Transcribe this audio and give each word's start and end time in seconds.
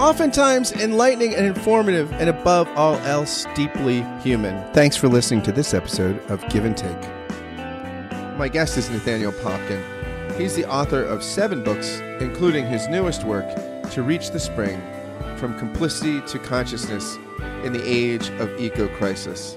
oftentimes 0.00 0.72
enlightening 0.72 1.34
and 1.34 1.44
informative, 1.46 2.10
and 2.14 2.30
above 2.30 2.66
all 2.76 2.94
else, 3.00 3.46
deeply 3.54 4.02
human. 4.22 4.72
Thanks 4.72 4.96
for 4.96 5.08
listening 5.08 5.42
to 5.42 5.52
this 5.52 5.74
episode 5.74 6.18
of 6.30 6.46
Give 6.48 6.64
and 6.64 6.76
Take. 6.76 7.00
My 8.38 8.48
guest 8.48 8.78
is 8.78 8.88
Nathaniel 8.88 9.32
Popkin. 9.32 9.84
He's 10.38 10.56
the 10.56 10.64
author 10.64 11.04
of 11.04 11.22
seven 11.22 11.62
books, 11.62 12.00
including 12.18 12.66
his 12.66 12.88
newest 12.88 13.24
work, 13.24 13.46
To 13.90 14.02
Reach 14.02 14.30
the 14.30 14.40
Spring 14.40 14.80
From 15.36 15.58
Complicity 15.58 16.22
to 16.28 16.38
Consciousness 16.38 17.16
in 17.62 17.74
the 17.74 17.82
Age 17.86 18.30
of 18.40 18.58
Eco 18.58 18.88
Crisis. 18.96 19.54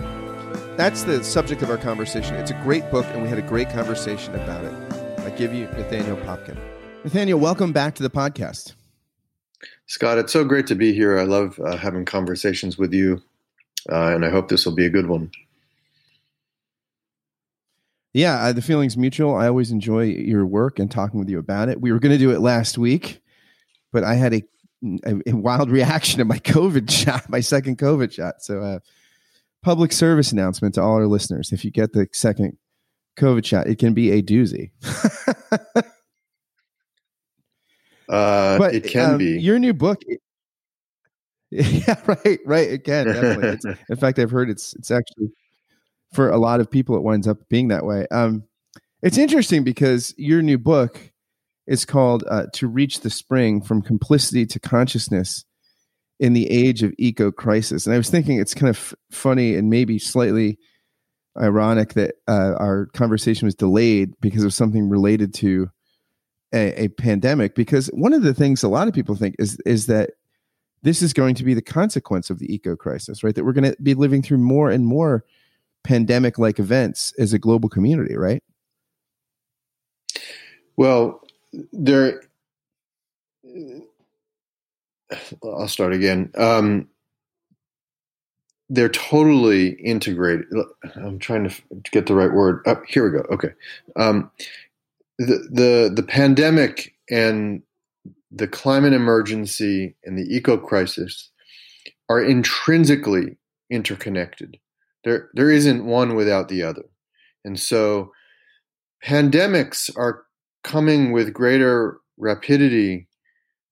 That's 0.76 1.04
the 1.04 1.24
subject 1.24 1.62
of 1.62 1.70
our 1.70 1.78
conversation. 1.78 2.36
It's 2.36 2.52
a 2.52 2.62
great 2.64 2.92
book, 2.92 3.06
and 3.12 3.22
we 3.22 3.30
had 3.30 3.38
a 3.38 3.44
great 3.44 3.70
conversation 3.70 4.36
about 4.36 4.66
it. 4.66 5.20
I 5.20 5.30
give 5.30 5.54
you 5.54 5.68
Nathaniel 5.68 6.18
Popkin. 6.18 6.58
Nathaniel, 7.06 7.40
welcome 7.40 7.72
back 7.72 7.96
to 7.96 8.04
the 8.04 8.10
podcast. 8.10 8.74
Scott, 9.88 10.18
it's 10.18 10.34
so 10.34 10.44
great 10.44 10.68
to 10.68 10.76
be 10.76 10.94
here. 10.94 11.20
I 11.20 11.24
love 11.24 11.60
uh, 11.60 11.76
having 11.76 12.06
conversations 12.06 12.78
with 12.78 12.94
you, 12.94 13.22
uh, 13.92 14.08
and 14.08 14.26
I 14.26 14.30
hope 14.30 14.48
this 14.48 14.66
will 14.66 14.76
be 14.76 14.86
a 14.86 14.90
good 14.90 15.08
one. 15.08 15.32
Yeah, 18.14 18.36
uh, 18.36 18.54
the 18.54 18.62
feeling's 18.62 18.96
mutual. 18.96 19.36
I 19.36 19.48
always 19.48 19.72
enjoy 19.72 20.04
your 20.04 20.46
work 20.46 20.80
and 20.80 20.90
talking 20.90 21.20
with 21.20 21.30
you 21.30 21.40
about 21.40 21.70
it. 21.70 21.82
We 21.82 21.92
were 21.92 22.00
going 22.00 22.12
to 22.12 22.18
do 22.18 22.32
it 22.32 22.40
last 22.40 22.78
week, 22.78 23.22
but 23.92 24.04
I 24.04 24.14
had 24.14 24.36
a, 24.36 24.44
a, 25.06 25.16
a, 25.28 25.34
wild 25.34 25.70
reaction 25.72 26.20
to 26.20 26.26
my 26.26 26.38
COVID 26.40 26.90
shot, 26.90 27.28
my 27.28 27.40
second 27.40 27.80
COVID 27.80 28.12
shot. 28.12 28.42
So, 28.42 28.62
uh, 28.62 28.80
public 29.64 29.92
service 29.92 30.32
announcement 30.32 30.76
to 30.76 30.82
all 30.82 30.94
our 30.94 31.08
listeners: 31.08 31.52
if 31.52 31.66
you 31.66 31.72
get 31.72 31.94
the 31.94 32.08
second 32.14 32.58
COVID 33.18 33.44
shot, 33.46 33.68
it 33.68 33.80
can 33.80 33.94
be 33.94 34.12
a 34.12 34.22
doozy. 34.22 34.72
uh, 38.10 38.58
but 38.58 38.74
it 38.74 38.86
can 38.86 39.12
um, 39.12 39.18
be 39.18 39.40
your 39.40 39.60
new 39.60 39.74
book. 39.74 40.02
yeah, 41.52 42.00
right, 42.08 42.40
right. 42.46 42.70
It 42.70 42.84
can 42.84 43.06
definitely. 43.06 43.76
in 43.90 43.96
fact, 43.96 44.20
I've 44.20 44.32
heard 44.32 44.50
it's 44.50 44.74
it's 44.74 44.92
actually 44.92 45.32
for 46.14 46.30
a 46.30 46.38
lot 46.38 46.60
of 46.60 46.70
people, 46.70 46.96
it 46.96 47.04
winds 47.04 47.28
up 47.28 47.38
being 47.50 47.70
that 47.70 47.86
way. 47.86 48.08
Um, 48.12 48.44
it's 49.02 49.18
interesting 49.18 49.64
because 49.64 50.14
your 50.18 50.42
new 50.42 50.58
book 50.58 51.12
is 51.68 51.86
called 51.86 52.24
uh, 52.30 52.46
"To 52.54 52.68
Reach 52.68 53.02
the 53.02 53.10
Spring: 53.10 53.62
From 53.62 53.82
Complicity 53.82 54.46
to 54.48 54.60
Consciousness 54.60 55.46
in 56.20 56.34
the 56.34 56.50
Age 56.50 56.84
of 56.84 56.94
Eco 56.98 57.32
Crisis," 57.32 57.86
and 57.86 57.94
I 57.94 57.98
was 57.98 58.10
thinking 58.10 58.40
it's 58.40 58.54
kind 58.54 58.70
of 58.70 58.78
f- 58.78 58.96
funny 59.12 59.56
and 59.56 59.70
maybe 59.70 60.00
slightly 60.00 60.58
ironic 61.38 61.94
that 61.94 62.16
uh, 62.28 62.54
our 62.58 62.88
conversation 62.94 63.46
was 63.46 63.56
delayed 63.56 64.14
because 64.22 64.44
of 64.44 64.54
something 64.54 64.90
related 64.90 65.34
to 65.36 65.70
a, 66.54 66.84
a 66.84 66.88
pandemic. 66.90 67.56
Because 67.56 67.88
one 67.88 68.14
of 68.14 68.22
the 68.24 68.34
things 68.34 68.64
a 68.64 68.70
lot 68.70 68.88
of 68.88 68.94
people 68.94 69.16
think 69.16 69.36
is 69.40 69.60
is 69.66 69.88
that 69.88 70.12
this 70.84 71.02
is 71.02 71.14
going 71.14 71.36
to 71.36 71.44
be 71.44 71.54
the 71.54 71.62
consequence 71.62 72.30
of 72.30 72.40
the 72.40 72.54
eco 72.54 72.76
crisis, 72.76 73.24
right? 73.24 73.34
That 73.36 73.46
we're 73.46 73.54
going 73.54 73.72
to 73.72 73.82
be 73.82 73.94
living 73.94 74.22
through 74.22 74.40
more 74.40 74.70
and 74.70 74.86
more 74.86 75.26
pandemic 75.84 76.38
like 76.38 76.60
events 76.60 77.14
as 77.18 77.34
a 77.34 77.40
global 77.40 77.70
community, 77.70 78.16
right? 78.16 78.44
Well, 80.78 81.22
there. 81.72 82.22
I'll 85.44 85.68
start 85.68 85.94
again. 85.94 86.32
Um, 86.36 86.88
they're 88.70 88.90
totally 88.90 89.70
integrated. 89.74 90.46
I'm 90.96 91.20
trying 91.20 91.48
to 91.48 91.56
get 91.92 92.08
the 92.08 92.16
right 92.16 92.32
word. 92.34 92.64
Oh, 92.66 92.82
here 92.88 93.04
we 93.06 93.20
go. 93.20 93.26
Okay. 93.32 93.52
Um, 93.96 94.32
the 95.26 95.92
the 95.94 96.04
pandemic 96.04 96.94
and 97.10 97.62
the 98.32 98.48
climate 98.48 98.94
emergency 98.94 99.96
and 100.04 100.18
the 100.18 100.36
eco 100.36 100.58
crisis 100.58 101.30
are 102.10 102.24
intrinsically 102.24 103.38
interconnected. 103.70 104.58
There, 105.04 105.30
there 105.34 105.52
isn't 105.52 105.86
one 105.86 106.16
without 106.16 106.50
the 106.50 106.64
other. 106.64 106.84
And 107.46 107.60
so 107.60 108.12
pandemics 109.06 109.96
are 109.98 110.24
coming 110.64 111.12
with 111.12 111.34
greater 111.34 112.00
rapidity 112.18 113.08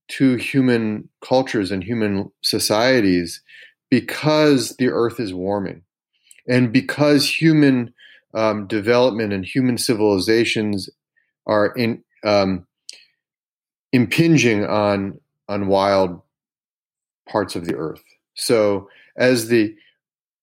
to 0.10 0.36
human 0.36 1.08
cultures 1.24 1.72
and 1.72 1.84
human 1.84 2.30
societies 2.42 3.42
because 3.90 4.76
the 4.78 4.90
earth 4.90 5.20
is 5.20 5.34
warming 5.34 5.84
and 6.48 6.72
because 6.74 7.42
human 7.42 7.94
um, 8.34 8.68
development 8.68 9.32
and 9.32 9.46
human 9.46 9.78
civilizations 9.78 10.90
are 11.48 11.68
in, 11.68 12.04
um, 12.24 12.66
impinging 13.92 14.66
on 14.66 15.20
on 15.50 15.68
wild 15.68 16.22
parts 17.28 17.56
of 17.56 17.66
the 17.66 17.76
earth. 17.76 18.04
So 18.36 18.90
as 19.18 19.48
the 19.48 19.76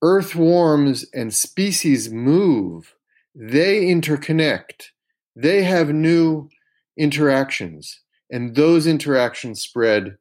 earth 0.02 0.34
warms 0.34 1.06
and 1.14 1.32
species 1.32 2.10
move, 2.10 2.94
they 3.34 3.86
interconnect. 3.86 4.90
They 5.34 5.62
have 5.62 5.88
new 5.90 6.48
interactions, 6.96 8.00
and 8.30 8.54
those 8.54 8.86
interactions 8.86 9.62
spread 9.62 10.16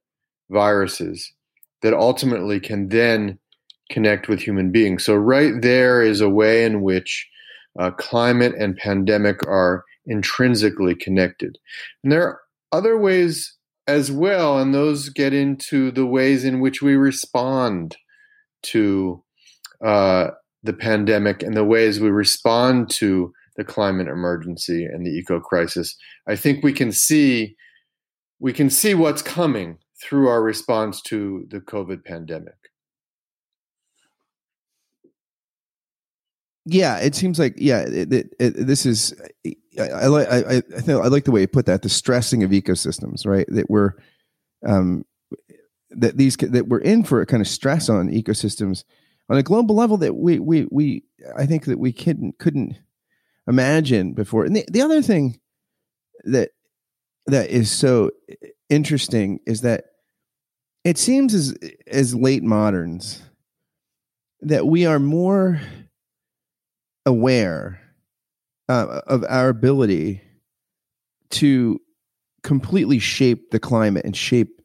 viruses 0.49 1.33
that 1.81 1.93
ultimately 1.93 2.59
can 2.59 2.89
then 2.89 3.39
connect 3.91 4.27
with 4.27 4.39
human 4.39 4.71
beings. 4.71 5.03
So, 5.03 5.15
right 5.15 5.53
there 5.61 6.01
is 6.01 6.21
a 6.21 6.29
way 6.29 6.63
in 6.63 6.81
which 6.81 7.27
uh, 7.79 7.91
climate 7.91 8.53
and 8.57 8.77
pandemic 8.77 9.45
are 9.47 9.83
intrinsically 10.07 10.95
connected. 10.95 11.57
And 12.03 12.11
there 12.11 12.23
are 12.23 12.39
other 12.71 12.97
ways 12.97 13.55
as 13.87 14.11
well, 14.11 14.57
and 14.57 14.73
those 14.73 15.09
get 15.09 15.33
into 15.33 15.91
the 15.91 16.05
ways 16.05 16.43
in 16.43 16.59
which 16.59 16.81
we 16.81 16.95
respond 16.95 17.95
to 18.63 19.23
uh, 19.85 20.27
the 20.63 20.73
pandemic 20.73 21.43
and 21.43 21.55
the 21.55 21.63
ways 21.63 21.99
we 21.99 22.09
respond 22.09 22.89
to 22.89 23.31
the 23.55 23.63
climate 23.63 24.07
emergency 24.07 24.85
and 24.85 25.05
the 25.05 25.11
eco 25.11 25.39
crisis, 25.39 25.95
I 26.27 26.35
think 26.35 26.63
we 26.63 26.73
can 26.73 26.91
see 26.91 27.55
we 28.39 28.53
can 28.53 28.69
see 28.69 28.93
what's 28.93 29.23
coming 29.23 29.79
through 29.99 30.27
our 30.27 30.43
response 30.43 31.01
to 31.01 31.47
the 31.49 31.59
COVID 31.59 32.05
pandemic. 32.05 32.53
Yeah, 36.65 36.97
it 36.97 37.15
seems 37.15 37.39
like 37.39 37.55
yeah, 37.57 37.79
it, 37.79 38.13
it, 38.13 38.35
it, 38.39 38.67
this 38.67 38.85
is 38.85 39.13
I, 39.79 39.87
I 39.87 40.05
like 40.07 40.27
I, 40.27 40.57
I 40.57 40.61
think 40.61 41.03
I 41.03 41.07
like 41.07 41.25
the 41.25 41.31
way 41.31 41.41
you 41.41 41.47
put 41.47 41.65
that 41.67 41.81
the 41.81 41.89
stressing 41.89 42.43
of 42.43 42.51
ecosystems, 42.51 43.25
right? 43.25 43.45
That 43.49 43.69
we're 43.69 43.93
um 44.65 45.05
that 45.91 46.17
these 46.17 46.35
that 46.37 46.67
we're 46.67 46.79
in 46.79 47.03
for 47.03 47.21
a 47.21 47.25
kind 47.25 47.41
of 47.41 47.47
stress 47.47 47.89
on 47.89 48.09
ecosystems 48.09 48.83
on 49.29 49.37
a 49.37 49.43
global 49.43 49.75
level 49.75 49.97
that 49.97 50.15
we 50.15 50.39
we 50.39 50.67
we 50.71 51.03
I 51.37 51.45
think 51.45 51.65
that 51.65 51.79
we 51.79 51.91
couldn't 51.91 52.39
couldn't 52.39 52.77
imagine 53.47 54.13
before. 54.13 54.45
And 54.45 54.55
the, 54.55 54.65
the 54.69 54.81
other 54.81 55.01
thing 55.01 55.39
that 56.23 56.51
that 57.27 57.49
is 57.49 57.71
so 57.71 58.11
interesting 58.69 59.39
is 59.45 59.61
that 59.61 59.85
it 60.83 60.97
seems 60.97 61.33
as 61.33 61.55
as 61.87 62.15
late 62.15 62.43
moderns 62.43 63.21
that 64.41 64.67
we 64.67 64.85
are 64.85 64.99
more 64.99 65.59
aware 67.05 67.81
uh, 68.69 69.01
of 69.07 69.23
our 69.29 69.49
ability 69.49 70.21
to 71.29 71.79
completely 72.43 72.99
shape 72.99 73.51
the 73.51 73.59
climate 73.59 74.05
and 74.05 74.15
shape 74.15 74.61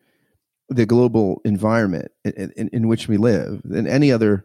the 0.68 0.86
global 0.86 1.40
environment 1.44 2.10
in, 2.24 2.52
in, 2.56 2.68
in, 2.68 2.88
which 2.88 3.08
we 3.08 3.16
live 3.16 3.60
than 3.64 3.86
any 3.86 4.10
other 4.10 4.44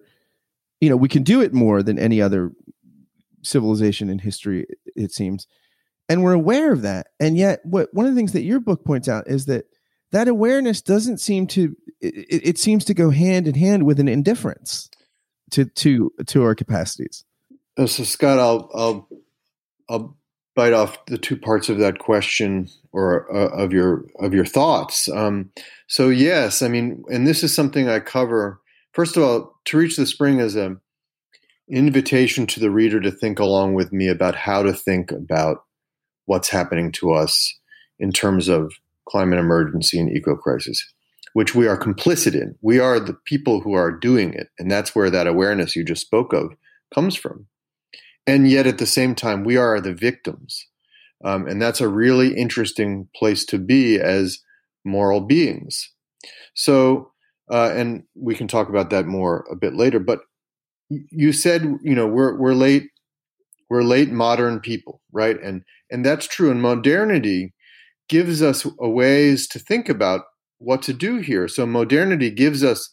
you 0.82 0.90
know 0.90 0.98
we 0.98 1.08
can 1.08 1.24
do 1.24 1.42
it 1.42 1.54
more 1.54 1.82
than 1.82 1.98
any 1.98 2.22
other 2.22 2.52
civilization 3.44 4.10
in 4.10 4.20
history 4.20 4.66
it 4.96 5.12
seems. 5.12 5.48
And 6.10 6.24
we're 6.24 6.34
aware 6.34 6.72
of 6.72 6.84
that. 6.84 7.08
And 7.20 7.38
yet 7.38 7.60
what 7.64 7.90
one 7.94 8.06
of 8.06 8.14
the 8.14 8.20
things 8.20 8.34
that 8.34 8.44
your 8.44 8.60
book 8.60 8.86
points 8.86 9.08
out 9.08 9.28
is 9.28 9.46
that 9.46 9.66
that 10.12 10.28
awareness 10.28 10.82
doesn't 10.82 11.20
seem 11.20 11.48
to 11.48 11.76
it, 12.00 12.42
it 12.44 12.58
seems 12.58 12.86
to 12.86 12.94
go 12.94 13.10
hand 13.10 13.48
in 13.48 13.56
hand 13.56 13.86
with 13.86 14.00
an 14.00 14.08
indifference 14.08 14.90
to 15.52 15.66
to 15.66 16.12
to 16.28 16.44
our 16.44 16.56
capacities. 16.56 17.26
Uh, 17.78 17.86
so 17.86 18.04
scott 18.04 18.40
i'll 18.40 18.70
i'll 18.74 19.08
i'll 19.90 20.18
bite 20.58 20.74
off 20.74 21.06
the 21.06 21.20
two 21.20 21.38
parts 21.38 21.70
of 21.70 21.78
that 21.78 22.00
question 22.00 22.68
or 22.92 23.32
uh, 23.34 23.50
of 23.50 23.72
your 23.72 24.06
of 24.20 24.34
your 24.34 24.44
thoughts. 24.44 25.08
Um, 25.08 25.52
so 25.86 26.10
yes, 26.10 26.64
I 26.64 26.68
mean, 26.68 27.04
and 27.10 27.28
this 27.28 27.44
is 27.44 27.54
something 27.54 27.88
I 27.88 28.00
cover. 28.00 28.60
First 28.92 29.16
of 29.16 29.24
all, 29.24 29.56
to 29.66 29.78
reach 29.78 29.96
the 29.96 30.08
spring 30.08 30.40
is 30.40 30.56
a 30.56 30.76
invitation 31.70 32.48
to 32.48 32.60
the 32.60 32.72
reader 32.72 33.00
to 33.00 33.12
think 33.12 33.40
along 33.40 33.76
with 33.76 33.94
me 33.94 34.08
about 34.08 34.36
how 34.36 34.64
to 34.64 34.74
think 34.74 35.12
about 35.12 35.58
what's 36.26 36.50
happening 36.50 36.92
to 36.94 37.14
us 37.14 37.56
in 38.00 38.12
terms 38.12 38.48
of 38.48 38.74
climate 39.08 39.40
emergency 39.40 40.00
and 40.00 40.10
eco 40.10 40.36
crisis, 40.36 40.84
which 41.34 41.54
we 41.54 41.68
are 41.68 41.78
complicit 41.78 42.34
in. 42.34 42.56
We 42.62 42.80
are 42.80 43.00
the 43.00 43.14
people 43.26 43.62
who 43.62 43.74
are 43.74 43.92
doing 43.92 44.34
it. 44.34 44.48
And 44.58 44.72
that's 44.72 44.96
where 44.96 45.10
that 45.12 45.28
awareness 45.28 45.76
you 45.76 45.84
just 45.84 46.02
spoke 46.02 46.34
of 46.34 46.54
comes 46.94 47.16
from. 47.16 47.48
And 48.28 48.50
yet 48.50 48.68
at 48.68 48.78
the 48.78 48.86
same 48.86 49.16
time, 49.16 49.46
we 49.46 49.56
are 49.56 49.80
the 49.80 49.94
victims. 49.94 50.68
Um, 51.24 51.48
and 51.48 51.62
that's 51.62 51.82
a 51.82 51.88
really 51.88 52.38
interesting 52.38 53.08
place 53.16 53.46
to 53.46 53.58
be 53.58 54.00
as 54.00 54.40
moral 54.86 55.22
beings. 55.22 55.92
So, 56.54 57.12
uh, 57.52 57.72
and 57.74 58.04
we 58.16 58.36
can 58.36 58.48
talk 58.48 58.70
about 58.70 58.90
that 58.90 59.08
more 59.08 59.46
a 59.50 59.56
bit 59.56 59.74
later. 59.74 60.00
But 60.00 60.20
you 60.90 61.32
said, 61.32 61.64
you 61.82 61.96
know, 61.96 62.06
we're 62.08 62.38
we're 62.38 62.54
late, 62.54 62.90
we're 63.70 63.84
late 63.84 64.12
modern 64.12 64.60
people, 64.60 65.02
right? 65.12 65.42
And 65.42 65.64
and 65.90 66.06
that's 66.06 66.28
true. 66.28 66.52
And 66.52 66.62
modernity 66.62 67.54
gives 68.10 68.42
us 68.42 68.66
ways 68.80 69.48
to 69.48 69.60
think 69.60 69.90
about 69.90 70.22
what 70.60 70.82
to 70.84 70.94
do 70.94 71.18
here. 71.18 71.48
So 71.48 71.66
modernity 71.66 72.30
gives 72.30 72.64
us 72.64 72.90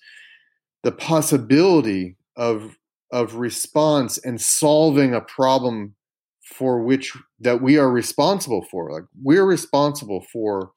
the 0.83 0.93
possibility 0.93 2.17
of 2.37 2.77
of 3.15 3.37
response 3.37 4.19
and 4.19 4.41
solving 4.41 5.15
a 5.15 5.21
problem 5.21 5.95
for 6.43 6.83
which 6.83 7.17
that 7.39 7.63
we 7.63 7.79
are 7.79 7.91
responsible 7.91 8.67
for. 8.69 8.91
Like 8.91 9.05
we're 9.23 9.47
responsible 9.47 10.27
for 10.33 10.73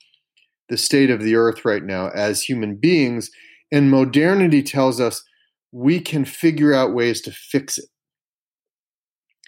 the 0.69 0.77
state 0.77 1.09
of 1.09 1.21
the 1.21 1.35
earth 1.35 1.65
right 1.65 1.83
now 1.83 2.09
as 2.09 2.43
human 2.43 2.75
beings. 2.75 3.31
And 3.71 3.89
modernity 3.89 4.61
tells 4.61 5.01
us 5.01 5.23
we 5.71 5.99
can 5.99 6.25
figure 6.25 6.75
out 6.75 6.93
ways 6.93 7.21
to 7.21 7.31
fix 7.31 7.79
it. 7.79 7.85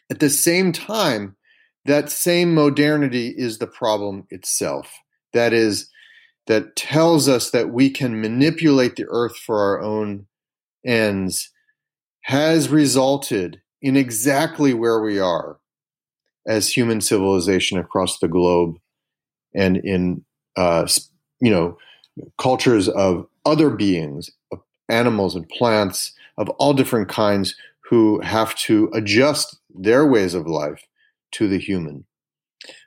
At 0.09 0.19
the 0.19 0.29
same 0.29 0.71
time, 0.71 1.35
that 1.85 2.09
same 2.09 2.55
modernity 2.55 3.35
is 3.37 3.59
the 3.59 3.67
problem 3.67 4.25
itself. 4.31 4.91
That 5.33 5.53
is, 5.53 5.87
that 6.47 6.75
tells 6.75 7.29
us 7.29 7.51
that 7.51 7.69
we 7.69 7.91
can 7.91 8.19
manipulate 8.19 8.95
the 8.95 9.05
earth 9.09 9.37
for 9.37 9.59
our 9.59 9.79
own 9.79 10.25
ends, 10.83 11.51
has 12.29 12.69
resulted 12.69 13.59
in 13.81 13.97
exactly 13.97 14.71
where 14.71 15.01
we 15.01 15.17
are 15.17 15.57
as 16.45 16.69
human 16.71 17.01
civilization 17.01 17.79
across 17.79 18.19
the 18.19 18.27
globe 18.27 18.75
and 19.55 19.77
in 19.77 20.23
uh, 20.55 20.87
you 21.41 21.49
know 21.49 21.75
cultures 22.37 22.87
of 22.87 23.25
other 23.47 23.71
beings 23.71 24.29
of 24.51 24.59
animals 24.89 25.35
and 25.35 25.49
plants 25.49 26.13
of 26.37 26.47
all 26.59 26.71
different 26.71 27.09
kinds 27.09 27.55
who 27.79 28.21
have 28.21 28.53
to 28.53 28.91
adjust 28.93 29.57
their 29.73 30.05
ways 30.05 30.35
of 30.35 30.45
life 30.45 30.85
to 31.31 31.47
the 31.47 31.57
human. 31.57 32.05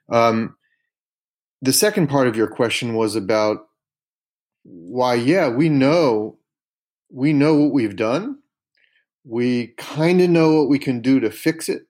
Um, 0.08 0.54
the 1.62 1.72
second 1.72 2.06
part 2.06 2.28
of 2.28 2.36
your 2.36 2.46
question 2.46 2.94
was 2.94 3.16
about 3.16 3.66
why 4.62 5.14
yeah 5.14 5.48
we 5.48 5.68
know 5.68 6.38
we 7.10 7.32
know 7.32 7.56
what 7.56 7.72
we've 7.72 7.96
done 7.96 8.38
we 9.24 9.69
kind 9.78 10.20
of 10.20 10.30
know 10.30 10.54
what 10.54 10.69
we 10.69 10.78
can 10.78 11.00
do 11.00 11.20
to 11.20 11.30
fix 11.30 11.69
it 11.69 11.82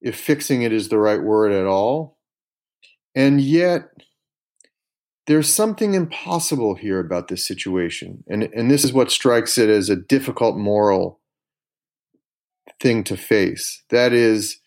if 0.00 0.18
fixing 0.18 0.62
it 0.62 0.72
is 0.72 0.88
the 0.88 0.98
right 0.98 1.22
word 1.22 1.52
at 1.52 1.66
all. 1.66 2.18
And 3.14 3.40
yet, 3.40 3.88
there's 5.26 5.52
something 5.52 5.94
impossible 5.94 6.74
here 6.74 6.98
about 7.00 7.28
this 7.28 7.46
situation. 7.46 8.24
And, 8.28 8.44
and 8.44 8.70
this 8.70 8.84
is 8.84 8.92
what 8.92 9.10
strikes 9.10 9.58
it 9.58 9.68
as 9.68 9.90
a 9.90 9.96
difficult 9.96 10.56
moral 10.56 11.20
thing 12.80 13.04
to 13.04 13.16
face. 13.16 13.82
That 13.90 14.12
is, 14.12 14.60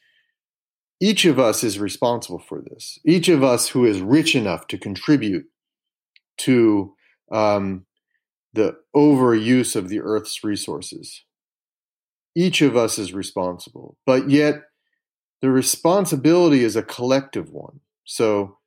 each 0.99 1.25
of 1.25 1.39
us 1.39 1.63
is 1.63 1.79
responsible 1.79 2.39
for 2.39 2.61
this. 2.61 2.99
Each 3.03 3.27
of 3.27 3.43
us 3.43 3.69
who 3.69 3.85
is 3.85 4.01
rich 4.01 4.35
enough 4.35 4.67
to 4.67 4.77
contribute 4.77 5.45
to 6.39 6.93
um, 7.31 7.85
the 8.53 8.75
overuse 8.95 9.75
of 9.75 9.89
the 9.89 10.01
earth's 10.01 10.43
resources. 10.43 11.23
Each 12.35 12.61
of 12.61 12.75
us 12.75 12.97
is 12.97 13.13
responsible. 13.13 13.97
But 14.05 14.29
yet, 14.29 14.63
the 15.41 15.49
responsibility 15.49 16.63
is 16.63 16.75
a 16.75 16.83
collective 16.83 17.49
one. 17.51 17.79
So, 18.05 18.57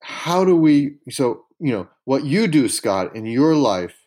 how 0.00 0.44
do 0.44 0.56
we? 0.56 0.96
So, 1.10 1.44
you 1.58 1.72
know, 1.72 1.88
what 2.04 2.24
you 2.24 2.46
do, 2.46 2.68
Scott, 2.68 3.16
in 3.16 3.26
your 3.26 3.54
life 3.54 4.06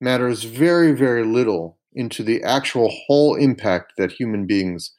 matters 0.00 0.44
very, 0.44 0.92
very 0.92 1.24
little 1.24 1.78
into 1.92 2.22
the 2.22 2.42
actual 2.42 2.90
whole 3.06 3.34
impact 3.34 3.94
that 3.96 4.12
human 4.12 4.46
beings 4.46 4.94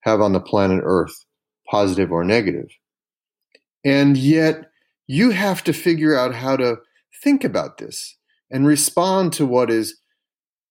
have 0.00 0.20
on 0.20 0.32
the 0.32 0.40
planet 0.40 0.80
Earth, 0.82 1.24
positive 1.70 2.10
or 2.12 2.24
negative. 2.24 2.68
And 3.84 4.16
yet, 4.16 4.70
you 5.06 5.30
have 5.30 5.64
to 5.64 5.72
figure 5.72 6.16
out 6.16 6.34
how 6.34 6.56
to 6.56 6.76
think 7.22 7.44
about 7.44 7.78
this 7.78 8.16
and 8.50 8.66
respond 8.66 9.32
to 9.34 9.46
what 9.46 9.70
is 9.70 9.98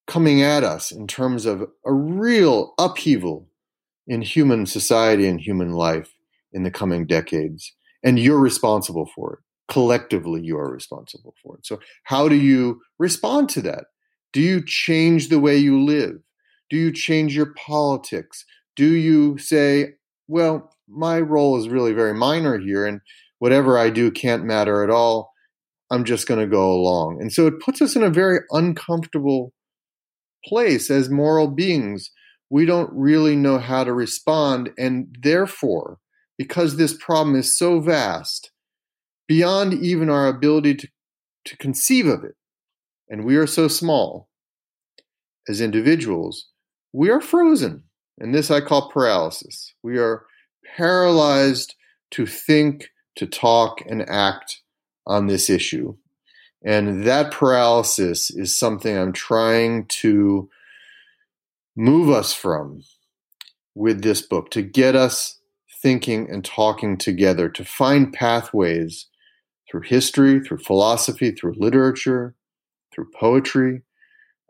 coming 0.08 0.42
at 0.42 0.64
us 0.64 0.90
in 0.90 1.06
terms 1.06 1.46
of 1.46 1.62
a 1.86 1.92
real 1.92 2.72
upheaval 2.78 3.48
in 4.06 4.22
human 4.22 4.66
society 4.66 5.28
and 5.28 5.40
human 5.40 5.72
life 5.72 6.14
in 6.52 6.64
the 6.64 6.70
coming 6.70 7.06
decades. 7.06 7.74
And 8.02 8.18
you're 8.18 8.40
responsible 8.40 9.08
for 9.14 9.34
it. 9.34 9.38
Collectively, 9.72 10.40
you 10.42 10.56
are 10.56 10.72
responsible 10.72 11.34
for 11.42 11.58
it. 11.58 11.66
So, 11.66 11.78
how 12.04 12.28
do 12.28 12.36
you 12.36 12.80
respond 12.98 13.50
to 13.50 13.62
that? 13.62 13.84
Do 14.32 14.40
you 14.40 14.64
change 14.64 15.28
the 15.28 15.38
way 15.38 15.58
you 15.58 15.84
live? 15.84 16.14
Do 16.70 16.76
you 16.76 16.90
change 16.92 17.36
your 17.36 17.52
politics? 17.54 18.44
Do 18.76 18.94
you 18.94 19.36
say, 19.36 19.94
well, 20.26 20.70
my 20.88 21.20
role 21.20 21.58
is 21.58 21.68
really 21.68 21.92
very 21.92 22.14
minor 22.14 22.58
here, 22.58 22.86
and 22.86 23.00
whatever 23.40 23.76
I 23.76 23.90
do 23.90 24.10
can't 24.10 24.44
matter 24.44 24.82
at 24.82 24.90
all. 24.90 25.32
I'm 25.90 26.04
just 26.04 26.26
going 26.26 26.40
to 26.40 26.46
go 26.46 26.70
along. 26.70 27.18
And 27.20 27.32
so 27.32 27.46
it 27.46 27.60
puts 27.60 27.80
us 27.80 27.96
in 27.96 28.02
a 28.02 28.10
very 28.10 28.40
uncomfortable 28.50 29.52
place 30.48 30.90
as 30.90 31.10
moral 31.10 31.48
beings 31.48 32.10
we 32.50 32.64
don't 32.64 32.90
really 32.92 33.36
know 33.36 33.58
how 33.58 33.84
to 33.84 33.92
respond. 33.92 34.70
And 34.78 35.16
therefore, 35.20 35.98
because 36.36 36.76
this 36.76 36.96
problem 36.96 37.36
is 37.36 37.56
so 37.56 37.80
vast, 37.80 38.50
beyond 39.26 39.74
even 39.74 40.08
our 40.08 40.28
ability 40.28 40.74
to, 40.76 40.88
to 41.46 41.56
conceive 41.58 42.06
of 42.06 42.24
it, 42.24 42.36
and 43.08 43.24
we 43.24 43.36
are 43.36 43.46
so 43.46 43.68
small 43.68 44.28
as 45.48 45.60
individuals, 45.60 46.46
we 46.92 47.10
are 47.10 47.20
frozen. 47.20 47.84
And 48.18 48.34
this 48.34 48.50
I 48.50 48.60
call 48.60 48.90
paralysis. 48.90 49.74
We 49.82 49.98
are 49.98 50.24
paralyzed 50.76 51.74
to 52.12 52.26
think, 52.26 52.88
to 53.16 53.26
talk, 53.26 53.80
and 53.86 54.08
act 54.08 54.62
on 55.06 55.26
this 55.26 55.48
issue. 55.48 55.96
And 56.64 57.04
that 57.04 57.30
paralysis 57.30 58.30
is 58.30 58.56
something 58.56 58.96
I'm 58.96 59.12
trying 59.12 59.86
to 59.86 60.48
move 61.76 62.10
us 62.10 62.32
from 62.32 62.82
with 63.74 64.02
this 64.02 64.22
book, 64.22 64.50
to 64.50 64.62
get 64.62 64.96
us 64.96 65.38
thinking 65.80 66.28
and 66.28 66.44
talking 66.44 66.98
together, 66.98 67.48
to 67.48 67.64
find 67.64 68.12
pathways 68.12 69.06
through 69.70 69.82
history, 69.82 70.40
through 70.40 70.58
philosophy, 70.58 71.30
through 71.30 71.54
literature, 71.56 72.34
through 72.92 73.06
poetry, 73.14 73.82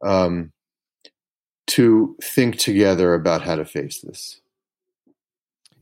um, 0.02 0.52
to 1.66 2.16
think 2.22 2.56
together 2.56 3.12
about 3.12 3.42
how 3.42 3.56
to 3.56 3.64
face 3.64 4.00
this. 4.00 4.40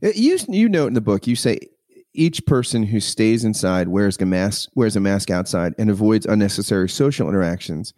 Uh, 0.03 0.09
you 0.13 0.37
you 0.49 0.67
note 0.67 0.87
in 0.87 0.93
the 0.93 1.01
book 1.01 1.25
you 1.25 1.35
say 1.35 1.59
each 2.17 2.45
person 2.45 2.83
who 2.83 2.99
stays 2.99 3.45
inside 3.45 3.87
wears 3.87 4.19
a 4.19 4.25
mask 4.25 4.69
wears 4.75 4.95
a 4.95 4.99
mask 4.99 5.29
outside 5.29 5.73
and 5.77 5.89
avoids 5.89 6.25
unnecessary 6.25 6.89
social 6.89 7.29
interactions. 7.29 7.93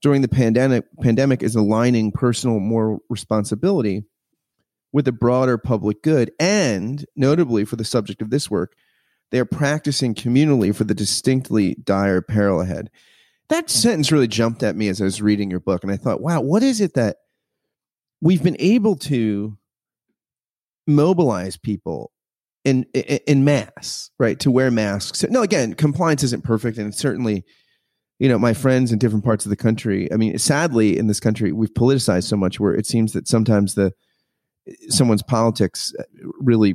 During 0.00 0.22
the 0.22 0.28
pandemic 0.28 0.84
pandemic 1.00 1.42
is 1.42 1.54
aligning 1.54 2.10
personal 2.10 2.58
moral 2.58 3.00
responsibility 3.08 4.04
with 4.92 5.04
the 5.04 5.12
broader 5.12 5.58
public 5.58 6.02
good. 6.02 6.32
And 6.40 7.04
notably 7.14 7.64
for 7.64 7.76
the 7.76 7.84
subject 7.84 8.22
of 8.22 8.30
this 8.30 8.50
work 8.50 8.74
they 9.30 9.38
are 9.38 9.46
practicing 9.46 10.14
communally 10.14 10.74
for 10.74 10.84
the 10.84 10.94
distinctly 10.94 11.74
dire 11.82 12.20
peril 12.20 12.60
ahead. 12.60 12.90
That 13.48 13.70
sentence 13.70 14.12
really 14.12 14.28
jumped 14.28 14.62
at 14.62 14.76
me 14.76 14.88
as 14.88 15.00
i 15.00 15.04
was 15.04 15.20
reading 15.20 15.50
your 15.50 15.60
book 15.60 15.82
and 15.82 15.92
i 15.92 15.96
thought 15.96 16.22
wow 16.22 16.40
what 16.40 16.62
is 16.62 16.80
it 16.80 16.94
that 16.94 17.18
we've 18.22 18.42
been 18.42 18.56
able 18.58 18.96
to 18.96 19.58
mobilize 20.86 21.58
people 21.58 22.12
in 22.64 22.84
in, 22.94 23.44
mass 23.44 24.10
right 24.18 24.38
to 24.38 24.50
wear 24.50 24.70
masks 24.70 25.24
no 25.30 25.42
again 25.42 25.74
compliance 25.74 26.22
isn't 26.22 26.44
perfect 26.44 26.78
and 26.78 26.94
certainly 26.94 27.44
you 28.22 28.28
know, 28.28 28.38
my 28.38 28.54
friends 28.54 28.92
in 28.92 29.00
different 29.00 29.24
parts 29.24 29.44
of 29.44 29.50
the 29.50 29.56
country. 29.56 30.08
I 30.12 30.16
mean, 30.16 30.38
sadly, 30.38 30.96
in 30.96 31.08
this 31.08 31.18
country, 31.18 31.50
we've 31.50 31.74
politicized 31.74 32.28
so 32.28 32.36
much 32.36 32.60
where 32.60 32.72
it 32.72 32.86
seems 32.86 33.14
that 33.14 33.26
sometimes 33.26 33.74
the 33.74 33.92
someone's 34.88 35.24
politics 35.24 35.92
uh, 35.98 36.04
really 36.38 36.74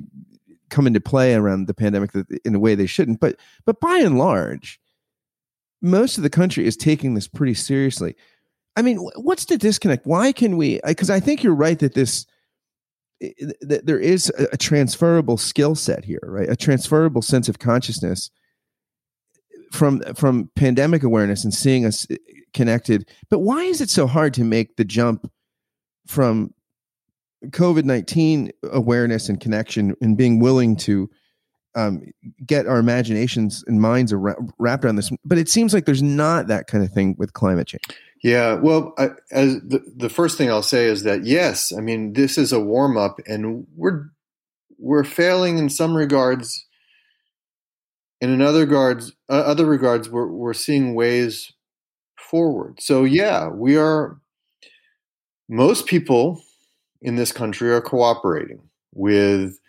come 0.69 0.87
into 0.87 0.99
play 0.99 1.35
around 1.35 1.67
the 1.67 1.73
pandemic 1.73 2.11
in 2.43 2.53
a 2.53 2.59
way 2.59 2.75
they 2.75 2.85
shouldn't. 2.85 3.21
But 3.21 3.39
but 3.65 3.79
by 3.79 3.97
and 3.99 4.17
large, 4.17 4.77
most 5.81 6.17
of 6.17 6.23
the 6.23 6.29
country 6.29 6.67
is 6.67 6.75
taking 6.75 7.13
this 7.13 7.29
pretty 7.29 7.53
seriously. 7.53 8.15
I 8.75 8.81
mean, 8.81 8.97
what's 9.15 9.45
the 9.45 9.57
disconnect? 9.57 10.05
Why 10.05 10.33
can 10.33 10.57
we? 10.57 10.81
Because 10.85 11.09
I 11.09 11.21
think 11.21 11.43
you're 11.43 11.55
right 11.55 11.79
that 11.79 11.93
this 11.93 12.25
that 13.61 13.85
there 13.85 13.99
is 13.99 14.31
a 14.51 14.57
transferable 14.57 15.37
skill 15.37 15.75
set 15.75 16.05
here, 16.05 16.21
right? 16.23 16.49
A 16.49 16.55
transferable 16.55 17.21
sense 17.21 17.49
of 17.49 17.59
consciousness 17.59 18.29
from 19.71 20.01
from 20.15 20.49
pandemic 20.55 21.03
awareness 21.03 21.43
and 21.43 21.53
seeing 21.53 21.85
us 21.85 22.07
eh, 22.09 22.17
connected. 22.53 23.09
But 23.29 23.39
why 23.39 23.63
is 23.63 23.81
it 23.81 23.89
so 23.89 24.07
hard 24.07 24.33
to 24.35 24.43
make 24.43 24.75
the 24.77 24.85
jump 24.85 25.29
from 26.05 26.53
COVID 27.45 27.83
nineteen 27.83 28.51
awareness 28.71 29.29
and 29.29 29.39
connection 29.39 29.95
and 30.01 30.17
being 30.17 30.39
willing 30.39 30.75
to 30.77 31.09
um, 31.75 32.03
get 32.45 32.65
our 32.65 32.79
imaginations 32.79 33.63
and 33.67 33.81
minds 33.81 34.13
wrapped 34.13 34.85
around 34.85 34.95
this? 34.95 35.11
But 35.25 35.37
it 35.37 35.49
seems 35.49 35.73
like 35.73 35.85
there's 35.85 36.03
not 36.03 36.47
that 36.47 36.67
kind 36.67 36.83
of 36.83 36.91
thing 36.91 37.15
with 37.17 37.33
climate 37.33 37.67
change. 37.67 37.83
Yeah, 38.23 38.55
well, 38.55 38.93
I, 38.97 39.09
as 39.31 39.55
the, 39.61 39.83
the 39.95 40.09
first 40.09 40.37
thing 40.37 40.49
I'll 40.49 40.63
say 40.63 40.85
is 40.85 41.03
that 41.03 41.25
yes, 41.25 41.71
I 41.71 41.81
mean 41.81 42.13
this 42.13 42.37
is 42.37 42.51
a 42.51 42.59
warm 42.59 42.97
up, 42.97 43.19
and 43.27 43.67
we're 43.75 44.09
we're 44.79 45.03
failing 45.03 45.57
in 45.57 45.69
some 45.69 45.95
regards. 45.95 46.65
And 48.19 48.31
in 48.31 48.41
other 48.41 48.61
regards, 48.61 49.11
uh, 49.29 49.33
other 49.33 49.65
regards, 49.65 50.09
we're 50.09 50.27
we're 50.27 50.53
seeing 50.53 50.95
ways 50.95 51.51
forward. 52.17 52.81
So 52.81 53.03
yeah, 53.03 53.49
we 53.49 53.77
are. 53.77 54.19
Most 55.49 55.85
people 55.85 56.41
in 57.01 57.15
this 57.15 57.31
country 57.31 57.71
are 57.71 57.79
cooperating 57.79 58.59
with 58.93 59.59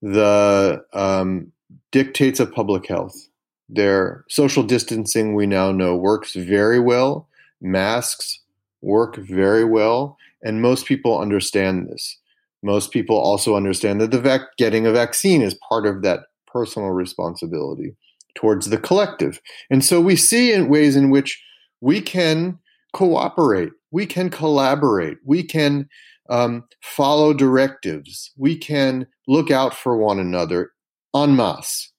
the 0.00 0.82
um, 0.94 1.52
dictates 1.90 2.40
of 2.40 2.52
public 2.52 2.86
health. 2.86 3.28
Their 3.68 4.24
social 4.28 4.62
distancing, 4.62 5.34
we 5.34 5.46
now 5.46 5.72
know, 5.72 5.96
works 5.96 6.34
very 6.34 6.78
well 6.78 7.28
Masks 7.60 8.40
work 8.82 9.16
very 9.16 9.64
well, 9.64 10.16
and 10.42 10.62
most 10.62 10.86
people 10.86 11.18
understand 11.18 11.88
this. 11.88 12.18
Most 12.62 12.90
people 12.90 13.16
also 13.16 13.56
understand 13.56 14.00
that 14.00 14.10
the 14.10 14.20
vac- 14.20 14.56
getting 14.58 14.86
a 14.86 14.92
vaccine 14.92 15.42
is 15.42 15.58
part 15.68 15.86
of 15.86 16.02
that 16.02 16.20
personal 16.46 16.90
responsibility 16.90 17.94
towards 18.34 18.70
the 18.70 18.78
collective. 18.78 19.40
And 19.70 19.84
so 19.84 20.00
we 20.00 20.16
see 20.16 20.52
in 20.52 20.68
ways 20.68 20.96
in 20.96 21.10
which 21.10 21.42
we 21.80 22.00
can 22.00 22.58
cooperate, 22.92 23.70
we 23.90 24.06
can 24.06 24.30
collaborate, 24.30 25.18
we 25.24 25.42
can 25.42 25.88
um, 26.30 26.64
follow 26.82 27.32
directives, 27.32 28.32
we 28.36 28.56
can 28.56 29.06
look 29.26 29.50
out 29.50 29.74
for 29.74 29.96
one 29.96 30.18
another 30.18 30.70
en 31.14 31.36
masse. 31.36 31.92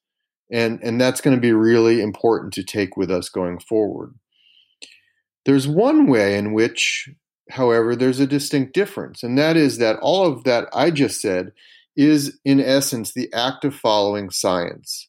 And, 0.52 0.80
and 0.82 1.00
that's 1.00 1.22
going 1.22 1.36
to 1.36 1.42
be 1.42 1.52
really 1.52 2.02
important 2.02 2.54
to 2.54 2.64
take 2.64 2.96
with 2.96 3.12
us 3.12 3.30
going 3.30 3.60
forward. 3.60 4.16
There's 5.48 5.66
one 5.66 6.08
way 6.08 6.38
in 6.38 6.52
which, 6.52 7.10
however, 7.50 7.96
there's 7.96 8.20
a 8.20 8.28
distinct 8.28 8.74
difference, 8.74 9.24
and 9.24 9.38
that 9.38 9.56
is 9.56 9.78
that 9.78 9.98
all 10.02 10.26
of 10.26 10.44
that 10.44 10.68
I 10.74 10.92
just 10.92 11.22
said 11.22 11.54
is, 11.96 12.38
in 12.44 12.60
essence, 12.60 13.14
the 13.14 13.32
act 13.34 13.64
of 13.64 13.74
following 13.74 14.30
science. 14.30 15.08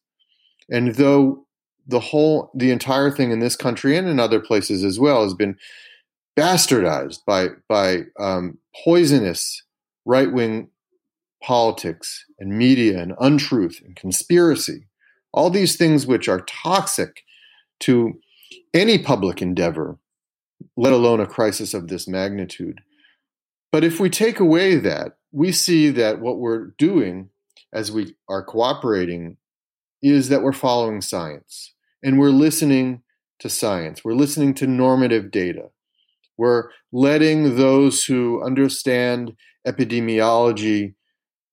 And 0.70 0.94
though 0.94 1.44
the 1.88 1.98
whole, 1.98 2.52
the 2.54 2.70
entire 2.70 3.10
thing 3.10 3.32
in 3.32 3.40
this 3.40 3.56
country 3.56 3.96
and 3.96 4.06
in 4.06 4.20
other 4.20 4.38
places 4.38 4.84
as 4.84 5.00
well 5.00 5.24
has 5.24 5.34
been 5.34 5.56
bastardized 6.38 7.24
by 7.26 7.48
by 7.68 8.02
um, 8.20 8.58
poisonous 8.84 9.64
right 10.04 10.32
wing 10.32 10.68
politics 11.42 12.24
and 12.38 12.56
media 12.56 13.02
and 13.02 13.12
untruth 13.18 13.82
and 13.84 13.96
conspiracy, 13.96 14.86
all 15.32 15.50
these 15.50 15.74
things 15.74 16.06
which 16.06 16.28
are 16.28 16.42
toxic 16.42 17.24
to 17.80 18.20
any 18.72 18.98
public 18.98 19.42
endeavor 19.42 19.98
let 20.78 20.92
alone 20.92 21.18
a 21.18 21.26
crisis 21.26 21.74
of 21.74 21.88
this 21.88 22.06
magnitude. 22.06 22.80
But 23.72 23.82
if 23.82 23.98
we 23.98 24.08
take 24.08 24.38
away 24.38 24.76
that, 24.76 25.18
we 25.32 25.50
see 25.50 25.90
that 25.90 26.20
what 26.20 26.38
we're 26.38 26.66
doing 26.78 27.30
as 27.72 27.90
we 27.90 28.14
are 28.28 28.44
cooperating 28.44 29.38
is 30.00 30.28
that 30.28 30.40
we're 30.40 30.52
following 30.52 31.00
science 31.00 31.74
and 32.00 32.16
we're 32.16 32.30
listening 32.30 33.02
to 33.40 33.50
science. 33.50 34.04
We're 34.04 34.14
listening 34.14 34.54
to 34.54 34.68
normative 34.68 35.32
data. 35.32 35.70
We're 36.36 36.68
letting 36.92 37.56
those 37.56 38.04
who 38.04 38.40
understand 38.44 39.32
epidemiology 39.66 40.94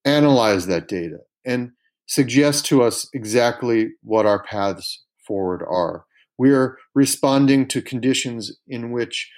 analyze 0.05 0.67
that 0.67 0.87
data 0.87 1.17
and 1.43 1.71
suggest 2.05 2.67
to 2.67 2.83
us 2.83 3.09
exactly 3.11 3.89
what 4.03 4.27
our 4.27 4.43
paths 4.43 5.03
forward 5.25 5.63
are. 5.67 6.05
We're 6.37 6.77
responding 6.93 7.67
to 7.69 7.81
conditions 7.81 8.57
in 8.67 8.91
which 8.91 9.31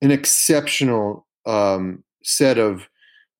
an 0.00 0.10
exceptional 0.10 1.26
um, 1.46 2.04
set 2.22 2.58
of 2.58 2.88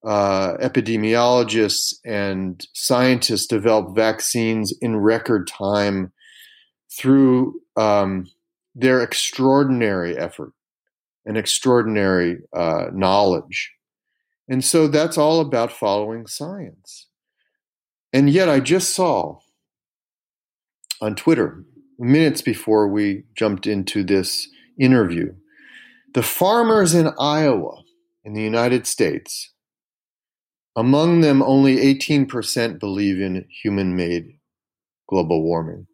uh, 0.05 0.57
epidemiologists 0.59 1.95
and 2.05 2.67
scientists 2.73 3.47
develop 3.47 3.95
vaccines 3.95 4.75
in 4.81 4.97
record 4.97 5.47
time 5.47 6.13
through 6.91 7.61
um, 7.77 8.27
their 8.75 9.01
extraordinary 9.01 10.17
effort 10.19 10.53
and 11.25 11.37
extraordinary 11.37 12.39
uh, 12.53 12.87
knowledge. 12.93 13.73
And 14.49 14.65
so 14.65 14.89
that's 14.89 15.17
all 15.17 15.41
about 15.41 15.73
following 15.73 16.27
science. 16.27 17.07
And 18.13 18.29
yet, 18.29 18.49
I 18.49 18.61
just 18.61 18.91
saw 18.91 19.39
on 21.01 21.15
Twitter 21.15 21.65
minutes 21.99 22.43
before 22.43 22.89
we 22.89 23.25
jumped 23.37 23.67
into 23.67 24.03
this 24.03 24.49
interview. 24.79 25.35
The 26.15 26.23
farmers 26.23 26.95
in 26.95 27.11
Iowa, 27.19 27.83
in 28.25 28.35
the 28.35 28.43
United 28.43 28.87
States, 28.87 29.53
among 30.77 31.21
them, 31.21 31.43
only 31.43 31.77
18% 31.77 32.79
believe 32.79 33.21
in 33.21 33.47
human 33.63 33.95
made 33.95 34.39
global 35.09 35.43
warming. 35.43 35.87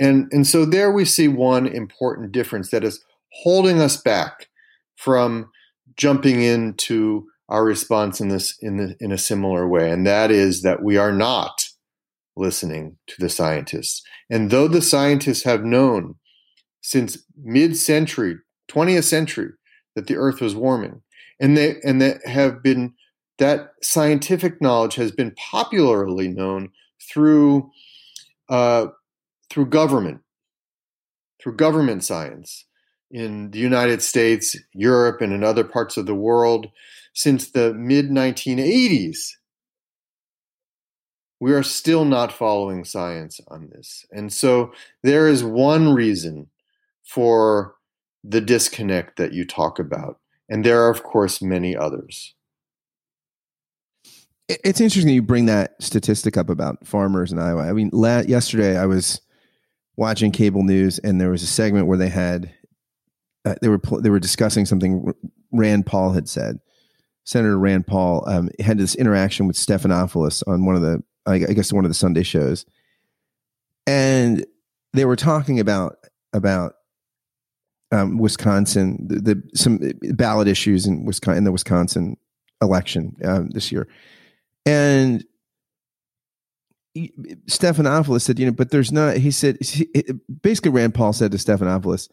And, 0.00 0.28
and 0.32 0.46
so 0.46 0.64
there 0.64 0.90
we 0.90 1.04
see 1.04 1.28
one 1.28 1.66
important 1.66 2.32
difference 2.32 2.70
that 2.70 2.84
is 2.84 3.02
holding 3.42 3.80
us 3.80 3.96
back 3.96 4.48
from 4.96 5.50
jumping 5.96 6.42
into 6.42 7.26
our 7.48 7.64
response 7.64 8.20
in 8.20 8.28
this 8.28 8.58
in, 8.60 8.76
the, 8.76 8.96
in 9.00 9.12
a 9.12 9.18
similar 9.18 9.68
way. 9.68 9.90
And 9.90 10.06
that 10.06 10.30
is 10.30 10.62
that 10.62 10.82
we 10.82 10.96
are 10.96 11.12
not 11.12 11.65
listening 12.36 12.96
to 13.06 13.14
the 13.18 13.28
scientists. 13.28 14.02
And 14.30 14.50
though 14.50 14.68
the 14.68 14.82
scientists 14.82 15.44
have 15.44 15.64
known 15.64 16.16
since 16.82 17.18
mid-century, 17.42 18.36
20th 18.68 19.04
century, 19.04 19.50
that 19.94 20.06
the 20.06 20.16
Earth 20.16 20.40
was 20.40 20.54
warming, 20.54 21.02
and 21.40 21.56
they 21.56 21.76
and 21.82 22.00
that 22.02 22.24
have 22.26 22.62
been 22.62 22.94
that 23.38 23.70
scientific 23.82 24.60
knowledge 24.60 24.94
has 24.94 25.10
been 25.10 25.32
popularly 25.32 26.28
known 26.28 26.70
through 27.10 27.70
uh, 28.48 28.86
through 29.50 29.66
government, 29.66 30.20
through 31.40 31.56
government 31.56 32.04
science 32.04 32.66
in 33.10 33.50
the 33.50 33.58
United 33.58 34.02
States, 34.02 34.56
Europe, 34.72 35.20
and 35.20 35.32
in 35.32 35.42
other 35.42 35.64
parts 35.64 35.96
of 35.96 36.06
the 36.06 36.14
world 36.14 36.66
since 37.14 37.50
the 37.50 37.72
mid 37.74 38.10
1980s 38.10 39.16
we 41.40 41.52
are 41.52 41.62
still 41.62 42.04
not 42.04 42.32
following 42.32 42.84
science 42.84 43.40
on 43.48 43.68
this. 43.68 44.06
And 44.10 44.32
so 44.32 44.72
there 45.02 45.28
is 45.28 45.44
one 45.44 45.92
reason 45.92 46.48
for 47.04 47.74
the 48.24 48.40
disconnect 48.40 49.16
that 49.18 49.32
you 49.32 49.44
talk 49.44 49.78
about. 49.78 50.18
And 50.48 50.64
there 50.64 50.82
are, 50.82 50.90
of 50.90 51.02
course, 51.02 51.42
many 51.42 51.76
others. 51.76 52.34
It's 54.48 54.80
interesting 54.80 55.12
you 55.12 55.22
bring 55.22 55.46
that 55.46 55.74
statistic 55.82 56.36
up 56.36 56.48
about 56.48 56.86
farmers 56.86 57.32
in 57.32 57.38
Iowa. 57.38 57.62
I 57.62 57.72
mean, 57.72 57.90
la- 57.92 58.20
yesterday 58.20 58.78
I 58.78 58.86
was 58.86 59.20
watching 59.96 60.30
cable 60.30 60.62
news, 60.62 61.00
and 61.00 61.20
there 61.20 61.30
was 61.30 61.42
a 61.42 61.48
segment 61.48 61.88
where 61.88 61.98
they 61.98 62.08
had 62.08 62.54
uh, 63.44 63.56
they 63.60 63.68
were 63.68 63.78
pl- 63.78 64.00
they 64.00 64.10
were 64.10 64.20
discussing 64.20 64.64
something 64.64 65.12
Rand 65.52 65.86
Paul 65.86 66.12
had 66.12 66.28
said. 66.28 66.60
Senator 67.24 67.58
Rand 67.58 67.88
Paul 67.88 68.22
um, 68.28 68.48
had 68.60 68.78
this 68.78 68.94
interaction 68.94 69.48
with 69.48 69.56
Stephanopoulos 69.56 70.44
on 70.46 70.64
one 70.64 70.76
of 70.76 70.82
the 70.82 71.02
I 71.26 71.38
guess 71.38 71.72
one 71.72 71.84
of 71.84 71.90
the 71.90 71.94
Sunday 71.94 72.22
shows, 72.22 72.64
and 73.86 74.46
they 74.92 75.04
were 75.04 75.16
talking 75.16 75.60
about 75.60 75.96
about 76.32 76.74
um, 77.92 78.18
Wisconsin, 78.18 79.06
the, 79.08 79.20
the, 79.20 79.42
some 79.54 79.80
ballot 80.14 80.48
issues 80.48 80.86
in 80.86 81.04
Wisconsin, 81.04 81.38
in 81.38 81.44
the 81.44 81.52
Wisconsin 81.52 82.16
election 82.60 83.16
um, 83.24 83.50
this 83.50 83.70
year, 83.70 83.88
and 84.64 85.24
Stephanopoulos 86.96 88.22
said, 88.22 88.38
you 88.38 88.46
know, 88.46 88.52
but 88.52 88.70
there's 88.70 88.92
not. 88.92 89.18
He 89.18 89.30
said 89.30 89.58
he, 89.62 89.86
basically 90.42 90.70
Rand 90.70 90.94
Paul 90.94 91.12
said 91.12 91.32
to 91.32 91.38
Stephanopoulos, 91.38 92.08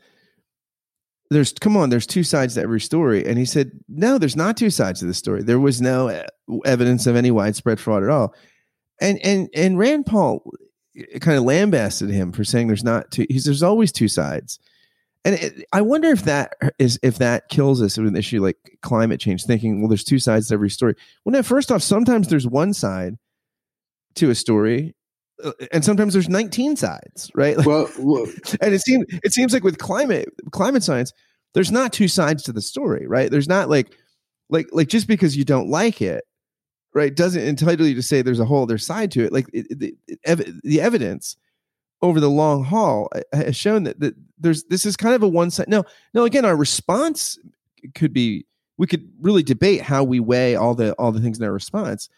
"There's 1.30 1.54
come 1.54 1.78
on, 1.78 1.90
there's 1.90 2.08
two 2.08 2.24
sides 2.24 2.56
to 2.56 2.62
every 2.62 2.82
story," 2.82 3.26
and 3.26 3.38
he 3.38 3.46
said, 3.46 3.72
"No, 3.88 4.18
there's 4.18 4.36
not 4.36 4.58
two 4.58 4.70
sides 4.70 5.00
to 5.00 5.06
the 5.06 5.14
story. 5.14 5.44
There 5.44 5.60
was 5.60 5.82
no 5.82 6.24
evidence 6.66 7.08
of 7.08 7.16
any 7.16 7.32
widespread 7.32 7.80
fraud 7.80 8.04
at 8.04 8.10
all." 8.10 8.36
And 9.04 9.20
and 9.24 9.50
and 9.54 9.78
Rand 9.78 10.06
Paul 10.06 10.44
kind 11.20 11.38
of 11.38 11.44
lambasted 11.44 12.10
him 12.10 12.32
for 12.32 12.44
saying 12.44 12.68
there's 12.68 12.84
not 12.84 13.12
two. 13.12 13.26
He's 13.30 13.46
there's 13.46 13.64
always 13.64 13.92
two 13.92 14.08
sides, 14.08 14.60
and 15.26 15.36
it, 15.36 15.66
I 15.74 15.82
wonder 15.82 16.10
if 16.10 16.24
that 16.24 16.54
is 16.80 17.00
if 17.04 17.18
that 17.18 17.50
kills 17.50 17.82
us 17.82 17.98
with 17.98 18.08
an 18.08 18.16
issue 18.16 18.42
like 18.42 18.58
climate 18.82 19.20
change. 19.20 19.44
Thinking, 19.44 19.82
well, 19.82 19.90
there's 19.90 20.04
two 20.04 20.20
sides 20.20 20.48
to 20.48 20.54
every 20.54 20.70
story. 20.70 20.96
Well, 21.26 21.34
now, 21.34 21.42
first 21.42 21.72
off, 21.72 21.84
sometimes 21.84 22.30
there's 22.30 22.48
one 22.48 22.74
side 22.74 23.18
to 24.16 24.30
a 24.30 24.36
story, 24.36 24.96
uh, 25.44 25.52
and 25.72 25.84
sometimes 25.84 26.14
there's 26.14 26.30
19 26.30 26.76
sides, 26.78 27.30
right? 27.36 27.58
Like, 27.58 27.66
well, 27.68 27.90
well, 28.00 28.26
and 28.62 28.74
it 28.74 28.82
seems 28.82 29.06
it 29.10 29.34
seems 29.34 29.54
like 29.54 29.64
with 29.64 29.80
climate 29.80 30.30
climate 30.52 30.84
science, 30.84 31.12
there's 31.54 31.72
not 31.72 31.92
two 31.92 32.08
sides 32.08 32.44
to 32.44 32.54
the 32.54 32.62
story, 32.62 33.06
right? 33.06 33.30
There's 33.30 33.50
not 33.50 33.70
like 33.70 33.94
like 34.50 34.68
like 34.72 34.88
just 34.88 35.08
because 35.08 35.36
you 35.36 35.44
don't 35.44 35.70
like 35.70 36.02
it, 36.02 36.24
right, 36.94 37.16
doesn't 37.16 37.42
entitle 37.42 37.88
you 37.88 37.96
to 37.96 38.02
say 38.02 38.22
there's 38.22 38.40
a 38.40 38.46
whole 38.46 38.64
other 38.64 38.78
side 38.78 39.12
to 39.12 39.24
it. 39.24 39.34
Like 39.34 39.48
it, 39.54 39.68
it, 39.70 39.96
it, 40.08 40.64
the 40.64 40.82
evidence 40.82 41.38
over 42.02 42.20
the 42.20 42.30
long 42.30 42.64
haul 42.64 43.10
uh, 43.16 43.22
has 43.34 43.56
shown 43.56 43.84
that, 43.84 44.00
that 44.00 44.16
there's 44.38 44.64
this 44.66 44.86
is 44.86 44.98
kind 44.98 45.16
of 45.16 45.24
a 45.24 45.28
one 45.28 45.50
side. 45.50 45.70
No, 45.70 45.84
no. 46.14 46.26
Again, 46.26 46.46
our 46.46 46.56
response 46.56 47.40
could 47.96 48.14
be 48.14 48.46
we 48.78 48.88
could 48.88 49.10
really 49.22 49.44
debate 49.44 49.82
how 49.82 50.04
we 50.04 50.20
weigh 50.20 50.56
all 50.56 50.76
the 50.76 50.94
all 50.94 51.12
the 51.12 51.22
things 51.22 51.40
in 51.40 51.46
our 51.46 51.54
response. 51.54 52.10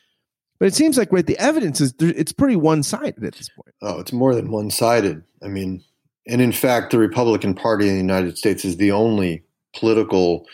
But 0.59 0.67
it 0.67 0.73
seems 0.73 0.97
like 0.97 1.11
right, 1.11 1.25
the 1.25 1.37
evidence 1.37 1.81
is 1.81 1.93
it's 1.99 2.31
pretty 2.31 2.55
one 2.55 2.81
sided 2.81 3.23
at 3.23 3.35
this 3.35 3.49
point. 3.49 3.75
Oh, 3.81 3.99
it's 3.99 4.13
more 4.13 4.33
than 4.33 4.51
one 4.51 4.71
sided. 4.71 5.21
I 5.43 5.47
mean, 5.47 5.83
and 6.27 6.41
in 6.41 6.51
fact, 6.51 6.91
the 6.91 6.97
Republican 6.97 7.53
Party 7.53 7.87
in 7.87 7.93
the 7.93 8.01
United 8.01 8.37
States 8.37 8.65
is 8.65 8.77
the 8.77 8.91
only 8.91 9.43
political 9.75 10.45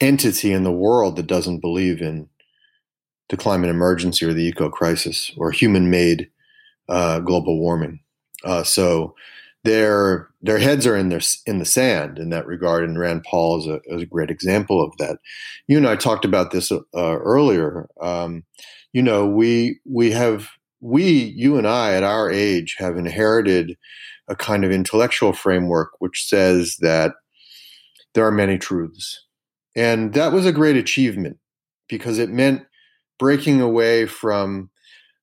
entity 0.00 0.52
in 0.52 0.64
the 0.64 0.72
world 0.72 1.16
that 1.16 1.28
doesn't 1.28 1.60
believe 1.60 2.02
in 2.02 2.28
the 3.28 3.36
climate 3.36 3.70
emergency 3.70 4.26
or 4.26 4.32
the 4.32 4.44
eco 4.44 4.68
crisis 4.68 5.32
or 5.36 5.50
human 5.50 5.90
made 5.90 6.30
uh, 6.88 7.20
global 7.20 7.58
warming. 7.58 8.00
Uh, 8.44 8.62
so 8.62 9.14
their 9.64 10.28
their 10.42 10.58
heads 10.58 10.86
are 10.86 10.96
in 10.96 11.08
their 11.08 11.22
in 11.46 11.58
the 11.58 11.64
sand 11.64 12.18
in 12.18 12.28
that 12.30 12.46
regard, 12.46 12.84
and 12.84 12.98
Rand 12.98 13.24
Paul 13.24 13.60
is 13.60 13.66
a, 13.66 13.80
is 13.86 14.02
a 14.02 14.06
great 14.06 14.30
example 14.30 14.84
of 14.84 14.96
that. 14.98 15.18
You 15.66 15.78
and 15.78 15.88
I 15.88 15.96
talked 15.96 16.26
about 16.26 16.50
this 16.50 16.70
uh, 16.70 16.80
earlier. 16.94 17.88
Um, 18.00 18.44
you 18.92 19.02
know, 19.02 19.26
we 19.26 19.80
we 19.86 20.10
have 20.10 20.50
we 20.80 21.04
you 21.04 21.56
and 21.56 21.66
I 21.66 21.94
at 21.94 22.02
our 22.02 22.30
age 22.30 22.76
have 22.78 22.98
inherited 22.98 23.76
a 24.28 24.36
kind 24.36 24.64
of 24.64 24.70
intellectual 24.70 25.32
framework 25.32 25.92
which 25.98 26.28
says 26.28 26.76
that 26.80 27.12
there 28.12 28.26
are 28.26 28.32
many 28.32 28.58
truths, 28.58 29.24
and 29.74 30.12
that 30.12 30.32
was 30.32 30.44
a 30.44 30.52
great 30.52 30.76
achievement 30.76 31.38
because 31.88 32.18
it 32.18 32.28
meant 32.28 32.66
breaking 33.24 33.58
away 33.58 34.04
from 34.04 34.68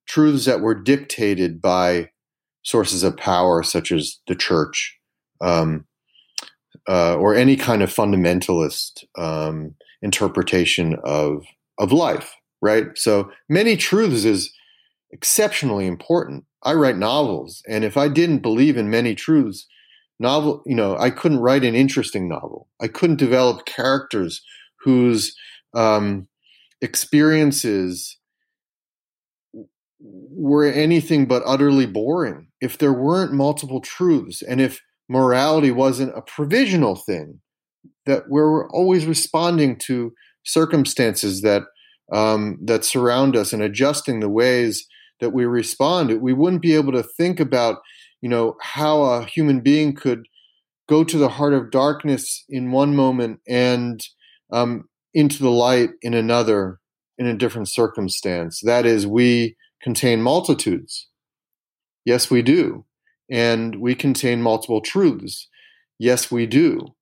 truths 0.08 0.46
that 0.46 0.60
were 0.60 0.74
dictated 0.74 1.62
by 1.62 2.10
sources 2.64 3.04
of 3.04 3.16
power 3.16 3.62
such 3.62 3.92
as 3.92 4.18
the 4.26 4.34
church 4.34 4.98
um, 5.40 5.86
uh, 6.90 7.16
or 7.18 7.36
any 7.36 7.56
kind 7.56 7.84
of 7.84 7.94
fundamentalist 7.94 9.04
um, 9.20 9.76
interpretation 10.02 10.98
of 11.04 11.46
of 11.78 11.92
life 11.92 12.34
right? 12.64 12.86
So 12.96 13.32
many 13.48 13.78
truths 13.78 14.26
is 14.26 14.52
exceptionally 15.12 15.86
important. 15.86 16.46
I 16.64 16.74
write 16.74 16.98
novels 16.98 17.62
and 17.70 17.84
if 17.84 17.98
i 17.98 18.08
didn't 18.08 18.40
believe 18.40 18.78
in 18.78 18.90
many 18.90 19.14
truths 19.14 19.68
novel 20.20 20.64
you 20.66 20.76
know 20.76 20.98
i 20.98 21.12
couldn't 21.12 21.46
write 21.46 21.64
an 21.64 21.76
interesting 21.76 22.28
novel. 22.28 22.68
I 22.82 22.88
couldn't 22.88 23.26
develop 23.28 23.68
characters 23.68 24.42
whose 24.84 25.36
um, 25.76 26.28
experiences 26.82 28.18
were 30.00 30.66
anything 30.66 31.26
but 31.26 31.44
utterly 31.46 31.86
boring. 31.86 32.48
If 32.60 32.78
there 32.78 32.94
weren't 32.94 33.34
multiple 33.34 33.82
truths 33.82 34.42
and 34.42 34.60
if 34.60 34.82
morality 35.08 35.72
wasn't 35.72 36.18
a 36.18 36.22
provisional 36.22 36.96
thing 36.96 37.42
that 38.06 38.24
we're 38.30 38.70
always 38.70 39.06
responding 39.06 39.78
to 39.78 40.14
circumstances 40.44 41.42
that 41.42 41.64
um, 42.12 42.58
that 42.64 42.84
surround 42.84 43.36
us 43.36 43.54
and 43.54 43.62
adjusting 43.62 44.20
the 44.20 44.30
ways 44.30 44.86
that 45.20 45.32
we 45.32 45.46
respond 45.46 46.22
we 46.22 46.34
wouldn't 46.34 46.62
be 46.62 46.74
able 46.74 46.92
to 46.92 47.04
think 47.04 47.40
about 47.40 47.78
you 48.22 48.30
know 48.30 48.56
how 48.62 49.02
a 49.04 49.26
human 49.26 49.60
being 49.60 49.94
could 49.94 50.26
go 50.90 51.04
to 51.04 51.18
the 51.18 51.30
heart 51.30 51.54
of 51.54 51.72
darkness 51.72 52.44
in 52.50 52.72
one 52.72 52.96
moment 52.96 53.40
and 53.48 54.02
um, 54.52 54.86
into 55.14 55.42
the 55.42 55.52
light 55.52 55.92
in 56.02 56.14
another 56.14 56.80
in 57.18 57.28
a 57.28 57.36
different 57.36 57.70
circumstance 57.70 58.62
that 58.62 58.86
is 58.86 59.06
we 59.06 59.56
contain 59.82 60.22
multitudes. 60.22 61.08
Yes, 62.06 62.32
we 62.32 62.42
do. 62.42 62.86
And 63.30 63.76
we 63.76 63.96
contain 63.96 64.42
multiple 64.42 64.82
truths. 64.82 65.48
Yes, 66.00 66.32
we 66.32 66.46
do. 66.46 66.96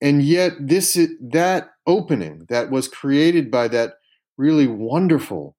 And 0.00 0.22
yet, 0.22 0.52
this 0.60 0.98
that 1.20 1.70
opening 1.86 2.46
that 2.48 2.70
was 2.70 2.86
created 2.86 3.50
by 3.50 3.68
that 3.68 3.94
really 4.36 4.68
wonderful 4.68 5.56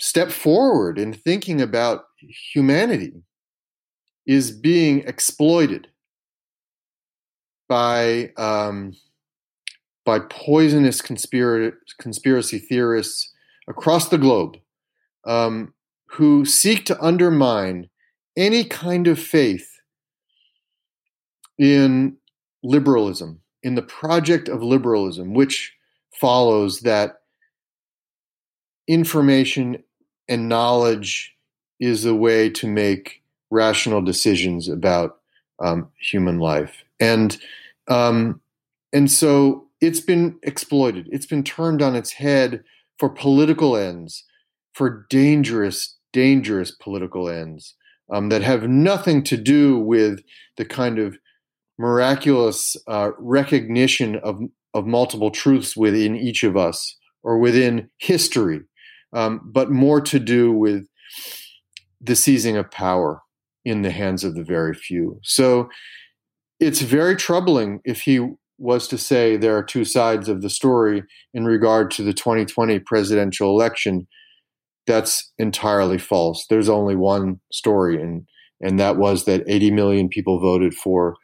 step 0.00 0.30
forward 0.30 0.98
in 0.98 1.12
thinking 1.12 1.60
about 1.60 2.04
humanity 2.52 3.22
is 4.26 4.50
being 4.50 5.00
exploited 5.00 5.88
by 7.68 8.32
um, 8.36 8.94
by 10.08 10.18
poisonous 10.20 11.02
conspiracy, 11.02 12.58
theorists 12.58 13.30
across 13.68 14.08
the 14.08 14.16
globe 14.16 14.56
um, 15.26 15.74
who 16.06 16.46
seek 16.46 16.86
to 16.86 16.98
undermine 16.98 17.90
any 18.34 18.64
kind 18.64 19.06
of 19.06 19.18
faith 19.18 19.68
in 21.58 22.16
liberalism, 22.62 23.38
in 23.62 23.74
the 23.74 23.82
project 23.82 24.48
of 24.48 24.62
liberalism, 24.62 25.34
which 25.34 25.74
follows 26.18 26.80
that 26.80 27.20
information 28.86 29.84
and 30.26 30.48
knowledge 30.48 31.36
is 31.80 32.06
a 32.06 32.14
way 32.14 32.48
to 32.48 32.66
make 32.66 33.22
rational 33.50 34.00
decisions 34.00 34.70
about 34.70 35.18
um, 35.62 35.86
human 36.00 36.38
life. 36.38 36.82
And 36.98 37.36
um, 37.88 38.40
and 38.94 39.10
so 39.10 39.67
it's 39.80 40.00
been 40.00 40.38
exploited. 40.42 41.08
It's 41.10 41.26
been 41.26 41.44
turned 41.44 41.82
on 41.82 41.94
its 41.94 42.12
head 42.12 42.62
for 42.98 43.08
political 43.08 43.76
ends 43.76 44.24
for 44.74 45.06
dangerous, 45.08 45.96
dangerous 46.12 46.70
political 46.70 47.28
ends 47.28 47.74
um, 48.12 48.28
that 48.28 48.42
have 48.42 48.68
nothing 48.68 49.22
to 49.24 49.36
do 49.36 49.78
with 49.78 50.20
the 50.56 50.64
kind 50.64 50.98
of 50.98 51.18
miraculous 51.78 52.76
uh, 52.86 53.10
recognition 53.18 54.16
of, 54.16 54.40
of 54.74 54.86
multiple 54.86 55.30
truths 55.30 55.76
within 55.76 56.16
each 56.16 56.42
of 56.42 56.56
us 56.56 56.96
or 57.22 57.38
within 57.38 57.88
history, 57.98 58.60
um, 59.12 59.40
but 59.44 59.70
more 59.70 60.00
to 60.00 60.18
do 60.18 60.52
with 60.52 60.86
the 62.00 62.16
seizing 62.16 62.56
of 62.56 62.70
power 62.70 63.22
in 63.64 63.82
the 63.82 63.90
hands 63.90 64.24
of 64.24 64.34
the 64.34 64.44
very 64.44 64.74
few. 64.74 65.18
So 65.22 65.68
it's 66.60 66.80
very 66.80 67.16
troubling 67.16 67.80
if 67.84 68.02
he 68.02 68.28
was 68.58 68.88
to 68.88 68.98
say 68.98 69.36
there 69.36 69.56
are 69.56 69.62
two 69.62 69.84
sides 69.84 70.28
of 70.28 70.42
the 70.42 70.50
story 70.50 71.04
in 71.32 71.44
regard 71.44 71.90
to 71.92 72.02
the 72.02 72.12
2020 72.12 72.80
presidential 72.80 73.50
election 73.50 74.06
that's 74.86 75.32
entirely 75.38 75.98
false. 75.98 76.46
There's 76.48 76.68
only 76.68 76.96
one 76.96 77.40
story, 77.52 78.00
and 78.02 78.26
and 78.60 78.80
that 78.80 78.96
was 78.96 79.24
that 79.26 79.44
80 79.46 79.70
million 79.70 80.08
people 80.08 80.40
voted 80.40 80.74
for 80.74 81.14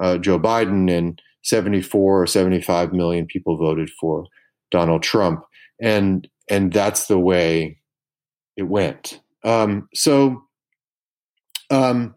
uh, 0.00 0.18
Joe 0.18 0.38
Biden, 0.38 0.90
and 0.90 1.20
74 1.42 2.22
or 2.22 2.26
75 2.26 2.92
million 2.92 3.26
people 3.26 3.56
voted 3.56 3.90
for 3.98 4.26
Donald 4.70 5.02
Trump, 5.02 5.44
and 5.80 6.28
and 6.48 6.72
that's 6.72 7.06
the 7.06 7.18
way 7.18 7.78
it 8.56 8.64
went. 8.64 9.20
Um, 9.44 9.88
so. 9.94 10.42
Um, 11.68 12.14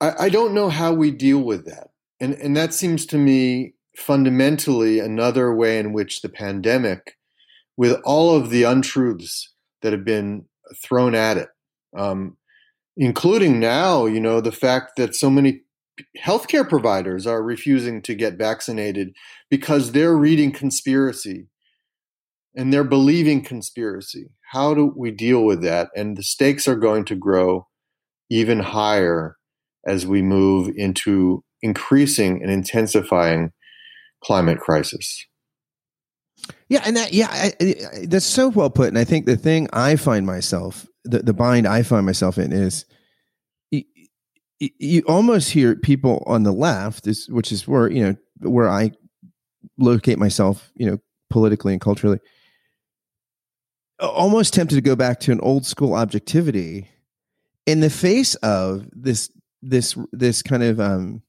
I, 0.00 0.26
I 0.26 0.28
don't 0.28 0.54
know 0.54 0.68
how 0.68 0.92
we 0.92 1.10
deal 1.10 1.40
with 1.40 1.66
that. 1.66 1.88
And, 2.20 2.34
and 2.34 2.56
that 2.56 2.74
seems 2.74 3.06
to 3.06 3.18
me 3.18 3.74
fundamentally 3.96 5.00
another 5.00 5.54
way 5.54 5.78
in 5.78 5.92
which 5.92 6.20
the 6.20 6.28
pandemic 6.28 7.16
with 7.76 8.00
all 8.04 8.34
of 8.34 8.50
the 8.50 8.62
untruths 8.62 9.52
that 9.82 9.92
have 9.92 10.04
been 10.04 10.46
thrown 10.82 11.14
at 11.14 11.36
it, 11.36 11.48
um, 11.96 12.36
including 12.96 13.60
now, 13.60 14.06
you 14.06 14.20
know, 14.20 14.40
the 14.40 14.52
fact 14.52 14.92
that 14.96 15.14
so 15.14 15.30
many 15.30 15.62
healthcare 16.18 16.68
providers 16.68 17.26
are 17.26 17.42
refusing 17.42 18.02
to 18.02 18.14
get 18.14 18.36
vaccinated 18.36 19.14
because 19.50 19.92
they're 19.92 20.16
reading 20.16 20.52
conspiracy 20.52 21.48
and 22.54 22.72
they're 22.72 22.84
believing 22.84 23.42
conspiracy. 23.42 24.30
How 24.52 24.74
do 24.74 24.92
we 24.96 25.10
deal 25.10 25.44
with 25.44 25.62
that? 25.62 25.88
And 25.94 26.16
the 26.16 26.22
stakes 26.22 26.66
are 26.66 26.76
going 26.76 27.04
to 27.06 27.14
grow 27.14 27.66
even 28.30 28.60
higher 28.60 29.36
as 29.86 30.06
we 30.06 30.22
move 30.22 30.70
into 30.76 31.44
increasing 31.66 32.42
and 32.42 32.50
intensifying 32.50 33.52
climate 34.22 34.58
crisis. 34.58 35.26
Yeah, 36.68 36.82
and 36.84 36.96
that 36.96 37.12
yeah, 37.12 37.28
I, 37.30 37.52
I, 37.60 38.06
that's 38.06 38.24
so 38.24 38.48
well 38.48 38.70
put. 38.70 38.88
And 38.88 38.98
I 38.98 39.04
think 39.04 39.26
the 39.26 39.36
thing 39.36 39.68
I 39.72 39.96
find 39.96 40.26
myself, 40.26 40.86
the, 41.04 41.18
the 41.18 41.34
bind 41.34 41.66
I 41.66 41.82
find 41.82 42.06
myself 42.06 42.38
in 42.38 42.52
is 42.52 42.84
you 43.70 43.82
you 44.58 45.02
almost 45.06 45.50
hear 45.50 45.76
people 45.76 46.22
on 46.26 46.44
the 46.44 46.52
left, 46.52 47.06
is 47.06 47.28
which 47.28 47.52
is 47.52 47.66
where 47.68 47.90
you 47.90 48.02
know 48.02 48.16
where 48.48 48.68
I 48.68 48.92
locate 49.78 50.18
myself, 50.18 50.70
you 50.76 50.90
know, 50.90 50.98
politically 51.30 51.72
and 51.72 51.80
culturally, 51.80 52.20
almost 54.00 54.54
tempted 54.54 54.76
to 54.76 54.80
go 54.80 54.96
back 54.96 55.20
to 55.20 55.32
an 55.32 55.40
old 55.40 55.66
school 55.66 55.94
objectivity 55.94 56.88
in 57.66 57.80
the 57.80 57.90
face 57.90 58.34
of 58.36 58.88
this 58.92 59.30
this 59.62 59.96
this 60.12 60.42
kind 60.42 60.62
of 60.62 60.80
um, 60.80 61.22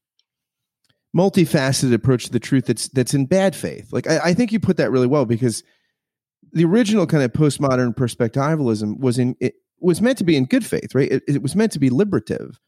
multifaceted 1.15 1.93
approach 1.93 2.25
to 2.25 2.31
the 2.31 2.39
truth 2.39 2.65
that's 2.65 2.87
that's 2.89 3.13
in 3.13 3.25
bad 3.25 3.55
faith. 3.55 3.91
Like 3.91 4.07
I, 4.07 4.19
I 4.25 4.33
think 4.33 4.51
you 4.51 4.59
put 4.59 4.77
that 4.77 4.91
really 4.91 5.07
well 5.07 5.25
because 5.25 5.63
the 6.53 6.65
original 6.65 7.07
kind 7.07 7.23
of 7.23 7.31
postmodern 7.33 7.95
perspectivalism 7.95 8.99
was 8.99 9.17
in 9.19 9.35
it 9.39 9.55
was 9.79 10.01
meant 10.01 10.17
to 10.17 10.23
be 10.23 10.35
in 10.35 10.45
good 10.45 10.65
faith, 10.65 10.95
right? 10.95 11.11
It, 11.11 11.23
it 11.27 11.41
was 11.41 11.55
meant 11.55 11.71
to 11.73 11.79
be 11.79 11.89
liberative 11.89 12.59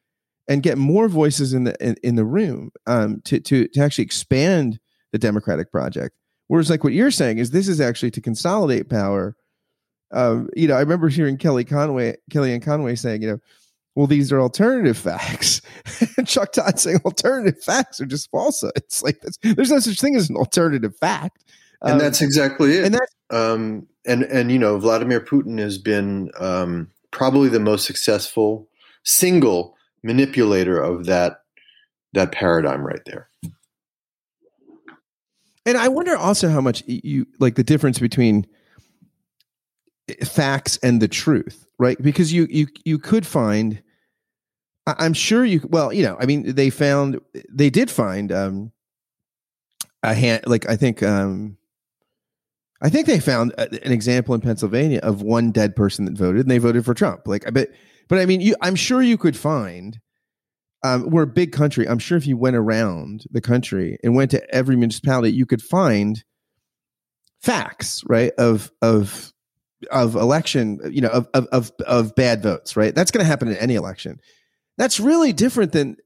and 0.48 0.64
get 0.64 0.78
more 0.78 1.08
voices 1.08 1.54
in 1.54 1.64
the 1.64 1.76
in, 1.80 1.96
in 2.04 2.16
the 2.16 2.26
room 2.26 2.72
um, 2.88 3.22
to 3.26 3.40
to 3.40 3.68
to 3.68 3.82
actually 3.82 4.06
expand 4.06 4.80
the 5.12 5.20
democratic 5.20 5.72
project. 5.72 6.16
Whereas, 6.48 6.70
like 6.70 6.84
what 6.84 6.94
you're 6.94 7.12
saying 7.12 7.38
is 7.38 7.52
this 7.52 7.68
is 7.68 7.80
actually 7.80 8.12
to 8.12 8.22
consolidate 8.22 8.90
power. 8.90 9.36
Um, 10.12 10.50
you 10.56 10.68
know, 10.68 10.74
I 10.74 10.80
remember 10.80 11.08
hearing 11.08 11.38
Kelly 11.38 11.64
Conway, 11.64 12.18
Kellyanne 12.32 12.64
Conway 12.64 12.96
saying, 12.96 13.22
you 13.22 13.28
know, 13.28 13.40
well, 13.96 14.08
these 14.08 14.32
are 14.32 14.40
alternative 14.40 14.98
facts. 14.98 15.62
and 16.18 16.28
Chuck 16.28 16.54
Todd 16.54 16.80
saying 16.80 17.02
alternative 17.06 17.62
facts 17.64 18.00
are 18.00 18.06
just 18.06 18.30
false. 18.32 18.64
It's 18.76 19.04
like 19.04 19.22
there's 19.42 19.72
no 19.72 19.80
such 19.80 20.00
thing 20.00 20.16
as 20.16 20.30
an 20.30 20.36
alternative 20.36 20.96
fact. 20.96 21.44
Um, 21.82 21.94
and 21.94 22.02
that's 22.02 22.22
exactly 22.22 22.78
it. 22.78 22.86
And 22.86 22.94
that's 22.96 23.16
um, 23.30 23.88
and 24.06 24.24
and 24.24 24.52
you 24.52 24.60
know, 24.60 24.78
Vladimir 24.78 25.22
Putin 25.22 25.60
has 25.60 25.78
been 25.78 26.32
um, 26.40 26.90
probably 27.12 27.50
the 27.50 27.60
most 27.60 27.86
successful 27.86 28.68
single 29.04 29.76
manipulator 30.04 30.80
of 30.80 31.06
that 31.06 31.42
that 32.14 32.32
paradigm 32.32 32.86
right 32.86 33.04
there. 33.06 33.30
And 35.66 35.78
I 35.78 35.88
wonder 35.88 36.16
also 36.18 36.50
how 36.50 36.62
much 36.62 36.84
you 36.88 37.28
like 37.40 37.56
the 37.56 37.64
difference 37.64 38.00
between 38.00 38.48
facts 40.24 40.78
and 40.82 41.02
the 41.02 41.08
truth, 41.08 41.68
right? 41.80 42.00
Because 42.00 42.32
you 42.32 42.48
you 42.50 42.68
you 42.86 43.00
could 43.00 43.26
find 43.26 43.82
I'm 44.86 45.14
sure 45.14 45.46
you 45.46 45.62
well, 45.70 45.92
you 45.94 46.04
know, 46.04 46.18
I 46.20 46.26
mean 46.26 46.54
they 46.54 46.70
found 46.70 47.20
they 47.52 47.70
did 47.70 47.90
find 47.90 48.32
um 48.32 48.72
a 50.04 50.14
hand 50.14 50.44
like 50.46 50.70
I 50.70 50.76
think 50.76 51.02
um 51.02 51.58
I 52.82 52.90
think 52.90 53.08
they 53.08 53.20
found 53.20 53.54
an 53.58 53.92
example 53.92 54.34
in 54.36 54.42
Pennsylvania 54.42 55.00
of 55.00 55.22
one 55.22 55.52
dead 55.52 55.76
person 55.76 56.06
that 56.06 56.18
voted 56.18 56.42
and 56.42 56.52
they 56.52 56.60
voted 56.60 56.86
for 56.86 56.94
Trump. 56.94 57.22
Like 57.28 57.48
I 57.48 57.50
bet 57.50 57.70
but 58.08 58.20
I 58.20 58.26
mean 58.26 58.42
you 58.42 58.56
I'm 58.62 58.76
sure 58.76 59.02
you 59.02 59.18
could 59.18 59.38
find 59.38 60.00
um, 60.84 61.10
we're 61.10 61.24
a 61.24 61.28
big 61.28 61.52
country. 61.52 61.88
I'm 61.88 62.00
sure 62.00 62.18
if 62.18 62.26
you 62.26 62.38
went 62.38 62.56
around 62.56 63.26
the 63.32 63.42
country 63.42 63.98
and 64.02 64.16
went 64.16 64.32
to 64.32 64.56
every 64.56 64.78
municipality, 64.78 65.34
you 65.34 65.46
could 65.46 65.62
find 65.62 66.24
facts, 67.42 68.02
right? 68.08 68.32
Of 68.38 68.72
of 68.82 69.34
of 69.92 70.16
election, 70.16 70.80
you 70.92 71.02
know, 71.02 71.10
of 71.10 71.28
of 71.34 71.48
of, 71.48 71.72
of 71.86 72.16
bad 72.16 72.44
votes, 72.44 72.76
right? 72.76 72.94
That's 72.94 73.12
going 73.12 73.24
to 73.24 73.28
happen 73.28 73.48
in 73.48 73.58
any 73.58 73.76
election. 73.76 74.20
That's 74.78 75.00
really 75.00 75.34
different 75.34 75.72
than, 75.72 75.98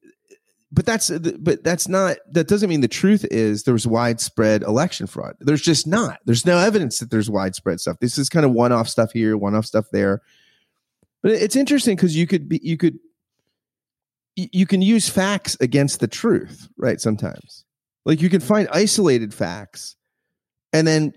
but 0.71 0.85
that's 0.85 1.09
but 1.09 1.63
that's 1.63 1.87
not. 1.87 2.17
That 2.31 2.47
doesn't 2.47 2.69
mean 2.69 2.81
the 2.81 2.87
truth 2.87 3.25
is 3.31 3.63
there 3.63 3.73
was 3.73 3.87
widespread 3.87 4.63
election 4.63 5.07
fraud. 5.07 5.35
There's 5.39 5.61
just 5.61 5.87
not. 5.87 6.19
There's 6.25 6.45
no 6.45 6.57
evidence 6.57 6.99
that 6.99 7.11
there's 7.11 7.29
widespread 7.29 7.79
stuff. 7.79 7.99
This 7.99 8.17
is 8.17 8.29
kind 8.29 8.45
of 8.45 8.51
one 8.51 8.71
off 8.71 8.89
stuff 8.89 9.11
here, 9.11 9.37
one 9.37 9.55
off 9.55 9.65
stuff 9.65 9.85
there. 9.91 10.21
But 11.21 11.31
it's 11.31 11.55
interesting 11.55 11.95
because 11.95 12.15
you 12.15 12.27
could 12.27 12.49
be 12.49 12.59
you 12.63 12.77
could 12.77 12.99
you 14.35 14.65
can 14.65 14.81
use 14.81 15.09
facts 15.09 15.55
against 15.61 15.99
the 15.99 16.07
truth, 16.07 16.67
right? 16.77 16.99
Sometimes, 16.99 17.65
like 18.05 18.21
you 18.21 18.29
can 18.29 18.41
find 18.41 18.67
isolated 18.71 19.33
facts 19.33 19.95
and 20.73 20.87
then 20.87 21.13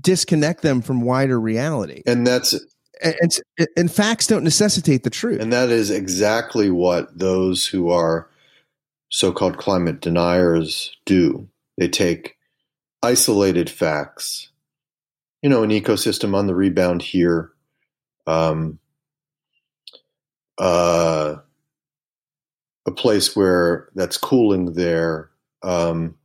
disconnect 0.00 0.62
them 0.62 0.82
from 0.82 1.02
wider 1.02 1.40
reality. 1.40 2.02
And 2.06 2.26
that's 2.26 2.54
and, 3.02 3.16
and, 3.58 3.68
and 3.76 3.92
facts 3.92 4.26
don't 4.26 4.44
necessitate 4.44 5.02
the 5.02 5.10
truth. 5.10 5.40
And 5.40 5.52
that 5.52 5.70
is 5.70 5.90
exactly 5.90 6.70
what 6.70 7.18
those 7.18 7.66
who 7.66 7.90
are 7.90 8.30
so-called 9.10 9.58
climate 9.58 10.00
deniers 10.00 10.96
do. 11.04 11.48
They 11.76 11.88
take 11.88 12.36
isolated 13.02 13.68
facts, 13.68 14.50
you 15.42 15.50
know, 15.50 15.62
an 15.62 15.70
ecosystem 15.70 16.34
on 16.34 16.46
the 16.46 16.54
rebound 16.54 17.02
here, 17.02 17.52
um, 18.26 18.78
uh, 20.58 21.36
a 22.86 22.92
place 22.92 23.34
where 23.34 23.88
that's 23.94 24.16
cooling 24.16 24.72
there 24.72 25.30
um, 25.62 26.16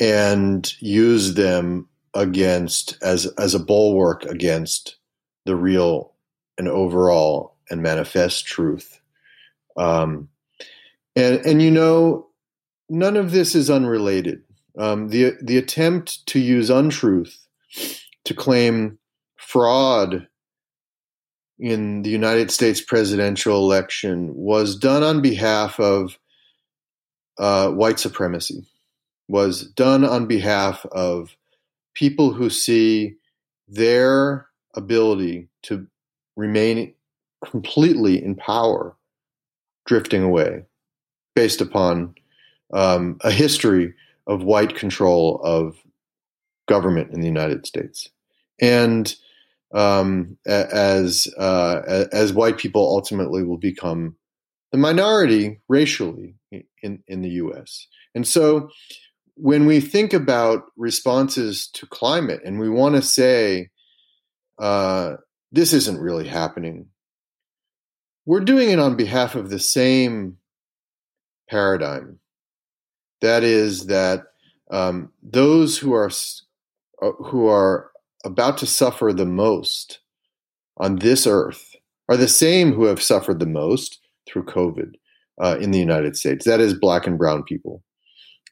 and 0.00 0.72
use 0.80 1.34
them 1.34 1.88
against 2.16 2.98
as 3.02 3.26
as 3.38 3.54
a 3.54 3.60
bulwark 3.60 4.24
against 4.24 4.96
the 5.44 5.54
real 5.54 6.14
and 6.58 6.68
overall 6.68 7.56
and 7.70 7.82
manifest 7.82 8.46
truth. 8.46 9.00
Um, 9.76 10.28
and 11.14 11.44
and 11.46 11.62
you 11.62 11.70
know 11.70 12.28
none 12.88 13.16
of 13.16 13.30
this 13.30 13.54
is 13.54 13.70
unrelated. 13.70 14.42
Um, 14.78 15.08
the 15.08 15.34
the 15.42 15.58
attempt 15.58 16.26
to 16.26 16.40
use 16.40 16.70
untruth 16.70 17.46
to 18.24 18.34
claim 18.34 18.98
fraud 19.36 20.26
in 21.58 22.02
the 22.02 22.10
United 22.10 22.50
States 22.50 22.80
presidential 22.80 23.56
election 23.56 24.34
was 24.34 24.76
done 24.76 25.02
on 25.02 25.22
behalf 25.22 25.80
of 25.80 26.18
uh, 27.38 27.70
white 27.70 27.98
supremacy, 27.98 28.66
was 29.28 29.66
done 29.72 30.04
on 30.04 30.26
behalf 30.26 30.84
of 30.86 31.36
people 31.96 32.32
who 32.32 32.48
see 32.48 33.16
their 33.66 34.46
ability 34.74 35.48
to 35.62 35.86
remain 36.36 36.94
completely 37.44 38.22
in 38.22 38.36
power 38.36 38.94
drifting 39.86 40.22
away 40.22 40.62
based 41.34 41.60
upon 41.60 42.14
um, 42.72 43.18
a 43.22 43.30
history 43.30 43.94
of 44.26 44.42
white 44.42 44.76
control 44.76 45.40
of 45.42 45.76
government 46.68 47.12
in 47.12 47.20
the 47.20 47.26
United 47.26 47.66
States. 47.66 48.08
And 48.60 49.14
um, 49.74 50.38
as 50.46 51.28
uh, 51.36 52.06
as 52.12 52.32
white 52.32 52.58
people 52.58 52.82
ultimately 52.82 53.42
will 53.42 53.58
become 53.58 54.16
the 54.72 54.78
minority 54.78 55.60
racially 55.68 56.34
in 56.50 57.02
in 57.06 57.22
the 57.22 57.30
U.S. 57.30 57.86
And 58.14 58.26
so, 58.26 58.70
when 59.36 59.66
we 59.66 59.80
think 59.80 60.12
about 60.12 60.64
responses 60.76 61.68
to 61.74 61.86
climate, 61.86 62.40
and 62.44 62.58
we 62.58 62.70
want 62.70 62.96
to 62.96 63.02
say 63.02 63.68
uh, 64.58 65.14
this 65.52 65.72
isn't 65.72 66.00
really 66.00 66.26
happening, 66.26 66.88
we're 68.24 68.40
doing 68.40 68.70
it 68.70 68.78
on 68.78 68.96
behalf 68.96 69.34
of 69.34 69.50
the 69.50 69.58
same 69.58 70.38
paradigm. 71.48 72.18
That 73.20 73.44
is 73.44 73.86
that 73.86 74.24
um, 74.70 75.12
those 75.22 75.78
who 75.78 75.92
are 75.92 76.10
uh, 77.02 77.12
who 77.24 77.46
are 77.46 77.90
about 78.24 78.58
to 78.58 78.66
suffer 78.66 79.12
the 79.12 79.26
most 79.26 80.00
on 80.78 80.96
this 80.96 81.26
earth 81.26 81.76
are 82.08 82.16
the 82.16 82.28
same 82.28 82.72
who 82.72 82.84
have 82.84 83.02
suffered 83.02 83.38
the 83.38 83.46
most 83.46 84.00
through 84.26 84.44
COVID 84.44 84.92
uh, 85.40 85.58
in 85.60 85.70
the 85.70 85.78
United 85.78 86.16
States. 86.16 86.44
That 86.44 86.60
is 86.60 86.74
black 86.74 87.06
and 87.06 87.18
brown 87.18 87.42
people. 87.44 87.82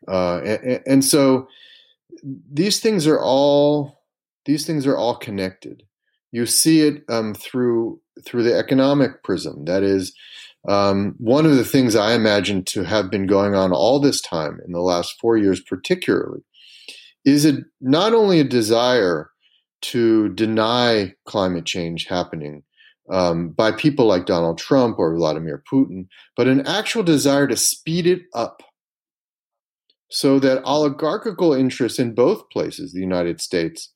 Uh, 0.09 0.39
and, 0.39 0.83
and, 0.87 1.05
so 1.05 1.49
these 2.53 2.81
things 2.81 3.07
are 3.07 3.21
all 3.21 4.03
these 4.45 4.67
things 4.67 4.87
are 4.87 4.97
all 4.97 5.17
connected. 5.17 5.83
You 6.33 6.47
see 6.47 6.81
it 6.81 7.05
um, 7.09 7.35
through 7.35 8.01
through 8.25 8.43
the 8.43 8.57
economic 8.57 9.23
prism. 9.23 9.65
That 9.65 9.83
is 9.83 10.15
um, 10.69 11.15
one 11.19 11.47
of 11.47 11.57
the 11.57 11.65
things 11.65 11.95
I 11.95 12.15
imagine 12.15 12.65
to 12.67 12.85
have 12.85 13.11
been 13.11 13.27
going 13.27 13.55
on 13.55 13.73
all 13.73 14.01
this 14.01 14.21
time 14.21 14.61
in 14.65 14.73
the 14.73 14.81
last 14.81 15.19
four 15.21 15.37
years, 15.37 15.61
particularly, 15.61 16.41
is 17.25 17.45
it 17.45 17.65
not 17.81 18.15
only 18.15 18.41
a 18.41 18.45
desire 18.45 19.31
to 19.83 20.31
deny 20.31 21.13
climate 21.27 21.67
change 21.67 22.07
happening 22.07 22.63
um, 23.11 23.51
by 23.51 23.71
people 23.71 24.07
like 24.07 24.25
Donald 24.25 24.57
Trump 24.57 24.99
or 24.99 25.15
Vladimir 25.15 25.63
Putin, 25.71 26.07
but 26.37 26.49
an 26.49 26.67
actual 26.67 27.03
desire 27.03 27.47
to 27.47 27.57
speed 27.57 28.07
it 28.07 28.23
up 28.35 28.63
so 30.15 30.39
that 30.39 30.63
oligarchical 30.63 31.53
interests 31.53 31.99
in 31.99 32.15
both 32.15 32.49
places, 32.49 32.93
the 32.93 33.01
United 33.01 33.41
States 33.41 33.93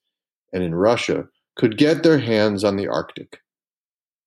and 0.52 0.64
in 0.64 0.74
Russia, 0.74 1.28
could 1.54 1.78
get 1.78 2.02
their 2.02 2.18
hands 2.18 2.64
on 2.64 2.74
the 2.74 2.88
Arctic 2.88 3.38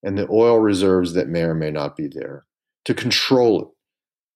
and 0.01 0.17
the 0.17 0.25
oil 0.29 0.59
reserves 0.59 1.13
that 1.15 1.27
may 1.27 1.41
or 1.41 1.53
may 1.53 1.69
not 1.69 1.97
be 1.97 2.07
there, 2.07 2.45
to 2.85 2.93
control 2.93 3.61
it, 3.61 3.67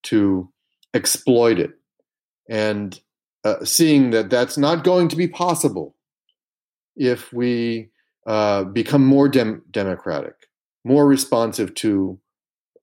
to 0.03 0.51
exploit 0.93 1.57
it, 1.57 1.71
and 2.49 2.99
uh, 3.45 3.63
seeing 3.63 4.09
that 4.09 4.29
that's 4.29 4.57
not 4.57 4.83
going 4.83 5.07
to 5.07 5.15
be 5.15 5.27
possible 5.27 5.95
if 6.97 7.31
we 7.31 7.89
uh, 8.27 8.65
become 8.65 9.05
more 9.05 9.29
dem- 9.29 9.63
democratic, 9.71 10.35
more 10.83 11.07
responsive 11.07 11.73
to 11.75 12.19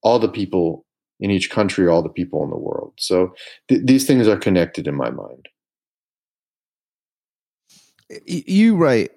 all 0.03 0.19
the 0.19 0.29
people 0.31 0.87
in 1.23 1.31
each 1.31 1.51
country, 1.51 1.87
all 1.87 2.03
the 2.03 2.09
people 2.09 2.43
in 2.43 2.51
the 2.51 2.59
world. 2.59 2.93
So 2.99 3.33
th- 3.69 3.83
these 3.85 4.07
things 4.07 4.27
are 4.27 4.37
connected 4.37 4.89
in 4.89 4.97
my 4.97 5.09
mind. 5.09 5.49
You 8.27 8.77
write 8.77 9.13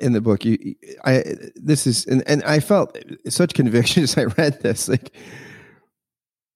in 0.00 0.14
the 0.14 0.20
book. 0.20 0.44
You, 0.44 0.74
I 1.04 1.22
this 1.54 1.86
is, 1.86 2.06
and, 2.06 2.24
and 2.26 2.42
I 2.42 2.58
felt 2.58 2.96
such 3.28 3.54
conviction 3.54 4.02
as 4.02 4.16
I 4.18 4.24
read 4.24 4.62
this. 4.62 4.88
Like 4.88 5.14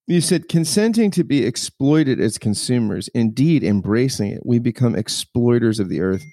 you 0.09 0.21
said, 0.21 0.49
consenting 0.49 1.11
to 1.13 1.23
be 1.23 1.45
exploited 1.45 2.19
as 2.19 2.39
consumers, 2.39 3.09
indeed 3.09 3.63
embracing 3.63 4.33
it, 4.33 4.47
we 4.47 4.59
become 4.59 4.97
exploiters 4.97 5.79
of 5.79 5.89
the 5.89 6.01
earth. 6.01 6.25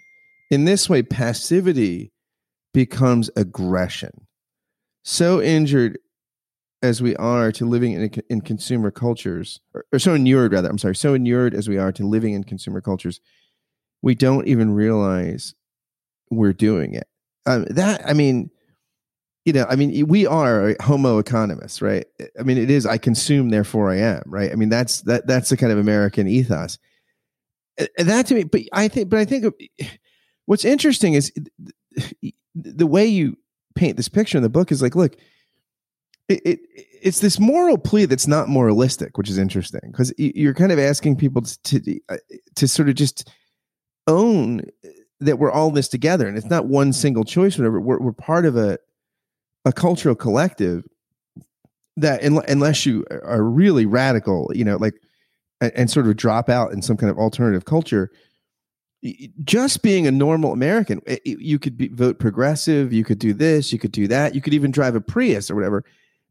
In 0.49 0.65
this 0.65 0.89
way, 0.89 1.03
passivity 1.03 2.13
becomes 2.73 3.29
aggression. 3.35 4.25
So 5.03 5.41
injured 5.41 5.99
as 6.83 7.01
we 7.01 7.15
are 7.15 7.51
to 7.53 7.65
living 7.65 7.93
in, 7.93 8.11
in 8.29 8.41
consumer 8.41 8.91
cultures, 8.91 9.61
or, 9.73 9.85
or 9.91 9.99
so 9.99 10.13
inured 10.13 10.51
rather, 10.51 10.69
I'm 10.69 10.77
sorry, 10.77 10.95
so 10.95 11.13
inured 11.13 11.55
as 11.55 11.67
we 11.67 11.77
are 11.77 11.91
to 11.93 12.05
living 12.05 12.33
in 12.33 12.43
consumer 12.43 12.81
cultures, 12.81 13.21
we 14.01 14.13
don't 14.13 14.47
even 14.47 14.73
realize 14.73 15.55
we're 16.29 16.53
doing 16.53 16.93
it. 16.93 17.07
Um, 17.45 17.65
that 17.69 18.07
I 18.07 18.13
mean, 18.13 18.51
you 19.45 19.53
know, 19.53 19.65
I 19.69 19.75
mean, 19.75 20.07
we 20.07 20.27
are 20.27 20.75
Homo 20.81 21.21
economicus, 21.21 21.81
right? 21.81 22.05
I 22.39 22.43
mean, 22.43 22.57
it 22.57 22.69
is 22.69 22.85
I 22.85 22.97
consume, 22.97 23.49
therefore 23.49 23.89
I 23.89 23.97
am, 23.97 24.23
right? 24.25 24.51
I 24.51 24.55
mean, 24.55 24.69
that's 24.69 25.01
that 25.01 25.25
that's 25.25 25.49
the 25.49 25.57
kind 25.57 25.71
of 25.71 25.77
American 25.77 26.27
ethos. 26.27 26.77
That 27.97 28.27
to 28.27 28.35
me, 28.35 28.43
but 28.43 28.61
I 28.71 28.87
think, 28.87 29.09
but 29.09 29.19
I 29.19 29.25
think 29.25 29.45
what's 30.45 30.63
interesting 30.65 31.13
is 31.13 31.33
the 32.55 32.87
way 32.87 33.05
you 33.05 33.37
paint 33.75 33.97
this 33.97 34.09
picture 34.09 34.37
in 34.37 34.43
the 34.43 34.49
book 34.49 34.71
is 34.71 34.81
like, 34.81 34.95
look, 34.95 35.17
it, 36.33 36.41
it, 36.45 36.59
it's 37.01 37.19
this 37.19 37.39
moral 37.39 37.77
plea 37.77 38.05
that's 38.05 38.27
not 38.27 38.47
moralistic, 38.47 39.17
which 39.17 39.29
is 39.29 39.37
interesting 39.37 39.81
because 39.91 40.13
you're 40.17 40.53
kind 40.53 40.71
of 40.71 40.79
asking 40.79 41.17
people 41.17 41.41
to 41.41 41.79
to, 41.79 41.99
uh, 42.09 42.17
to 42.55 42.67
sort 42.67 42.89
of 42.89 42.95
just 42.95 43.29
own 44.07 44.61
that 45.19 45.39
we're 45.39 45.51
all 45.51 45.71
this 45.71 45.87
together, 45.87 46.27
and 46.27 46.37
it's 46.37 46.49
not 46.49 46.67
one 46.67 46.93
single 46.93 47.23
choice. 47.23 47.57
Whatever, 47.57 47.79
we're, 47.79 47.99
we're 47.99 48.13
part 48.13 48.45
of 48.45 48.55
a 48.55 48.77
a 49.65 49.73
cultural 49.73 50.15
collective 50.15 50.83
that 51.95 52.23
unless 52.23 52.85
you 52.85 53.05
are 53.11 53.43
really 53.43 53.85
radical, 53.85 54.49
you 54.53 54.65
know, 54.65 54.77
like 54.77 54.95
and 55.61 55.89
sort 55.89 56.07
of 56.07 56.15
drop 56.17 56.49
out 56.49 56.73
in 56.73 56.81
some 56.81 56.97
kind 56.97 57.09
of 57.09 57.17
alternative 57.17 57.65
culture, 57.65 58.11
just 59.43 59.83
being 59.83 60.07
a 60.07 60.11
normal 60.11 60.51
American, 60.53 61.01
you 61.25 61.59
could 61.59 61.77
be, 61.77 61.89
vote 61.89 62.19
progressive, 62.19 62.91
you 62.91 63.03
could 63.03 63.19
do 63.19 63.33
this, 63.33 63.71
you 63.71 63.79
could 63.79 63.91
do 63.91 64.07
that, 64.07 64.33
you 64.35 64.41
could 64.41 64.53
even 64.53 64.71
drive 64.71 64.95
a 64.95 65.01
Prius 65.01 65.51
or 65.51 65.55
whatever 65.55 65.83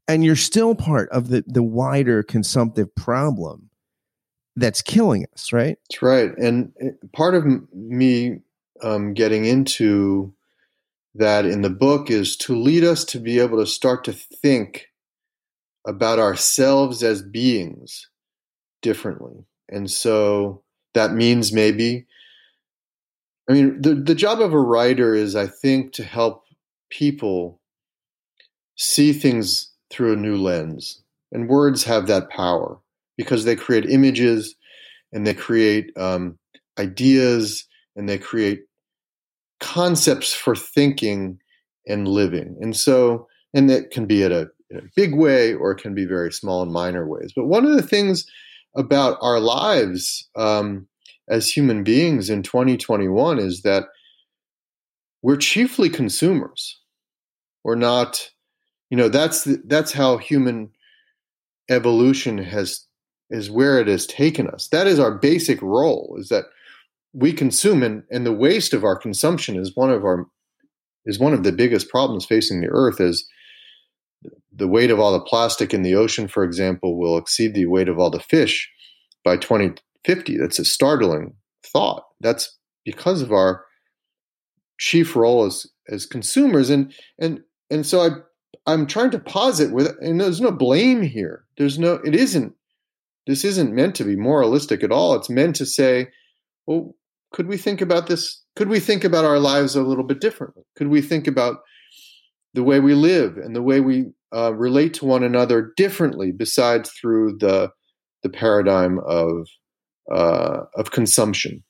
and 0.08 0.24
you're 0.24 0.36
still 0.36 0.74
part 0.74 1.08
of 1.10 1.28
the 1.28 1.44
the 1.46 1.62
wider 1.62 2.22
consumptive 2.22 2.94
problem 2.94 3.70
that's 4.56 4.82
killing 4.82 5.24
us 5.32 5.52
right? 5.52 5.78
That's 5.88 6.02
right. 6.02 6.36
And 6.38 6.72
eh, 6.80 6.90
part 7.14 7.34
of 7.34 7.44
me 7.72 8.40
um, 8.82 9.14
getting 9.14 9.44
into 9.44 10.34
that 11.14 11.44
in 11.44 11.62
the 11.62 11.70
book 11.70 12.10
is 12.10 12.36
to 12.38 12.58
lead 12.58 12.84
us 12.84 13.04
to 13.04 13.18
be 13.18 13.38
able 13.38 13.58
to 13.58 13.66
start 13.66 14.04
to 14.04 14.12
think 14.12 14.88
about 15.86 16.18
ourselves 16.18 17.02
as 17.02 17.22
beings 17.22 18.08
differently. 18.82 19.44
And 19.68 19.90
so 19.90 20.62
that 20.94 21.12
means 21.12 21.52
maybe 21.52 22.06
i 23.48 23.52
mean 23.52 23.80
the, 23.80 23.94
the 23.94 24.14
job 24.14 24.40
of 24.40 24.52
a 24.52 24.60
writer 24.60 25.14
is 25.14 25.34
i 25.34 25.46
think 25.46 25.92
to 25.92 26.04
help 26.04 26.44
people 26.90 27.60
see 28.76 29.12
things 29.12 29.71
through 29.92 30.14
a 30.14 30.16
new 30.16 30.36
lens. 30.36 31.02
And 31.30 31.48
words 31.48 31.84
have 31.84 32.06
that 32.06 32.30
power 32.30 32.78
because 33.16 33.44
they 33.44 33.56
create 33.56 33.86
images 33.88 34.54
and 35.12 35.26
they 35.26 35.34
create 35.34 35.96
um, 35.96 36.38
ideas 36.78 37.66
and 37.94 38.08
they 38.08 38.18
create 38.18 38.62
concepts 39.60 40.32
for 40.32 40.56
thinking 40.56 41.38
and 41.86 42.08
living. 42.08 42.56
And 42.60 42.76
so, 42.76 43.28
and 43.54 43.68
that 43.70 43.90
can 43.90 44.06
be 44.06 44.24
at 44.24 44.32
a, 44.32 44.50
a 44.74 44.80
big 44.96 45.14
way 45.14 45.54
or 45.54 45.72
it 45.72 45.80
can 45.80 45.94
be 45.94 46.06
very 46.06 46.32
small 46.32 46.62
and 46.62 46.72
minor 46.72 47.06
ways. 47.06 47.32
But 47.34 47.46
one 47.46 47.64
of 47.64 47.72
the 47.72 47.82
things 47.82 48.26
about 48.74 49.18
our 49.20 49.40
lives 49.40 50.28
um, 50.36 50.86
as 51.28 51.50
human 51.50 51.84
beings 51.84 52.30
in 52.30 52.42
2021 52.42 53.38
is 53.38 53.62
that 53.62 53.84
we're 55.22 55.36
chiefly 55.36 55.88
consumers. 55.88 56.78
We're 57.62 57.76
not 57.76 58.30
you 58.92 58.98
know 58.98 59.08
that's 59.08 59.44
the, 59.44 59.62
that's 59.64 59.90
how 59.90 60.18
human 60.18 60.68
evolution 61.70 62.36
has 62.36 62.86
is 63.30 63.50
where 63.50 63.80
it 63.80 63.88
has 63.88 64.06
taken 64.06 64.46
us. 64.48 64.68
That 64.68 64.86
is 64.86 64.98
our 64.98 65.16
basic 65.16 65.62
role 65.62 66.14
is 66.18 66.28
that 66.28 66.44
we 67.14 67.32
consume 67.32 67.82
and, 67.82 68.02
and 68.10 68.26
the 68.26 68.34
waste 68.34 68.74
of 68.74 68.84
our 68.84 68.94
consumption 68.94 69.56
is 69.56 69.74
one 69.74 69.90
of 69.90 70.04
our 70.04 70.26
is 71.06 71.18
one 71.18 71.32
of 71.32 71.42
the 71.42 71.52
biggest 71.52 71.88
problems 71.88 72.26
facing 72.26 72.60
the 72.60 72.68
earth 72.68 73.00
is 73.00 73.26
the 74.54 74.68
weight 74.68 74.90
of 74.90 75.00
all 75.00 75.12
the 75.12 75.24
plastic 75.24 75.72
in 75.72 75.80
the 75.80 75.94
ocean 75.94 76.28
for 76.28 76.44
example 76.44 76.98
will 76.98 77.16
exceed 77.16 77.54
the 77.54 77.64
weight 77.64 77.88
of 77.88 77.98
all 77.98 78.10
the 78.10 78.20
fish 78.20 78.70
by 79.24 79.38
2050 79.38 80.36
that's 80.36 80.58
a 80.58 80.66
startling 80.66 81.32
thought. 81.64 82.04
That's 82.20 82.58
because 82.84 83.22
of 83.22 83.32
our 83.32 83.64
chief 84.78 85.16
role 85.16 85.46
as 85.46 85.66
as 85.88 86.04
consumers 86.04 86.68
and 86.68 86.92
and 87.18 87.40
and 87.70 87.86
so 87.86 88.02
i 88.02 88.10
I'm 88.66 88.86
trying 88.86 89.10
to 89.10 89.18
posit 89.18 89.72
with, 89.72 89.96
and 90.00 90.20
there's 90.20 90.40
no 90.40 90.52
blame 90.52 91.02
here. 91.02 91.44
There's 91.58 91.78
no, 91.78 91.94
it 92.04 92.14
isn't, 92.14 92.54
this 93.26 93.44
isn't 93.44 93.74
meant 93.74 93.94
to 93.96 94.04
be 94.04 94.16
moralistic 94.16 94.82
at 94.82 94.92
all. 94.92 95.14
It's 95.14 95.30
meant 95.30 95.56
to 95.56 95.66
say, 95.66 96.08
well, 96.66 96.94
could 97.32 97.48
we 97.48 97.56
think 97.56 97.80
about 97.80 98.06
this? 98.06 98.42
Could 98.56 98.68
we 98.68 98.80
think 98.80 99.04
about 99.04 99.24
our 99.24 99.38
lives 99.38 99.74
a 99.74 99.82
little 99.82 100.04
bit 100.04 100.20
differently? 100.20 100.62
Could 100.76 100.88
we 100.88 101.00
think 101.00 101.26
about 101.26 101.60
the 102.54 102.62
way 102.62 102.80
we 102.80 102.94
live 102.94 103.36
and 103.38 103.56
the 103.56 103.62
way 103.62 103.80
we 103.80 104.06
uh, 104.34 104.54
relate 104.54 104.94
to 104.94 105.06
one 105.06 105.22
another 105.22 105.72
differently, 105.76 106.30
besides 106.30 106.90
through 106.90 107.38
the 107.38 107.70
the 108.22 108.28
paradigm 108.28 109.00
of 109.06 109.48
uh, 110.12 110.60
of 110.76 110.90
consumption? 110.90 111.62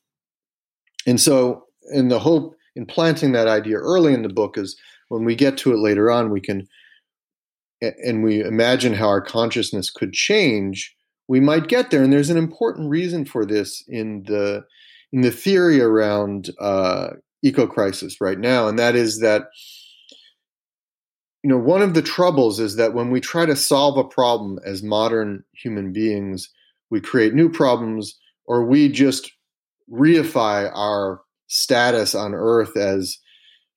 And 1.06 1.20
so, 1.20 1.66
in 1.92 2.08
the 2.08 2.18
hope 2.18 2.56
in 2.74 2.86
planting 2.86 3.32
that 3.32 3.48
idea 3.48 3.76
early 3.76 4.12
in 4.12 4.22
the 4.22 4.28
book 4.28 4.58
is 4.58 4.76
when 5.08 5.24
we 5.24 5.34
get 5.34 5.56
to 5.58 5.72
it 5.72 5.78
later 5.78 6.10
on, 6.10 6.30
we 6.30 6.40
can 6.40 6.66
and 7.82 8.22
we 8.22 8.40
imagine 8.40 8.94
how 8.94 9.08
our 9.08 9.20
consciousness 9.20 9.90
could 9.90 10.12
change, 10.12 10.94
we 11.28 11.40
might 11.40 11.68
get 11.68 11.90
there. 11.90 12.02
And 12.02 12.12
there's 12.12 12.30
an 12.30 12.36
important 12.36 12.88
reason 12.88 13.24
for 13.24 13.44
this 13.44 13.84
in 13.88 14.22
the 14.24 14.64
in 15.12 15.20
the 15.20 15.30
theory 15.30 15.80
around 15.80 16.50
uh, 16.58 17.10
eco 17.42 17.66
crisis 17.66 18.20
right 18.20 18.38
now, 18.38 18.68
and 18.68 18.78
that 18.78 18.94
is 18.94 19.20
that 19.20 19.48
you 21.42 21.50
know 21.50 21.58
one 21.58 21.82
of 21.82 21.94
the 21.94 22.02
troubles 22.02 22.60
is 22.60 22.76
that 22.76 22.94
when 22.94 23.10
we 23.10 23.20
try 23.20 23.44
to 23.44 23.56
solve 23.56 23.98
a 23.98 24.04
problem 24.04 24.58
as 24.64 24.82
modern 24.82 25.44
human 25.52 25.92
beings, 25.92 26.48
we 26.90 27.00
create 27.00 27.34
new 27.34 27.50
problems, 27.50 28.18
or 28.46 28.64
we 28.64 28.88
just 28.88 29.32
reify 29.90 30.70
our 30.74 31.20
status 31.48 32.14
on 32.14 32.34
Earth 32.34 32.76
as 32.76 33.18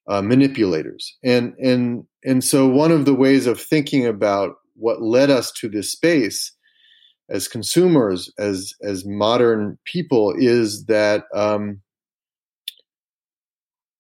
uh, 0.07 0.21
manipulators. 0.21 1.15
And 1.23 1.53
and 1.59 2.05
and 2.25 2.43
so 2.43 2.67
one 2.67 2.91
of 2.91 3.05
the 3.05 3.13
ways 3.13 3.47
of 3.47 3.61
thinking 3.61 4.05
about 4.05 4.55
what 4.75 5.01
led 5.01 5.29
us 5.29 5.51
to 5.53 5.69
this 5.69 5.91
space 5.91 6.51
as 7.29 7.47
consumers, 7.47 8.31
as 8.37 8.73
as 8.83 9.05
modern 9.05 9.77
people, 9.85 10.33
is 10.37 10.85
that 10.85 11.23
um, 11.33 11.81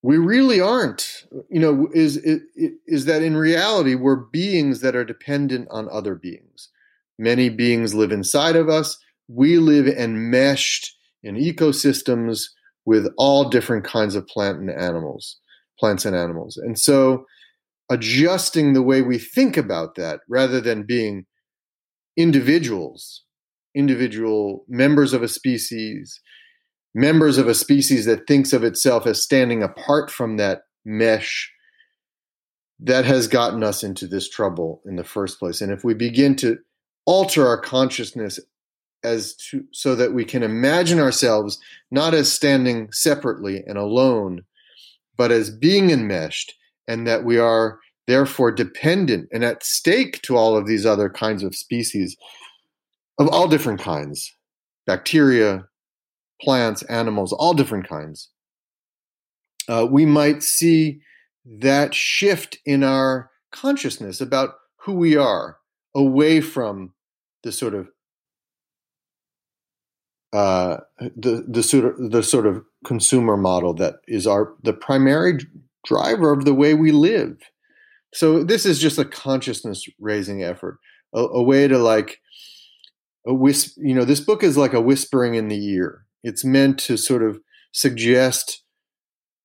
we 0.01 0.17
really 0.17 0.59
aren't. 0.59 1.25
You 1.49 1.59
know, 1.59 1.87
is, 1.93 2.17
is 2.17 2.41
is 2.85 3.05
that 3.05 3.21
in 3.21 3.37
reality 3.37 3.95
we're 3.95 4.15
beings 4.15 4.81
that 4.81 4.95
are 4.95 5.05
dependent 5.05 5.67
on 5.71 5.87
other 5.91 6.15
beings. 6.15 6.69
Many 7.17 7.49
beings 7.49 7.93
live 7.93 8.11
inside 8.11 8.55
of 8.55 8.69
us. 8.69 8.97
We 9.27 9.57
live 9.57 9.87
enmeshed 9.87 10.95
in 11.23 11.35
ecosystems 11.35 12.45
with 12.85 13.07
all 13.17 13.49
different 13.49 13.85
kinds 13.85 14.13
of 14.13 14.27
plant 14.27 14.59
and 14.59 14.69
animals 14.69 15.37
plants 15.79 16.05
and 16.05 16.15
animals. 16.15 16.57
And 16.57 16.79
so 16.79 17.25
adjusting 17.89 18.73
the 18.73 18.81
way 18.81 19.01
we 19.01 19.17
think 19.17 19.57
about 19.57 19.95
that 19.95 20.21
rather 20.27 20.59
than 20.59 20.83
being 20.83 21.25
individuals, 22.17 23.23
individual 23.75 24.65
members 24.67 25.13
of 25.13 25.21
a 25.21 25.27
species, 25.27 26.19
members 26.93 27.37
of 27.37 27.47
a 27.47 27.53
species 27.53 28.05
that 28.05 28.25
thinks 28.27 28.53
of 28.53 28.63
itself 28.63 29.05
as 29.05 29.21
standing 29.21 29.61
apart 29.61 30.09
from 30.09 30.37
that 30.37 30.61
mesh 30.85 31.51
that 32.79 33.05
has 33.05 33.27
gotten 33.27 33.63
us 33.63 33.83
into 33.83 34.07
this 34.07 34.29
trouble 34.29 34.81
in 34.85 34.95
the 34.95 35.03
first 35.03 35.39
place. 35.39 35.61
And 35.61 35.71
if 35.71 35.83
we 35.83 35.93
begin 35.93 36.35
to 36.37 36.57
alter 37.05 37.47
our 37.47 37.59
consciousness 37.59 38.39
as 39.03 39.35
to 39.35 39.63
so 39.71 39.95
that 39.95 40.13
we 40.13 40.25
can 40.25 40.43
imagine 40.43 40.99
ourselves 40.99 41.59
not 41.91 42.13
as 42.13 42.31
standing 42.31 42.91
separately 42.91 43.63
and 43.65 43.77
alone, 43.77 44.41
but 45.15 45.31
as 45.31 45.51
being 45.51 45.91
enmeshed, 45.91 46.55
and 46.87 47.07
that 47.07 47.23
we 47.23 47.37
are 47.37 47.79
therefore 48.07 48.51
dependent 48.51 49.27
and 49.31 49.43
at 49.43 49.63
stake 49.63 50.21
to 50.21 50.37
all 50.37 50.55
of 50.55 50.67
these 50.67 50.85
other 50.85 51.09
kinds 51.09 51.43
of 51.43 51.55
species, 51.55 52.15
of 53.17 53.27
all 53.29 53.47
different 53.47 53.81
kinds 53.81 54.31
bacteria, 54.85 55.65
plants, 56.39 56.83
animals, 56.83 57.33
all 57.33 57.55
different 57.55 57.87
kinds. 57.89 58.29
Uh, 59.67 59.87
we 59.89 60.05
might 60.05 60.43
see 60.43 60.99
that 61.43 61.95
shift 61.95 62.59
in 62.65 62.83
our 62.83 63.31
consciousness 63.51 64.21
about 64.21 64.51
who 64.77 64.93
we 64.93 65.15
are 65.15 65.57
away 65.95 66.41
from 66.41 66.93
the 67.43 67.51
sort 67.51 67.73
of 67.73 67.87
uh, 70.33 70.77
the 70.99 71.45
the 71.47 71.63
sort 71.63 71.85
of 71.85 72.11
the 72.11 72.21
sort 72.21 72.45
of 72.45 72.61
consumer 72.83 73.37
model 73.37 73.73
that 73.73 73.95
is 74.07 74.27
our 74.27 74.53
the 74.63 74.73
primary 74.73 75.39
driver 75.85 76.31
of 76.31 76.45
the 76.45 76.53
way 76.53 76.73
we 76.73 76.91
live. 76.91 77.37
So 78.13 78.43
this 78.43 78.65
is 78.65 78.79
just 78.79 78.97
a 78.97 79.05
consciousness 79.05 79.85
raising 79.99 80.43
effort, 80.43 80.79
a, 81.13 81.19
a 81.19 81.43
way 81.43 81.67
to 81.67 81.77
like 81.77 82.21
a 83.27 83.33
whisp. 83.33 83.75
You 83.77 83.93
know, 83.93 84.05
this 84.05 84.21
book 84.21 84.43
is 84.43 84.57
like 84.57 84.73
a 84.73 84.81
whispering 84.81 85.35
in 85.35 85.47
the 85.47 85.65
ear. 85.67 86.05
It's 86.23 86.45
meant 86.45 86.79
to 86.79 86.97
sort 86.97 87.23
of 87.23 87.39
suggest 87.71 88.63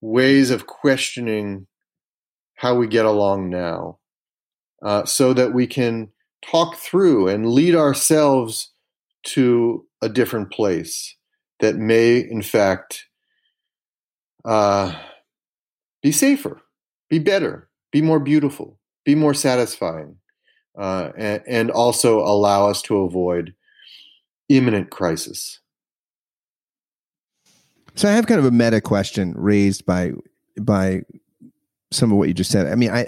ways 0.01 0.51
of 0.51 0.67
questioning 0.67 1.67
how 2.55 2.75
we 2.75 2.87
get 2.87 3.07
along 3.07 3.51
now, 3.51 3.99
uh, 4.85 5.05
so 5.05 5.33
that 5.35 5.53
we 5.53 5.67
can 5.67 6.09
talk 6.45 6.77
through 6.77 7.29
and 7.29 7.51
lead 7.51 7.75
ourselves 7.75 8.73
to 9.23 9.87
a 10.01 10.09
different 10.09 10.51
place 10.51 11.17
that 11.59 11.77
may, 11.77 12.19
in 12.19 12.41
fact, 12.43 13.07
uh, 14.45 14.95
be 16.03 16.13
safer, 16.13 16.61
be 17.09 17.19
better, 17.19 17.69
be 17.93 18.03
more 18.03 18.21
beautiful, 18.21 18.79
be 19.05 19.15
more 19.15 19.35
satisfying, 19.35 20.17
uh, 20.79 21.11
and, 21.17 21.43
and 21.47 21.71
also 21.71 22.21
allow 22.21 22.69
us 22.69 22.83
to 22.83 22.99
avoid 22.99 23.55
imminent 24.49 24.91
crisis. 24.91 25.61
So 27.95 28.09
I 28.09 28.13
have 28.13 28.27
kind 28.27 28.39
of 28.39 28.47
a 28.47 28.51
meta 28.51 28.81
question 28.81 29.35
raised 29.37 29.85
by 29.85 30.13
by 30.61 31.03
some 31.91 32.13
of 32.13 32.19
what 32.19 32.29
you 32.29 32.35
just 32.35 32.51
said. 32.51 32.67
I 32.67 32.75
mean, 32.75 32.91
I 32.91 33.07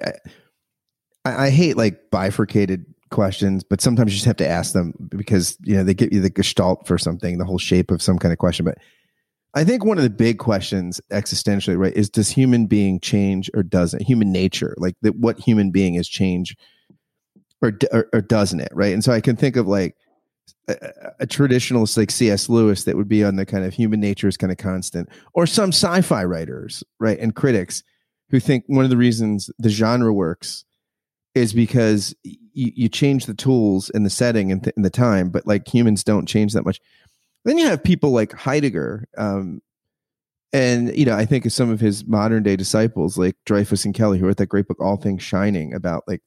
I, 1.25 1.47
I 1.47 1.51
hate 1.51 1.77
like 1.77 2.11
bifurcated 2.11 2.85
questions, 3.11 3.63
but 3.63 3.81
sometimes 3.81 4.13
you 4.13 4.17
just 4.17 4.27
have 4.27 4.37
to 4.39 4.49
ask 4.49 4.73
them 4.73 4.95
because 5.09 5.57
you 5.63 5.77
know 5.77 5.85
they 5.85 5.95
give 5.95 6.13
you 6.13 6.21
the 6.21 6.31
gestalt 6.31 6.87
for 6.87 6.99
something, 6.99 7.39
the 7.39 7.45
whole 7.45 7.59
shape 7.59 7.91
of 7.91 8.03
some 8.03 8.19
kind 8.19 8.33
of 8.33 8.39
question. 8.39 8.65
But 8.65 8.79
I 9.55 9.65
think 9.65 9.85
one 9.85 9.99
of 9.99 10.05
the 10.05 10.11
big 10.11 10.39
questions 10.39 11.01
existentially, 11.11 11.77
right, 11.77 11.93
is 11.95 12.09
does 12.09 12.31
human 12.31 12.67
being 12.67 13.01
change 13.01 13.51
or 13.55 13.63
doesn't 13.63 14.03
human 14.03 14.33
nature, 14.33 14.75
like 14.79 14.97
that, 15.03 15.17
what 15.17 15.39
human 15.39 15.71
being 15.71 15.97
is 15.97 16.09
change 16.09 16.57
or, 17.61 17.73
or, 17.93 18.09
or 18.13 18.21
doesn't 18.23 18.61
it, 18.61 18.73
right? 18.73 18.93
And 18.93 19.05
so 19.05 19.13
I 19.13 19.21
can 19.21 19.37
think 19.37 19.57
of 19.57 19.69
like 19.69 19.95
a, 20.69 20.77
a, 21.21 21.27
traditionalist 21.27 21.97
like 21.97 22.11
C.S. 22.11 22.49
Lewis 22.49 22.85
that 22.85 22.97
would 22.97 23.09
be 23.09 23.23
on 23.23 23.37
the 23.37 23.47
kind 23.47 23.65
of 23.65 23.75
human 23.75 24.01
nature 24.01 24.27
is 24.27 24.37
kind 24.37 24.51
of 24.51 24.59
constant, 24.59 25.09
or 25.35 25.47
some 25.47 25.69
sci-fi 25.69 26.25
writers, 26.25 26.83
right, 26.99 27.19
and 27.19 27.35
critics 27.35 27.83
who 28.31 28.41
think 28.41 28.65
one 28.67 28.85
of 28.85 28.91
the 28.91 28.97
reasons 28.97 29.51
the 29.59 29.69
genre 29.69 30.13
works 30.13 30.65
is 31.35 31.53
because 31.53 32.15
you, 32.23 32.73
you 32.75 32.89
change 32.89 33.27
the 33.27 33.35
tools 33.35 33.91
and 33.91 34.05
the 34.05 34.11
setting 34.11 34.53
and, 34.53 34.65
th- 34.65 34.75
and, 34.77 34.85
the 34.85 34.91
time, 34.91 35.31
but 35.31 35.47
like 35.47 35.67
humans 35.67 36.05
don't 36.05 36.27
change 36.27 36.53
that 36.53 36.65
much. 36.65 36.81
Then 37.45 37.59
you 37.59 37.67
have 37.67 37.83
people 37.83 38.11
like 38.11 38.33
Heidegger, 38.33 39.09
um, 39.17 39.61
and 40.53 40.97
you 40.97 41.05
know 41.05 41.17
I 41.17 41.25
think 41.25 41.47
of 41.47 41.53
some 41.53 41.71
of 41.71 41.81
his 41.81 42.05
modern 42.07 42.43
day 42.43 42.57
disciples 42.57 43.19
like 43.19 43.37
Dreyfus 43.47 43.85
and 43.85 43.95
Kelly, 43.95 44.19
who 44.19 44.27
wrote 44.27 44.37
that 44.37 44.47
great 44.47 44.69
book 44.69 44.81
All 44.81 44.97
Things 44.97 45.23
Shining, 45.23 45.75
about 45.75 46.05
like 46.07 46.23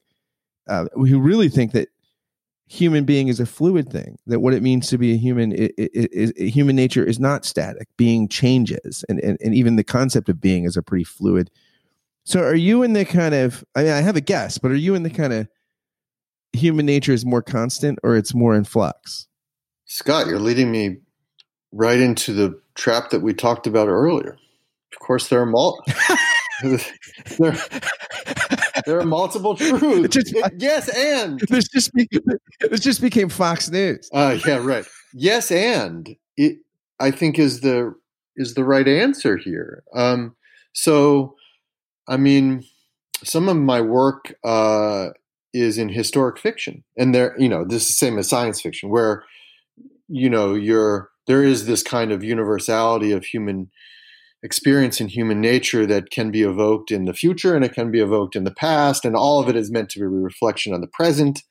uh, 0.68 0.86
who 0.92 1.20
really 1.20 1.48
think 1.48 1.72
that 1.72 1.88
human 2.68 3.04
being 3.04 3.28
is 3.28 3.40
a 3.40 3.46
fluid 3.46 3.90
thing. 3.90 4.18
That 4.26 4.40
what 4.40 4.52
it 4.52 4.62
means 4.62 4.88
to 4.88 4.98
be 4.98 5.12
a 5.12 5.16
human, 5.16 5.52
is 5.52 6.32
human 6.36 6.76
nature 6.76 7.04
is 7.04 7.18
not 7.18 7.44
static. 7.44 7.88
Being 7.96 8.28
changes, 8.28 9.04
and, 9.08 9.20
and 9.20 9.38
and 9.40 9.54
even 9.54 9.76
the 9.76 9.84
concept 9.84 10.28
of 10.28 10.40
being 10.40 10.64
is 10.64 10.76
a 10.76 10.82
pretty 10.82 11.04
fluid 11.04 11.50
so 12.26 12.42
are 12.42 12.56
you 12.56 12.82
in 12.82 12.92
the 12.92 13.04
kind 13.04 13.34
of 13.36 13.64
I 13.76 13.84
mean 13.84 13.92
I 13.92 14.00
have 14.00 14.16
a 14.16 14.20
guess, 14.20 14.58
but 14.58 14.72
are 14.72 14.76
you 14.76 14.96
in 14.96 15.04
the 15.04 15.10
kind 15.10 15.32
of 15.32 15.48
human 16.52 16.84
nature 16.84 17.12
is 17.12 17.24
more 17.24 17.40
constant 17.40 18.00
or 18.02 18.16
it's 18.16 18.34
more 18.34 18.56
in 18.56 18.64
flux? 18.64 19.28
Scott, 19.84 20.26
you're 20.26 20.40
leading 20.40 20.72
me 20.72 20.98
right 21.76 22.00
into 22.00 22.32
the 22.32 22.58
trap 22.74 23.10
that 23.10 23.20
we 23.20 23.34
talked 23.34 23.66
about 23.66 23.88
earlier. 23.88 24.36
Of 24.92 24.98
course 25.00 25.28
there 25.28 25.42
are 25.42 25.46
mul- 25.46 25.84
there, 26.62 27.56
there, 28.86 28.98
are 28.98 29.04
multiple 29.04 29.54
truths. 29.54 30.14
Just, 30.14 30.34
yes, 30.58 30.88
and 30.88 31.38
this 31.50 31.68
just 31.68 31.92
be, 31.92 32.08
this 32.60 32.80
just 32.80 33.00
became 33.00 33.28
Fox 33.28 33.70
News. 33.70 34.08
Uh, 34.12 34.38
yeah, 34.46 34.58
right. 34.64 34.86
Yes, 35.12 35.50
and 35.50 36.16
it 36.36 36.58
I 36.98 37.10
think 37.10 37.38
is 37.38 37.60
the 37.60 37.94
is 38.36 38.54
the 38.54 38.64
right 38.64 38.88
answer 38.88 39.36
here. 39.36 39.84
Um, 39.94 40.34
so 40.72 41.36
I 42.08 42.16
mean, 42.16 42.64
some 43.22 43.48
of 43.48 43.56
my 43.56 43.82
work 43.82 44.34
uh, 44.44 45.10
is 45.52 45.76
in 45.76 45.90
historic 45.90 46.38
fiction, 46.38 46.84
and 46.96 47.14
there, 47.14 47.34
you 47.38 47.50
know, 47.50 47.64
this 47.64 47.82
is 47.82 47.88
the 47.88 47.94
same 47.94 48.18
as 48.18 48.28
science 48.28 48.62
fiction, 48.62 48.88
where 48.88 49.24
you 50.08 50.30
know, 50.30 50.54
you're 50.54 51.10
there 51.26 51.42
is 51.42 51.66
this 51.66 51.82
kind 51.82 52.12
of 52.12 52.24
universality 52.24 53.12
of 53.12 53.24
human 53.24 53.70
experience 54.42 55.00
and 55.00 55.10
human 55.10 55.40
nature 55.40 55.86
that 55.86 56.10
can 56.10 56.30
be 56.30 56.42
evoked 56.42 56.90
in 56.90 57.04
the 57.04 57.14
future 57.14 57.54
and 57.54 57.64
it 57.64 57.72
can 57.72 57.90
be 57.90 58.00
evoked 58.00 58.36
in 58.36 58.44
the 58.44 58.54
past, 58.54 59.04
and 59.04 59.16
all 59.16 59.40
of 59.40 59.48
it 59.48 59.56
is 59.56 59.70
meant 59.70 59.90
to 59.90 59.98
be 59.98 60.04
a 60.04 60.08
reflection 60.08 60.72
on 60.72 60.80
the 60.80 60.88
present. 60.88 61.42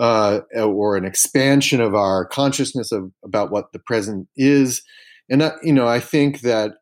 Uh, 0.00 0.42
or 0.56 0.96
an 0.96 1.04
expansion 1.04 1.80
of 1.80 1.92
our 1.92 2.24
consciousness 2.24 2.92
of 2.92 3.10
about 3.24 3.50
what 3.50 3.72
the 3.72 3.80
present 3.80 4.28
is, 4.36 4.80
and 5.28 5.42
uh, 5.42 5.56
you 5.62 5.72
know, 5.72 5.88
I 5.88 5.98
think 5.98 6.42
that 6.42 6.74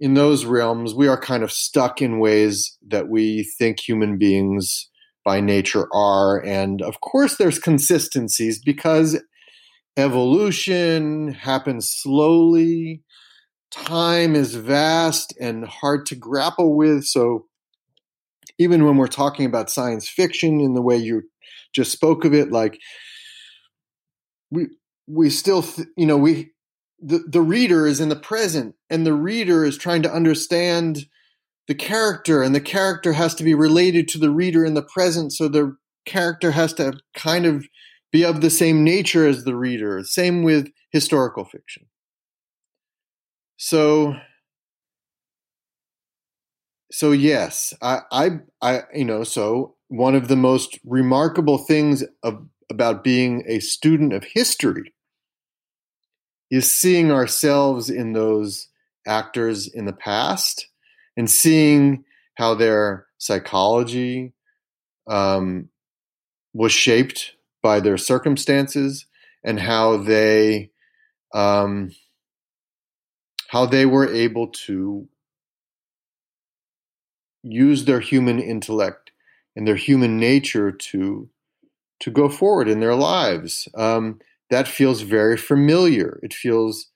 in 0.00 0.14
those 0.14 0.44
realms, 0.44 0.94
we 0.94 1.08
are 1.08 1.20
kind 1.20 1.42
of 1.42 1.50
stuck 1.50 2.00
in 2.00 2.20
ways 2.20 2.76
that 2.86 3.08
we 3.08 3.42
think 3.58 3.80
human 3.80 4.16
beings 4.16 4.88
by 5.24 5.40
nature 5.40 5.88
are. 5.92 6.44
And 6.44 6.80
of 6.82 7.00
course, 7.00 7.36
there's 7.36 7.58
consistencies 7.58 8.60
because 8.64 9.20
evolution 9.98 11.32
happens 11.32 11.90
slowly, 11.90 13.02
time 13.70 14.34
is 14.34 14.54
vast 14.54 15.34
and 15.40 15.66
hard 15.66 16.06
to 16.06 16.14
grapple 16.14 16.74
with. 16.74 17.04
So, 17.04 17.46
even 18.58 18.84
when 18.84 18.96
we're 18.96 19.08
talking 19.08 19.44
about 19.44 19.70
science 19.70 20.08
fiction 20.08 20.60
in 20.60 20.74
the 20.74 20.82
way 20.82 20.96
you 20.96 21.22
just 21.74 21.92
spoke 21.92 22.24
of 22.24 22.32
it, 22.32 22.50
like 22.50 22.78
we 24.50 24.68
we 25.06 25.30
still, 25.30 25.62
th- 25.62 25.88
you 25.96 26.06
know, 26.06 26.16
we 26.16 26.52
the, 27.00 27.22
the 27.28 27.42
reader 27.42 27.86
is 27.86 28.00
in 28.00 28.08
the 28.08 28.16
present 28.16 28.74
and 28.90 29.06
the 29.06 29.14
reader 29.14 29.64
is 29.64 29.76
trying 29.76 30.02
to 30.02 30.12
understand 30.12 31.06
the 31.66 31.74
character 31.74 32.42
and 32.42 32.54
the 32.54 32.60
character 32.60 33.12
has 33.12 33.34
to 33.36 33.44
be 33.44 33.54
related 33.54 34.08
to 34.08 34.18
the 34.18 34.30
reader 34.30 34.64
in 34.64 34.74
the 34.74 34.82
present 34.82 35.32
so 35.32 35.48
the 35.48 35.76
character 36.06 36.52
has 36.52 36.72
to 36.72 36.94
kind 37.14 37.46
of 37.46 37.66
be 38.10 38.24
of 38.24 38.40
the 38.40 38.50
same 38.50 38.84
nature 38.84 39.26
as 39.26 39.44
the 39.44 39.56
reader 39.56 40.02
same 40.04 40.42
with 40.42 40.70
historical 40.90 41.44
fiction. 41.44 41.86
So 43.56 44.14
so 46.90 47.12
yes 47.12 47.74
i 47.82 48.00
i, 48.10 48.30
I 48.62 48.82
you 48.94 49.04
know 49.04 49.22
so 49.22 49.74
one 49.88 50.14
of 50.14 50.28
the 50.28 50.36
most 50.36 50.78
remarkable 50.84 51.58
things 51.58 52.04
of, 52.22 52.46
about 52.70 53.02
being 53.02 53.42
a 53.46 53.60
student 53.60 54.12
of 54.12 54.24
history 54.24 54.94
is 56.50 56.70
seeing 56.70 57.10
ourselves 57.10 57.90
in 57.90 58.12
those 58.12 58.68
actors 59.06 59.66
in 59.66 59.86
the 59.86 59.92
past 59.92 60.68
and 61.16 61.30
seeing 61.30 62.04
how 62.36 62.54
their 62.54 63.06
psychology 63.18 64.32
um, 65.08 65.68
was 66.52 66.72
shaped 66.72 67.32
by 67.62 67.80
their 67.80 67.96
circumstances 67.96 69.06
and 69.44 69.60
how 69.60 69.96
they 69.96 70.70
um, 71.34 71.90
how 73.48 73.66
they 73.66 73.86
were 73.86 74.12
able 74.12 74.48
to 74.48 75.08
use 77.42 77.84
their 77.84 78.00
human 78.00 78.38
intellect 78.38 79.10
and 79.56 79.66
their 79.66 79.76
human 79.76 80.18
nature 80.18 80.70
to 80.70 81.28
to 82.00 82.10
go 82.10 82.28
forward 82.28 82.68
in 82.68 82.80
their 82.80 82.94
lives. 82.94 83.68
Um, 83.74 84.20
that 84.50 84.68
feels 84.68 85.02
very 85.02 85.36
familiar. 85.36 86.20
It 86.22 86.32
feels 86.32 86.90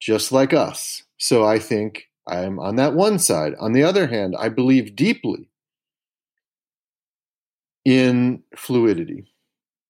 just 0.00 0.32
like 0.32 0.52
us. 0.52 1.04
So 1.16 1.46
I 1.46 1.58
think 1.58 2.08
I 2.26 2.40
am 2.40 2.58
on 2.58 2.76
that 2.76 2.94
one 2.94 3.18
side. 3.18 3.54
On 3.60 3.72
the 3.72 3.84
other 3.84 4.08
hand, 4.08 4.34
I 4.38 4.48
believe 4.48 4.96
deeply 4.96 5.48
in 7.84 8.42
fluidity. 8.56 9.32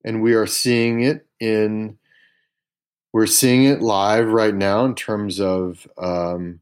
And 0.07 0.23
we 0.23 0.33
are 0.35 0.47
seeing 0.47 1.03
it 1.03 1.27
in, 1.41 1.99
we're 3.13 3.27
seeing 3.27 3.65
it 3.65 3.83
live 3.83 4.29
right 4.29 4.55
now 4.55 4.85
in 4.85 4.95
terms 4.95 5.41
of 5.41 5.87
um, 5.99 6.61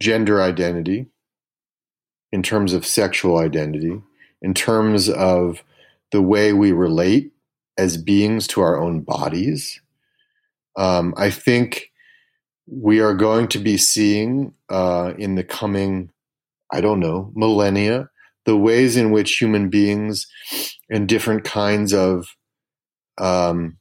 gender 0.00 0.42
identity, 0.42 1.06
in 2.32 2.42
terms 2.42 2.72
of 2.72 2.86
sexual 2.86 3.38
identity, 3.38 4.00
in 4.42 4.54
terms 4.54 5.08
of 5.08 5.62
the 6.12 6.22
way 6.22 6.52
we 6.52 6.72
relate 6.72 7.32
as 7.76 7.96
beings 7.96 8.46
to 8.48 8.62
our 8.62 8.80
own 8.80 9.00
bodies. 9.00 9.80
Um, 10.76 11.12
I 11.16 11.30
think 11.30 11.92
we 12.66 13.00
are 13.00 13.14
going 13.14 13.48
to 13.48 13.58
be 13.58 13.76
seeing 13.76 14.54
uh, 14.70 15.12
in 15.18 15.34
the 15.34 15.44
coming, 15.44 16.10
I 16.72 16.80
don't 16.80 17.00
know, 17.00 17.30
millennia, 17.34 18.08
the 18.48 18.56
ways 18.56 18.96
in 18.96 19.10
which 19.10 19.36
human 19.36 19.68
beings 19.68 20.26
and 20.88 21.06
different 21.06 21.44
kinds 21.44 21.92
of 21.92 22.34
um, 23.18 23.76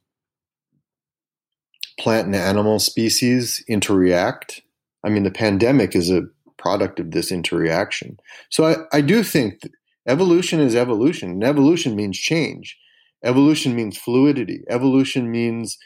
plant 1.97 2.25
and 2.25 2.35
animal 2.35 2.77
species 2.77 3.63
interact. 3.69 4.61
I 5.05 5.09
mean, 5.09 5.23
the 5.23 5.31
pandemic 5.31 5.95
is 5.95 6.11
a 6.11 6.23
product 6.57 6.99
of 6.99 7.11
this 7.11 7.31
interaction. 7.31 8.17
So 8.49 8.65
I, 8.65 8.75
I 8.97 8.99
do 8.99 9.23
think 9.23 9.61
evolution 10.05 10.59
is 10.59 10.75
evolution, 10.75 11.31
and 11.31 11.43
evolution 11.45 11.95
means 11.95 12.17
change. 12.17 12.77
Evolution 13.23 13.73
means 13.73 13.97
fluidity. 13.97 14.65
Evolution 14.69 15.31
means 15.31 15.77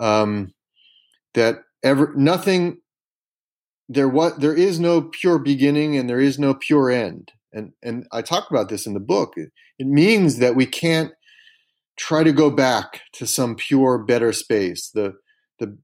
um, 0.00 0.54
that 1.34 1.56
ever 1.82 2.10
nothing 2.16 2.78
there 3.86 4.08
what 4.08 4.40
there 4.40 4.54
is 4.54 4.80
no 4.80 5.02
pure 5.02 5.38
beginning 5.38 5.94
and 5.98 6.08
there 6.08 6.20
is 6.20 6.38
no 6.38 6.54
pure 6.54 6.90
end. 6.90 7.32
And 7.54 7.72
and 7.82 8.06
I 8.12 8.20
talk 8.20 8.50
about 8.50 8.68
this 8.68 8.86
in 8.86 8.94
the 8.94 9.00
book. 9.00 9.34
It, 9.36 9.50
it 9.78 9.86
means 9.86 10.38
that 10.38 10.56
we 10.56 10.66
can't 10.66 11.12
try 11.96 12.24
to 12.24 12.32
go 12.32 12.50
back 12.50 13.02
to 13.14 13.26
some 13.26 13.54
pure 13.54 13.98
better 13.98 14.32
space. 14.32 14.90
The 14.92 15.14
the 15.58 15.78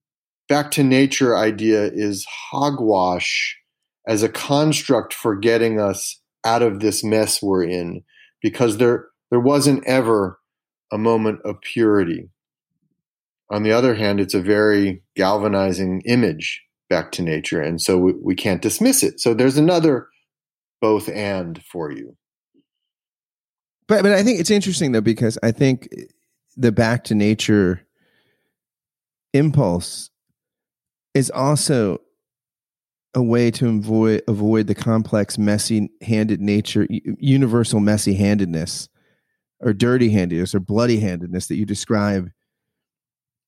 back 0.49 0.73
to 0.73 0.83
nature 0.83 1.37
idea 1.37 1.85
is 1.85 2.27
hogwash 2.51 3.57
as 4.07 4.23
a 4.23 4.29
construct 4.29 5.14
for 5.14 5.37
getting 5.37 5.81
us 5.81 6.21
out 6.45 6.62
of 6.62 6.81
this 6.81 7.05
mess 7.05 7.41
we're 7.41 7.64
in 7.64 8.03
because 8.43 8.79
there 8.79 9.07
there 9.31 9.41
wasn't 9.41 9.87
ever 9.87 10.39
a 10.93 10.99
moment 10.99 11.39
of 11.45 11.61
purity. 11.61 12.29
On 13.53 13.62
the 13.62 13.73
other 13.73 13.95
hand, 13.95 14.21
it's 14.21 14.35
a 14.35 14.41
very 14.41 15.03
galvanizing 15.16 16.03
image 16.07 16.62
back 16.89 17.12
to 17.12 17.23
nature, 17.23 17.61
and 17.61 17.81
so 17.81 17.99
we, 17.99 18.12
we 18.21 18.35
can't 18.35 18.62
dismiss 18.62 19.03
it. 19.03 19.21
So 19.21 19.35
there's 19.35 19.57
another 19.57 20.09
both 20.81 21.09
and 21.09 21.62
for 21.64 21.91
you. 21.91 22.16
But 23.89 24.03
but 24.03 24.12
I 24.12 24.22
think 24.22 24.41
it's 24.41 24.51
interesting 24.51 24.93
though 24.93 25.01
because 25.01 25.39
I 25.43 25.51
think 25.51 25.89
eh, 25.97 26.05
the 26.57 26.72
back 26.72 27.05
to 27.05 27.14
nature 27.14 27.87
impulse 29.33 30.11
is 31.14 31.31
also 31.31 31.99
a 33.14 33.22
way 33.22 33.51
to 33.51 33.68
avoid 33.68 34.22
avoid 34.28 34.66
the 34.66 34.74
complex, 34.74 35.39
messy-handed 35.39 36.41
nature, 36.41 36.87
universal 36.91 37.81
messy-handedness, 37.81 38.89
or 39.61 39.72
dirty-handedness, 39.72 40.55
or 40.55 40.61
bloody-handedness 40.61 41.49
that 41.49 41.57
you 41.57 41.66
describe 41.66 42.31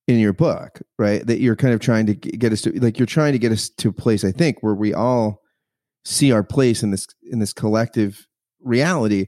in 0.09 0.19
your 0.19 0.33
book, 0.33 0.81
right? 0.99 1.25
That 1.27 1.39
you're 1.39 1.57
kind 1.57 1.75
of 1.75 1.81
trying 1.81 2.07
to 2.07 2.15
get 2.15 2.53
us 2.53 2.63
to, 2.63 2.73
like 2.81 2.99
you're 2.99 3.07
trying 3.07 3.33
to 3.33 3.39
get 3.39 3.53
us 3.53 3.69
to 3.69 3.91
a 3.91 3.93
place, 3.93 4.25
I 4.25 4.33
think, 4.33 4.59
where 4.61 4.75
we 4.75 4.93
all 4.93 5.42
see 6.05 6.33
our 6.33 6.43
place 6.43 6.83
in 6.83 6.91
this 6.91 7.07
in 7.23 7.39
this 7.39 7.53
collective 7.53 8.27
reality. 8.61 9.27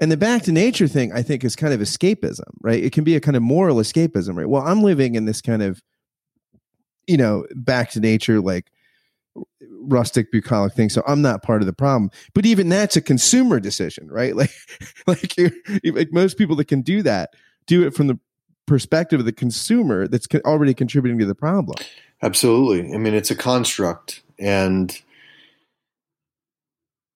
And 0.00 0.12
the 0.12 0.16
back 0.16 0.42
to 0.42 0.52
nature 0.52 0.86
thing, 0.86 1.12
I 1.12 1.22
think, 1.22 1.42
is 1.42 1.56
kind 1.56 1.74
of 1.74 1.80
escapism, 1.80 2.52
right? 2.60 2.82
It 2.82 2.92
can 2.92 3.02
be 3.02 3.16
a 3.16 3.20
kind 3.20 3.36
of 3.36 3.42
moral 3.42 3.78
escapism, 3.78 4.36
right? 4.36 4.48
Well, 4.48 4.62
I'm 4.62 4.82
living 4.82 5.16
in 5.16 5.24
this 5.24 5.40
kind 5.40 5.60
of, 5.60 5.82
you 7.08 7.16
know, 7.16 7.46
back 7.56 7.90
to 7.92 8.00
nature, 8.00 8.40
like 8.40 8.70
rustic 9.80 10.30
bucolic 10.32 10.74
thing 10.74 10.88
so 10.88 11.02
i'm 11.06 11.22
not 11.22 11.42
part 11.42 11.62
of 11.62 11.66
the 11.66 11.72
problem 11.72 12.10
but 12.34 12.44
even 12.44 12.68
that's 12.68 12.96
a 12.96 13.00
consumer 13.00 13.60
decision 13.60 14.08
right 14.10 14.34
like 14.36 14.50
like 15.06 15.34
like 15.84 16.12
most 16.12 16.36
people 16.36 16.56
that 16.56 16.66
can 16.66 16.82
do 16.82 17.02
that 17.02 17.30
do 17.66 17.86
it 17.86 17.94
from 17.94 18.06
the 18.08 18.18
perspective 18.66 19.20
of 19.20 19.26
the 19.26 19.32
consumer 19.32 20.06
that's 20.08 20.26
already 20.44 20.74
contributing 20.74 21.18
to 21.18 21.24
the 21.24 21.34
problem 21.34 21.76
absolutely 22.22 22.92
i 22.92 22.98
mean 22.98 23.14
it's 23.14 23.30
a 23.30 23.36
construct 23.36 24.22
and 24.38 25.00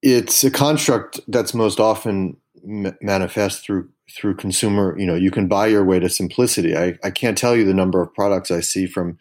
it's 0.02 0.42
a 0.44 0.50
construct 0.50 1.20
that's 1.28 1.54
most 1.54 1.80
often 1.80 2.36
manifest 2.64 3.64
through 3.64 3.88
through 4.14 4.36
consumer 4.36 4.96
you 4.98 5.06
know 5.06 5.14
you 5.14 5.30
can 5.30 5.48
buy 5.48 5.66
your 5.66 5.84
way 5.84 5.98
to 5.98 6.08
simplicity 6.08 6.76
i 6.76 6.94
i 7.02 7.10
can't 7.10 7.38
tell 7.38 7.56
you 7.56 7.64
the 7.64 7.74
number 7.74 8.00
of 8.02 8.12
products 8.14 8.50
i 8.50 8.60
see 8.60 8.86
from 8.86 9.18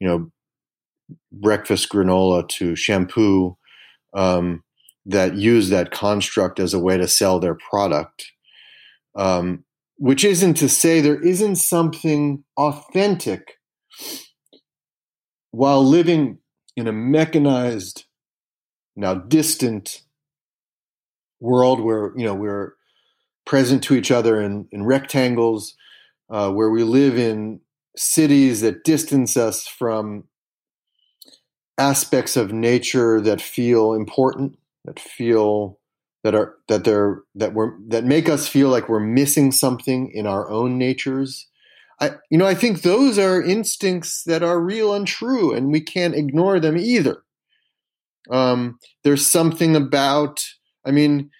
you 0.00 0.08
know 0.08 0.30
breakfast 1.32 1.88
granola 1.88 2.48
to 2.48 2.74
shampoo 2.74 3.56
um, 4.14 4.62
that 5.06 5.34
use 5.34 5.68
that 5.70 5.90
construct 5.90 6.60
as 6.60 6.74
a 6.74 6.78
way 6.78 6.96
to 6.96 7.08
sell 7.08 7.40
their 7.40 7.54
product. 7.54 8.32
Um, 9.14 9.64
which 9.96 10.24
isn't 10.24 10.54
to 10.54 10.68
say 10.68 11.00
there 11.00 11.20
isn't 11.20 11.56
something 11.56 12.44
authentic 12.56 13.58
while 15.50 15.84
living 15.84 16.38
in 16.74 16.86
a 16.86 16.92
mechanized, 16.92 18.04
now 18.96 19.14
distant 19.14 20.02
world 21.40 21.80
where 21.80 22.12
you 22.16 22.24
know 22.24 22.34
we're 22.34 22.74
present 23.46 23.82
to 23.82 23.94
each 23.94 24.10
other 24.10 24.40
in, 24.40 24.68
in 24.70 24.84
rectangles, 24.84 25.74
uh, 26.30 26.50
where 26.52 26.70
we 26.70 26.84
live 26.84 27.18
in 27.18 27.60
cities 27.96 28.60
that 28.60 28.84
distance 28.84 29.36
us 29.36 29.66
from 29.66 30.24
aspects 31.78 32.36
of 32.36 32.52
nature 32.52 33.20
that 33.20 33.40
feel 33.40 33.94
important, 33.94 34.58
that 34.84 35.00
feel 35.00 35.78
that 36.22 36.34
are 36.34 36.56
that 36.68 36.84
they're 36.84 37.22
that 37.34 37.54
we're 37.54 37.72
that 37.88 38.04
make 38.04 38.28
us 38.28 38.46
feel 38.46 38.68
like 38.68 38.88
we're 38.88 39.00
missing 39.00 39.50
something 39.50 40.10
in 40.12 40.26
our 40.26 40.48
own 40.50 40.78
natures. 40.78 41.48
I 42.00 42.12
you 42.30 42.38
know 42.38 42.46
I 42.46 42.54
think 42.54 42.82
those 42.82 43.18
are 43.18 43.42
instincts 43.42 44.22
that 44.24 44.42
are 44.42 44.60
real 44.60 44.94
and 44.94 45.06
true, 45.06 45.52
and 45.52 45.72
we 45.72 45.80
can't 45.80 46.14
ignore 46.14 46.60
them 46.60 46.76
either. 46.76 47.22
Um, 48.30 48.78
there's 49.02 49.26
something 49.26 49.74
about 49.74 50.44
I 50.84 50.90
mean 50.90 51.30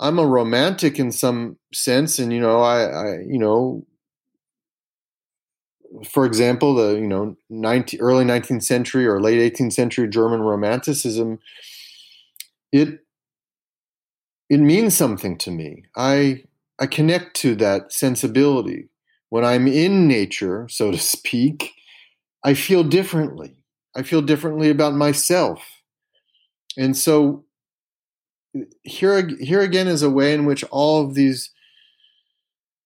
I'm 0.00 0.18
a 0.18 0.26
romantic 0.26 0.98
in 0.98 1.12
some 1.12 1.58
sense, 1.74 2.18
and 2.18 2.32
you 2.32 2.40
know 2.40 2.62
I, 2.62 2.84
I 2.84 3.12
you 3.26 3.38
know 3.38 3.86
for 6.08 6.24
example, 6.24 6.74
the 6.74 6.94
you 6.94 7.06
know 7.06 7.36
19, 7.50 8.00
early 8.00 8.24
19th 8.24 8.62
century 8.64 9.06
or 9.06 9.20
late 9.20 9.38
18th 9.40 9.72
century 9.72 10.08
German 10.08 10.40
Romanticism, 10.40 11.38
it 12.72 13.00
it 14.48 14.60
means 14.60 14.96
something 14.96 15.38
to 15.38 15.50
me. 15.50 15.84
I 15.96 16.44
I 16.78 16.86
connect 16.86 17.36
to 17.36 17.54
that 17.56 17.92
sensibility 17.92 18.88
when 19.28 19.44
I'm 19.44 19.66
in 19.66 20.08
nature, 20.08 20.66
so 20.70 20.90
to 20.90 20.98
speak. 20.98 21.72
I 22.44 22.54
feel 22.54 22.84
differently. 22.84 23.56
I 23.96 24.02
feel 24.02 24.22
differently 24.22 24.70
about 24.70 24.94
myself, 24.94 25.62
and 26.76 26.96
so 26.96 27.44
here 28.82 29.28
here 29.40 29.60
again 29.60 29.88
is 29.88 30.02
a 30.02 30.10
way 30.10 30.34
in 30.34 30.44
which 30.44 30.64
all 30.64 31.04
of 31.04 31.14
these 31.14 31.50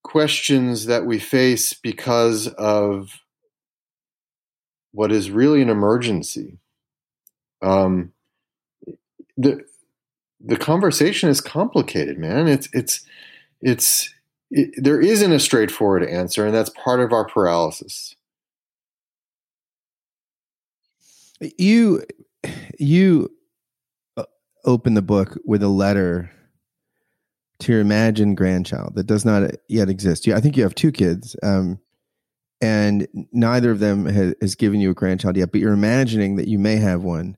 questions 0.02 0.86
that 0.86 1.04
we 1.04 1.18
face 1.18 1.72
because 1.72 2.46
of 2.46 3.20
what 4.92 5.10
is 5.10 5.30
really 5.30 5.60
an 5.60 5.68
emergency. 5.68 6.58
Um, 7.62 8.12
the 9.36 9.64
the 10.40 10.56
conversation 10.56 11.28
is 11.28 11.40
complicated, 11.40 12.18
man. 12.18 12.46
It's 12.46 12.68
it's 12.72 13.04
it's 13.60 14.14
it, 14.50 14.70
there 14.76 15.00
isn't 15.00 15.32
a 15.32 15.40
straightforward 15.40 16.04
answer, 16.04 16.46
and 16.46 16.54
that's 16.54 16.70
part 16.70 17.00
of 17.00 17.12
our 17.12 17.24
paralysis. 17.24 18.14
You 21.40 22.04
you 22.78 23.35
open 24.66 24.94
the 24.94 25.02
book 25.02 25.38
with 25.44 25.62
a 25.62 25.68
letter 25.68 26.30
to 27.60 27.72
your 27.72 27.80
imagined 27.80 28.36
grandchild 28.36 28.94
that 28.96 29.06
does 29.06 29.24
not 29.24 29.50
yet 29.68 29.88
exist. 29.88 30.28
I 30.28 30.40
think 30.40 30.56
you 30.56 30.62
have 30.64 30.74
two 30.74 30.92
kids, 30.92 31.36
um, 31.42 31.78
and 32.60 33.06
neither 33.32 33.70
of 33.70 33.78
them 33.78 34.06
has, 34.06 34.34
has, 34.40 34.54
given 34.54 34.80
you 34.80 34.90
a 34.90 34.94
grandchild 34.94 35.36
yet, 35.36 35.52
but 35.52 35.60
you're 35.60 35.72
imagining 35.72 36.36
that 36.36 36.48
you 36.48 36.58
may 36.58 36.76
have 36.76 37.02
one. 37.02 37.36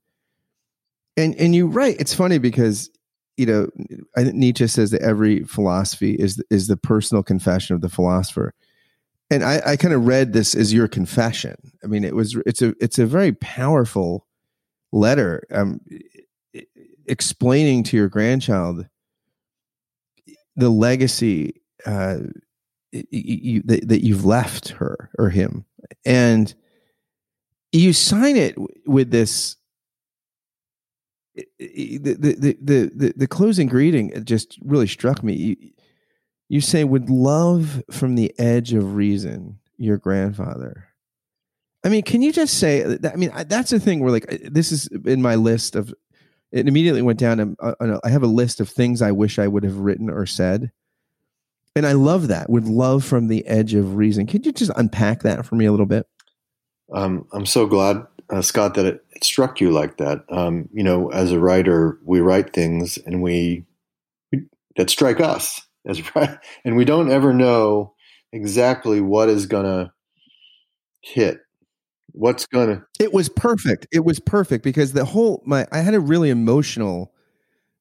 And 1.16 1.34
and 1.36 1.54
you 1.54 1.66
write. 1.66 2.00
It's 2.00 2.14
funny 2.14 2.38
because 2.38 2.90
you 3.36 3.46
know 3.46 3.68
I 4.16 4.24
think 4.24 4.36
Nietzsche 4.36 4.66
says 4.68 4.92
that 4.92 5.02
every 5.02 5.42
philosophy 5.42 6.14
is 6.14 6.42
is 6.50 6.68
the 6.68 6.76
personal 6.76 7.22
confession 7.22 7.74
of 7.74 7.80
the 7.80 7.88
philosopher. 7.88 8.54
And 9.30 9.44
I, 9.44 9.60
I 9.66 9.76
kind 9.76 9.92
of 9.92 10.06
read 10.06 10.32
this 10.32 10.54
as 10.54 10.72
your 10.72 10.88
confession. 10.88 11.56
I 11.84 11.86
mean, 11.86 12.04
it 12.04 12.14
was 12.14 12.36
it's 12.46 12.62
a 12.62 12.74
it's 12.80 12.98
a 12.98 13.06
very 13.06 13.32
powerful 13.32 14.26
letter 14.92 15.44
um, 15.52 15.80
explaining 17.08 17.82
to 17.84 17.96
your 17.96 18.08
grandchild 18.08 18.86
the 20.56 20.70
legacy 20.70 21.62
uh, 21.86 22.18
you, 22.90 23.62
that, 23.64 23.88
that 23.88 24.04
you've 24.04 24.24
left 24.24 24.70
her 24.70 25.10
or 25.18 25.30
him, 25.30 25.64
and 26.04 26.54
you 27.72 27.92
sign 27.92 28.36
it 28.36 28.56
with 28.86 29.10
this. 29.10 29.56
The, 31.60 31.98
the 31.98 32.56
the 32.60 32.92
the 32.94 33.12
the 33.14 33.26
closing 33.28 33.68
greeting 33.68 34.24
just 34.24 34.58
really 34.64 34.88
struck 34.88 35.22
me. 35.22 35.34
You, 35.34 35.56
you 36.48 36.60
say 36.60 36.82
would 36.82 37.10
love 37.10 37.82
from 37.92 38.16
the 38.16 38.34
edge 38.40 38.72
of 38.72 38.94
reason 38.94 39.60
your 39.76 39.98
grandfather. 39.98 40.88
I 41.84 41.90
mean, 41.90 42.02
can 42.02 42.22
you 42.22 42.32
just 42.32 42.54
say? 42.54 42.98
I 43.04 43.14
mean, 43.14 43.30
that's 43.46 43.70
the 43.70 43.78
thing 43.78 44.00
where 44.00 44.10
like 44.10 44.26
this 44.50 44.72
is 44.72 44.88
in 44.88 45.22
my 45.22 45.36
list 45.36 45.76
of. 45.76 45.94
It 46.50 46.68
immediately 46.68 47.02
went 47.02 47.18
down. 47.18 47.40
And 47.40 47.56
uh, 47.60 48.00
I 48.02 48.08
have 48.08 48.22
a 48.22 48.28
list 48.28 48.60
of 48.60 48.68
things 48.68 49.02
I 49.02 49.12
wish 49.12 49.38
I 49.38 49.48
would 49.48 49.64
have 49.64 49.78
written 49.78 50.08
or 50.08 50.26
said, 50.26 50.70
and 51.76 51.86
I 51.86 51.92
love 51.92 52.28
that. 52.28 52.50
with 52.50 52.66
love 52.66 53.04
from 53.04 53.28
the 53.28 53.46
edge 53.46 53.74
of 53.74 53.96
reason. 53.96 54.26
Could 54.26 54.44
you 54.44 54.52
just 54.52 54.72
unpack 54.76 55.22
that 55.22 55.46
for 55.46 55.54
me 55.54 55.66
a 55.66 55.70
little 55.70 55.86
bit? 55.86 56.06
Um, 56.92 57.26
I'm 57.32 57.46
so 57.46 57.66
glad, 57.66 58.06
uh, 58.30 58.42
Scott, 58.42 58.74
that 58.74 58.86
it, 58.86 59.04
it, 59.12 59.22
struck 59.22 59.60
you 59.60 59.70
like 59.70 59.98
that. 59.98 60.24
Um, 60.30 60.68
you 60.72 60.82
know, 60.82 61.10
as 61.10 61.32
a 61.32 61.38
writer, 61.38 61.98
we 62.04 62.20
write 62.20 62.52
things 62.52 62.98
and 62.98 63.22
we, 63.22 63.64
we 64.32 64.44
that 64.76 64.90
strike 64.90 65.20
us 65.20 65.60
as 65.86 66.02
right, 66.16 66.38
and 66.64 66.76
we 66.76 66.84
don't 66.84 67.10
ever 67.10 67.32
know 67.32 67.94
exactly 68.32 69.00
what 69.00 69.28
is 69.28 69.46
gonna 69.46 69.92
hit 71.00 71.40
what's 72.18 72.46
gonna 72.46 72.84
it 72.98 73.12
was 73.12 73.28
perfect. 73.28 73.86
It 73.92 74.04
was 74.04 74.18
perfect 74.18 74.64
because 74.64 74.92
the 74.92 75.04
whole 75.04 75.42
my 75.46 75.66
i 75.72 75.78
had 75.78 75.94
a 75.94 76.00
really 76.00 76.30
emotional 76.30 77.12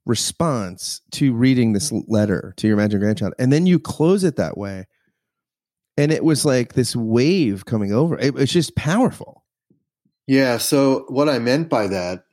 response 0.05 1.01
to 1.11 1.33
reading 1.33 1.73
this 1.73 1.91
letter 2.07 2.53
to 2.57 2.67
your 2.67 2.77
imagined 2.77 3.01
grandchild. 3.01 3.33
And 3.39 3.51
then 3.51 3.65
you 3.65 3.79
close 3.79 4.23
it 4.23 4.37
that 4.37 4.57
way 4.57 4.85
and 5.97 6.11
it 6.11 6.23
was 6.23 6.45
like 6.45 6.73
this 6.73 6.95
wave 6.95 7.65
coming 7.65 7.91
over. 7.91 8.17
It 8.19 8.35
was 8.35 8.51
just 8.51 8.75
powerful. 8.75 9.43
Yeah 10.27 10.57
so 10.57 11.05
what 11.09 11.29
i 11.29 11.39
meant 11.39 11.69
by 11.69 11.87
that 11.87 12.23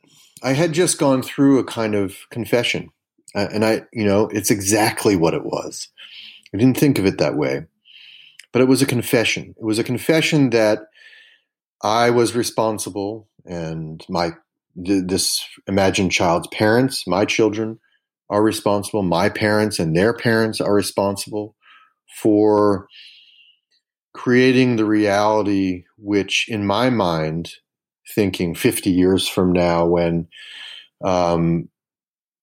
i 0.43 0.53
had 0.53 0.73
just 0.73 0.99
gone 0.99 1.23
through 1.23 1.59
a 1.59 1.65
kind 1.65 1.95
of 1.95 2.17
confession 2.31 2.91
and 3.35 3.65
i 3.65 3.83
you 3.93 4.05
know 4.05 4.29
it's 4.29 4.51
exactly 4.51 5.17
what 5.17 5.35
it 5.35 5.45
was. 5.45 5.89
I 6.53 6.59
didn't 6.59 6.79
think 6.79 6.99
of 6.99 7.07
it 7.07 7.19
that 7.19 7.37
way 7.37 7.67
but 8.53 8.63
it 8.63 8.69
was 8.69 8.81
a 8.81 8.87
confession. 8.87 9.53
It 9.59 9.65
was 9.65 9.81
a 9.81 9.85
confession 9.85 10.51
that 10.51 10.79
I 11.85 12.09
was 12.09 12.35
responsible, 12.35 13.29
and 13.45 14.05
my 14.09 14.33
this 14.75 15.47
imagined 15.69 16.11
child's 16.11 16.49
parents, 16.49 17.07
my 17.07 17.27
children, 17.27 17.79
are 18.31 18.43
responsible. 18.43 19.03
My 19.03 19.29
parents 19.29 19.79
and 19.79 19.95
their 19.95 20.15
parents 20.15 20.61
are 20.61 20.75
responsible 20.75 21.55
for 22.23 22.89
creating 24.15 24.77
the 24.77 24.87
reality 24.87 25.85
which, 25.99 26.47
in 26.49 26.67
my 26.67 26.89
mind, 26.89 27.53
thinking 28.15 28.55
50 28.55 28.91
years 28.91 29.29
from 29.29 29.53
now, 29.53 29.85
when 29.85 30.27
um, 31.05 31.69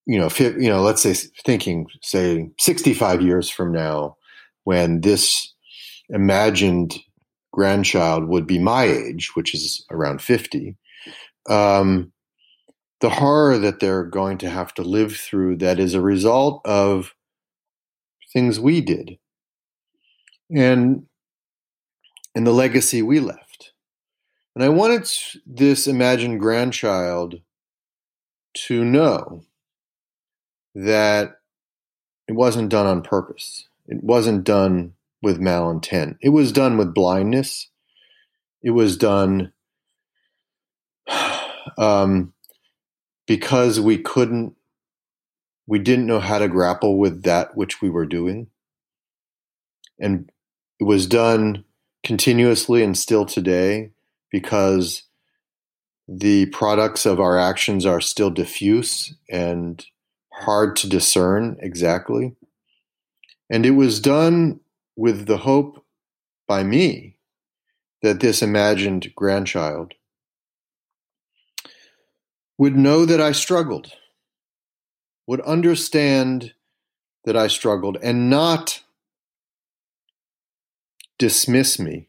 you 0.05 0.19
know, 0.19 0.29
you 0.37 0.69
know, 0.69 0.81
let's 0.81 1.01
say 1.01 1.13
thinking, 1.45 1.87
say, 2.03 2.49
65 2.59 3.21
years 3.21 3.49
from 3.49 3.71
now, 3.71 4.17
when 4.65 5.01
this 5.01 5.53
imagined 6.09 6.99
grandchild 7.51 8.27
would 8.27 8.47
be 8.47 8.59
my 8.59 8.85
age, 8.85 9.35
which 9.35 9.53
is 9.53 9.85
around 9.91 10.21
50, 10.21 10.77
um, 11.49 12.11
the 13.01 13.09
horror 13.09 13.57
that 13.57 13.79
they're 13.79 14.03
going 14.03 14.37
to 14.39 14.49
have 14.49 14.73
to 14.75 14.83
live 14.83 15.15
through 15.15 15.57
that 15.57 15.79
is 15.79 15.93
a 15.93 16.01
result 16.01 16.61
of 16.65 17.15
things 18.31 18.59
we 18.59 18.79
did 18.79 19.17
and 20.49 21.05
and 22.33 22.47
the 22.47 22.51
legacy 22.51 23.01
we 23.01 23.19
left. 23.19 23.73
And 24.55 24.63
I 24.63 24.69
wanted 24.69 25.09
this 25.45 25.87
imagined 25.87 26.39
grandchild 26.39 27.41
to 28.53 28.85
know 28.85 29.43
that 30.75 31.39
it 32.27 32.33
wasn't 32.33 32.69
done 32.69 32.85
on 32.85 33.01
purpose. 33.01 33.67
It 33.87 34.03
wasn't 34.03 34.43
done 34.43 34.93
with 35.21 35.39
malintent. 35.39 36.17
It 36.21 36.29
was 36.29 36.51
done 36.51 36.77
with 36.77 36.93
blindness. 36.93 37.69
It 38.63 38.71
was 38.71 38.97
done 38.97 39.53
um, 41.77 42.33
because 43.27 43.79
we 43.79 43.97
couldn't, 43.97 44.55
we 45.67 45.79
didn't 45.79 46.07
know 46.07 46.19
how 46.19 46.39
to 46.39 46.47
grapple 46.47 46.97
with 46.97 47.23
that 47.23 47.55
which 47.55 47.81
we 47.81 47.89
were 47.89 48.05
doing. 48.05 48.47
And 49.99 50.31
it 50.79 50.85
was 50.85 51.05
done 51.05 51.63
continuously 52.03 52.83
and 52.83 52.97
still 52.97 53.25
today 53.25 53.91
because 54.31 55.03
the 56.07 56.47
products 56.47 57.05
of 57.05 57.19
our 57.19 57.37
actions 57.37 57.85
are 57.85 58.01
still 58.01 58.29
diffuse 58.29 59.13
and 59.29 59.85
hard 60.33 60.75
to 60.77 60.89
discern 60.89 61.57
exactly. 61.59 62.35
And 63.49 63.65
it 63.65 63.71
was 63.71 63.99
done 63.99 64.59
with 65.01 65.25
the 65.25 65.37
hope 65.37 65.83
by 66.47 66.61
me 66.61 67.17
that 68.03 68.19
this 68.19 68.43
imagined 68.43 69.11
grandchild 69.15 69.95
would 72.55 72.75
know 72.75 73.03
that 73.03 73.19
I 73.19 73.31
struggled, 73.31 73.93
would 75.25 75.41
understand 75.41 76.53
that 77.25 77.35
I 77.35 77.47
struggled, 77.47 77.97
and 78.03 78.29
not 78.29 78.83
dismiss 81.17 81.79
me, 81.79 82.07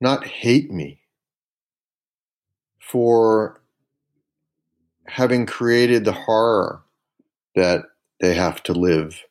not 0.00 0.26
hate 0.26 0.70
me 0.70 1.02
for 2.80 3.60
having 5.06 5.44
created 5.44 6.06
the 6.06 6.12
horror 6.12 6.84
that 7.54 7.82
they 8.18 8.32
have 8.32 8.62
to 8.62 8.72
live 8.72 9.24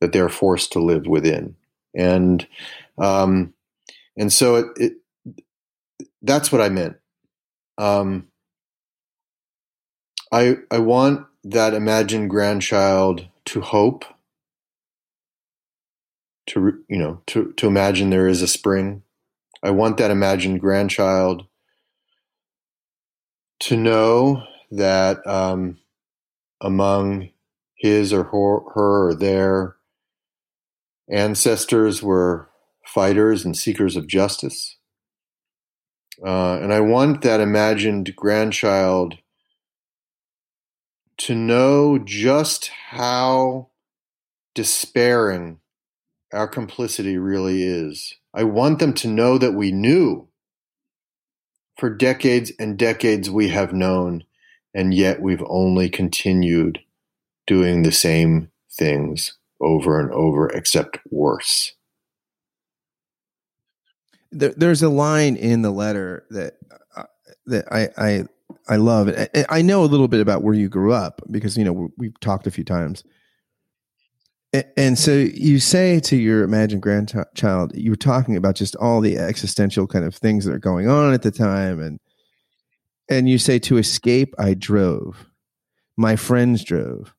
that 0.00 0.12
they're 0.12 0.28
forced 0.28 0.72
to 0.72 0.80
live 0.80 1.06
within, 1.06 1.56
and 1.94 2.46
um, 2.98 3.54
and 4.16 4.32
so 4.32 4.56
it, 4.56 4.66
it 4.76 4.92
that's 6.22 6.50
what 6.52 6.60
I 6.60 6.68
meant. 6.68 6.96
Um, 7.76 8.28
I 10.32 10.56
I 10.70 10.78
want 10.78 11.26
that 11.44 11.74
imagined 11.74 12.30
grandchild 12.30 13.26
to 13.46 13.60
hope, 13.60 14.04
to 16.48 16.84
you 16.88 16.98
know, 16.98 17.22
to 17.28 17.52
to 17.52 17.66
imagine 17.66 18.10
there 18.10 18.28
is 18.28 18.42
a 18.42 18.48
spring. 18.48 19.02
I 19.62 19.70
want 19.70 19.96
that 19.96 20.10
imagined 20.10 20.60
grandchild 20.60 21.46
to 23.60 23.76
know 23.76 24.44
that 24.70 25.26
um, 25.26 25.78
among 26.60 27.30
his 27.74 28.12
or 28.12 28.24
her, 28.24 28.60
her 28.74 29.08
or 29.08 29.14
their 29.14 29.76
ancestors 31.10 32.02
were 32.02 32.48
fighters 32.86 33.44
and 33.44 33.56
seekers 33.56 33.96
of 33.96 34.06
justice. 34.06 34.76
Uh, 36.24 36.58
and 36.60 36.72
I 36.72 36.80
want 36.80 37.22
that 37.22 37.40
imagined 37.40 38.14
grandchild 38.16 39.18
to 41.18 41.34
know 41.34 41.98
just 41.98 42.68
how 42.90 43.68
despairing 44.54 45.60
our 46.32 46.48
complicity 46.48 47.16
really 47.18 47.62
is. 47.62 48.14
I 48.34 48.44
want 48.44 48.78
them 48.78 48.92
to 48.94 49.08
know 49.08 49.38
that 49.38 49.52
we 49.52 49.72
knew. 49.72 50.28
For 51.76 51.90
decades 51.90 52.52
and 52.58 52.76
decades, 52.76 53.30
we 53.30 53.48
have 53.48 53.72
known, 53.72 54.24
and 54.74 54.92
yet 54.92 55.22
we've 55.22 55.44
only 55.46 55.88
continued 55.88 56.80
doing 57.46 57.82
the 57.82 57.92
same 57.92 58.50
things 58.70 59.37
over 59.60 60.00
and 60.00 60.10
over, 60.12 60.48
except 60.48 60.98
worse. 61.10 61.74
There, 64.30 64.52
there's 64.56 64.82
a 64.82 64.88
line 64.88 65.36
in 65.36 65.62
the 65.62 65.70
letter 65.70 66.26
that 66.30 66.54
uh, 66.96 67.04
that 67.46 67.72
I, 67.72 67.88
I 67.96 68.24
I 68.68 68.76
love. 68.76 69.08
it. 69.08 69.46
I 69.48 69.62
know 69.62 69.82
a 69.82 69.86
little 69.86 70.08
bit 70.08 70.20
about 70.20 70.42
where 70.42 70.54
you 70.54 70.68
grew 70.68 70.92
up 70.92 71.22
because 71.30 71.56
you 71.56 71.64
know 71.64 71.90
we've 71.96 72.18
talked 72.20 72.46
a 72.46 72.50
few 72.50 72.64
times. 72.64 73.04
And 74.78 74.98
so 74.98 75.12
you 75.12 75.60
say 75.60 76.00
to 76.00 76.16
your 76.16 76.42
imagined 76.42 76.80
grandchild, 76.80 77.72
you 77.74 77.90
were 77.90 77.96
talking 77.96 78.34
about 78.34 78.54
just 78.54 78.74
all 78.76 79.02
the 79.02 79.18
existential 79.18 79.86
kind 79.86 80.06
of 80.06 80.14
things 80.14 80.46
that 80.46 80.54
are 80.54 80.58
going 80.58 80.88
on 80.88 81.12
at 81.12 81.20
the 81.20 81.30
time, 81.30 81.80
and 81.80 82.00
and 83.10 83.28
you 83.28 83.38
say 83.38 83.58
to 83.60 83.78
escape, 83.78 84.34
I 84.38 84.54
drove, 84.54 85.26
my 85.96 86.16
friends 86.16 86.64
drove, 86.64 87.14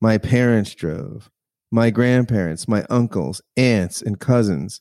my 0.00 0.18
parents 0.18 0.74
drove, 0.74 1.30
my 1.74 1.90
grandparents, 1.90 2.68
my 2.68 2.86
uncles, 2.88 3.42
aunts, 3.56 4.00
and 4.00 4.20
cousins. 4.20 4.80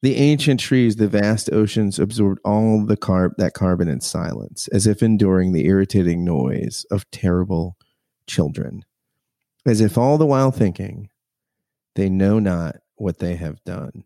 The 0.00 0.16
ancient 0.16 0.60
trees, 0.60 0.96
the 0.96 1.08
vast 1.08 1.52
oceans 1.52 1.98
absorbed 1.98 2.40
all 2.42 2.86
the 2.86 2.96
carb 2.96 3.32
that 3.36 3.52
carbon 3.52 3.88
in 3.88 4.00
silence, 4.00 4.66
as 4.68 4.86
if 4.86 5.02
enduring 5.02 5.52
the 5.52 5.66
irritating 5.66 6.24
noise 6.24 6.86
of 6.90 7.10
terrible 7.10 7.76
children, 8.26 8.82
as 9.66 9.82
if 9.82 9.98
all 9.98 10.16
the 10.16 10.24
while 10.24 10.50
thinking, 10.50 11.10
they 11.96 12.08
know 12.08 12.38
not 12.38 12.76
what 12.94 13.18
they 13.18 13.36
have 13.36 13.62
done. 13.64 14.04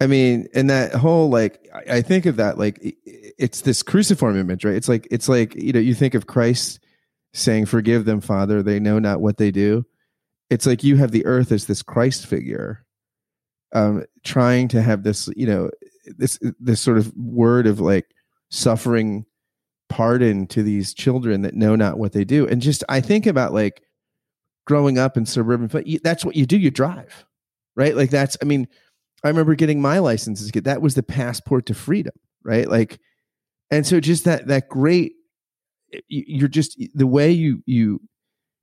I 0.00 0.08
mean, 0.08 0.48
and 0.54 0.68
that 0.70 0.92
whole 0.92 1.30
like, 1.30 1.68
I 1.88 2.02
think 2.02 2.26
of 2.26 2.36
that 2.36 2.58
like 2.58 2.80
it's 3.04 3.60
this 3.60 3.84
cruciform 3.84 4.36
image, 4.36 4.64
right? 4.64 4.74
It's 4.74 4.88
like 4.88 5.06
it's 5.12 5.28
like 5.28 5.54
you 5.54 5.72
know, 5.72 5.78
you 5.78 5.94
think 5.94 6.14
of 6.14 6.26
Christ 6.26 6.80
saying, 7.32 7.66
"Forgive 7.66 8.06
them, 8.06 8.20
Father; 8.20 8.60
they 8.60 8.80
know 8.80 8.98
not 8.98 9.20
what 9.20 9.36
they 9.36 9.52
do." 9.52 9.86
It's 10.50 10.66
like 10.66 10.84
you 10.84 10.96
have 10.96 11.10
the 11.10 11.26
earth 11.26 11.52
as 11.52 11.66
this 11.66 11.82
Christ 11.82 12.26
figure, 12.26 12.84
um, 13.72 14.04
trying 14.24 14.68
to 14.68 14.82
have 14.82 15.02
this, 15.02 15.28
you 15.36 15.46
know, 15.46 15.70
this 16.16 16.38
this 16.60 16.80
sort 16.80 16.98
of 16.98 17.14
word 17.16 17.66
of 17.66 17.80
like 17.80 18.06
suffering 18.50 19.26
pardon 19.88 20.46
to 20.48 20.62
these 20.62 20.94
children 20.94 21.42
that 21.42 21.54
know 21.54 21.76
not 21.76 21.98
what 21.98 22.12
they 22.12 22.24
do. 22.24 22.46
And 22.46 22.62
just 22.62 22.84
I 22.88 23.00
think 23.00 23.26
about 23.26 23.52
like 23.52 23.82
growing 24.66 24.98
up 24.98 25.16
in 25.16 25.26
suburban, 25.26 26.00
that's 26.02 26.24
what 26.24 26.36
you 26.36 26.46
do. 26.46 26.58
You 26.58 26.70
drive, 26.70 27.24
right? 27.74 27.96
Like 27.96 28.10
that's. 28.10 28.36
I 28.40 28.44
mean, 28.44 28.68
I 29.24 29.28
remember 29.28 29.54
getting 29.54 29.80
my 29.80 29.98
license 29.98 30.40
as 30.40 30.50
kid. 30.50 30.64
That 30.64 30.82
was 30.82 30.94
the 30.94 31.02
passport 31.02 31.66
to 31.66 31.74
freedom, 31.74 32.14
right? 32.44 32.68
Like, 32.68 33.00
and 33.70 33.86
so 33.86 34.00
just 34.00 34.24
that 34.24 34.46
that 34.46 34.68
great. 34.68 35.14
You're 36.08 36.48
just 36.48 36.80
the 36.94 37.06
way 37.06 37.30
you 37.30 37.62
you 37.64 38.00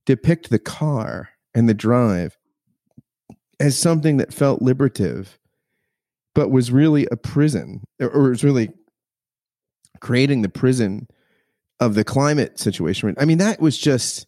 depict 0.05 0.49
the 0.49 0.59
car 0.59 1.29
and 1.55 1.69
the 1.69 1.73
drive 1.73 2.37
as 3.59 3.77
something 3.77 4.17
that 4.17 4.33
felt 4.33 4.61
liberative, 4.61 5.37
but 6.35 6.49
was 6.49 6.71
really 6.71 7.07
a 7.11 7.15
prison, 7.15 7.83
or 7.99 8.29
was 8.29 8.43
really 8.43 8.69
creating 9.99 10.41
the 10.41 10.49
prison 10.49 11.07
of 11.79 11.95
the 11.95 12.03
climate 12.03 12.59
situation. 12.59 13.15
I 13.17 13.25
mean, 13.25 13.37
that 13.37 13.61
was 13.61 13.77
just, 13.77 14.25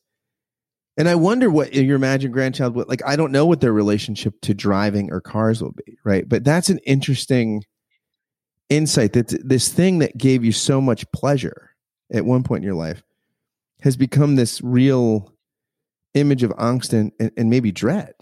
and 0.97 1.09
I 1.09 1.15
wonder 1.15 1.49
what 1.49 1.73
your 1.73 1.95
imagined 1.95 2.33
grandchild 2.33 2.75
would 2.75 2.87
like. 2.87 3.01
I 3.05 3.15
don't 3.15 3.31
know 3.31 3.45
what 3.45 3.61
their 3.61 3.73
relationship 3.73 4.39
to 4.41 4.53
driving 4.53 5.11
or 5.11 5.19
cars 5.19 5.61
will 5.61 5.73
be, 5.73 5.97
right? 6.03 6.27
But 6.27 6.43
that's 6.43 6.69
an 6.69 6.79
interesting 6.85 7.63
insight 8.69 9.13
that 9.13 9.35
this 9.43 9.69
thing 9.69 9.99
that 9.99 10.17
gave 10.17 10.45
you 10.45 10.51
so 10.51 10.79
much 10.79 11.09
pleasure 11.11 11.71
at 12.13 12.25
one 12.25 12.43
point 12.43 12.63
in 12.63 12.67
your 12.67 12.75
life 12.75 13.03
has 13.81 13.97
become 13.97 14.35
this 14.35 14.61
real 14.61 15.34
image 16.15 16.43
of 16.43 16.51
angst 16.51 16.93
and, 16.93 17.11
and 17.37 17.49
maybe 17.49 17.71
dread. 17.71 18.13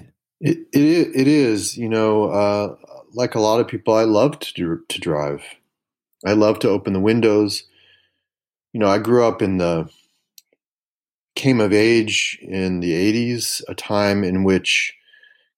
It, 0.41 0.57
it, 0.73 1.15
it 1.15 1.27
is, 1.27 1.77
you 1.77 1.87
know, 1.87 2.25
uh, 2.25 2.75
like 3.13 3.35
a 3.35 3.39
lot 3.39 3.59
of 3.59 3.67
people, 3.67 3.93
I 3.93 4.03
love 4.03 4.39
to, 4.39 4.83
to 4.87 4.99
drive. 4.99 5.43
I 6.25 6.33
love 6.33 6.59
to 6.59 6.69
open 6.69 6.93
the 6.93 6.99
windows. 6.99 7.63
You 8.73 8.79
know, 8.79 8.87
I 8.87 8.97
grew 8.97 9.25
up 9.25 9.41
in 9.41 9.57
the, 9.57 9.89
came 11.35 11.61
of 11.61 11.71
age 11.71 12.37
in 12.41 12.81
the 12.81 12.91
80s, 12.91 13.61
a 13.69 13.75
time 13.75 14.23
in 14.23 14.43
which 14.43 14.93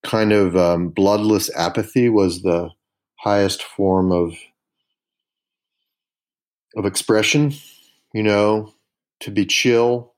kind 0.06 0.32
of 0.32 0.56
um, 0.56 0.90
bloodless 0.90 1.50
apathy 1.56 2.10
was 2.10 2.42
the 2.44 2.70
highest 3.20 3.64
form 3.64 4.12
of 4.12 4.36
of 6.76 6.86
expression 6.86 7.54
you 8.14 8.22
know 8.22 8.72
to 9.20 9.32
be 9.32 9.46
chill 9.46 10.14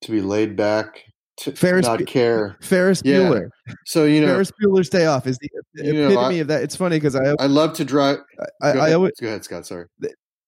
to 0.00 0.12
be 0.12 0.20
laid 0.20 0.54
back 0.54 1.06
to 1.40 1.52
Ferris, 1.52 1.86
not 1.86 2.04
care. 2.06 2.56
Ferris 2.60 3.02
yeah. 3.04 3.16
Bueller. 3.16 3.48
So 3.86 4.04
you 4.04 4.20
know, 4.20 4.28
Ferris 4.28 4.52
Bueller's 4.62 4.90
Day 4.90 5.06
Off 5.06 5.26
is 5.26 5.38
the 5.38 5.48
epitome 5.74 6.14
know, 6.14 6.20
I, 6.20 6.32
of 6.34 6.48
that. 6.48 6.62
It's 6.62 6.76
funny 6.76 6.96
because 6.96 7.16
I 7.16 7.34
I 7.38 7.46
love 7.46 7.72
to 7.74 7.84
drive. 7.84 8.18
I, 8.62 8.72
go, 8.72 8.80
I, 8.80 8.92
always, 8.92 9.12
go 9.20 9.26
ahead, 9.26 9.44
Scott. 9.44 9.66
Sorry. 9.66 9.86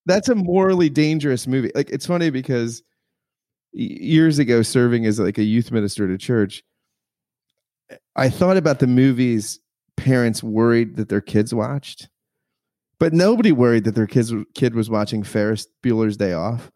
That's 0.05 0.29
a 0.29 0.35
morally 0.35 0.89
dangerous 0.89 1.47
movie. 1.47 1.71
Like 1.73 1.89
it's 1.89 2.05
funny 2.05 2.29
because 2.29 2.83
years 3.71 4.37
ago, 4.37 4.61
serving 4.61 5.05
as 5.05 5.19
like 5.19 5.37
a 5.37 5.43
youth 5.43 5.71
minister 5.71 6.05
at 6.05 6.11
a 6.11 6.17
church, 6.17 6.63
I 8.15 8.29
thought 8.29 8.57
about 8.57 8.79
the 8.79 8.87
movies 8.87 9.59
parents 9.97 10.43
worried 10.43 10.95
that 10.97 11.09
their 11.09 11.21
kids 11.21 11.53
watched, 11.53 12.07
but 12.99 13.13
nobody 13.13 13.51
worried 13.51 13.85
that 13.85 13.95
their 13.95 14.07
kids 14.07 14.31
kid 14.53 14.75
was 14.75 14.91
watching 14.91 15.23
Ferris 15.23 15.65
Bueller's 15.83 16.17
Day 16.17 16.33
Off 16.33 16.69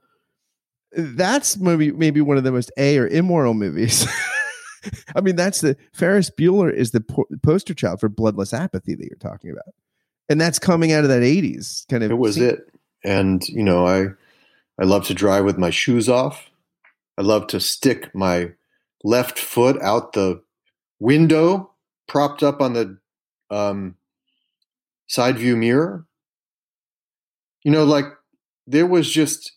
that's 0.93 1.57
maybe 1.57 1.91
maybe 1.91 2.21
one 2.21 2.38
of 2.38 2.43
the 2.43 2.51
most 2.51 2.71
a 2.77 2.97
or 2.97 3.07
immoral 3.07 3.53
movies. 3.53 4.07
I 5.15 5.21
mean, 5.21 5.35
that's 5.35 5.61
the 5.61 5.75
Ferris 5.93 6.29
Bueller 6.29 6.73
is 6.73 6.91
the 6.91 7.01
po- 7.01 7.27
poster 7.43 7.73
child 7.73 7.99
for 7.99 8.09
bloodless 8.09 8.53
apathy 8.53 8.95
that 8.95 9.05
you're 9.05 9.17
talking 9.17 9.51
about, 9.51 9.73
and 10.29 10.39
that's 10.39 10.59
coming 10.59 10.91
out 10.91 11.03
of 11.03 11.09
that 11.09 11.21
'80s 11.23 11.88
kind 11.89 12.03
of. 12.03 12.11
It 12.11 12.17
was 12.17 12.35
scene. 12.35 12.45
it, 12.45 12.59
and 13.03 13.47
you 13.49 13.63
know, 13.63 13.85
I 13.85 14.07
I 14.79 14.85
love 14.85 15.05
to 15.07 15.13
drive 15.13 15.45
with 15.45 15.57
my 15.57 15.69
shoes 15.69 16.07
off. 16.07 16.49
I 17.17 17.23
love 17.23 17.47
to 17.47 17.59
stick 17.59 18.13
my 18.13 18.51
left 19.03 19.39
foot 19.39 19.81
out 19.81 20.13
the 20.13 20.41
window, 20.99 21.71
propped 22.07 22.43
up 22.43 22.61
on 22.61 22.73
the 22.73 22.97
um, 23.49 23.95
side 25.07 25.38
view 25.38 25.55
mirror. 25.57 26.05
You 27.63 27.71
know, 27.71 27.83
like 27.83 28.05
there 28.67 28.85
was 28.85 29.09
just 29.09 29.57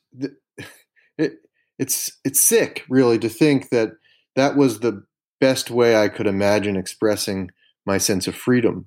it's 1.81 2.13
it's 2.27 2.41
sick, 2.41 2.85
really, 2.91 3.19
to 3.19 3.29
think 3.31 3.71
that 3.71 3.93
that 4.37 4.55
was 4.55 4.81
the 4.81 5.03
best 5.41 5.71
way 5.71 5.97
I 5.97 6.09
could 6.09 6.27
imagine 6.27 6.77
expressing 6.77 7.51
my 7.87 7.97
sense 7.97 8.29
of 8.29 8.35
freedom. 8.35 8.87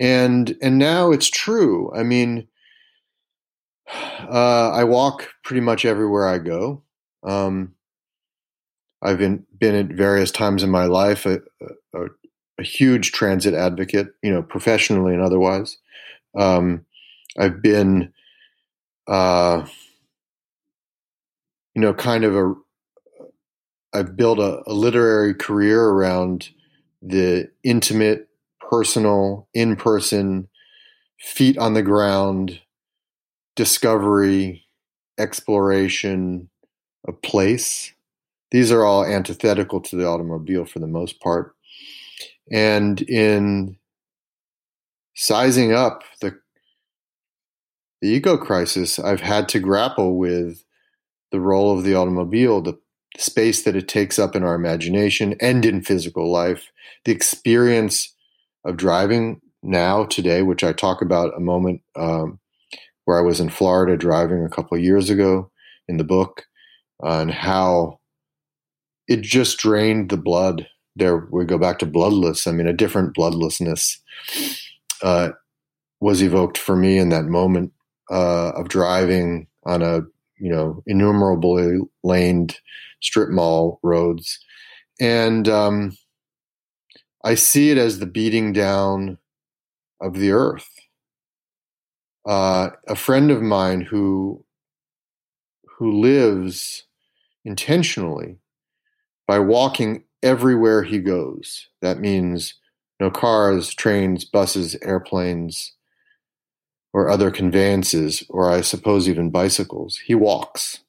And 0.00 0.56
and 0.60 0.76
now 0.76 1.12
it's 1.12 1.30
true. 1.30 1.92
I 1.94 2.02
mean, 2.02 2.48
uh, 3.94 4.70
I 4.72 4.82
walk 4.82 5.28
pretty 5.44 5.60
much 5.60 5.84
everywhere 5.84 6.26
I 6.26 6.38
go. 6.38 6.82
Um, 7.22 7.76
I've 9.00 9.18
been 9.18 9.46
been 9.56 9.76
at 9.76 9.96
various 9.96 10.32
times 10.32 10.64
in 10.64 10.70
my 10.70 10.86
life 10.86 11.26
a, 11.26 11.42
a, 11.94 12.06
a 12.58 12.64
huge 12.64 13.12
transit 13.12 13.54
advocate, 13.54 14.08
you 14.20 14.32
know, 14.32 14.42
professionally 14.42 15.14
and 15.14 15.22
otherwise. 15.22 15.78
Um, 16.36 16.86
I've 17.38 17.62
been 17.62 18.12
uh, 19.06 19.64
you 21.74 21.82
know, 21.82 21.94
kind 21.94 22.24
of 22.24 22.36
a, 22.36 22.54
I've 23.92 24.16
built 24.16 24.38
a, 24.38 24.62
a 24.66 24.72
literary 24.72 25.34
career 25.34 25.82
around 25.82 26.50
the 27.02 27.50
intimate, 27.62 28.28
personal, 28.60 29.48
in 29.54 29.76
person, 29.76 30.48
feet 31.18 31.58
on 31.58 31.74
the 31.74 31.82
ground 31.82 32.60
discovery, 33.56 34.64
exploration 35.18 36.48
of 37.06 37.20
place. 37.22 37.92
These 38.50 38.72
are 38.72 38.84
all 38.84 39.04
antithetical 39.04 39.80
to 39.82 39.96
the 39.96 40.06
automobile 40.06 40.64
for 40.64 40.78
the 40.78 40.86
most 40.86 41.20
part. 41.20 41.54
And 42.50 43.00
in 43.02 43.76
sizing 45.14 45.72
up 45.72 46.02
the 46.20 46.38
the 48.00 48.10
eco 48.10 48.36
crisis, 48.36 48.98
I've 48.98 49.22
had 49.22 49.48
to 49.50 49.60
grapple 49.60 50.18
with 50.18 50.63
the 51.34 51.40
role 51.40 51.76
of 51.76 51.82
the 51.82 51.96
automobile, 51.96 52.62
the 52.62 52.78
space 53.16 53.64
that 53.64 53.74
it 53.74 53.88
takes 53.88 54.20
up 54.20 54.36
in 54.36 54.44
our 54.44 54.54
imagination 54.54 55.34
and 55.40 55.64
in 55.64 55.82
physical 55.82 56.30
life, 56.30 56.70
the 57.06 57.10
experience 57.10 58.14
of 58.64 58.76
driving 58.76 59.40
now, 59.60 60.04
today, 60.04 60.42
which 60.42 60.62
I 60.62 60.72
talk 60.72 61.02
about 61.02 61.36
a 61.36 61.40
moment 61.40 61.80
um, 61.96 62.38
where 63.04 63.18
I 63.18 63.22
was 63.22 63.40
in 63.40 63.48
Florida 63.48 63.96
driving 63.96 64.44
a 64.44 64.48
couple 64.48 64.78
of 64.78 64.84
years 64.84 65.10
ago 65.10 65.50
in 65.88 65.96
the 65.96 66.04
book, 66.04 66.44
uh, 67.02 67.18
and 67.18 67.32
how 67.32 67.98
it 69.08 69.22
just 69.22 69.58
drained 69.58 70.10
the 70.10 70.16
blood. 70.16 70.68
There, 70.94 71.26
we 71.32 71.46
go 71.46 71.58
back 71.58 71.80
to 71.80 71.86
bloodless. 71.86 72.46
I 72.46 72.52
mean, 72.52 72.68
a 72.68 72.72
different 72.72 73.16
bloodlessness 73.16 73.98
uh, 75.02 75.30
was 76.00 76.22
evoked 76.22 76.58
for 76.58 76.76
me 76.76 76.96
in 76.96 77.08
that 77.08 77.24
moment 77.24 77.72
uh, 78.08 78.50
of 78.50 78.68
driving 78.68 79.48
on 79.64 79.82
a 79.82 80.02
you 80.44 80.52
know 80.52 80.82
innumerably 80.86 81.78
laned 82.04 82.58
strip 83.02 83.30
mall 83.30 83.80
roads, 83.82 84.38
and 85.00 85.48
um, 85.48 85.96
I 87.24 87.34
see 87.34 87.70
it 87.70 87.78
as 87.78 87.98
the 87.98 88.06
beating 88.06 88.52
down 88.52 89.18
of 90.00 90.14
the 90.14 90.32
earth. 90.32 90.68
Uh, 92.26 92.70
a 92.88 92.94
friend 92.96 93.30
of 93.30 93.42
mine 93.42 93.80
who 93.82 94.44
who 95.78 96.00
lives 96.00 96.84
intentionally 97.44 98.38
by 99.26 99.38
walking 99.38 100.04
everywhere 100.22 100.82
he 100.82 100.98
goes. 100.98 101.68
That 101.82 102.00
means 102.00 102.54
no 103.00 103.10
cars, 103.10 103.74
trains, 103.74 104.24
buses, 104.24 104.76
airplanes, 104.82 105.74
or 106.94 107.10
other 107.10 107.32
conveyances, 107.32 108.22
or 108.30 108.48
I 108.48 108.60
suppose 108.60 109.08
even 109.08 109.28
bicycles. 109.28 109.98
He 109.98 110.14
walks. 110.14 110.84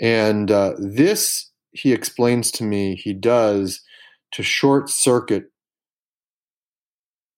And 0.00 0.50
uh, 0.50 0.72
this, 0.78 1.50
he 1.70 1.92
explains 1.92 2.50
to 2.52 2.64
me, 2.64 2.96
he 2.96 3.12
does 3.12 3.82
to 4.32 4.42
short 4.42 4.88
circuit 4.88 5.50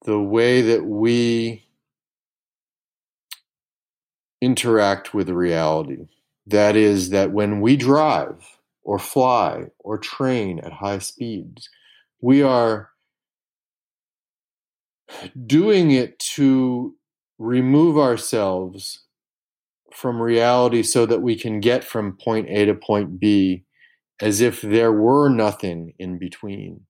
the 0.06 0.20
way 0.20 0.62
that 0.62 0.84
we 0.86 1.64
interact 4.40 5.12
with 5.12 5.28
reality. 5.28 6.06
That 6.46 6.76
is, 6.76 7.10
that 7.10 7.32
when 7.32 7.60
we 7.60 7.76
drive 7.76 8.56
or 8.84 9.00
fly 9.00 9.64
or 9.80 9.98
train 9.98 10.60
at 10.60 10.72
high 10.72 11.00
speeds, 11.00 11.68
we 12.20 12.40
are 12.40 12.90
doing 15.44 15.90
it 15.90 16.20
to 16.20 16.94
remove 17.40 17.98
ourselves 17.98 19.06
from 19.94 20.22
reality 20.22 20.84
so 20.84 21.06
that 21.06 21.22
we 21.22 21.36
can 21.36 21.60
get 21.60 21.84
from 21.84 22.16
point 22.16 22.48
A 22.50 22.66
to 22.66 22.74
point 22.74 23.20
B 23.20 23.64
as 24.22 24.40
if 24.42 24.62
there 24.62 24.92
were 24.92 25.28
nothing 25.30 25.94
in 25.98 26.18
between. 26.18 26.82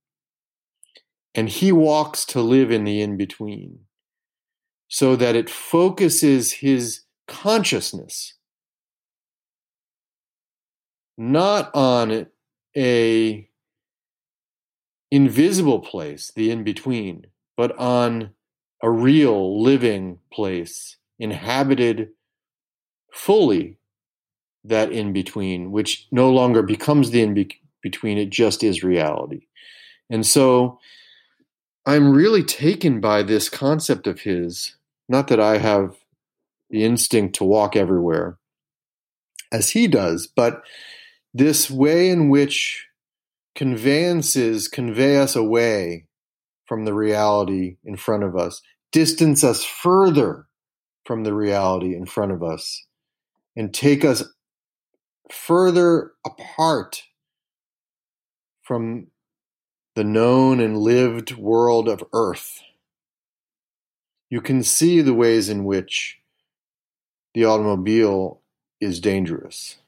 and 1.34 1.50
he 1.50 1.72
walks 1.72 2.26
to 2.26 2.42
live 2.42 2.72
in 2.72 2.84
the 2.84 3.02
in 3.02 3.16
between 3.18 3.80
so 4.88 5.16
that 5.16 5.36
it 5.36 5.50
focuses 5.50 6.52
his 6.54 7.02
consciousness 7.28 8.34
not 11.18 11.70
on 11.74 12.26
a 12.76 13.48
invisible 15.10 15.80
place 15.80 16.32
the 16.36 16.50
in 16.50 16.64
between 16.64 17.26
but 17.56 17.76
on 17.78 18.30
a 18.82 18.90
real 18.90 19.62
living 19.62 20.18
place 20.32 20.96
inhabited 21.18 22.08
fully 23.12 23.76
that 24.64 24.92
in 24.92 25.12
between 25.12 25.70
which 25.72 26.06
no 26.10 26.30
longer 26.30 26.62
becomes 26.62 27.10
the 27.10 27.22
in 27.22 27.48
between 27.82 28.18
it 28.18 28.30
just 28.30 28.62
is 28.62 28.82
reality. 28.82 29.46
And 30.08 30.26
so 30.26 30.78
i'm 31.86 32.12
really 32.12 32.42
taken 32.42 33.00
by 33.00 33.22
this 33.22 33.48
concept 33.48 34.06
of 34.06 34.20
his 34.20 34.76
not 35.10 35.26
that 35.26 35.40
I 35.40 35.58
have 35.58 35.96
the 36.70 36.84
instinct 36.84 37.34
to 37.34 37.44
walk 37.44 37.74
everywhere 37.74 38.38
as 39.50 39.70
he 39.70 39.88
does, 39.88 40.28
but 40.28 40.62
this 41.34 41.68
way 41.68 42.10
in 42.10 42.28
which 42.28 42.86
conveyances 43.56 44.68
convey 44.68 45.16
us 45.16 45.34
away 45.34 46.06
from 46.64 46.84
the 46.84 46.94
reality 46.94 47.78
in 47.84 47.96
front 47.96 48.22
of 48.22 48.36
us, 48.36 48.62
distance 48.92 49.44
us 49.44 49.64
further 49.64 50.46
from 51.04 51.24
the 51.24 51.34
reality 51.34 51.94
in 51.94 52.06
front 52.06 52.32
of 52.32 52.42
us, 52.42 52.86
and 53.56 53.72
take 53.72 54.04
us 54.04 54.24
further 55.30 56.12
apart 56.24 57.02
from 58.62 59.08
the 59.96 60.04
known 60.04 60.60
and 60.60 60.78
lived 60.78 61.36
world 61.36 61.88
of 61.88 62.02
earth 62.12 62.60
you 64.30 64.40
can 64.40 64.62
see 64.62 65.00
the 65.00 65.12
ways 65.12 65.48
in 65.48 65.64
which 65.64 66.20
the 67.34 67.44
automobile 67.44 68.40
is 68.80 69.00
dangerous. 69.00 69.79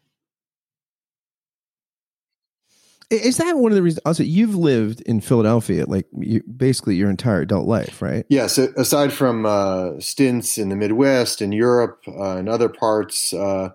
Is 3.12 3.36
that 3.36 3.56
one 3.56 3.72
of 3.72 3.76
the 3.76 3.82
reasons? 3.82 4.00
Also, 4.04 4.22
you've 4.22 4.54
lived 4.54 5.00
in 5.02 5.20
Philadelphia, 5.20 5.84
like 5.86 6.06
you, 6.18 6.42
basically 6.44 6.96
your 6.96 7.10
entire 7.10 7.42
adult 7.42 7.66
life, 7.68 8.00
right? 8.02 8.24
Yes. 8.28 8.58
Aside 8.58 9.12
from 9.12 9.46
uh, 9.46 10.00
stints 10.00 10.58
in 10.58 10.68
the 10.68 10.76
Midwest 10.76 11.40
and 11.40 11.52
Europe 11.52 12.02
uh, 12.08 12.36
and 12.36 12.48
other 12.48 12.68
parts, 12.68 13.32
uh, 13.32 13.70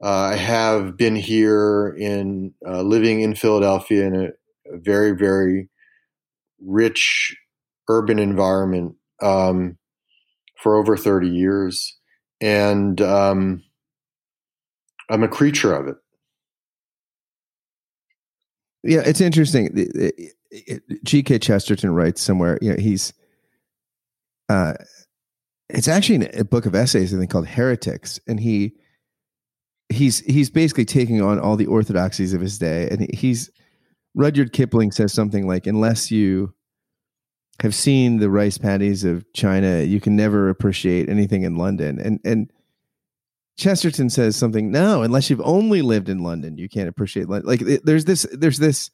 uh 0.00 0.06
I 0.06 0.36
have 0.36 0.96
been 0.96 1.16
here 1.16 1.96
in 1.98 2.54
uh, 2.66 2.82
living 2.82 3.20
in 3.20 3.34
Philadelphia 3.34 4.06
in 4.06 4.14
a, 4.14 4.26
a, 4.72 4.78
very, 4.78 5.12
very 5.12 5.68
rich 6.60 7.36
urban 7.88 8.18
environment. 8.18 8.94
Um, 9.20 9.78
for 10.58 10.76
over 10.76 10.96
30 10.96 11.28
years. 11.28 11.96
And 12.40 13.00
um, 13.00 13.62
I'm 15.08 15.22
a 15.22 15.28
creature 15.28 15.74
of 15.74 15.88
it. 15.88 15.96
Yeah, 18.88 19.02
it's 19.04 19.20
interesting. 19.20 19.90
G.K. 21.04 21.38
Chesterton 21.40 21.92
writes 21.92 22.22
somewhere, 22.22 22.58
you 22.62 22.70
know, 22.70 22.76
he's, 22.78 23.12
uh, 24.48 24.74
it's 25.68 25.88
actually 25.88 26.26
a 26.30 26.44
book 26.44 26.64
of 26.64 26.74
essays, 26.74 27.14
I 27.14 27.18
think, 27.18 27.30
called 27.30 27.48
Heretics. 27.48 28.18
And 28.26 28.40
he, 28.40 28.72
he's, 29.90 30.20
he's 30.20 30.48
basically 30.48 30.86
taking 30.86 31.20
on 31.20 31.38
all 31.38 31.56
the 31.56 31.66
orthodoxies 31.66 32.32
of 32.32 32.40
his 32.40 32.58
day. 32.58 32.88
And 32.90 33.12
he's, 33.14 33.50
Rudyard 34.14 34.54
Kipling 34.54 34.90
says 34.90 35.12
something 35.12 35.46
like, 35.46 35.66
unless 35.66 36.10
you 36.10 36.54
have 37.60 37.74
seen 37.74 38.18
the 38.18 38.30
rice 38.30 38.56
paddies 38.56 39.04
of 39.04 39.30
China, 39.34 39.82
you 39.82 40.00
can 40.00 40.16
never 40.16 40.48
appreciate 40.48 41.10
anything 41.10 41.42
in 41.42 41.56
London. 41.56 42.00
And 42.00 42.20
and 42.24 42.50
Chesterton 43.58 44.08
says 44.08 44.36
something. 44.36 44.70
No, 44.70 45.02
unless 45.02 45.28
you've 45.28 45.42
only 45.42 45.82
lived 45.82 46.08
in 46.08 46.22
London, 46.22 46.56
you 46.56 46.68
can't 46.68 46.88
appreciate 46.88 47.28
London. 47.28 47.48
Like 47.48 47.82
there's 47.84 48.04
this, 48.04 48.26
there's 48.32 48.58
this, 48.58 48.90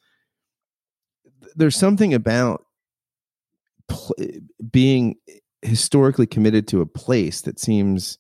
there's 1.55 1.77
something 1.77 2.15
about 2.15 2.65
pl- 3.89 4.17
being 4.71 5.17
historically 5.63 6.27
committed 6.27 6.67
to 6.69 6.81
a 6.81 6.87
place 6.87 7.43
that 7.43 7.61
seems 7.61 8.19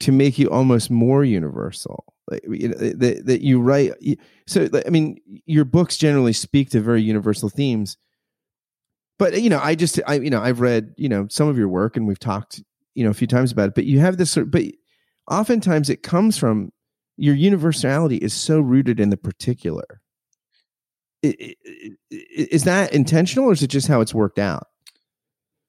to 0.00 0.12
make 0.12 0.38
you 0.38 0.50
almost 0.50 0.90
more 0.90 1.24
universal. 1.24 2.04
Like, 2.30 2.44
you 2.48 2.68
know, 2.68 2.76
that 2.76 3.26
that 3.26 3.40
you 3.40 3.60
write. 3.60 3.92
So 4.46 4.68
I 4.86 4.90
mean, 4.90 5.18
your 5.46 5.64
books 5.64 5.96
generally 5.96 6.32
speak 6.32 6.70
to 6.70 6.80
very 6.80 7.02
universal 7.02 7.48
themes 7.48 7.96
but 9.18 9.40
you 9.40 9.50
know, 9.50 9.60
I 9.62 9.74
just 9.74 10.00
I 10.06 10.14
you 10.14 10.30
know 10.30 10.40
I've 10.40 10.60
read 10.60 10.94
you 10.96 11.08
know 11.08 11.26
some 11.30 11.48
of 11.48 11.56
your 11.56 11.68
work 11.68 11.96
and 11.96 12.06
we've 12.06 12.18
talked 12.18 12.62
you 12.94 13.04
know 13.04 13.10
a 13.10 13.14
few 13.14 13.26
times 13.26 13.52
about 13.52 13.68
it. 13.68 13.74
But 13.74 13.84
you 13.84 14.00
have 14.00 14.16
this 14.16 14.30
sort, 14.30 14.50
but 14.50 14.64
oftentimes 15.28 15.90
it 15.90 16.02
comes 16.02 16.36
from 16.38 16.72
your 17.16 17.34
universality 17.34 18.16
is 18.16 18.34
so 18.34 18.60
rooted 18.60 19.00
in 19.00 19.10
the 19.10 19.16
particular. 19.16 20.00
Is 21.22 22.64
that 22.64 22.92
intentional, 22.92 23.48
or 23.48 23.52
is 23.52 23.62
it 23.62 23.68
just 23.68 23.88
how 23.88 24.00
it's 24.00 24.14
worked 24.14 24.38
out? 24.38 24.68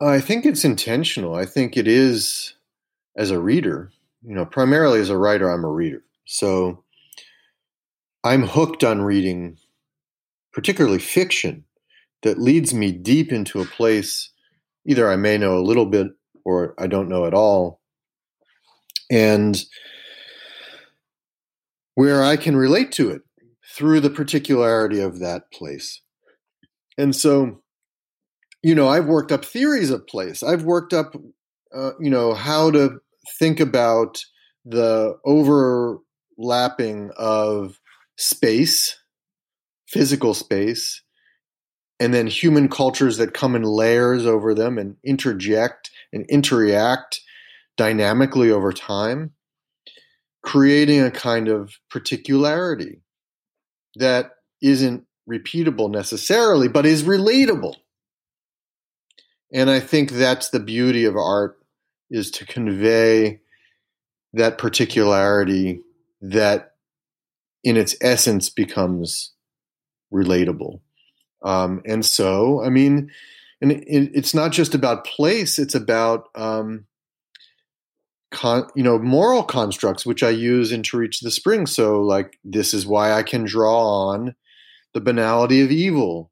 I 0.02 0.20
think 0.20 0.46
it's 0.46 0.66
intentional. 0.66 1.36
I 1.36 1.46
think 1.46 1.78
it 1.78 1.88
is 1.88 2.54
as 3.16 3.32
a 3.32 3.40
reader. 3.40 3.92
You 4.24 4.36
know, 4.36 4.46
primarily 4.46 5.00
as 5.00 5.10
a 5.10 5.18
writer, 5.18 5.50
I'm 5.50 5.64
a 5.64 5.72
reader, 5.72 6.04
so 6.26 6.84
I'm 8.24 8.44
hooked 8.44 8.84
on 8.84 9.02
reading, 9.02 9.58
particularly 10.52 11.00
fiction 11.00 11.64
that 12.24 12.40
leads 12.40 12.74
me 12.74 12.92
deep 12.92 13.32
into 13.32 13.62
a 13.62 13.66
place 13.66 14.32
either 14.86 15.10
I 15.10 15.18
may 15.18 15.38
know 15.38 15.58
a 15.58 15.62
little 15.62 15.86
bit 15.86 16.08
or 16.46 16.74
I 16.80 16.88
don't 16.88 17.10
know 17.10 17.26
at 17.26 17.34
all. 17.34 17.77
And 19.10 19.58
where 21.96 22.24
I 22.24 22.38
can 22.38 22.56
relate 22.56 22.92
to 22.94 23.10
it 23.10 23.22
through 23.76 24.00
the 24.00 24.10
particularity 24.10 25.00
of 25.00 25.20
that 25.20 25.52
place. 25.52 26.02
And 26.98 27.16
so, 27.16 27.62
you 28.64 28.76
know, 28.76 28.88
I've 28.88 29.06
worked 29.06 29.32
up 29.32 29.46
theories 29.46 29.92
of 29.92 30.08
place. 30.08 30.44
I've 30.44 30.64
worked 30.64 30.94
up, 30.94 31.16
uh, 31.74 31.92
you 32.00 32.10
know, 32.10 32.34
how 32.34 32.72
to 32.72 33.00
think 33.40 33.60
about 33.60 34.24
the 34.66 35.18
overlapping 35.26 37.12
of 37.18 37.80
space, 38.18 38.98
physical 39.88 40.34
space, 40.34 41.02
and 42.00 42.14
then 42.14 42.28
human 42.28 42.70
cultures 42.70 43.18
that 43.18 43.34
come 43.34 43.56
in 43.56 43.64
layers 43.64 44.26
over 44.26 44.54
them 44.54 44.78
and 44.78 44.98
interject 45.04 45.90
and 46.14 46.26
interact 46.30 47.22
dynamically 47.78 48.52
over 48.52 48.74
time, 48.74 49.32
creating 50.44 51.02
a 51.02 51.12
kind 51.12 51.48
of 51.48 51.80
particularity 51.90 53.02
that 53.96 54.32
isn't 54.62 55.06
repeatable 55.30 55.92
necessarily, 55.92 56.68
but 56.68 56.86
is 56.86 57.04
relatable. 57.04 57.76
And 59.54 59.70
I 59.70 59.80
think 59.80 60.12
that's 60.12 60.50
the 60.50 60.60
beauty 60.60 61.06
of 61.06 61.16
art 61.16 61.58
is 62.10 62.32
to 62.32 62.46
convey 62.46 63.40
that 64.34 64.58
particularity 64.58 65.82
that 66.22 66.74
in 67.64 67.78
its 67.78 67.96
essence 68.02 68.50
becomes 68.50 69.34
relatable. 70.14 70.80
Um, 71.44 71.82
and 71.86 72.06
so, 72.06 72.64
I 72.64 72.70
mean, 72.70 73.12
and 73.62 73.72
it, 73.72 74.12
it's 74.14 74.34
not 74.34 74.52
just 74.52 74.76
about 74.76 75.06
place; 75.06 75.60
it's 75.60 75.76
about 75.76 76.30
um, 76.36 76.86
con, 78.32 78.68
you 78.76 78.84
know 78.84 79.00
moral 79.00 79.44
constructs, 79.44 80.06
which 80.06 80.24
I 80.24 80.30
use 80.30 80.72
in 80.72 80.84
To 80.84 80.98
Reach 80.98 81.22
the 81.22 81.32
Spring. 81.32 81.66
So, 81.66 82.02
like, 82.02 82.40
this 82.44 82.74
is 82.74 82.86
why 82.86 83.12
I 83.12 83.24
can 83.24 83.46
draw 83.46 84.10
on 84.10 84.36
the 84.94 85.02
banality 85.02 85.62
of 85.62 85.72
evil 85.72 86.32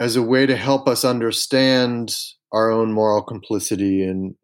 as 0.00 0.16
a 0.16 0.22
way 0.22 0.46
to 0.46 0.56
help 0.56 0.88
us 0.88 1.04
understand 1.04 2.16
our 2.52 2.70
own 2.70 2.92
moral 2.92 3.22
complicity 3.22 4.02
in 4.02 4.36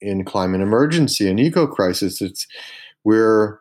in 0.00 0.24
climate 0.24 0.60
emergency 0.60 1.28
and 1.28 1.40
eco 1.40 1.66
crisis. 1.66 2.20
It's 2.20 2.46
we're 3.04 3.60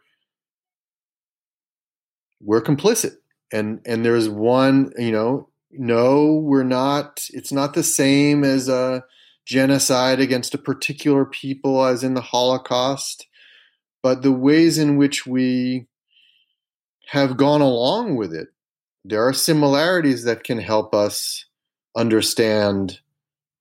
we're 2.41 2.61
complicit 2.61 3.15
and 3.51 3.81
and 3.85 4.05
there's 4.05 4.29
one 4.29 4.91
you 4.97 5.11
know 5.11 5.49
no 5.71 6.33
we're 6.33 6.63
not 6.63 7.25
it's 7.31 7.51
not 7.51 7.73
the 7.73 7.83
same 7.83 8.43
as 8.43 8.69
a 8.69 9.03
genocide 9.47 10.19
against 10.19 10.53
a 10.53 10.57
particular 10.57 11.25
people 11.25 11.85
as 11.85 12.03
in 12.03 12.13
the 12.13 12.21
holocaust 12.21 13.27
but 14.03 14.21
the 14.21 14.31
ways 14.31 14.77
in 14.77 14.97
which 14.97 15.25
we 15.25 15.87
have 17.07 17.37
gone 17.37 17.61
along 17.61 18.15
with 18.15 18.33
it 18.33 18.49
there 19.05 19.25
are 19.25 19.33
similarities 19.33 20.25
that 20.25 20.43
can 20.43 20.59
help 20.59 20.93
us 20.93 21.45
understand 21.95 22.99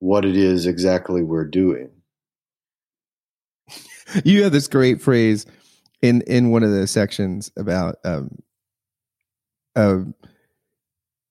what 0.01 0.25
it 0.25 0.37
is 0.37 0.67
exactly 0.67 1.23
we're 1.23 1.45
doing 1.45 1.91
you 4.25 4.43
have 4.43 4.53
this 4.53 4.69
great 4.69 5.01
phrase 5.01 5.47
in 6.03 6.21
in 6.23 6.51
one 6.51 6.63
of 6.63 6.73
the 6.73 6.87
sections 6.87 7.53
about 7.57 7.97
um, 8.05 8.43
uh, 9.77 9.99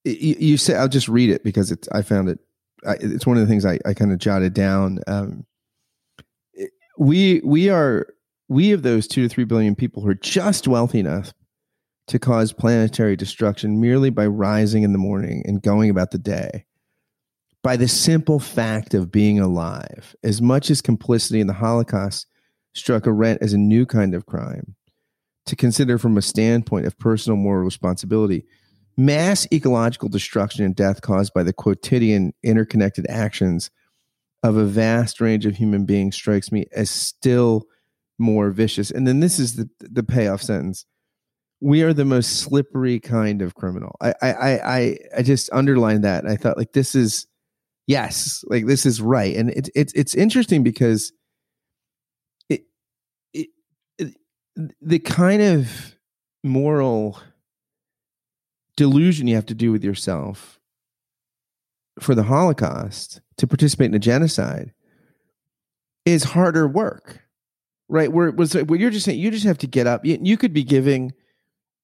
you, 0.05 0.35
you 0.39 0.57
say 0.57 0.75
I'll 0.75 0.87
just 0.87 1.09
read 1.09 1.29
it 1.29 1.43
because 1.43 1.71
it's 1.71 1.89
I 1.89 2.03
found 2.03 2.29
it. 2.29 2.39
I, 2.85 2.93
it's 2.99 3.25
one 3.25 3.37
of 3.37 3.41
the 3.41 3.47
things 3.47 3.65
I, 3.65 3.79
I 3.85 3.93
kind 3.93 4.11
of 4.11 4.17
jotted 4.19 4.53
down. 4.53 4.99
Um, 5.07 5.45
we 6.97 7.41
we 7.43 7.69
are 7.69 8.07
we 8.47 8.71
of 8.71 8.83
those 8.83 9.07
two 9.07 9.23
to 9.23 9.29
three 9.29 9.43
billion 9.43 9.75
people 9.75 10.01
who 10.01 10.09
are 10.09 10.15
just 10.15 10.67
wealthy 10.67 10.99
enough 10.99 11.33
to 12.07 12.19
cause 12.19 12.53
planetary 12.53 13.15
destruction 13.15 13.81
merely 13.81 14.09
by 14.09 14.27
rising 14.27 14.83
in 14.83 14.91
the 14.91 14.99
morning 14.99 15.43
and 15.45 15.61
going 15.61 15.89
about 15.89 16.11
the 16.11 16.17
day 16.17 16.65
by 17.65 17.75
the 17.75 17.87
simple 17.87 18.39
fact 18.39 18.93
of 18.93 19.11
being 19.11 19.39
alive, 19.39 20.15
as 20.23 20.39
much 20.39 20.69
as 20.69 20.83
complicity 20.83 21.39
in 21.39 21.47
the 21.47 21.53
Holocaust 21.53 22.27
struck 22.75 23.07
Arendt 23.07 23.41
as 23.41 23.53
a 23.53 23.57
new 23.57 23.87
kind 23.87 24.13
of 24.13 24.27
crime, 24.27 24.75
to 25.47 25.55
consider 25.55 25.97
from 25.97 26.15
a 26.15 26.21
standpoint 26.21 26.85
of 26.85 26.95
personal 26.99 27.37
moral 27.37 27.65
responsibility, 27.65 28.45
mass 28.97 29.47
ecological 29.51 30.09
destruction 30.09 30.63
and 30.63 30.75
death 30.75 31.01
caused 31.01 31.33
by 31.33 31.43
the 31.43 31.53
quotidian 31.53 32.33
interconnected 32.43 33.05
actions 33.09 33.69
of 34.43 34.57
a 34.57 34.65
vast 34.65 35.19
range 35.19 35.45
of 35.45 35.55
human 35.55 35.85
beings 35.85 36.15
strikes 36.15 36.51
me 36.51 36.65
as 36.71 36.89
still 36.89 37.65
more 38.17 38.51
vicious. 38.51 38.91
And 38.91 39.07
then 39.07 39.19
this 39.19 39.39
is 39.39 39.55
the, 39.55 39.69
the 39.79 40.03
payoff 40.03 40.41
sentence. 40.41 40.85
We 41.61 41.81
are 41.81 41.93
the 41.93 42.05
most 42.05 42.41
slippery 42.41 42.99
kind 42.99 43.41
of 43.41 43.55
criminal. 43.55 43.95
I 44.01 44.13
I 44.21 44.59
I 44.59 44.97
I 45.17 45.21
just 45.23 45.49
underlined 45.51 46.03
that. 46.03 46.25
I 46.25 46.35
thought 46.35 46.57
like 46.57 46.73
this 46.73 46.95
is 46.95 47.27
yes, 47.87 48.43
like 48.47 48.67
this 48.67 48.85
is 48.85 49.01
right. 49.01 49.35
And 49.35 49.49
it's 49.49 49.69
it's 49.73 49.93
it's 49.93 50.13
interesting 50.15 50.63
because 50.63 51.11
it, 52.49 52.61
it, 53.33 53.47
it 53.97 54.15
the 54.81 54.99
kind 54.99 55.41
of 55.41 55.95
moral 56.43 57.19
delusion 58.75 59.27
you 59.27 59.35
have 59.35 59.45
to 59.47 59.53
do 59.53 59.71
with 59.71 59.83
yourself 59.83 60.59
for 61.99 62.15
the 62.15 62.23
Holocaust 62.23 63.21
to 63.37 63.47
participate 63.47 63.87
in 63.87 63.93
a 63.93 63.99
genocide 63.99 64.73
is 66.05 66.23
harder 66.23 66.67
work, 66.67 67.21
right? 67.87 68.11
Where 68.11 68.31
was 68.31 68.53
what 68.53 68.79
you're 68.79 68.89
just 68.89 69.05
saying, 69.05 69.19
you 69.19 69.31
just 69.31 69.45
have 69.45 69.57
to 69.59 69.67
get 69.67 69.87
up. 69.87 70.05
You, 70.05 70.17
you 70.21 70.37
could 70.37 70.53
be 70.53 70.63
giving, 70.63 71.13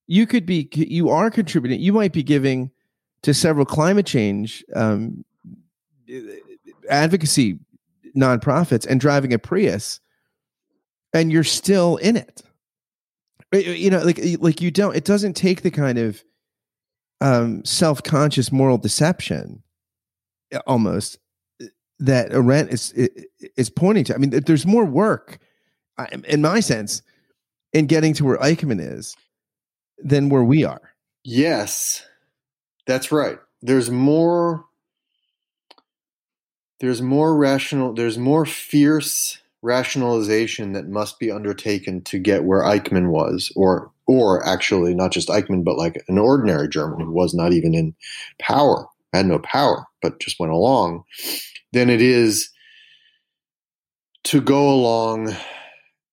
you 0.07 0.27
could 0.27 0.45
be, 0.45 0.69
you 0.73 1.09
are 1.09 1.31
contributing. 1.31 1.79
You 1.79 1.93
might 1.93 2.13
be 2.13 2.23
giving 2.23 2.71
to 3.23 3.33
several 3.33 3.65
climate 3.65 4.05
change 4.05 4.63
um, 4.75 5.23
advocacy 6.89 7.59
nonprofits 8.15 8.85
and 8.85 8.99
driving 8.99 9.33
a 9.33 9.39
Prius, 9.39 9.99
and 11.13 11.31
you're 11.31 11.43
still 11.43 11.97
in 11.97 12.17
it. 12.17 12.41
You 13.53 13.89
know, 13.89 13.99
like 13.99 14.19
like 14.39 14.61
you 14.61 14.71
don't. 14.71 14.95
It 14.95 15.03
doesn't 15.03 15.33
take 15.33 15.61
the 15.61 15.71
kind 15.71 15.97
of 15.97 16.23
um, 17.21 17.63
self-conscious 17.63 18.51
moral 18.51 18.77
deception, 18.77 19.63
almost 20.67 21.17
that 21.99 22.33
Arendt 22.33 22.71
is 22.71 22.91
is 23.55 23.69
pointing 23.69 24.03
to. 24.05 24.15
I 24.15 24.17
mean, 24.17 24.31
there's 24.31 24.65
more 24.65 24.85
work, 24.85 25.37
in 26.27 26.41
my 26.41 26.59
sense, 26.59 27.03
in 27.73 27.85
getting 27.85 28.13
to 28.15 28.25
where 28.25 28.37
Eichmann 28.37 28.81
is 28.81 29.15
than 29.99 30.29
where 30.29 30.43
we 30.43 30.65
are. 30.65 30.81
Yes, 31.23 32.05
that's 32.87 33.11
right. 33.11 33.37
There's 33.61 33.91
more 33.91 34.65
there's 36.79 37.01
more 37.01 37.37
rational 37.37 37.93
there's 37.93 38.17
more 38.17 38.45
fierce 38.45 39.37
rationalization 39.61 40.73
that 40.73 40.87
must 40.87 41.19
be 41.19 41.29
undertaken 41.29 42.01
to 42.01 42.17
get 42.17 42.43
where 42.43 42.63
Eichmann 42.63 43.11
was 43.11 43.51
or 43.55 43.90
or 44.07 44.45
actually 44.45 44.93
not 44.93 45.11
just 45.11 45.29
Eichmann 45.29 45.63
but 45.63 45.77
like 45.77 46.03
an 46.07 46.17
ordinary 46.17 46.67
German 46.67 46.99
who 46.99 47.11
was 47.11 47.33
not 47.33 47.53
even 47.53 47.73
in 47.73 47.95
power 48.39 48.87
had 49.13 49.25
no 49.25 49.39
power 49.39 49.85
but 50.01 50.19
just 50.19 50.39
went 50.39 50.53
along 50.53 51.03
than 51.73 51.89
it 51.89 52.01
is 52.01 52.49
to 54.23 54.41
go 54.41 54.69
along 54.69 55.35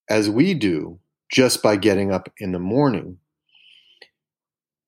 as 0.09 0.31
we 0.31 0.55
do 0.55 0.99
just 1.31 1.63
by 1.63 1.77
getting 1.77 2.13
up 2.13 2.33
in 2.39 2.53
the 2.53 2.59
morning 2.59 3.19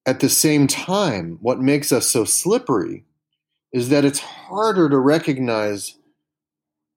at 0.07 0.21
the 0.21 0.29
same 0.29 0.67
time 0.67 1.39
what 1.41 1.61
makes 1.61 1.93
us 1.93 2.07
so 2.07 2.25
slippery 2.25 3.05
is 3.73 3.89
that 3.91 4.05
it's 4.05 4.19
harder 4.19 4.89
to 4.89 4.99
recognize 4.99 5.97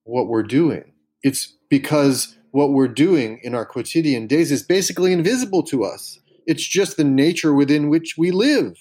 what 0.03 0.27
we're 0.27 0.43
doing. 0.43 0.91
It's 1.21 1.53
because 1.69 2.37
what 2.53 2.71
we're 2.71 2.87
doing 2.87 3.39
in 3.41 3.55
our 3.55 3.65
quotidian 3.65 4.27
days 4.27 4.51
is 4.51 4.61
basically 4.61 5.11
invisible 5.11 5.63
to 5.63 5.83
us. 5.83 6.19
It's 6.45 6.63
just 6.63 6.97
the 6.97 7.03
nature 7.03 7.51
within 7.51 7.89
which 7.89 8.13
we 8.15 8.29
live. 8.29 8.77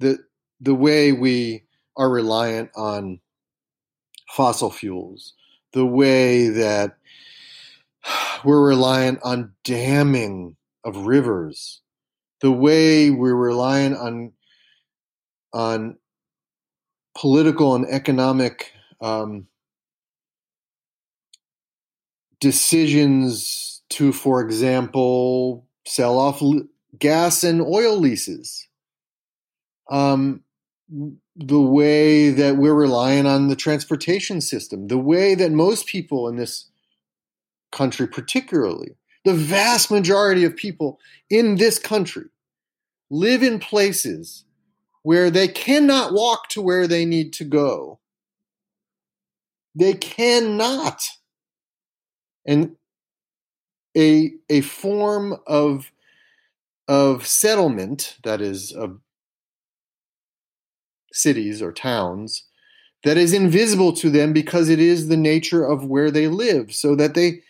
The, 0.00 0.20
the 0.58 0.74
way 0.74 1.12
we 1.12 1.64
are 1.98 2.08
reliant 2.08 2.70
on 2.74 3.20
fossil 4.30 4.70
fuels, 4.70 5.34
the 5.74 5.84
way 5.84 6.48
that 6.48 6.96
we're 8.44 8.66
reliant 8.66 9.20
on 9.22 9.52
damming 9.64 10.56
of 10.82 10.96
rivers, 10.96 11.82
the 12.40 12.50
way 12.50 13.10
we're 13.10 13.36
reliant 13.36 13.96
on 13.96 14.32
on 15.52 15.98
political 17.14 17.74
and 17.74 17.84
economic 17.90 18.72
um, 19.02 19.46
decisions 22.42 23.82
to, 23.88 24.12
for 24.12 24.42
example, 24.42 25.64
sell 25.86 26.18
off 26.18 26.42
gas 26.98 27.44
and 27.44 27.62
oil 27.62 27.96
leases. 27.96 28.66
Um, 29.88 30.42
the 31.36 31.60
way 31.60 32.30
that 32.30 32.56
we're 32.56 32.74
relying 32.74 33.26
on 33.26 33.46
the 33.46 33.54
transportation 33.54 34.40
system, 34.40 34.88
the 34.88 34.98
way 34.98 35.36
that 35.36 35.52
most 35.52 35.86
people 35.86 36.28
in 36.28 36.34
this 36.34 36.68
country, 37.70 38.08
particularly, 38.08 38.96
the 39.24 39.34
vast 39.34 39.88
majority 39.90 40.44
of 40.44 40.56
people 40.56 40.98
in 41.30 41.56
this 41.56 41.78
country, 41.78 42.26
live 43.08 43.44
in 43.44 43.60
places 43.60 44.44
where 45.04 45.30
they 45.30 45.46
cannot 45.46 46.12
walk 46.12 46.48
to 46.48 46.60
where 46.60 46.88
they 46.88 47.04
need 47.04 47.32
to 47.34 47.44
go. 47.44 48.00
They 49.76 49.94
cannot. 49.94 51.02
And 52.46 52.76
a, 53.96 54.32
a 54.48 54.62
form 54.62 55.36
of, 55.46 55.92
of 56.88 57.26
settlement, 57.26 58.16
that 58.24 58.40
is, 58.40 58.72
of 58.72 59.00
cities 61.12 61.62
or 61.62 61.72
towns, 61.72 62.46
that 63.04 63.16
is 63.16 63.32
invisible 63.32 63.92
to 63.94 64.10
them 64.10 64.32
because 64.32 64.68
it 64.68 64.78
is 64.78 65.08
the 65.08 65.16
nature 65.16 65.64
of 65.64 65.84
where 65.84 66.10
they 66.10 66.28
live, 66.28 66.72
so 66.72 66.94
that 66.96 67.14
they 67.14 67.42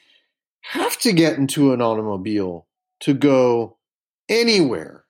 have 0.63 0.99
to 0.99 1.13
get 1.13 1.37
into 1.37 1.73
an 1.73 1.83
automobile 1.83 2.67
to 3.01 3.15
go 3.15 3.77
anywhere 4.29 5.03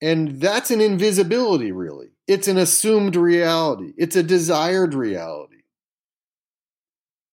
and 0.00 0.40
that's 0.40 0.70
an 0.70 0.80
invisibility, 0.80 1.72
really. 1.72 2.08
It's 2.26 2.48
an 2.48 2.56
assumed 2.56 3.16
reality. 3.16 3.92
It's 3.98 4.16
a 4.16 4.22
desired 4.22 4.94
reality. 4.94 5.59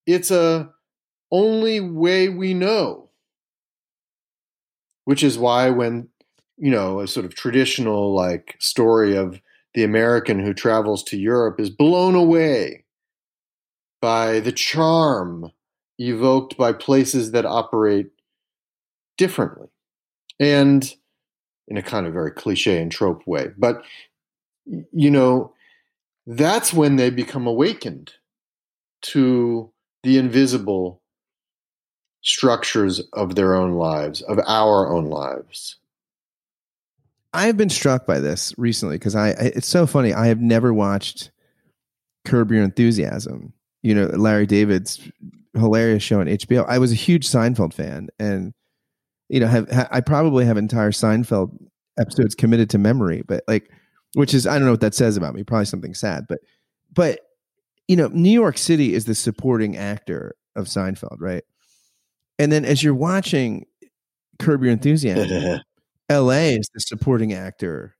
It's 0.07 0.31
a 0.31 0.69
only 1.31 1.79
way 1.79 2.29
we 2.29 2.53
know. 2.53 3.09
Which 5.05 5.23
is 5.23 5.37
why 5.37 5.69
when, 5.69 6.09
you 6.57 6.71
know, 6.71 7.01
a 7.01 7.07
sort 7.07 7.25
of 7.25 7.35
traditional 7.35 8.15
like 8.15 8.55
story 8.59 9.15
of 9.15 9.41
the 9.73 9.83
American 9.83 10.39
who 10.39 10.53
travels 10.53 11.03
to 11.03 11.17
Europe 11.17 11.59
is 11.59 11.69
blown 11.69 12.15
away 12.15 12.85
by 14.01 14.39
the 14.39 14.51
charm 14.51 15.51
evoked 15.99 16.57
by 16.57 16.73
places 16.73 17.31
that 17.31 17.45
operate 17.45 18.07
differently. 19.17 19.67
And 20.39 20.93
in 21.67 21.77
a 21.77 21.81
kind 21.83 22.07
of 22.07 22.13
very 22.13 22.31
cliche 22.31 22.81
and 22.81 22.91
trope 22.91 23.25
way. 23.27 23.49
But, 23.57 23.83
you 24.65 25.11
know, 25.11 25.53
that's 26.25 26.73
when 26.73 26.95
they 26.95 27.09
become 27.09 27.45
awakened 27.45 28.13
to 29.01 29.71
the 30.03 30.17
invisible 30.17 31.01
structures 32.21 32.99
of 33.13 33.35
their 33.35 33.55
own 33.55 33.73
lives, 33.73 34.21
of 34.21 34.39
our 34.47 34.91
own 34.91 35.05
lives. 35.05 35.77
I 37.33 37.45
have 37.45 37.57
been 37.57 37.69
struck 37.69 38.05
by 38.05 38.19
this 38.19 38.53
recently 38.57 38.95
because 38.95 39.15
I, 39.15 39.29
it's 39.29 39.67
so 39.67 39.85
funny. 39.85 40.13
I 40.13 40.27
have 40.27 40.41
never 40.41 40.73
watched 40.73 41.31
Curb 42.25 42.51
Your 42.51 42.63
Enthusiasm. 42.63 43.53
You 43.83 43.95
know, 43.95 44.05
Larry 44.07 44.45
David's 44.45 44.99
hilarious 45.53 46.03
show 46.03 46.19
on 46.19 46.27
HBO. 46.27 46.65
I 46.67 46.79
was 46.79 46.91
a 46.91 46.95
huge 46.95 47.27
Seinfeld 47.27 47.73
fan, 47.73 48.09
and 48.19 48.53
you 49.29 49.39
know, 49.39 49.47
have 49.47 49.69
ha, 49.71 49.87
I 49.91 50.01
probably 50.01 50.45
have 50.45 50.57
entire 50.57 50.91
Seinfeld 50.91 51.55
episodes 51.99 52.35
committed 52.35 52.69
to 52.71 52.77
memory, 52.77 53.23
but 53.27 53.43
like, 53.47 53.69
which 54.13 54.33
is 54.33 54.47
I 54.47 54.55
don't 54.55 54.65
know 54.65 54.71
what 54.71 54.81
that 54.81 54.95
says 54.95 55.17
about 55.17 55.35
me. 55.35 55.43
Probably 55.43 55.65
something 55.65 55.93
sad, 55.93 56.25
but 56.27 56.39
but 56.93 57.19
you 57.87 57.95
know, 57.95 58.07
New 58.07 58.31
York 58.31 58.57
City 58.57 58.93
is 58.93 59.05
the 59.05 59.15
supporting 59.15 59.77
actor 59.77 60.35
of 60.55 60.65
Seinfeld, 60.65 61.17
right? 61.19 61.43
And 62.39 62.51
then 62.51 62.65
as 62.65 62.83
you're 62.83 62.93
watching 62.93 63.65
Curb 64.39 64.63
Your 64.63 64.71
Enthusiasm, 64.71 65.61
LA 66.11 66.55
is 66.55 66.69
the 66.73 66.79
supporting 66.79 67.33
actor, 67.33 67.95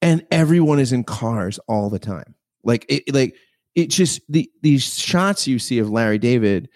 and 0.00 0.26
everyone 0.30 0.78
is 0.78 0.92
in 0.92 1.04
cars 1.04 1.58
all 1.68 1.90
the 1.90 1.98
time. 1.98 2.34
Like 2.62 2.86
it, 2.88 3.12
like 3.12 3.36
it 3.74 3.90
just 3.90 4.20
the 4.28 4.50
these 4.62 4.98
shots 4.98 5.46
you 5.46 5.58
see 5.58 5.78
of 5.78 5.90
Larry 5.90 6.18
David, 6.18 6.68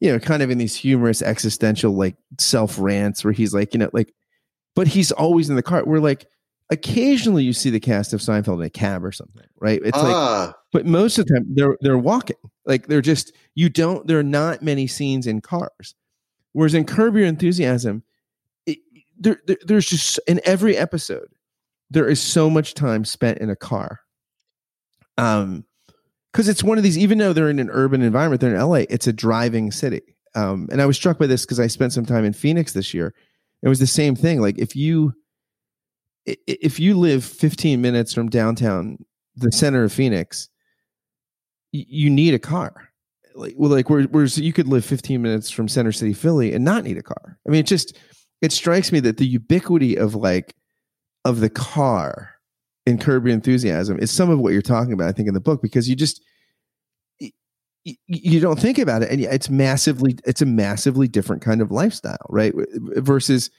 you 0.00 0.10
know, 0.10 0.18
kind 0.18 0.42
of 0.42 0.50
in 0.50 0.58
these 0.58 0.74
humorous 0.74 1.22
existential 1.22 1.92
like 1.92 2.16
self 2.38 2.78
rants 2.78 3.24
where 3.24 3.32
he's 3.32 3.54
like, 3.54 3.74
you 3.74 3.78
know, 3.78 3.90
like, 3.92 4.12
but 4.74 4.88
he's 4.88 5.12
always 5.12 5.50
in 5.50 5.56
the 5.56 5.62
car. 5.62 5.84
We're 5.84 6.00
like, 6.00 6.26
occasionally 6.72 7.44
you 7.44 7.52
see 7.52 7.70
the 7.70 7.78
cast 7.78 8.12
of 8.12 8.20
Seinfeld 8.20 8.56
in 8.56 8.62
a 8.62 8.70
cab 8.70 9.04
or 9.04 9.12
something, 9.12 9.46
right? 9.60 9.80
It's 9.84 9.96
ah. 9.96 10.46
like, 10.46 10.54
but 10.72 10.86
most 10.86 11.18
of 11.18 11.26
the 11.26 11.34
time 11.34 11.46
they're 11.50 11.76
they're 11.82 11.98
walking. 11.98 12.36
Like 12.64 12.86
they're 12.86 13.02
just 13.02 13.32
you 13.54 13.68
don't. 13.68 14.06
There 14.06 14.18
are 14.18 14.24
not 14.24 14.62
many 14.62 14.86
scenes 14.86 15.26
in 15.26 15.40
cars. 15.40 15.94
Whereas 16.52 16.74
in 16.74 16.84
Curb 16.84 17.16
Your 17.16 17.26
Enthusiasm, 17.26 18.02
it, 18.66 18.78
there, 19.18 19.40
there 19.46 19.58
there's 19.64 19.86
just 19.86 20.18
in 20.26 20.40
every 20.44 20.76
episode 20.76 21.28
there 21.90 22.08
is 22.08 22.20
so 22.20 22.48
much 22.48 22.72
time 22.72 23.04
spent 23.04 23.38
in 23.38 23.50
a 23.50 23.56
car. 23.56 24.00
Um, 25.18 25.64
because 26.32 26.48
it's 26.48 26.64
one 26.64 26.78
of 26.78 26.84
these. 26.84 26.96
Even 26.96 27.18
though 27.18 27.34
they're 27.34 27.50
in 27.50 27.58
an 27.58 27.68
urban 27.70 28.00
environment, 28.00 28.40
they're 28.40 28.54
in 28.54 28.60
LA. 28.60 28.84
It's 28.88 29.06
a 29.06 29.12
driving 29.12 29.70
city. 29.70 30.16
Um, 30.34 30.66
and 30.72 30.80
I 30.80 30.86
was 30.86 30.96
struck 30.96 31.18
by 31.18 31.26
this 31.26 31.44
because 31.44 31.60
I 31.60 31.66
spent 31.66 31.92
some 31.92 32.06
time 32.06 32.24
in 32.24 32.32
Phoenix 32.32 32.72
this 32.72 32.94
year. 32.94 33.14
It 33.62 33.68
was 33.68 33.78
the 33.78 33.86
same 33.86 34.16
thing. 34.16 34.40
Like 34.40 34.58
if 34.58 34.74
you 34.74 35.12
if 36.26 36.78
you 36.78 36.98
live 36.98 37.24
15 37.24 37.80
minutes 37.80 38.12
from 38.14 38.28
downtown, 38.28 38.98
the 39.36 39.50
center 39.50 39.84
of 39.84 39.92
Phoenix, 39.92 40.48
you 41.72 42.10
need 42.10 42.34
a 42.34 42.38
car. 42.38 42.90
Like, 43.34 43.54
well, 43.56 43.70
like 43.70 43.88
whereas 43.88 44.36
you 44.38 44.52
could 44.52 44.68
live 44.68 44.84
15 44.84 45.22
minutes 45.22 45.50
from 45.50 45.68
Center 45.68 45.92
City, 45.92 46.12
Philly, 46.12 46.52
and 46.52 46.64
not 46.64 46.84
need 46.84 46.98
a 46.98 47.02
car. 47.02 47.38
I 47.46 47.50
mean, 47.50 47.60
it 47.60 47.66
just 47.66 47.96
it 48.42 48.52
strikes 48.52 48.92
me 48.92 49.00
that 49.00 49.16
the 49.16 49.26
ubiquity 49.26 49.96
of 49.96 50.14
like 50.14 50.54
of 51.24 51.40
the 51.40 51.48
car 51.48 52.34
in 52.84 52.98
Curb 52.98 53.26
Your 53.26 53.34
Enthusiasm 53.34 53.98
is 53.98 54.10
some 54.10 54.28
of 54.28 54.38
what 54.38 54.52
you're 54.52 54.60
talking 54.60 54.92
about. 54.92 55.08
I 55.08 55.12
think 55.12 55.28
in 55.28 55.34
the 55.34 55.40
book 55.40 55.62
because 55.62 55.88
you 55.88 55.96
just 55.96 56.22
you 57.84 58.38
don't 58.38 58.60
think 58.60 58.78
about 58.78 59.02
it, 59.02 59.10
and 59.10 59.20
it's 59.20 59.50
massively 59.50 60.16
it's 60.24 60.42
a 60.42 60.46
massively 60.46 61.08
different 61.08 61.42
kind 61.42 61.60
of 61.60 61.70
lifestyle, 61.70 62.26
right? 62.28 62.52
Versus 62.96 63.50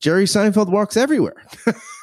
Jerry 0.00 0.24
Seinfeld 0.24 0.70
walks 0.70 0.96
everywhere. 0.96 1.44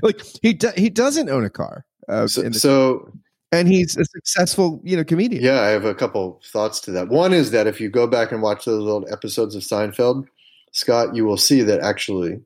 like 0.00 0.20
he 0.42 0.54
do, 0.54 0.70
he 0.76 0.88
doesn't 0.88 1.28
own 1.28 1.44
a 1.44 1.50
car. 1.50 1.84
Uh, 2.08 2.26
so, 2.26 2.50
so, 2.52 3.12
and 3.50 3.68
he's 3.68 3.96
a 3.96 4.04
successful 4.04 4.80
you 4.84 4.96
know 4.96 5.04
comedian. 5.04 5.42
Yeah, 5.42 5.60
I 5.60 5.68
have 5.68 5.84
a 5.84 5.94
couple 5.94 6.40
thoughts 6.52 6.80
to 6.82 6.90
that. 6.92 7.08
One 7.08 7.32
is 7.32 7.50
that 7.50 7.66
if 7.66 7.80
you 7.80 7.90
go 7.90 8.06
back 8.06 8.32
and 8.32 8.42
watch 8.42 8.64
those 8.64 8.88
old 8.88 9.10
episodes 9.10 9.54
of 9.54 9.62
Seinfeld, 9.62 10.26
Scott, 10.72 11.14
you 11.14 11.24
will 11.24 11.36
see 11.36 11.62
that 11.62 11.80
actually 11.80 12.40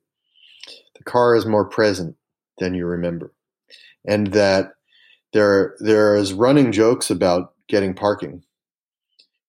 the 0.97 1.05
car 1.05 1.37
is 1.37 1.47
more 1.47 1.65
present 1.65 2.17
than 2.59 2.75
you 2.75 2.87
remember, 2.87 3.33
and 4.07 4.29
that 4.29 4.73
there 5.33 5.77
there 5.79 6.17
is 6.17 6.33
running 6.33 6.73
jokes 6.73 7.11
about 7.11 7.55
getting 7.69 7.95
parking. 7.95 8.43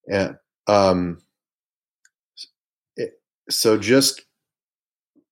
And 0.09 0.37
um, 0.67 1.21
so 3.49 3.77
just 3.77 4.25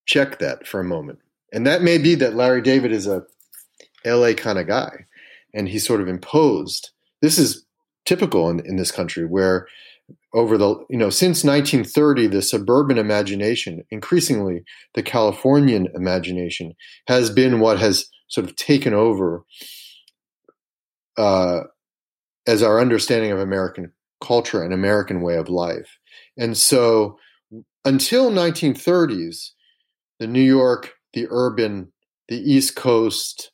check 0.05 0.39
that 0.39 0.67
for 0.67 0.79
a 0.79 0.83
moment 0.83 1.19
and 1.53 1.65
that 1.67 1.81
may 1.81 1.97
be 1.97 2.15
that 2.15 2.35
Larry 2.35 2.61
David 2.61 2.91
is 2.91 3.07
a 3.07 3.23
LA 4.05 4.33
kind 4.33 4.59
of 4.59 4.67
guy 4.67 5.05
and 5.53 5.69
he's 5.69 5.85
sort 5.85 6.01
of 6.01 6.07
imposed. 6.07 6.91
This 7.21 7.37
is 7.39 7.65
typical 8.05 8.49
in, 8.49 8.59
in 8.65 8.75
this 8.75 8.91
country 8.91 9.25
where 9.25 9.67
over 10.33 10.57
the 10.57 10.75
you 10.89 10.97
know 10.97 11.09
since 11.09 11.43
1930 11.43 12.27
the 12.27 12.41
suburban 12.41 12.97
imagination 12.97 13.83
increasingly 13.89 14.63
the 14.93 15.01
californian 15.01 15.87
imagination 15.95 16.73
has 17.07 17.29
been 17.29 17.59
what 17.59 17.79
has 17.79 18.07
sort 18.27 18.47
of 18.47 18.55
taken 18.55 18.93
over 18.93 19.43
uh, 21.17 21.61
as 22.45 22.61
our 22.61 22.79
understanding 22.79 23.31
of 23.31 23.39
american 23.39 23.91
culture 24.23 24.61
and 24.61 24.73
american 24.73 25.21
way 25.21 25.35
of 25.35 25.49
life 25.49 25.97
and 26.37 26.55
so 26.55 27.17
until 27.83 28.29
1930s 28.29 29.51
the 30.19 30.27
new 30.27 30.39
york 30.41 30.94
the 31.15 31.27
urban, 31.31 31.91
the 32.27 32.37
East 32.37 32.75
Coast, 32.75 33.51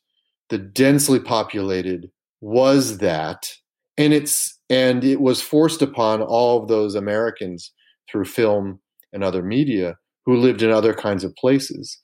the 0.50 0.58
densely 0.58 1.18
populated 1.18 2.10
was 2.42 2.98
that, 2.98 3.50
and 3.96 4.12
it's 4.12 4.58
and 4.68 5.04
it 5.04 5.20
was 5.20 5.40
forced 5.40 5.80
upon 5.80 6.20
all 6.20 6.60
of 6.60 6.68
those 6.68 6.94
Americans 6.94 7.72
through 8.10 8.24
film 8.26 8.80
and 9.12 9.24
other 9.24 9.42
media 9.42 9.96
who 10.26 10.36
lived 10.36 10.62
in 10.62 10.70
other 10.70 10.92
kinds 10.92 11.24
of 11.24 11.34
places. 11.36 11.98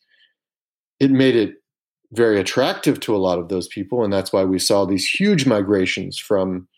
It 1.01 1.11
made 1.11 1.37
it 1.37 1.55
very 2.13 2.41
attractive 2.41 3.01
to 3.01 3.15
a 3.15 3.19
lot 3.19 3.39
of 3.39 3.49
those 3.49 3.69
people, 3.69 4.03
and 4.03 4.13
that's 4.13 4.33
why 4.33 4.45
we 4.45 4.59
saw 4.59 4.85
these 4.85 5.07
huge 5.07 5.45
migrations 5.45 6.19
from 6.19 6.69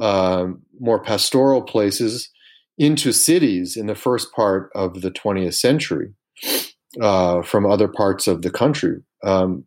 uh, 0.00 0.46
more 0.80 1.02
pastoral 1.02 1.62
places 1.62 2.30
into 2.78 3.12
cities 3.12 3.76
in 3.76 3.86
the 3.86 3.94
first 3.94 4.32
part 4.32 4.70
of 4.74 5.02
the 5.02 5.10
20th 5.10 5.54
century 5.54 6.14
uh, 7.00 7.42
from 7.42 7.66
other 7.66 7.88
parts 7.88 8.26
of 8.26 8.42
the 8.42 8.50
country. 8.50 9.02
Um, 9.24 9.64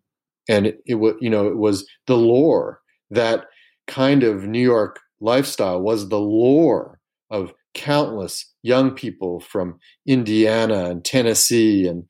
and 0.47 0.67
it, 0.67 0.81
it 0.85 0.95
was, 0.95 1.15
you 1.19 1.29
know, 1.29 1.47
it 1.47 1.57
was 1.57 1.87
the 2.07 2.17
lore 2.17 2.79
that 3.09 3.45
kind 3.87 4.23
of 4.23 4.43
New 4.43 4.61
York 4.61 4.99
lifestyle 5.19 5.81
was 5.81 6.09
the 6.09 6.19
lore 6.19 6.99
of 7.31 7.53
countless 7.73 8.53
young 8.63 8.91
people 8.91 9.39
from 9.39 9.79
Indiana 10.07 10.85
and 10.85 11.03
Tennessee 11.03 11.87
and 11.87 12.03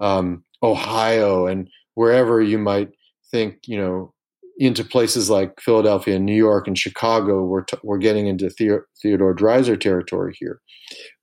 um, 0.00 0.44
Ohio 0.62 1.46
and 1.46 1.68
wherever 1.94 2.40
you 2.40 2.58
might 2.58 2.90
think, 3.30 3.58
you 3.66 3.76
know, 3.78 4.12
into 4.58 4.84
places 4.84 5.30
like 5.30 5.58
Philadelphia 5.60 6.16
and 6.16 6.26
New 6.26 6.34
York 6.34 6.66
and 6.66 6.78
Chicago. 6.78 7.44
We're, 7.44 7.62
t- 7.62 7.78
we're 7.82 7.98
getting 7.98 8.26
into 8.26 8.50
the- 8.58 8.84
Theodore 9.00 9.34
Dreiser 9.34 9.80
territory 9.80 10.36
here. 10.38 10.60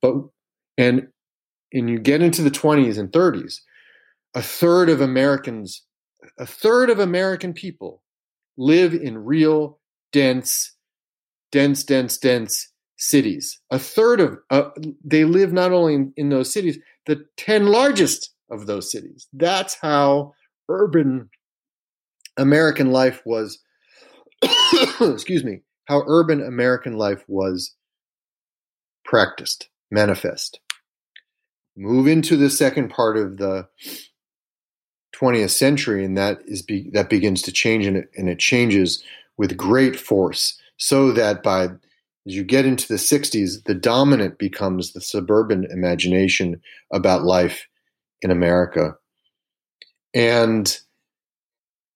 But, 0.02 0.14
and 0.76 1.08
and 1.72 1.88
you 1.88 1.98
get 1.98 2.22
into 2.22 2.42
the 2.42 2.50
20s 2.50 2.98
and 2.98 3.10
30s, 3.10 3.60
a 4.34 4.42
third 4.42 4.88
of 4.88 5.00
Americans, 5.00 5.82
a 6.38 6.46
third 6.46 6.90
of 6.90 6.98
American 6.98 7.52
people 7.52 8.02
live 8.56 8.94
in 8.94 9.18
real 9.18 9.78
dense, 10.12 10.74
dense, 11.52 11.84
dense, 11.84 12.18
dense 12.18 12.72
cities. 12.96 13.60
A 13.70 13.78
third 13.78 14.20
of 14.20 14.38
uh, 14.50 14.70
they 15.04 15.24
live 15.24 15.52
not 15.52 15.72
only 15.72 15.94
in, 15.94 16.12
in 16.16 16.28
those 16.28 16.52
cities, 16.52 16.78
the 17.06 17.24
10 17.36 17.66
largest 17.66 18.34
of 18.50 18.66
those 18.66 18.90
cities. 18.90 19.28
That's 19.32 19.76
how 19.80 20.34
urban 20.68 21.30
American 22.36 22.90
life 22.90 23.22
was 23.24 23.58
excuse 25.00 25.44
me, 25.44 25.60
how 25.86 26.02
urban 26.06 26.40
American 26.40 26.96
life 26.96 27.24
was 27.26 27.74
practiced, 29.04 29.68
manifest 29.90 30.60
move 31.78 32.08
into 32.08 32.36
the 32.36 32.50
second 32.50 32.90
part 32.90 33.16
of 33.16 33.38
the 33.38 33.68
20th 35.14 35.50
century, 35.50 36.04
and 36.04 36.18
that 36.18 36.40
is 36.46 36.60
be, 36.60 36.90
that 36.92 37.08
begins 37.08 37.40
to 37.42 37.52
change, 37.52 37.86
and 37.86 37.96
it, 37.96 38.10
and 38.16 38.28
it 38.28 38.38
changes 38.38 39.02
with 39.36 39.56
great 39.56 39.98
force, 39.98 40.60
so 40.76 41.12
that 41.12 41.42
by 41.42 41.68
as 42.26 42.34
you 42.34 42.44
get 42.44 42.66
into 42.66 42.86
the 42.88 42.94
60s, 42.94 43.64
the 43.64 43.74
dominant 43.74 44.38
becomes 44.38 44.92
the 44.92 45.00
suburban 45.00 45.64
imagination 45.70 46.60
about 46.92 47.22
life 47.22 47.66
in 48.20 48.30
America, 48.30 48.96
and 50.12 50.78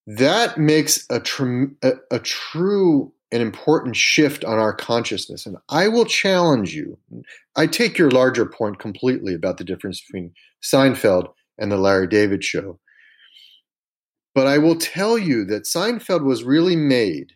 that 0.07 0.59
makes 0.59 1.07
a, 1.11 1.21
tr- 1.21 1.65
a, 1.83 1.93
a 2.11 2.19
true 2.21 3.13
an 3.33 3.41
important 3.41 3.97
shift 3.97 4.45
on 4.45 4.59
our 4.59 4.75
consciousness. 4.75 5.47
And 5.47 5.57
I 5.71 5.89
will 5.89 6.05
challenge 6.05 6.75
you. 6.75 6.99
I 7.57 7.67
take 7.67 7.97
your 7.97 8.11
larger 8.11 8.45
point 8.45 8.79
completely 8.79 9.35
about 9.35 9.57
the 9.57 9.65
difference 9.65 10.03
between 10.03 10.33
Seinfeld 10.63 11.33
and 11.59 11.73
the 11.73 11.79
Larry 11.79 12.07
David 12.07 12.45
show. 12.45 12.79
But 14.35 14.47
I 14.47 14.59
will 14.59 14.77
tell 14.77 15.19
you 15.19 15.45
that 15.47 15.65
Seinfeld 15.65 16.25
was 16.25 16.45
really 16.45 16.77
made 16.77 17.33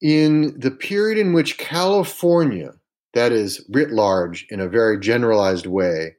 in 0.00 0.58
the 0.58 0.70
period 0.70 1.18
in 1.18 1.32
which 1.32 1.58
California, 1.58 2.72
that 3.14 3.32
is 3.32 3.64
writ 3.70 3.90
large 3.90 4.46
in 4.50 4.60
a 4.60 4.68
very 4.68 5.00
generalized 5.00 5.66
way, 5.66 6.16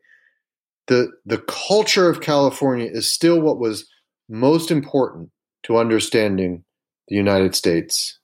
the, 0.87 1.11
the 1.25 1.37
culture 1.47 2.09
of 2.09 2.21
California 2.21 2.89
is 2.91 3.09
still 3.09 3.39
what 3.39 3.59
was 3.59 3.87
most 4.27 4.71
important 4.71 5.29
to 5.63 5.77
understanding 5.77 6.63
the 7.09 7.15
United 7.15 7.55
States 7.55 8.17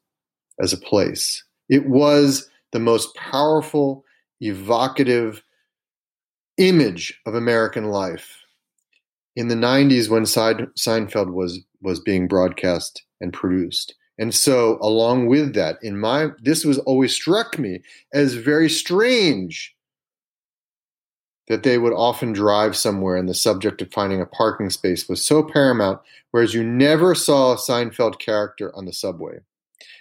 as 0.62 0.72
a 0.72 0.78
place. 0.78 1.44
It 1.70 1.88
was 1.88 2.50
the 2.72 2.80
most 2.80 3.14
powerful, 3.16 4.06
evocative 4.40 5.44
image 6.58 7.20
of 7.26 7.36
American 7.36 7.86
life. 7.86 8.42
In 9.36 9.50
the 9.50 9.56
90s, 9.56 10.08
when 10.08 10.24
Seinfeld 10.24 11.34
was, 11.34 11.60
was 11.82 12.00
being 12.00 12.28
broadcast 12.28 13.04
and 13.20 13.34
produced. 13.34 13.96
And 14.18 14.34
so, 14.34 14.78
along 14.82 15.28
with 15.28 15.56
that, 15.56 15.78
in 15.82 16.00
my 16.00 16.30
this 16.42 16.64
was 16.64 16.80
always 16.80 17.14
struck 17.14 17.60
me 17.60 17.82
as 18.14 18.36
very 18.36 18.70
strange 18.70 19.75
that 21.48 21.64
they 21.64 21.78
would 21.78 21.94
often 21.94 22.34
drive 22.34 22.76
somewhere 22.76 23.16
and 23.16 23.30
the 23.30 23.34
subject 23.34 23.82
of 23.82 23.92
finding 23.92 24.22
a 24.22 24.26
parking 24.26 24.70
space 24.70 25.08
was 25.08 25.24
so 25.24 25.44
paramount, 25.44 26.00
whereas 26.32 26.54
you 26.54 26.64
never 26.64 27.14
saw 27.14 27.54
a 27.54 27.58
Seinfeld 27.58 28.20
character 28.20 28.76
on 28.76 28.86
the 28.86 28.94
subway. 28.94 29.38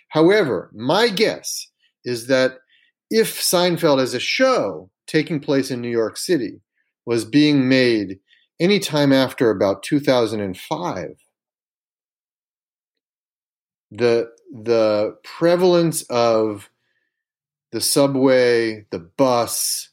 However, 0.08 0.70
my 0.72 1.08
guess 1.08 1.68
is 2.04 2.28
that 2.28 2.58
if 3.10 3.40
Seinfeld 3.40 4.00
as 4.00 4.14
a 4.14 4.20
show 4.20 4.90
taking 5.06 5.40
place 5.40 5.70
in 5.70 5.80
New 5.80 5.90
York 5.90 6.16
City 6.16 6.60
was 7.04 7.24
being 7.24 7.68
made 7.68 8.18
anytime 8.58 9.12
after 9.12 9.50
about 9.50 9.82
2005, 9.82 11.16
the 13.90 14.30
the 14.52 15.16
prevalence 15.24 16.02
of 16.04 16.70
the 17.72 17.80
subway, 17.80 18.86
the 18.90 19.00
bus, 19.00 19.90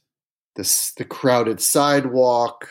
the, 0.55 0.91
the 0.97 1.05
crowded 1.05 1.61
sidewalk, 1.61 2.69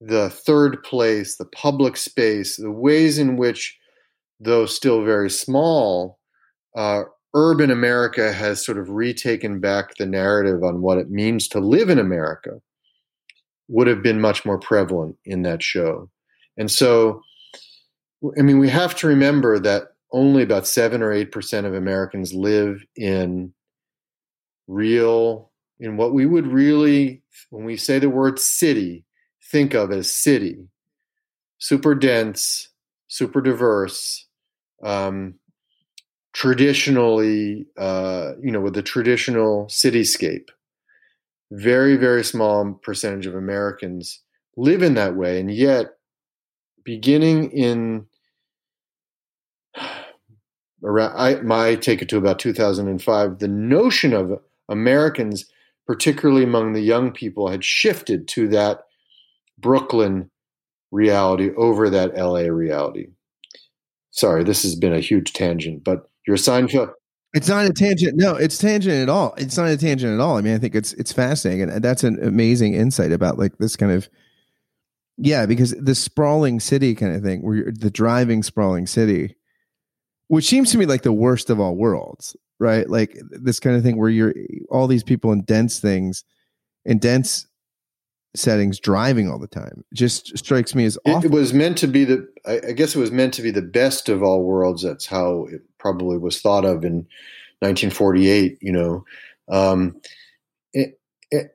the 0.00 0.30
third 0.30 0.82
place, 0.82 1.36
the 1.36 1.46
public 1.46 1.96
space, 1.96 2.56
the 2.56 2.70
ways 2.70 3.18
in 3.18 3.36
which, 3.36 3.78
though 4.40 4.66
still 4.66 5.04
very 5.04 5.30
small, 5.30 6.18
uh, 6.76 7.02
urban 7.34 7.70
America 7.70 8.32
has 8.32 8.64
sort 8.64 8.78
of 8.78 8.90
retaken 8.90 9.60
back 9.60 9.94
the 9.96 10.06
narrative 10.06 10.62
on 10.62 10.82
what 10.82 10.98
it 10.98 11.10
means 11.10 11.48
to 11.48 11.58
live 11.58 11.90
in 11.90 11.98
America 11.98 12.60
would 13.68 13.86
have 13.86 14.02
been 14.02 14.20
much 14.20 14.44
more 14.44 14.58
prevalent 14.58 15.16
in 15.24 15.42
that 15.42 15.62
show. 15.62 16.10
And 16.56 16.70
so, 16.70 17.22
I 18.38 18.42
mean, 18.42 18.58
we 18.58 18.68
have 18.68 18.94
to 18.96 19.08
remember 19.08 19.58
that 19.58 19.88
only 20.12 20.42
about 20.42 20.66
seven 20.66 21.02
or 21.02 21.12
eight 21.12 21.32
percent 21.32 21.66
of 21.66 21.74
Americans 21.74 22.32
live 22.32 22.84
in 22.94 23.52
real, 24.68 25.50
in 25.78 25.96
what 25.96 26.12
we 26.12 26.26
would 26.26 26.46
really, 26.46 27.22
when 27.50 27.64
we 27.64 27.76
say 27.76 27.98
the 27.98 28.08
word 28.08 28.38
city, 28.38 29.04
think 29.50 29.74
of 29.74 29.90
as 29.90 30.10
city. 30.10 30.68
Super 31.58 31.94
dense, 31.94 32.68
super 33.08 33.40
diverse, 33.40 34.26
um, 34.82 35.34
traditionally, 36.32 37.66
uh, 37.78 38.32
you 38.42 38.50
know, 38.50 38.60
with 38.60 38.74
the 38.74 38.82
traditional 38.82 39.66
cityscape. 39.66 40.48
Very, 41.50 41.96
very 41.96 42.24
small 42.24 42.72
percentage 42.82 43.26
of 43.26 43.34
Americans 43.34 44.20
live 44.56 44.82
in 44.82 44.94
that 44.94 45.16
way. 45.16 45.40
And 45.40 45.52
yet, 45.52 45.94
beginning 46.84 47.50
in 47.52 48.06
around, 50.84 51.16
I 51.16 51.40
might 51.42 51.82
take 51.82 52.02
it 52.02 52.08
to 52.10 52.18
about 52.18 52.38
2005, 52.38 53.38
the 53.38 53.48
notion 53.48 54.12
of 54.12 54.40
Americans, 54.68 55.46
particularly 55.86 56.44
among 56.44 56.72
the 56.72 56.80
young 56.80 57.12
people, 57.12 57.48
had 57.48 57.64
shifted 57.64 58.28
to 58.28 58.48
that 58.48 58.80
Brooklyn 59.58 60.30
reality 60.90 61.50
over 61.56 61.90
that 61.90 62.16
LA 62.16 62.42
reality. 62.42 63.08
Sorry, 64.10 64.44
this 64.44 64.62
has 64.62 64.76
been 64.76 64.94
a 64.94 65.00
huge 65.00 65.32
tangent, 65.32 65.84
but 65.84 66.08
your 66.26 66.36
Seinfeld. 66.36 66.92
It's 67.34 67.48
not 67.48 67.64
a 67.66 67.72
tangent. 67.72 68.16
No, 68.16 68.36
it's 68.36 68.58
tangent 68.58 68.94
at 68.94 69.08
all. 69.08 69.34
It's 69.36 69.56
not 69.56 69.68
a 69.68 69.76
tangent 69.76 70.14
at 70.14 70.20
all. 70.20 70.36
I 70.36 70.40
mean, 70.40 70.54
I 70.54 70.58
think 70.58 70.76
it's 70.76 70.92
it's 70.92 71.12
fascinating, 71.12 71.68
and 71.68 71.82
that's 71.82 72.04
an 72.04 72.18
amazing 72.22 72.74
insight 72.74 73.10
about 73.10 73.38
like 73.38 73.58
this 73.58 73.74
kind 73.74 73.90
of 73.90 74.08
yeah, 75.16 75.46
because 75.46 75.72
the 75.72 75.94
sprawling 75.94 76.60
city 76.60 76.94
kind 76.94 77.14
of 77.14 77.22
thing, 77.22 77.42
where 77.42 77.72
the 77.72 77.90
driving 77.90 78.42
sprawling 78.42 78.86
city, 78.86 79.36
which 80.34 80.46
seems 80.46 80.72
to 80.72 80.78
me 80.78 80.84
like 80.84 81.02
the 81.02 81.12
worst 81.12 81.48
of 81.48 81.60
all 81.60 81.76
worlds, 81.76 82.34
right? 82.58 82.90
Like 82.90 83.16
this 83.30 83.60
kind 83.60 83.76
of 83.76 83.84
thing 83.84 83.96
where 83.96 84.10
you're 84.10 84.34
all 84.68 84.88
these 84.88 85.04
people 85.04 85.30
in 85.30 85.42
dense 85.42 85.78
things, 85.78 86.24
in 86.84 86.98
dense 86.98 87.46
settings, 88.34 88.80
driving 88.80 89.30
all 89.30 89.38
the 89.38 89.46
time, 89.46 89.84
just 89.94 90.36
strikes 90.36 90.74
me 90.74 90.86
as 90.86 90.98
awful. 91.06 91.26
It, 91.26 91.30
was 91.30 91.54
meant 91.54 91.78
to 91.78 91.86
be 91.86 92.04
the. 92.04 92.28
I 92.44 92.72
guess 92.72 92.96
it 92.96 92.98
was 92.98 93.12
meant 93.12 93.32
to 93.34 93.42
be 93.42 93.52
the 93.52 93.62
best 93.62 94.08
of 94.08 94.24
all 94.24 94.42
worlds. 94.42 94.82
That's 94.82 95.06
how 95.06 95.46
it 95.52 95.62
probably 95.78 96.18
was 96.18 96.40
thought 96.40 96.64
of 96.64 96.84
in 96.84 97.06
1948. 97.60 98.58
You 98.60 98.72
know, 98.72 99.04
um, 99.48 100.00
it, 100.72 100.98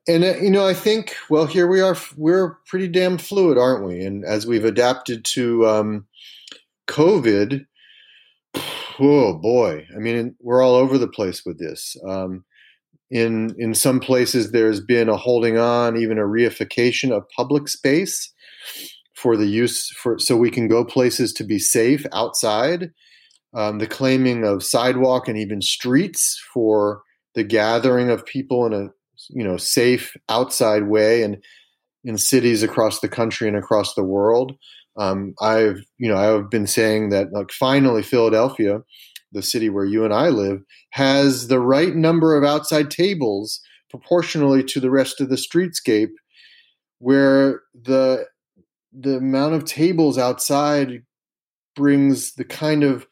and 0.07 0.23
uh, 0.23 0.37
you 0.37 0.51
know, 0.51 0.65
I 0.65 0.73
think 0.73 1.17
well, 1.29 1.47
here 1.47 1.67
we 1.67 1.81
are. 1.81 1.97
We're 2.15 2.55
pretty 2.65 2.87
damn 2.87 3.17
fluid, 3.17 3.57
aren't 3.57 3.85
we? 3.85 4.05
And 4.05 4.23
as 4.23 4.47
we've 4.47 4.63
adapted 4.63 5.25
to 5.25 5.67
um, 5.67 6.07
COVID, 6.87 7.65
oh 8.99 9.37
boy, 9.37 9.85
I 9.95 9.99
mean, 9.99 10.35
we're 10.39 10.63
all 10.63 10.75
over 10.75 10.97
the 10.97 11.07
place 11.07 11.43
with 11.45 11.59
this. 11.59 11.95
Um, 12.07 12.45
in 13.11 13.55
in 13.57 13.73
some 13.73 13.99
places, 13.99 14.51
there's 14.51 14.81
been 14.81 15.09
a 15.09 15.17
holding 15.17 15.57
on, 15.57 15.97
even 15.97 16.17
a 16.17 16.23
reification 16.23 17.11
of 17.11 17.27
public 17.35 17.67
space 17.67 18.31
for 19.15 19.35
the 19.35 19.47
use 19.47 19.89
for 19.91 20.19
so 20.19 20.37
we 20.37 20.51
can 20.51 20.67
go 20.67 20.85
places 20.85 21.33
to 21.33 21.43
be 21.43 21.59
safe 21.59 22.05
outside. 22.13 22.91
Um, 23.55 23.79
the 23.79 23.87
claiming 23.87 24.45
of 24.45 24.63
sidewalk 24.63 25.27
and 25.27 25.35
even 25.37 25.61
streets 25.61 26.39
for 26.53 27.01
the 27.33 27.43
gathering 27.43 28.11
of 28.11 28.25
people 28.25 28.65
in 28.67 28.73
a 28.73 28.89
you 29.29 29.43
know 29.43 29.57
safe 29.57 30.15
outside 30.29 30.83
way 30.83 31.23
and 31.23 31.43
in 32.03 32.17
cities 32.17 32.63
across 32.63 32.99
the 32.99 33.09
country 33.09 33.47
and 33.47 33.57
across 33.57 33.95
the 33.95 34.03
world 34.03 34.53
um, 34.97 35.33
i've 35.41 35.81
you 35.97 36.09
know 36.09 36.17
i've 36.17 36.49
been 36.49 36.67
saying 36.67 37.09
that 37.09 37.31
like 37.31 37.51
finally 37.51 38.03
philadelphia 38.03 38.81
the 39.31 39.43
city 39.43 39.69
where 39.69 39.85
you 39.85 40.03
and 40.03 40.13
i 40.13 40.29
live 40.29 40.61
has 40.91 41.47
the 41.47 41.59
right 41.59 41.95
number 41.95 42.35
of 42.35 42.43
outside 42.43 42.89
tables 42.89 43.61
proportionally 43.89 44.63
to 44.63 44.79
the 44.79 44.91
rest 44.91 45.21
of 45.21 45.29
the 45.29 45.35
streetscape 45.35 46.11
where 46.99 47.61
the 47.73 48.25
the 48.91 49.17
amount 49.17 49.53
of 49.53 49.65
tables 49.65 50.17
outside 50.17 51.03
brings 51.75 52.33
the 52.33 52.43
kind 52.43 52.83
of 52.83 53.07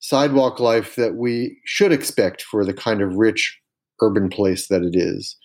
sidewalk 0.00 0.60
life 0.60 0.96
that 0.96 1.14
we 1.14 1.58
should 1.64 1.92
expect 1.92 2.42
for 2.42 2.64
the 2.64 2.74
kind 2.74 3.00
of 3.00 3.14
rich 3.14 3.58
urban 4.02 4.28
place 4.28 4.68
that 4.68 4.82
it 4.82 4.96
is. 4.96 5.36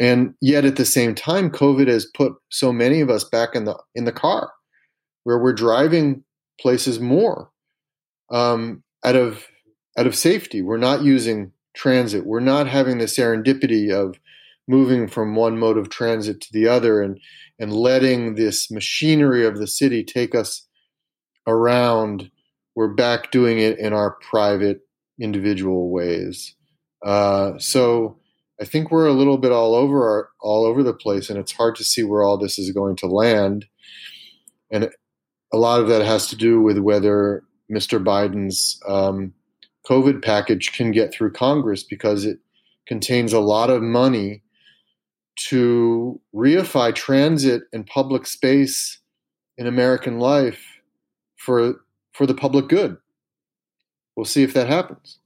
And 0.00 0.34
yet 0.40 0.64
at 0.64 0.76
the 0.76 0.84
same 0.84 1.14
time, 1.14 1.50
COVID 1.50 1.88
has 1.88 2.06
put 2.14 2.32
so 2.50 2.72
many 2.72 3.00
of 3.00 3.10
us 3.10 3.24
back 3.24 3.54
in 3.54 3.64
the 3.64 3.76
in 3.94 4.04
the 4.04 4.12
car, 4.12 4.52
where 5.28 5.38
we're 5.38 5.52
driving 5.52 6.24
places 6.58 6.98
more 6.98 7.50
um, 8.30 8.82
out 9.04 9.14
of 9.14 9.46
out 9.98 10.06
of 10.06 10.14
safety. 10.14 10.62
We're 10.62 10.78
not 10.78 11.02
using 11.02 11.52
transit. 11.76 12.24
We're 12.24 12.40
not 12.40 12.66
having 12.66 12.96
the 12.96 13.04
serendipity 13.04 13.92
of 13.92 14.18
moving 14.66 15.06
from 15.06 15.36
one 15.36 15.58
mode 15.58 15.76
of 15.76 15.90
transit 15.90 16.40
to 16.40 16.48
the 16.54 16.66
other 16.66 17.02
and 17.02 17.20
and 17.58 17.74
letting 17.74 18.36
this 18.36 18.70
machinery 18.70 19.44
of 19.44 19.58
the 19.58 19.66
city 19.66 20.02
take 20.02 20.34
us 20.34 20.66
around 21.46 22.30
we're 22.74 22.94
back 22.94 23.30
doing 23.30 23.58
it 23.58 23.78
in 23.78 23.92
our 23.92 24.16
private 24.30 24.80
individual 25.20 25.90
ways. 25.90 26.54
Uh, 27.04 27.58
so 27.58 28.18
I 28.62 28.64
think 28.64 28.90
we're 28.90 29.08
a 29.08 29.12
little 29.12 29.36
bit 29.36 29.52
all 29.52 29.74
over 29.74 30.08
our, 30.08 30.30
all 30.40 30.64
over 30.64 30.82
the 30.82 30.94
place, 30.94 31.28
and 31.28 31.38
it's 31.38 31.52
hard 31.52 31.76
to 31.76 31.84
see 31.84 32.02
where 32.02 32.22
all 32.22 32.38
this 32.38 32.58
is 32.58 32.72
going 32.72 32.96
to 32.96 33.06
land. 33.06 33.66
And 34.70 34.90
a 35.52 35.56
lot 35.56 35.80
of 35.80 35.88
that 35.88 36.04
has 36.04 36.26
to 36.28 36.36
do 36.36 36.60
with 36.60 36.78
whether 36.78 37.42
Mr. 37.70 38.02
Biden's 38.02 38.80
um, 38.86 39.32
COVID 39.88 40.22
package 40.22 40.72
can 40.72 40.90
get 40.90 41.12
through 41.12 41.32
Congress 41.32 41.82
because 41.82 42.24
it 42.24 42.38
contains 42.86 43.32
a 43.32 43.40
lot 43.40 43.70
of 43.70 43.82
money 43.82 44.42
to 45.36 46.20
reify 46.34 46.94
transit 46.94 47.62
and 47.72 47.86
public 47.86 48.26
space 48.26 48.98
in 49.56 49.66
American 49.66 50.18
life 50.18 50.64
for 51.36 51.74
for 52.12 52.26
the 52.26 52.34
public 52.34 52.68
good. 52.68 52.96
We'll 54.16 54.24
see 54.24 54.42
if 54.42 54.52
that 54.54 54.66
happens. 54.66 55.18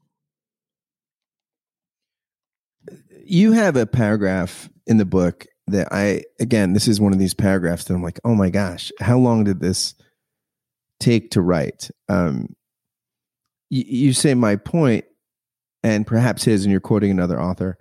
You 3.25 3.53
have 3.53 3.77
a 3.77 3.87
paragraph 3.87 4.69
in 4.87 4.99
the 4.99 5.07
book 5.07 5.47
that 5.69 5.89
I, 5.91 6.25
again, 6.39 6.75
this 6.75 6.89
is 6.89 7.01
one 7.01 7.13
of 7.13 7.19
these 7.19 7.33
paragraphs 7.33 7.85
that 7.85 7.95
I'm 7.95 8.03
like, 8.03 8.21
oh 8.25 8.35
my 8.35 8.51
gosh, 8.51 8.93
how 9.01 9.17
long 9.17 9.45
did 9.45 9.61
this 9.61 9.95
take 11.03 11.31
to 11.33 11.43
write? 11.43 11.91
Um, 12.09 12.55
you, 13.71 13.85
you 13.87 14.13
say 14.13 14.35
my 14.35 14.57
point, 14.57 15.05
and 15.83 16.07
perhaps 16.07 16.45
his, 16.45 16.65
and 16.65 16.71
you're 16.71 16.81
quoting 16.81 17.11
another 17.11 17.41
author, 17.41 17.79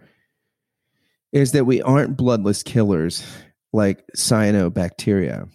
is 1.31 1.51
that 1.53 1.65
we 1.65 1.81
aren't 1.81 2.17
bloodless 2.17 2.63
killers 2.63 3.25
like 3.71 4.03
cyanobacteria. 4.17 5.49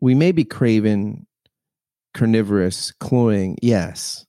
We 0.00 0.14
may 0.14 0.32
be 0.32 0.44
craven 0.44 1.26
carnivorous, 2.14 2.92
cloying, 2.92 3.56
yes. 3.62 4.26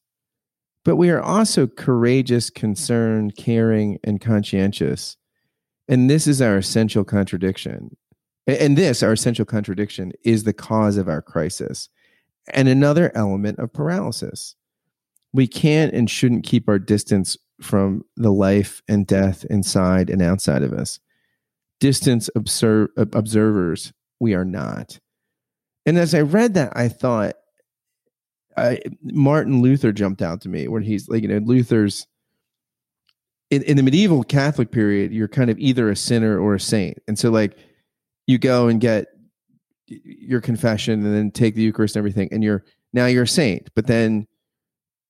But 0.85 0.97
we 0.97 1.09
are 1.09 1.21
also 1.21 1.67
courageous, 1.67 2.49
concerned, 2.49 3.35
caring, 3.35 3.99
and 4.03 4.21
conscientious. 4.21 5.17
And 5.87 6.09
this 6.09 6.27
is 6.27 6.41
our 6.41 6.57
essential 6.57 7.03
contradiction. 7.03 7.97
And 8.47 8.77
this, 8.77 9.03
our 9.03 9.13
essential 9.13 9.45
contradiction, 9.45 10.11
is 10.23 10.43
the 10.43 10.53
cause 10.53 10.97
of 10.97 11.07
our 11.07 11.21
crisis 11.21 11.89
and 12.53 12.67
another 12.67 13.11
element 13.15 13.59
of 13.59 13.73
paralysis. 13.73 14.55
We 15.33 15.47
can't 15.47 15.93
and 15.93 16.09
shouldn't 16.09 16.43
keep 16.45 16.67
our 16.67 16.79
distance 16.79 17.37
from 17.61 18.03
the 18.15 18.31
life 18.31 18.81
and 18.87 19.05
death 19.05 19.45
inside 19.45 20.09
and 20.09 20.21
outside 20.21 20.63
of 20.63 20.73
us. 20.73 20.99
distance 21.79 22.29
observe, 22.35 22.89
observers, 22.97 23.93
we 24.19 24.33
are 24.33 24.45
not. 24.45 24.99
And 25.85 25.97
as 25.97 26.13
I 26.13 26.21
read 26.21 26.53
that, 26.55 26.73
I 26.75 26.87
thought 26.89 27.35
I, 28.57 28.79
Martin 29.01 29.61
Luther 29.61 29.91
jumped 29.91 30.21
out 30.21 30.41
to 30.41 30.49
me 30.49 30.67
when 30.67 30.83
he's 30.83 31.07
like, 31.07 31.21
you 31.23 31.29
know, 31.29 31.37
Luther's 31.37 32.05
in, 33.49 33.63
in 33.63 33.77
the 33.77 33.83
medieval 33.83 34.23
Catholic 34.23 34.71
period, 34.71 35.11
you're 35.11 35.27
kind 35.27 35.49
of 35.49 35.57
either 35.57 35.89
a 35.89 35.95
sinner 35.95 36.39
or 36.39 36.55
a 36.55 36.59
saint. 36.59 36.99
And 37.07 37.17
so, 37.17 37.31
like, 37.31 37.57
you 38.27 38.37
go 38.37 38.67
and 38.67 38.79
get 38.79 39.07
your 40.03 40.41
confession 40.41 41.05
and 41.05 41.15
then 41.15 41.31
take 41.31 41.55
the 41.55 41.61
Eucharist 41.61 41.95
and 41.95 42.01
everything, 42.01 42.29
and 42.31 42.43
you're 42.43 42.63
now 42.93 43.05
you're 43.05 43.23
a 43.23 43.27
saint. 43.27 43.69
But 43.75 43.87
then 43.87 44.27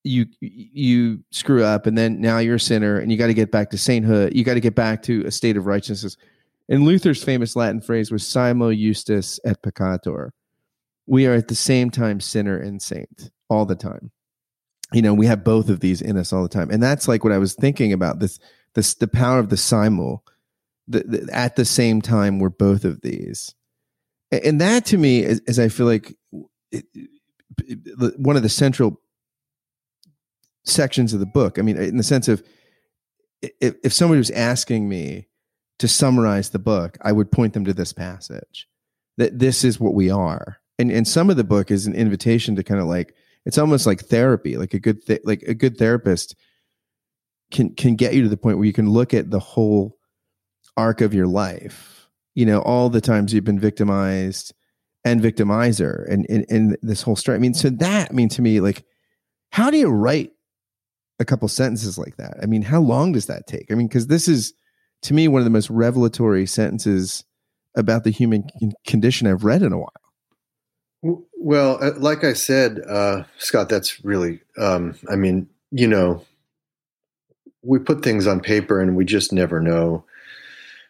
you 0.04 0.26
you 0.40 1.24
screw 1.32 1.64
up, 1.64 1.86
and 1.86 1.98
then 1.98 2.22
now 2.22 2.40
you're 2.40 2.56
a 2.56 2.60
sinner, 2.60 2.98
and 2.98 3.12
you 3.12 3.18
got 3.18 3.28
to 3.28 3.34
get 3.34 3.52
back 3.52 3.70
to 3.72 3.78
sainthood. 3.78 4.36
You 4.36 4.44
got 4.44 4.56
to 4.56 4.60
get 4.60 4.76
back 4.76 5.04
to 5.04 5.24
a 5.26 5.32
state 5.32 5.58
of 5.58 5.66
righteousness. 5.66 6.18
And 6.68 6.84
Luther's 6.84 7.24
famous 7.24 7.56
Latin 7.56 7.82
phrase 7.82 8.12
was 8.12 8.28
"Simul 8.28 8.74
justus 8.74 9.40
et 9.46 9.62
peccator." 9.62 10.32
We 11.08 11.26
are 11.26 11.34
at 11.34 11.48
the 11.48 11.56
same 11.56 11.90
time 11.90 12.20
sinner 12.20 12.58
and 12.58 12.82
saint 12.82 13.32
all 13.50 13.66
the 13.66 13.76
time 13.76 14.12
you 14.94 15.02
know 15.02 15.14
we 15.14 15.26
have 15.26 15.44
both 15.44 15.70
of 15.70 15.80
these 15.80 16.02
in 16.02 16.18
us 16.18 16.34
all 16.34 16.44
the 16.44 16.50
time 16.50 16.70
and 16.72 16.82
that's 16.82 17.08
like 17.08 17.24
what 17.24 17.34
i 17.34 17.38
was 17.38 17.54
thinking 17.54 17.94
about 17.94 18.20
this 18.20 18.40
this 18.74 18.96
the 18.96 19.08
power 19.08 19.40
of 19.40 19.50
the 19.50 19.58
simul 19.58 20.24
the, 20.88 21.04
the, 21.04 21.30
at 21.32 21.56
the 21.56 21.66
same 21.66 22.02
time 22.02 22.40
we're 22.40 22.50
both 22.50 22.86
of 22.86 23.02
these 23.02 23.54
and 24.32 24.62
that 24.62 24.86
to 24.86 24.98
me 24.98 25.24
is, 25.24 25.42
is 25.48 25.60
i 25.60 25.68
feel 25.68 25.86
like 25.86 26.16
it, 26.72 26.86
it, 27.64 28.20
one 28.20 28.36
of 28.36 28.44
the 28.44 28.50
central 28.50 29.02
sections 30.66 31.14
of 31.14 31.20
the 31.20 31.26
book 31.26 31.58
i 31.58 31.62
mean 31.62 31.78
in 31.78 31.98
the 31.98 32.04
sense 32.04 32.28
of 32.28 32.44
if, 33.42 33.76
if 33.84 33.94
somebody 33.94 34.18
was 34.18 34.32
asking 34.32 34.88
me 34.90 35.28
to 35.80 35.88
summarize 35.88 36.50
the 36.50 36.60
book 36.60 36.98
i 37.02 37.12
would 37.12 37.32
point 37.32 37.54
them 37.54 37.66
to 37.66 37.74
this 37.74 37.94
passage 37.94 38.68
that 39.20 39.38
this 39.38 39.66
is 39.66 39.80
what 39.80 39.94
we 39.94 40.10
are. 40.10 40.60
And 40.80 40.90
and 40.90 41.08
some 41.08 41.30
of 41.30 41.36
the 41.36 41.44
book 41.44 41.70
is 41.70 41.86
an 41.86 41.94
invitation 41.94 42.56
to 42.56 42.64
kind 42.64 42.80
of 42.80 42.88
like 42.88 43.14
it's 43.46 43.58
almost 43.58 43.86
like 43.86 44.00
therapy 44.00 44.56
like 44.56 44.74
a 44.74 44.80
good 44.80 45.06
th- 45.06 45.22
like 45.26 45.44
a 45.44 45.54
good 45.54 45.78
therapist 45.78 46.36
can 47.52 47.76
can 47.76 47.96
get 47.96 48.14
you 48.14 48.24
to 48.24 48.30
the 48.30 48.38
point 48.38 48.58
where 48.58 48.66
you 48.66 48.74
can 48.74 48.90
look 48.90 49.14
at 49.14 49.30
the 49.30 49.40
whole 49.40 49.98
arc 50.78 51.02
of 51.02 51.14
your 51.14 51.28
life 51.28 51.99
you 52.36 52.46
know 52.46 52.60
all 52.62 52.90
the 52.90 53.02
times 53.02 53.34
you've 53.34 53.44
been 53.44 53.60
victimized 53.60 54.54
and 55.06 55.22
victimizer 55.22 56.10
and 56.12 56.26
in 56.26 56.76
this 56.82 57.02
whole 57.02 57.16
story. 57.16 57.36
I 57.36 57.40
mean 57.40 57.54
so 57.54 57.70
that 57.70 58.10
i 58.10 58.14
mean 58.14 58.30
to 58.30 58.42
me 58.42 58.60
like 58.60 58.84
how 59.52 59.70
do 59.72 59.78
you 59.78 59.90
write 59.90 60.32
a 61.20 61.26
couple 61.26 61.48
sentences 61.48 61.98
like 61.98 62.18
that? 62.18 62.38
I 62.42 62.46
mean 62.46 62.62
how 62.62 62.82
long 62.82 63.12
does 63.12 63.28
that 63.28 63.48
take? 63.48 63.72
I 63.72 63.76
mean 63.76 63.88
because 63.88 64.08
this 64.08 64.28
is 64.28 64.54
to 65.04 65.14
me 65.14 65.28
one 65.28 65.40
of 65.40 65.46
the 65.46 65.52
most 65.52 65.70
revelatory 65.70 66.46
sentences 66.46 67.24
about 67.76 68.04
the 68.04 68.10
human 68.10 68.48
condition 68.86 69.28
i've 69.28 69.44
read 69.44 69.62
in 69.62 69.72
a 69.72 69.78
while. 69.78 69.94
Well, 71.02 71.82
uh, 71.82 71.92
like 71.98 72.24
I 72.24 72.34
said, 72.34 72.82
uh, 72.88 73.24
Scott, 73.38 73.70
that's 73.70 74.04
really, 74.04 74.42
um, 74.58 74.96
I 75.10 75.16
mean, 75.16 75.48
you 75.72 75.88
know, 75.88 76.26
we 77.62 77.80
put 77.80 78.04
things 78.04 78.28
on 78.28 78.42
paper 78.42 78.82
and 78.82 78.96
we 78.96 79.06
just 79.06 79.32
never 79.32 79.62
know 79.62 80.04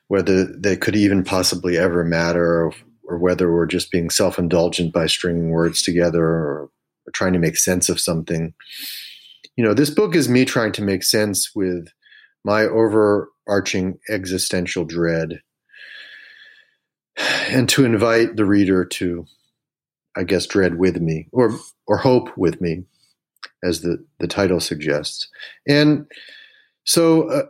whether 0.10 0.46
they 0.46 0.76
could 0.76 0.96
even 0.96 1.24
possibly 1.24 1.78
ever 1.78 2.04
matter 2.04 2.66
or, 2.66 2.74
or 3.04 3.18
whether 3.18 3.52
we're 3.52 3.66
just 3.66 3.92
being 3.92 4.10
self 4.10 4.38
indulgent 4.38 4.94
by 4.94 5.08
stringing 5.08 5.50
words 5.50 5.82
together 5.82 6.24
or, 6.24 6.70
or 7.08 7.12
trying 7.14 7.34
to 7.34 7.40
make 7.40 7.58
sense 7.58 7.90
of 7.90 8.00
something. 8.00 8.54
You 9.56 9.64
know, 9.64 9.74
this 9.74 9.90
book 9.90 10.16
is 10.16 10.30
me 10.30 10.46
trying 10.46 10.74
to 10.74 10.84
make 10.84 11.04
sense 11.04 11.56
with 11.56 11.88
my 12.44 12.64
overarching 12.64 13.98
existential 14.10 14.86
dread 14.86 15.42
and 17.50 17.68
to 17.70 17.86
invite 17.86 18.36
the 18.36 18.46
reader 18.46 18.86
to 18.86 19.26
I 20.20 20.24
guess, 20.24 20.46
dread 20.46 20.78
with 20.78 21.00
me 21.02 21.28
or 21.32 21.58
or 21.88 21.98
hope 21.98 22.38
with 22.38 22.60
me, 22.60 22.84
as 23.64 23.82
the 23.82 24.06
the 24.20 24.28
title 24.28 24.60
suggests. 24.60 25.30
And 25.68 26.08
so, 26.84 27.30
uh, 27.30 27.44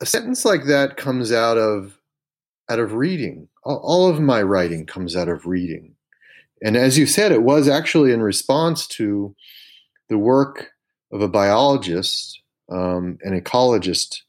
a 0.00 0.06
sentence 0.06 0.44
like 0.44 0.64
that 0.66 0.96
comes 0.96 1.32
out 1.32 1.58
of 1.58 1.98
out 2.70 2.78
of 2.78 2.92
reading. 2.92 3.48
All, 3.64 4.08
of 4.08 4.20
my 4.20 4.42
writing 4.42 4.84
comes 4.84 5.16
out 5.16 5.28
of 5.28 5.46
reading. 5.46 5.94
And 6.62 6.76
as 6.76 6.98
you 6.98 7.06
said, 7.06 7.32
it 7.32 7.42
was 7.42 7.66
actually 7.66 8.12
in 8.12 8.22
response 8.22 8.86
to 8.88 9.34
the 10.08 10.18
work 10.18 10.70
of 11.10 11.22
a 11.22 11.28
biologist, 11.28 12.42
um, 12.70 13.18
an 13.22 13.38
ecologist, 13.40 14.20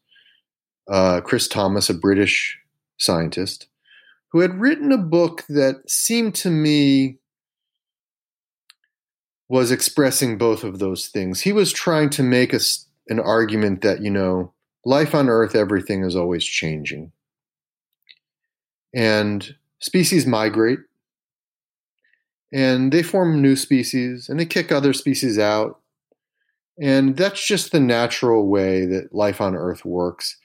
uh, 0.90 1.20
Chris 1.22 1.48
Thomas, 1.50 1.90
a 1.90 1.94
British 1.94 2.58
scientist, 2.98 3.68
who 4.32 4.40
had 4.40 4.60
written 4.60 4.92
a 4.92 4.98
book 4.98 5.44
that 5.50 5.90
seemed 5.90 6.36
to 6.36 6.50
me 6.50 7.18
was 9.50 9.72
expressing 9.72 10.38
both 10.38 10.64
of 10.64 10.80
those 10.80 11.08
things. 11.08 11.42
He 11.42 11.52
was 11.52 11.74
trying 11.74 12.10
to 12.12 12.24
make 12.24 12.54
a, 12.54 12.60
an 13.08 13.20
argument 13.20 13.82
that, 13.82 14.02
you 14.02 14.12
know, 14.12 14.54
life 14.90 15.14
on 15.14 15.30
Earth, 15.30 15.56
everything 15.56 16.04
is 16.04 16.16
always 16.16 16.44
changing. 16.44 17.12
And 18.94 19.56
species 19.80 20.26
migrate 20.26 20.80
and 22.52 22.92
they 22.92 23.04
form 23.04 23.40
new 23.40 23.56
species 23.56 24.28
and 24.28 24.40
they 24.40 24.48
kick 24.48 24.72
other 24.72 24.94
species 24.94 25.38
out. 25.38 25.80
And 26.82 27.16
that's 27.16 27.46
just 27.46 27.72
the 27.72 27.80
natural 27.80 28.48
way 28.48 28.86
that 28.88 29.14
life 29.14 29.40
on 29.40 29.56
Earth 29.56 29.86
works. 29.86 30.36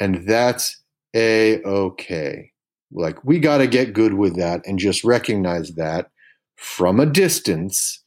And 0.00 0.26
that's 0.26 0.82
a 1.14 1.62
okay. 1.62 2.50
Like, 2.90 3.24
we 3.24 3.38
got 3.38 3.58
to 3.58 3.68
get 3.68 3.92
good 3.92 4.14
with 4.14 4.36
that 4.36 4.66
and 4.66 4.78
just 4.78 5.04
recognize 5.04 5.72
that 5.74 6.10
from 6.56 6.98
a 6.98 7.06
distance 7.06 8.02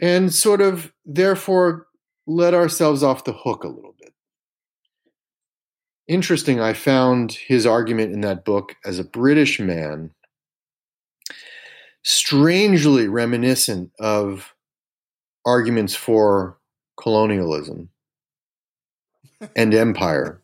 and 0.00 0.32
sort 0.32 0.60
of 0.60 0.92
therefore 1.04 1.86
let 2.26 2.54
ourselves 2.54 3.02
off 3.02 3.24
the 3.24 3.32
hook 3.32 3.64
a 3.64 3.68
little. 3.68 3.93
Interesting, 6.06 6.60
I 6.60 6.74
found 6.74 7.32
his 7.32 7.66
argument 7.66 8.12
in 8.12 8.20
that 8.22 8.44
book 8.44 8.76
as 8.84 8.98
a 8.98 9.04
British 9.04 9.58
man 9.58 10.10
strangely 12.02 13.08
reminiscent 13.08 13.90
of 13.98 14.54
arguments 15.46 15.94
for 15.94 16.58
colonialism 17.00 17.88
and 19.56 19.74
empire. 19.74 20.40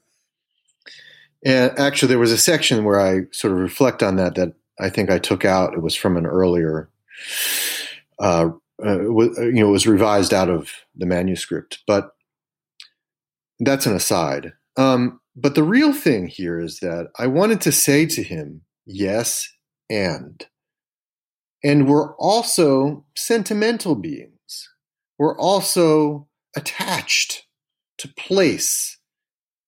And 1.45 1.79
actually, 1.79 2.09
there 2.09 2.19
was 2.19 2.33
a 2.33 2.39
section 2.39 2.85
where 2.85 3.01
I 3.01 3.23
sort 3.33 3.53
of 3.53 3.59
reflect 3.59 4.03
on 4.03 4.17
that 4.17 4.35
that 4.35 4.55
I 4.79 4.91
think 4.91 5.11
I 5.11 5.19
took 5.19 5.45
out. 5.45 5.75
It 5.75 5.83
was 5.83 5.95
from 5.95 6.17
an 6.17 6.27
earlier 6.27 6.89
uh, 8.19 8.51
uh, 8.83 8.89
uh, 8.89 9.43
you 9.43 9.61
know 9.61 9.69
it 9.69 9.73
was 9.73 9.87
revised 9.87 10.35
out 10.35 10.49
of 10.49 10.71
the 10.95 11.07
manuscript. 11.07 11.81
But 11.87 12.15
that's 13.59 13.87
an 13.87 13.95
aside. 13.95 14.53
Um, 14.77 15.20
but 15.37 15.55
the 15.55 15.63
real 15.63 15.93
thing 15.93 16.27
here 16.27 16.61
is 16.61 16.81
that 16.81 17.09
I 17.19 17.27
wanted 17.27 17.61
to 17.63 17.73
say 17.73 18.07
to 18.07 18.23
him, 18.23 18.63
yes, 18.85 19.49
and. 19.89 20.45
And 21.63 21.89
we're 21.89 22.15
also 22.17 23.05
sentimental 23.17 23.95
beings. 23.95 24.69
We're 25.19 25.39
also 25.39 26.29
attached 26.57 27.47
to 27.99 28.09
place 28.09 28.99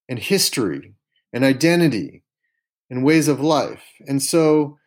and 0.09 0.19
history 0.19 0.95
and 1.33 1.45
identity 1.45 2.25
and 2.91 3.05
ways 3.05 3.29
of 3.29 3.41
life. 3.41 3.85
And 4.07 4.23
so 4.23 4.79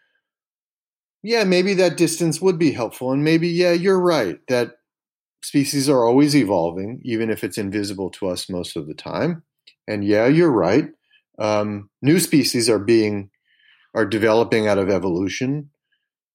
yeah, 1.26 1.44
maybe 1.44 1.74
that 1.74 1.98
distance 1.98 2.40
would 2.40 2.60
be 2.60 2.72
helpful. 2.72 3.12
And 3.12 3.24
maybe, 3.24 3.48
yeah, 3.48 3.72
you're 3.72 4.00
right 4.00 4.38
that 4.48 4.74
species 5.42 5.90
are 5.90 6.06
always 6.06 6.36
evolving, 6.36 7.02
even 7.04 7.32
if 7.32 7.44
it's 7.44 7.58
invisible 7.58 8.12
to 8.12 8.28
us 8.28 8.48
most 8.48 8.76
of 8.76 8.88
the 8.88 8.94
time. 8.94 9.42
And 9.88 10.04
yeah, 10.04 10.28
you're 10.28 10.52
right. 10.52 10.90
Um, 11.38 11.90
new 12.02 12.20
species 12.20 12.70
are 12.70 12.80
being 12.80 13.30
are 13.94 14.06
developing 14.06 14.68
out 14.68 14.78
of 14.78 14.90
evolution 14.90 15.70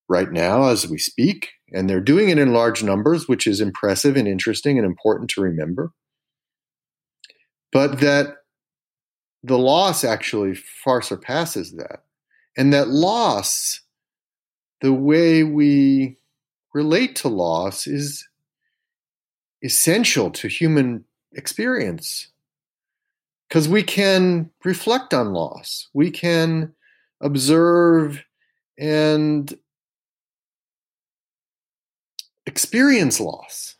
right 0.08 0.32
now 0.32 0.68
as 0.68 0.88
we 0.88 0.98
speak, 0.98 1.50
and 1.72 1.88
they're 1.88 2.00
doing 2.00 2.30
it 2.30 2.38
in 2.38 2.52
large 2.52 2.82
numbers, 2.82 3.28
which 3.28 3.46
is 3.46 3.60
impressive 3.60 4.16
and 4.16 4.26
interesting 4.26 4.78
and 4.78 4.86
important 4.86 5.30
to 5.30 5.40
remember. 5.40 5.92
But 7.70 8.00
that 8.00 8.36
the 9.42 9.58
loss 9.58 10.04
actually 10.04 10.54
far 10.54 11.02
surpasses 11.02 11.72
that, 11.72 12.04
and 12.56 12.72
that 12.72 12.88
loss 12.88 13.80
the 14.80 14.92
way 14.92 15.42
we 15.42 16.16
relate 16.74 17.16
to 17.16 17.28
loss 17.28 17.86
is 17.86 18.26
essential 19.62 20.30
to 20.30 20.48
human 20.48 21.04
experience 21.34 22.28
because 23.50 23.68
we 23.68 23.82
can 23.82 24.48
reflect 24.64 25.12
on 25.12 25.32
loss, 25.32 25.88
we 25.92 26.08
can 26.10 26.72
observe 27.20 28.24
and 28.78 29.52
experience 32.46 33.18
loss. 33.18 33.74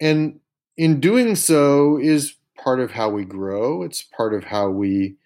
And 0.00 0.38
in 0.76 1.00
doing 1.00 1.34
so 1.34 1.98
is 1.98 2.34
part 2.62 2.78
of 2.78 2.90
how 2.90 3.08
we 3.08 3.24
grow, 3.24 3.82
it's 3.82 4.02
part 4.02 4.34
of 4.34 4.44
how 4.44 4.68
we 4.68 5.16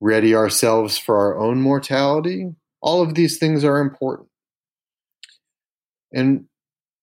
ready 0.00 0.36
ourselves 0.36 0.96
for 0.96 1.18
our 1.18 1.36
own 1.36 1.60
mortality. 1.60 2.54
All 2.80 3.02
of 3.02 3.14
these 3.14 3.38
things 3.38 3.64
are 3.64 3.80
important. 3.80 4.28
And 6.14 6.44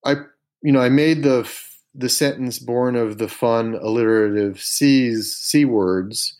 I, 0.05 0.15
you 0.61 0.72
know, 0.72 0.80
I 0.80 0.88
made 0.88 1.23
the 1.23 1.43
the 1.97 2.09
sentence 2.09 2.59
born 2.59 2.95
of 2.95 3.17
the 3.17 3.27
fun 3.27 3.76
alliterative 3.76 4.61
C's 4.61 5.35
C 5.35 5.65
words. 5.65 6.38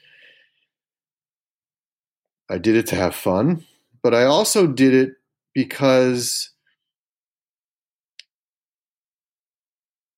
I 2.50 2.58
did 2.58 2.76
it 2.76 2.88
to 2.88 2.96
have 2.96 3.16
fun, 3.16 3.66
but 4.04 4.14
I 4.14 4.24
also 4.24 4.68
did 4.68 4.94
it 4.94 5.14
because 5.54 6.52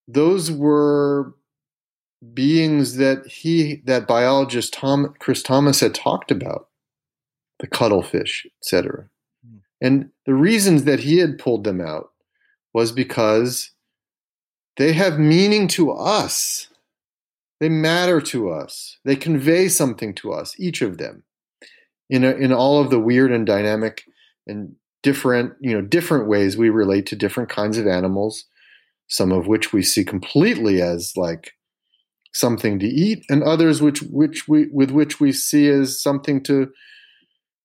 those 0.07 0.51
were 0.51 1.35
beings 2.34 2.95
that 2.95 3.27
he 3.27 3.81
that 3.85 4.07
biologist 4.07 4.73
Tom 4.73 5.14
Chris 5.19 5.43
Thomas 5.43 5.80
had 5.80 5.93
talked 5.93 6.31
about, 6.31 6.69
the 7.59 7.68
cuttlefish, 7.68 8.47
etc. 8.61 9.07
Mm. 9.47 9.59
And 9.81 10.09
the 10.26 10.34
reasons 10.34 10.85
that 10.85 11.01
he 11.01 11.19
had 11.19 11.38
pulled 11.38 11.64
them 11.64 11.80
out 11.80 12.09
was 12.73 12.91
because 12.91 13.72
they 14.78 14.94
have 14.94 15.20
meaning 15.20 15.68
to 15.70 15.91
us. 15.91 16.70
They 17.60 17.70
matter 17.70 18.22
to 18.22 18.52
us. 18.52 18.98
They 19.04 19.16
convey 19.16 19.68
something 19.68 20.14
to 20.16 20.32
us, 20.32 20.60
each 20.60 20.82
of 20.82 20.99
them, 20.99 21.24
in 22.10 22.24
a, 22.24 22.32
in 22.32 22.54
all 22.54 22.80
of 22.80 22.91
the 22.91 22.99
weird 22.99 23.32
and 23.32 23.45
dynamic 23.45 24.04
and 24.45 24.76
different, 25.02 25.54
you 25.60 25.74
know, 25.74 25.82
different 25.82 26.28
ways 26.28 26.56
we 26.56 26.70
relate 26.70 27.08
to 27.08 27.16
different 27.16 27.49
kinds 27.49 27.78
of 27.78 27.88
animals. 27.88 28.45
Some 29.08 29.32
of 29.32 29.48
which 29.48 29.72
we 29.72 29.82
see 29.82 30.04
completely 30.04 30.82
as 30.82 31.14
like 31.16 31.54
something 32.34 32.78
to 32.80 32.86
eat, 32.86 33.24
and 33.30 33.41
others 33.41 33.82
which 33.82 34.02
which 34.02 34.48
we 34.48 34.68
with 34.72 34.91
which 34.91 35.20
we 35.20 35.32
see 35.32 35.70
as 35.70 36.02
something 36.02 36.44
to, 36.44 36.70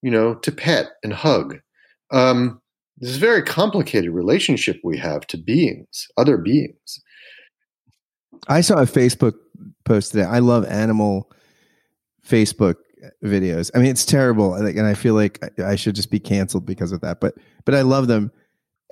you 0.03 0.11
know, 0.11 0.35
to 0.37 0.53
pet 0.53 0.93
and 1.03 1.13
hug. 1.13 1.59
Um, 2.13 2.62
this 3.03 3.17
very 3.17 3.43
complicated 3.43 4.13
relationship 4.13 4.81
we 4.85 4.97
have 4.97 5.27
to 5.27 5.37
beings, 5.37 6.07
other 6.17 6.39
beings. 6.39 7.03
I 8.47 8.61
saw 8.61 8.79
a 8.79 8.87
Facebook 8.87 9.35
post 9.85 10.13
today. 10.13 10.25
I 10.25 10.39
love 10.39 10.65
animal 10.67 11.31
Facebook 12.25 12.77
videos. 13.25 13.73
I 13.75 13.79
mean, 13.79 13.89
it's 13.89 14.05
terrible, 14.05 14.55
and 14.55 14.87
I 14.87 14.95
feel 14.95 15.15
like 15.15 15.41
I 15.61 15.75
should 15.75 15.97
just 15.97 16.13
be 16.13 16.21
canceled 16.21 16.65
because 16.65 16.93
of 16.93 17.01
that. 17.01 17.21
But 17.21 17.35
but 17.65 17.75
I 17.75 17.83
love 17.83 18.07
them. 18.07 18.31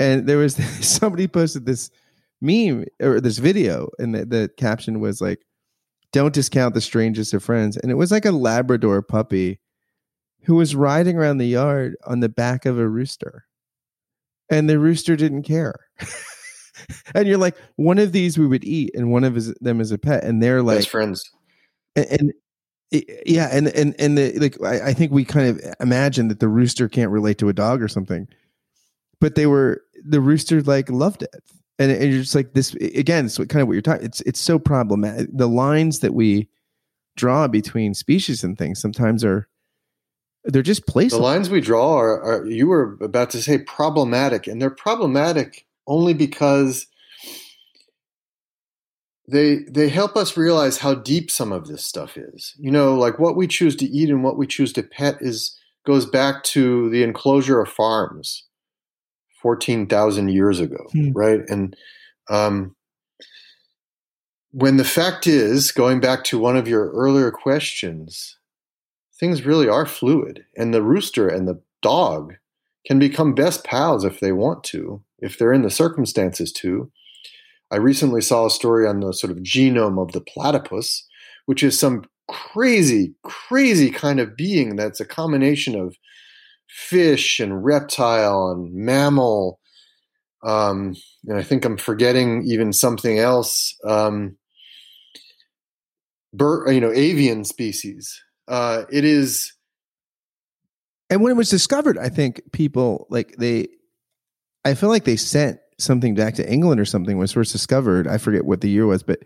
And 0.00 0.26
there 0.26 0.38
was 0.38 0.54
somebody 0.84 1.28
posted 1.28 1.64
this 1.64 1.90
meme 2.40 2.86
or 3.00 3.20
this 3.20 3.38
video, 3.38 3.90
and 4.00 4.12
the, 4.12 4.24
the 4.24 4.50
caption 4.56 4.98
was 4.98 5.20
like, 5.20 5.38
"Don't 6.12 6.34
discount 6.34 6.74
the 6.74 6.80
strangest 6.80 7.32
of 7.32 7.44
friends." 7.44 7.76
And 7.76 7.92
it 7.92 7.96
was 7.96 8.10
like 8.10 8.24
a 8.24 8.32
Labrador 8.32 9.02
puppy 9.02 9.60
who 10.44 10.56
was 10.56 10.74
riding 10.74 11.16
around 11.16 11.38
the 11.38 11.46
yard 11.46 11.96
on 12.06 12.18
the 12.18 12.28
back 12.28 12.66
of 12.66 12.76
a 12.76 12.88
rooster, 12.88 13.44
and 14.50 14.68
the 14.68 14.78
rooster 14.78 15.16
didn't 15.16 15.44
care. 15.44 15.74
and 17.14 17.26
you're 17.26 17.38
like, 17.38 17.56
one 17.76 17.98
of 17.98 18.12
these 18.12 18.36
we 18.36 18.46
would 18.46 18.64
eat, 18.64 18.90
and 18.94 19.10
one 19.10 19.24
of 19.24 19.38
them 19.60 19.80
is 19.80 19.92
a 19.92 19.98
pet, 19.98 20.24
and 20.24 20.42
they're 20.42 20.62
like 20.62 20.78
Best 20.78 20.90
friends. 20.90 21.22
And, 21.96 22.06
and 22.10 22.32
yeah, 23.24 23.48
and 23.52 23.68
and 23.68 23.94
and 23.98 24.18
the, 24.18 24.32
like 24.38 24.60
I, 24.62 24.88
I 24.88 24.92
think 24.94 25.12
we 25.12 25.24
kind 25.24 25.48
of 25.48 25.74
imagine 25.80 26.28
that 26.28 26.40
the 26.40 26.48
rooster 26.48 26.88
can't 26.88 27.10
relate 27.10 27.38
to 27.38 27.48
a 27.48 27.52
dog 27.52 27.82
or 27.82 27.88
something, 27.88 28.26
but 29.20 29.36
they 29.36 29.46
were 29.46 29.82
the 30.04 30.20
rooster 30.20 30.60
like 30.62 30.90
loved 30.90 31.22
it, 31.22 31.34
and, 31.78 31.92
and 31.92 32.10
you're 32.10 32.22
just 32.22 32.34
like 32.34 32.52
this 32.52 32.74
again. 32.74 33.26
It's 33.26 33.38
kind 33.38 33.56
of 33.56 33.68
what 33.68 33.74
you're 33.74 33.82
talking. 33.82 34.04
It's 34.04 34.20
it's 34.22 34.40
so 34.40 34.58
problematic. 34.58 35.28
The 35.32 35.48
lines 35.48 36.00
that 36.00 36.14
we 36.14 36.48
draw 37.16 37.46
between 37.46 37.94
species 37.94 38.42
and 38.42 38.58
things 38.58 38.80
sometimes 38.80 39.24
are 39.24 39.46
they're 40.44 40.62
just 40.62 40.86
placed. 40.86 41.14
The 41.14 41.22
lines 41.22 41.50
we 41.50 41.60
draw 41.60 41.98
are, 41.98 42.22
are 42.22 42.46
you 42.46 42.68
were 42.68 42.96
about 43.00 43.30
to 43.30 43.42
say 43.42 43.58
problematic, 43.58 44.46
and 44.46 44.60
they're 44.60 44.70
problematic 44.70 45.66
only 45.86 46.14
because 46.14 46.86
they 49.28 49.58
they 49.68 49.88
help 49.88 50.16
us 50.16 50.36
realize 50.36 50.78
how 50.78 50.94
deep 50.94 51.30
some 51.30 51.52
of 51.52 51.66
this 51.66 51.84
stuff 51.84 52.16
is. 52.16 52.54
You 52.58 52.70
know, 52.70 52.94
like 52.94 53.18
what 53.18 53.36
we 53.36 53.46
choose 53.46 53.76
to 53.76 53.86
eat 53.86 54.08
and 54.08 54.24
what 54.24 54.38
we 54.38 54.46
choose 54.46 54.72
to 54.74 54.82
pet 54.82 55.18
is 55.20 55.56
goes 55.86 56.06
back 56.06 56.42
to 56.44 56.90
the 56.90 57.02
enclosure 57.02 57.60
of 57.60 57.68
farms, 57.68 58.46
fourteen 59.42 59.86
thousand 59.86 60.30
years 60.30 60.58
ago, 60.58 60.86
hmm. 60.92 61.12
right? 61.12 61.40
And 61.48 61.76
um, 62.28 62.76
when 64.52 64.78
the 64.78 64.84
fact 64.84 65.26
is, 65.26 65.70
going 65.70 66.00
back 66.00 66.24
to 66.24 66.38
one 66.38 66.56
of 66.56 66.66
your 66.66 66.90
earlier 66.90 67.30
questions, 67.30 68.36
things 69.20 69.46
really 69.46 69.68
are 69.68 69.86
fluid, 69.86 70.44
and 70.56 70.74
the 70.74 70.82
rooster 70.82 71.28
and 71.28 71.46
the 71.46 71.62
dog 71.82 72.34
can 72.86 72.98
become 72.98 73.34
best 73.34 73.62
pals 73.64 74.04
if 74.04 74.20
they 74.20 74.32
want 74.32 74.64
to 74.64 75.02
if 75.20 75.38
they're 75.38 75.52
in 75.52 75.62
the 75.62 75.70
circumstances 75.70 76.50
to. 76.52 76.90
I 77.70 77.76
recently 77.76 78.20
saw 78.20 78.46
a 78.46 78.50
story 78.50 78.86
on 78.86 79.00
the 79.00 79.12
sort 79.12 79.30
of 79.30 79.38
genome 79.38 80.02
of 80.02 80.12
the 80.12 80.20
platypus, 80.20 81.06
which 81.46 81.62
is 81.62 81.78
some 81.78 82.04
crazy, 82.26 83.14
crazy 83.22 83.90
kind 83.90 84.18
of 84.18 84.36
being 84.36 84.76
that's 84.76 85.00
a 85.00 85.04
combination 85.04 85.78
of 85.78 85.96
fish 86.68 87.38
and 87.38 87.64
reptile 87.64 88.50
and 88.50 88.72
mammal. 88.72 89.60
Um, 90.42 90.96
and 91.26 91.36
I 91.36 91.42
think 91.42 91.64
I'm 91.64 91.76
forgetting 91.76 92.44
even 92.46 92.72
something 92.72 93.18
else. 93.18 93.76
Um, 93.84 94.36
bird, 96.32 96.72
you 96.72 96.80
know, 96.80 96.92
avian 96.92 97.44
species. 97.44 98.20
Uh, 98.50 98.84
it 98.90 99.04
is. 99.04 99.54
And 101.08 101.22
when 101.22 101.32
it 101.32 101.36
was 101.36 101.48
discovered, 101.48 101.96
I 101.96 102.08
think 102.08 102.42
people 102.52 103.06
like 103.08 103.36
they 103.38 103.68
I 104.64 104.74
feel 104.74 104.90
like 104.90 105.04
they 105.04 105.16
sent 105.16 105.60
something 105.78 106.14
back 106.14 106.34
to 106.34 106.52
England 106.52 106.80
or 106.80 106.84
something 106.84 107.16
when 107.16 107.22
it 107.22 107.24
was 107.24 107.32
first 107.32 107.52
discovered. 107.52 108.06
I 108.06 108.18
forget 108.18 108.44
what 108.44 108.60
the 108.60 108.68
year 108.68 108.86
was, 108.86 109.02
but 109.02 109.20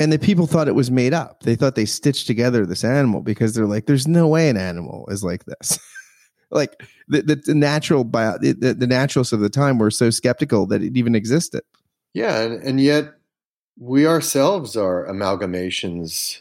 and 0.00 0.12
the 0.12 0.18
people 0.18 0.46
thought 0.46 0.68
it 0.68 0.74
was 0.74 0.90
made 0.90 1.14
up. 1.14 1.44
They 1.44 1.54
thought 1.54 1.76
they 1.76 1.84
stitched 1.84 2.26
together 2.26 2.66
this 2.66 2.84
animal 2.84 3.22
because 3.22 3.54
they're 3.54 3.66
like, 3.66 3.86
"There's 3.86 4.08
no 4.08 4.26
way 4.26 4.48
an 4.48 4.56
animal 4.56 5.06
is 5.08 5.22
like 5.22 5.44
this." 5.44 5.78
like 6.50 6.82
the, 7.08 7.22
the, 7.22 7.36
the 7.36 7.54
natural 7.54 8.04
bio, 8.04 8.38
the, 8.38 8.52
the 8.52 8.86
naturalists 8.86 9.32
of 9.32 9.40
the 9.40 9.48
time 9.48 9.78
were 9.78 9.90
so 9.90 10.10
skeptical 10.10 10.66
that 10.66 10.82
it 10.82 10.96
even 10.96 11.14
existed. 11.14 11.62
Yeah, 12.12 12.40
and, 12.40 12.62
and 12.62 12.80
yet 12.80 13.14
we 13.78 14.06
ourselves 14.06 14.76
are 14.76 15.06
amalgamations. 15.06 16.40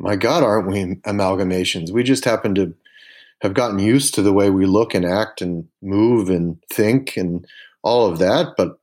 My 0.00 0.16
God, 0.16 0.42
aren't 0.42 0.68
we 0.68 0.94
amalgamations? 1.06 1.90
We 1.90 2.02
just 2.02 2.24
happen 2.24 2.54
to 2.54 2.74
have 3.40 3.54
gotten 3.54 3.78
used 3.78 4.14
to 4.14 4.22
the 4.22 4.32
way 4.32 4.50
we 4.50 4.66
look 4.66 4.94
and 4.94 5.04
act 5.04 5.40
and 5.40 5.66
move 5.82 6.28
and 6.28 6.62
think 6.72 7.16
and 7.16 7.46
all 7.82 8.06
of 8.06 8.18
that. 8.18 8.54
But 8.56 8.78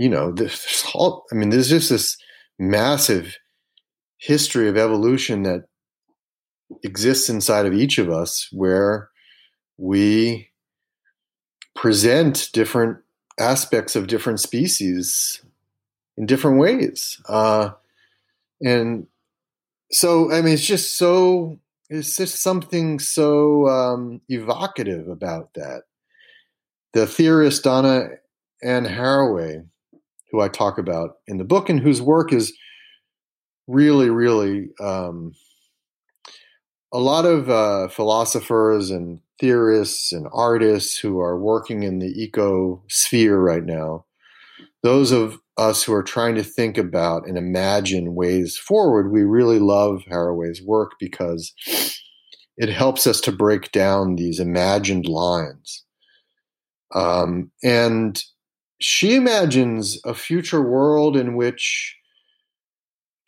you 0.00 0.08
know, 0.08 0.32
there's 0.36 0.84
all, 0.94 1.26
I 1.30 1.34
mean, 1.34 1.50
there's 1.50 1.68
just 1.68 1.90
this 1.90 2.16
massive 2.58 3.36
history 4.16 4.68
of 4.68 4.76
evolution 4.76 5.42
that 5.44 5.64
exists 6.82 7.28
inside 7.28 7.66
of 7.66 7.74
each 7.74 7.98
of 7.98 8.10
us 8.10 8.48
where 8.52 9.10
we 9.76 10.50
present 11.74 12.50
different 12.52 12.98
aspects 13.38 13.96
of 13.96 14.06
different 14.06 14.40
species 14.40 15.42
in 16.16 16.26
different 16.26 16.58
ways. 16.58 17.20
Uh, 17.28 17.70
and 18.62 19.06
so, 19.92 20.32
I 20.32 20.40
mean, 20.40 20.54
it's 20.54 20.66
just 20.66 20.96
so 20.96 21.58
it's 21.90 22.16
just 22.16 22.40
something 22.40 23.00
so 23.00 23.66
um, 23.66 24.20
evocative 24.28 25.08
about 25.08 25.54
that. 25.54 25.82
The 26.92 27.06
theorist 27.06 27.64
Donna 27.64 28.08
Ann 28.62 28.86
Haraway, 28.86 29.66
who 30.30 30.40
I 30.40 30.48
talk 30.48 30.78
about 30.78 31.16
in 31.26 31.38
the 31.38 31.44
book, 31.44 31.68
and 31.68 31.80
whose 31.80 32.00
work 32.00 32.32
is 32.32 32.56
really, 33.66 34.08
really 34.08 34.68
um, 34.80 35.32
a 36.92 36.98
lot 36.98 37.24
of 37.24 37.50
uh, 37.50 37.88
philosophers 37.88 38.90
and 38.90 39.20
theorists 39.40 40.12
and 40.12 40.28
artists 40.32 40.98
who 40.98 41.18
are 41.18 41.38
working 41.38 41.82
in 41.82 41.98
the 41.98 42.22
eco 42.22 42.82
sphere 42.88 43.38
right 43.38 43.64
now. 43.64 44.04
Those 44.82 45.10
of 45.10 45.38
us 45.60 45.82
who 45.82 45.92
are 45.92 46.02
trying 46.02 46.34
to 46.34 46.42
think 46.42 46.78
about 46.78 47.28
and 47.28 47.36
imagine 47.36 48.14
ways 48.14 48.56
forward, 48.56 49.12
we 49.12 49.22
really 49.22 49.58
love 49.58 50.02
Haraway's 50.10 50.62
work 50.62 50.92
because 50.98 51.52
it 52.56 52.70
helps 52.70 53.06
us 53.06 53.20
to 53.22 53.32
break 53.32 53.70
down 53.70 54.16
these 54.16 54.40
imagined 54.40 55.06
lines. 55.06 55.84
Um, 56.94 57.50
and 57.62 58.22
she 58.80 59.14
imagines 59.14 60.00
a 60.04 60.14
future 60.14 60.62
world 60.62 61.16
in 61.16 61.36
which 61.36 61.96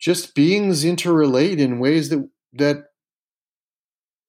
just 0.01 0.33
beings 0.33 0.83
interrelate 0.83 1.59
in 1.59 1.79
ways 1.79 2.09
that 2.09 2.27
that 2.53 2.85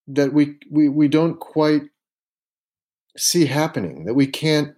that 0.07 0.33
we 0.33 0.57
we, 0.71 0.89
we 0.89 1.09
don't 1.09 1.41
quite 1.41 1.83
see 3.17 3.47
happening 3.47 4.05
that 4.05 4.15
we 4.15 4.27
can't 4.27 4.75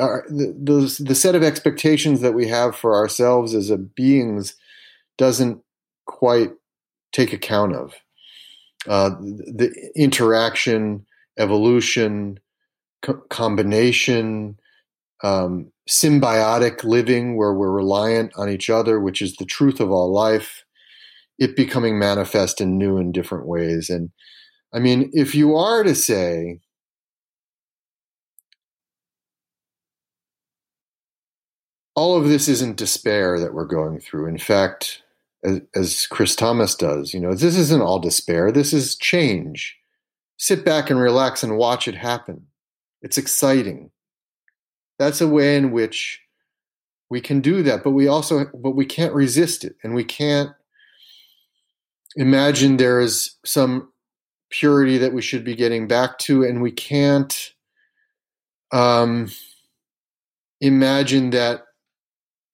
our, 0.00 0.24
the, 0.28 0.56
the, 0.62 1.04
the 1.04 1.14
set 1.14 1.34
of 1.34 1.42
expectations 1.42 2.20
that 2.20 2.34
we 2.34 2.48
have 2.48 2.76
for 2.76 2.94
ourselves 2.94 3.54
as 3.54 3.70
a 3.70 3.78
beings 3.78 4.54
doesn't 5.18 5.62
quite 6.06 6.52
take 7.12 7.32
account 7.32 7.74
of. 7.74 7.94
uh, 8.88 9.10
the 9.20 9.90
interaction, 9.94 11.06
evolution, 11.38 12.38
co- 13.02 13.22
combination, 13.30 14.58
um, 15.22 15.70
symbiotic 15.88 16.84
living 16.84 17.36
where 17.36 17.54
we're 17.54 17.70
reliant 17.70 18.32
on 18.36 18.48
each 18.48 18.70
other, 18.70 19.00
which 19.00 19.22
is 19.22 19.36
the 19.36 19.44
truth 19.44 19.80
of 19.80 19.90
all 19.90 20.12
life, 20.12 20.64
it 21.38 21.56
becoming 21.56 21.98
manifest 21.98 22.60
in 22.60 22.78
new 22.78 22.96
and 22.98 23.14
different 23.14 23.46
ways. 23.46 23.88
And 23.90 24.10
I 24.74 24.78
mean, 24.80 25.10
if 25.12 25.34
you 25.34 25.56
are 25.56 25.82
to 25.82 25.94
say, 25.94 26.60
all 31.94 32.16
of 32.16 32.28
this 32.28 32.48
isn't 32.48 32.76
despair 32.76 33.38
that 33.38 33.54
we're 33.54 33.66
going 33.66 34.00
through. 34.00 34.26
In 34.26 34.38
fact, 34.38 35.02
as, 35.44 35.60
as, 35.74 36.06
Chris 36.06 36.34
Thomas 36.34 36.74
does, 36.74 37.12
you 37.12 37.20
know, 37.20 37.34
this 37.34 37.56
isn't 37.56 37.82
all 37.82 37.98
despair. 37.98 38.50
This 38.50 38.72
is 38.72 38.96
change. 38.96 39.76
Sit 40.38 40.64
back 40.64 40.90
and 40.90 41.00
relax 41.00 41.42
and 41.42 41.56
watch 41.56 41.86
it 41.86 41.94
happen. 41.94 42.46
It's 43.02 43.18
exciting. 43.18 43.90
That's 44.98 45.20
a 45.20 45.28
way 45.28 45.56
in 45.56 45.72
which 45.72 46.20
we 47.10 47.20
can 47.20 47.40
do 47.40 47.62
that, 47.64 47.84
but 47.84 47.90
we 47.90 48.08
also, 48.08 48.46
but 48.54 48.70
we 48.70 48.86
can't 48.86 49.12
resist 49.12 49.64
it, 49.64 49.76
and 49.82 49.94
we 49.94 50.04
can't 50.04 50.50
imagine 52.16 52.76
there 52.76 53.00
is 53.00 53.36
some 53.44 53.92
purity 54.48 54.98
that 54.98 55.12
we 55.12 55.20
should 55.20 55.44
be 55.44 55.54
getting 55.54 55.86
back 55.86 56.18
to, 56.18 56.42
and 56.42 56.62
we 56.62 56.70
can't 56.70 57.52
um, 58.72 59.30
imagine 60.60 61.30
that 61.30 61.64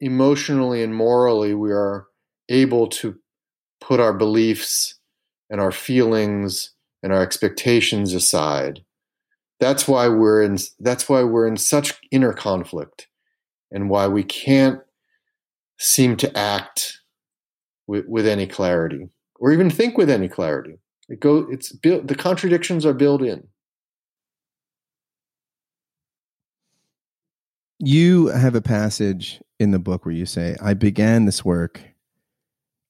emotionally 0.00 0.82
and 0.82 0.94
morally 0.94 1.54
we 1.54 1.72
are 1.72 2.06
able 2.48 2.86
to 2.86 3.16
put 3.80 4.00
our 4.00 4.12
beliefs 4.12 4.98
and 5.50 5.60
our 5.60 5.72
feelings 5.72 6.72
and 7.02 7.12
our 7.12 7.22
expectations 7.22 8.14
aside. 8.14 8.84
That's 9.60 9.88
why 9.88 10.08
we're 10.08 10.42
in 10.42 10.58
that's 10.78 11.08
why 11.08 11.22
we're 11.22 11.46
in 11.46 11.56
such 11.56 11.94
inner 12.10 12.32
conflict 12.32 13.08
and 13.70 13.90
why 13.90 14.06
we 14.06 14.22
can't 14.22 14.80
seem 15.78 16.16
to 16.16 16.36
act 16.36 17.00
with, 17.86 18.06
with 18.06 18.26
any 18.26 18.46
clarity 18.46 19.08
or 19.40 19.52
even 19.52 19.70
think 19.70 19.98
with 19.98 20.10
any 20.10 20.28
clarity. 20.28 20.78
It 21.08 21.20
go 21.20 21.46
it's 21.50 21.72
built 21.72 22.06
the 22.06 22.14
contradictions 22.14 22.84
are 22.86 22.94
built 22.94 23.22
in 23.22 23.48
you 27.78 28.26
have 28.28 28.54
a 28.54 28.60
passage 28.60 29.40
in 29.58 29.70
the 29.70 29.78
book 29.78 30.04
where 30.04 30.14
you 30.14 30.26
say, 30.26 30.56
I 30.60 30.74
began 30.74 31.24
this 31.24 31.44
work 31.44 31.80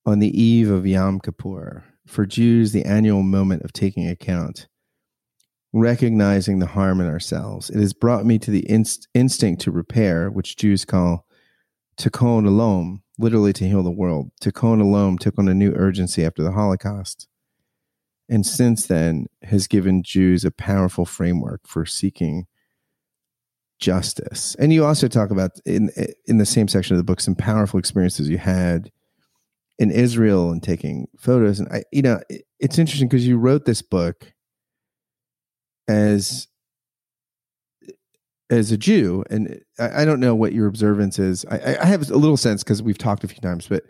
on 0.07 0.19
the 0.19 0.41
eve 0.41 0.71
of 0.71 0.87
Yom 0.87 1.21
Kippur, 1.21 1.85
for 2.07 2.25
Jews, 2.25 2.73
the 2.73 2.85
annual 2.85 3.23
moment 3.23 3.63
of 3.63 3.73
taking 3.73 4.09
account, 4.09 4.67
recognizing 5.75 6.59
the 6.59 6.67
harm 6.67 7.01
in 7.01 7.07
ourselves. 7.07 7.69
It 7.69 7.79
has 7.79 7.93
brought 7.93 8.25
me 8.25 8.39
to 8.39 8.51
the 8.51 8.69
inst- 8.71 9.09
instinct 9.13 9.61
to 9.63 9.71
repair, 9.71 10.31
which 10.31 10.57
Jews 10.57 10.87
call 10.87 11.27
tikkun 11.99 12.49
olam, 12.49 13.03
literally 13.19 13.53
to 13.55 13.69
heal 13.69 13.83
the 13.83 13.91
world. 13.91 14.31
Tikkun 14.41 14.81
olam 14.83 15.19
took 15.19 15.39
on 15.39 15.49
a 15.49 15.55
new 15.55 15.73
urgency 15.75 16.25
after 16.25 16.43
the 16.43 16.53
Holocaust. 16.53 17.29
And 18.31 18.47
since 18.47 18.87
then, 18.87 19.27
has 19.43 19.67
given 19.67 20.03
Jews 20.03 20.45
a 20.45 20.51
powerful 20.51 21.05
framework 21.05 21.67
for 21.67 21.85
seeking 21.85 22.47
justice. 23.79 24.57
And 24.59 24.73
you 24.73 24.85
also 24.85 25.09
talk 25.09 25.31
about 25.31 25.53
in 25.65 25.91
in 26.27 26.39
the 26.39 26.47
same 26.47 26.69
section 26.69 26.95
of 26.95 26.99
the 26.99 27.05
book 27.05 27.21
some 27.21 27.35
powerful 27.35 27.79
experiences 27.79 28.29
you 28.29 28.39
had 28.39 28.91
in 29.79 29.91
Israel 29.91 30.51
and 30.51 30.63
taking 30.63 31.07
photos. 31.17 31.61
And 31.61 31.69
I, 31.69 31.85
you 31.93 32.03
know, 32.03 32.21
it's 32.59 32.79
interesting 32.79 33.09
because 33.09 33.27
you 33.27 33.39
wrote 33.39 33.65
this 33.65 33.83
book 33.83 34.33
as 35.87 36.49
as 38.51 38.73
a 38.73 38.79
Jew, 38.79 39.25
and 39.31 39.61
I, 39.79 40.03
I 40.03 40.05
don't 40.05 40.21
know 40.21 40.35
what 40.35 40.53
your 40.53 40.67
observance 40.67 41.19
is. 41.19 41.45
I, 41.51 41.77
I 41.81 41.85
have 41.85 42.11
a 42.11 42.17
little 42.17 42.37
sense 42.37 42.65
because 42.65 42.83
we've 42.83 42.99
talked 42.99 43.25
a 43.25 43.29
few 43.29 43.41
times, 43.41 43.69
but 43.69 43.85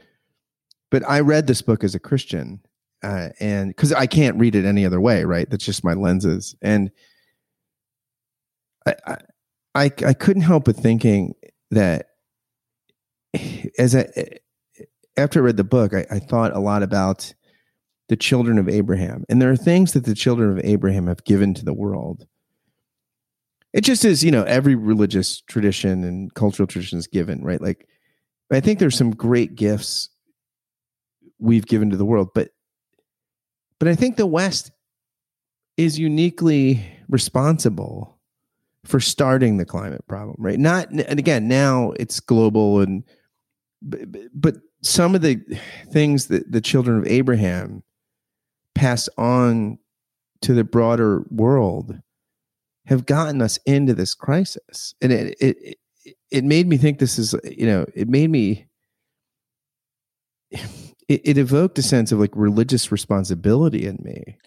but 0.90 1.08
I 1.08 1.20
read 1.20 1.46
this 1.46 1.62
book 1.62 1.84
as 1.84 1.94
a 1.94 2.00
Christian, 2.00 2.60
uh, 3.02 3.28
and 3.40 3.70
because 3.70 3.92
I 3.92 4.06
can't 4.06 4.38
read 4.38 4.54
it 4.54 4.64
any 4.64 4.84
other 4.84 5.00
way, 5.00 5.24
right? 5.24 5.48
That's 5.48 5.64
just 5.64 5.84
my 5.84 5.94
lenses, 5.94 6.54
and 6.60 6.90
I, 8.86 8.94
I 9.06 9.16
I 9.74 9.84
I 10.04 10.14
couldn't 10.14 10.42
help 10.42 10.64
but 10.64 10.76
thinking 10.76 11.34
that 11.70 12.06
as 13.78 13.94
I 13.94 14.08
after 15.16 15.40
I 15.40 15.42
read 15.42 15.56
the 15.56 15.64
book, 15.64 15.94
I, 15.94 16.06
I 16.10 16.18
thought 16.18 16.54
a 16.54 16.60
lot 16.60 16.82
about 16.82 17.34
the 18.08 18.16
children 18.16 18.58
of 18.58 18.68
Abraham, 18.68 19.24
and 19.28 19.42
there 19.42 19.50
are 19.50 19.56
things 19.56 19.92
that 19.92 20.04
the 20.04 20.14
children 20.14 20.50
of 20.50 20.64
Abraham 20.64 21.06
have 21.08 21.24
given 21.24 21.54
to 21.54 21.64
the 21.64 21.74
world. 21.74 22.26
It 23.74 23.82
just 23.82 24.04
is, 24.04 24.24
you 24.24 24.30
know, 24.30 24.44
every 24.44 24.74
religious 24.74 25.42
tradition 25.42 26.02
and 26.04 26.32
cultural 26.32 26.66
tradition 26.66 26.98
is 26.98 27.06
given, 27.06 27.44
right? 27.44 27.60
Like, 27.60 27.86
I 28.50 28.60
think 28.60 28.78
there's 28.78 28.96
some 28.96 29.10
great 29.10 29.56
gifts 29.56 30.08
we've 31.38 31.66
given 31.66 31.90
to 31.90 31.96
the 31.96 32.04
world, 32.06 32.30
but 32.34 32.50
but 33.78 33.88
I 33.88 33.94
think 33.94 34.16
the 34.16 34.26
West 34.26 34.72
is 35.76 35.98
uniquely 35.98 36.84
responsible 37.08 38.17
for 38.88 39.00
starting 39.00 39.58
the 39.58 39.66
climate 39.66 40.06
problem, 40.08 40.36
right? 40.38 40.58
Not 40.58 40.90
and 40.90 41.18
again, 41.18 41.46
now 41.46 41.92
it's 42.00 42.20
global 42.20 42.80
and 42.80 43.04
but, 43.82 44.56
some 44.80 45.16
of 45.16 45.22
the 45.22 45.40
things 45.90 46.28
that 46.28 46.52
the 46.52 46.60
children 46.60 46.98
of 46.98 47.06
Abraham 47.08 47.82
passed 48.76 49.08
on 49.18 49.76
to 50.40 50.54
the 50.54 50.62
broader 50.62 51.24
world 51.32 51.98
have 52.86 53.04
gotten 53.04 53.42
us 53.42 53.58
into 53.66 53.92
this 53.92 54.14
crisis. 54.14 54.94
And 55.02 55.12
it 55.12 55.36
it 55.40 55.78
it 56.30 56.44
made 56.44 56.68
me 56.68 56.76
think 56.76 57.00
this 57.00 57.18
is, 57.18 57.34
you 57.42 57.66
know, 57.66 57.86
it 57.92 58.08
made 58.08 58.30
me 58.30 58.68
it, 60.52 60.62
it 61.24 61.38
evoked 61.38 61.76
a 61.80 61.82
sense 61.82 62.12
of 62.12 62.20
like 62.20 62.30
religious 62.34 62.92
responsibility 62.92 63.84
in 63.84 63.98
me 64.00 64.38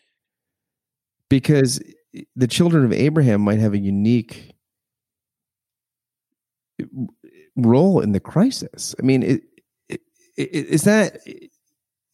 because 1.27 1.81
the 2.36 2.48
children 2.48 2.86
of 2.86 2.94
Abraham 2.94 3.42
might 3.42 3.60
have 3.60 3.74
a 3.74 3.78
unique 3.78 4.54
role 7.56 8.00
in 8.00 8.12
the 8.12 8.20
crisis. 8.20 8.96
I 9.00 9.04
mean, 9.04 9.24
it, 9.24 9.42
it, 9.90 10.02
is 10.38 10.84
that 10.84 11.20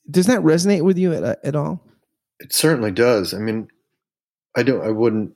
does 0.09 0.27
that 0.27 0.41
resonate 0.41 0.83
with 0.83 0.97
you 0.97 1.13
at, 1.13 1.23
uh, 1.23 1.35
at 1.43 1.55
all? 1.55 1.81
It 2.39 2.53
certainly 2.53 2.91
does. 2.91 3.33
I 3.33 3.39
mean, 3.39 3.67
I 4.55 4.63
don't. 4.63 4.85
I 4.85 4.91
wouldn't 4.91 5.33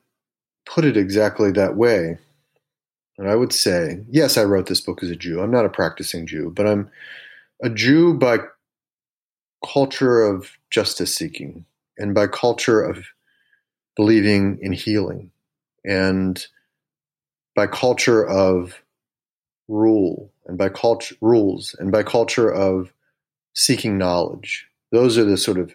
put 0.66 0.86
it 0.86 0.98
exactly 0.98 1.52
that 1.52 1.76
way. 1.76 2.18
And 3.18 3.30
I 3.30 3.36
would 3.36 3.54
say, 3.54 4.04
yes, 4.10 4.38
I 4.38 4.44
wrote 4.44 4.68
this 4.68 4.82
book 4.82 5.04
as 5.04 5.10
a 5.10 5.16
Jew. 5.16 5.42
I'm 5.42 5.52
not 5.52 5.66
a 5.66 5.70
practicing 5.70 6.26
Jew, 6.26 6.52
but 6.56 6.66
I'm 6.66 6.90
a 7.62 7.70
Jew 7.70 8.14
by 8.14 8.40
culture 9.66 10.24
of 10.24 10.58
justice 10.72 11.16
seeking 11.16 11.66
and 11.98 12.16
by 12.16 12.28
culture 12.28 12.82
of 12.82 13.06
believing 14.02 14.58
in 14.64 14.74
healing. 14.74 15.30
And 15.86 16.44
by 17.56 17.68
culture 17.68 18.28
of 18.28 18.82
rule 19.68 20.34
and 20.48 20.58
by 20.58 20.70
culture 20.70 21.16
rules 21.22 21.76
and 21.78 21.92
by 21.92 22.02
culture 22.02 22.52
of 22.52 22.92
seeking 23.54 23.98
knowledge 23.98 24.68
those 24.92 25.18
are 25.18 25.24
the 25.24 25.38
sort 25.38 25.58
of 25.58 25.74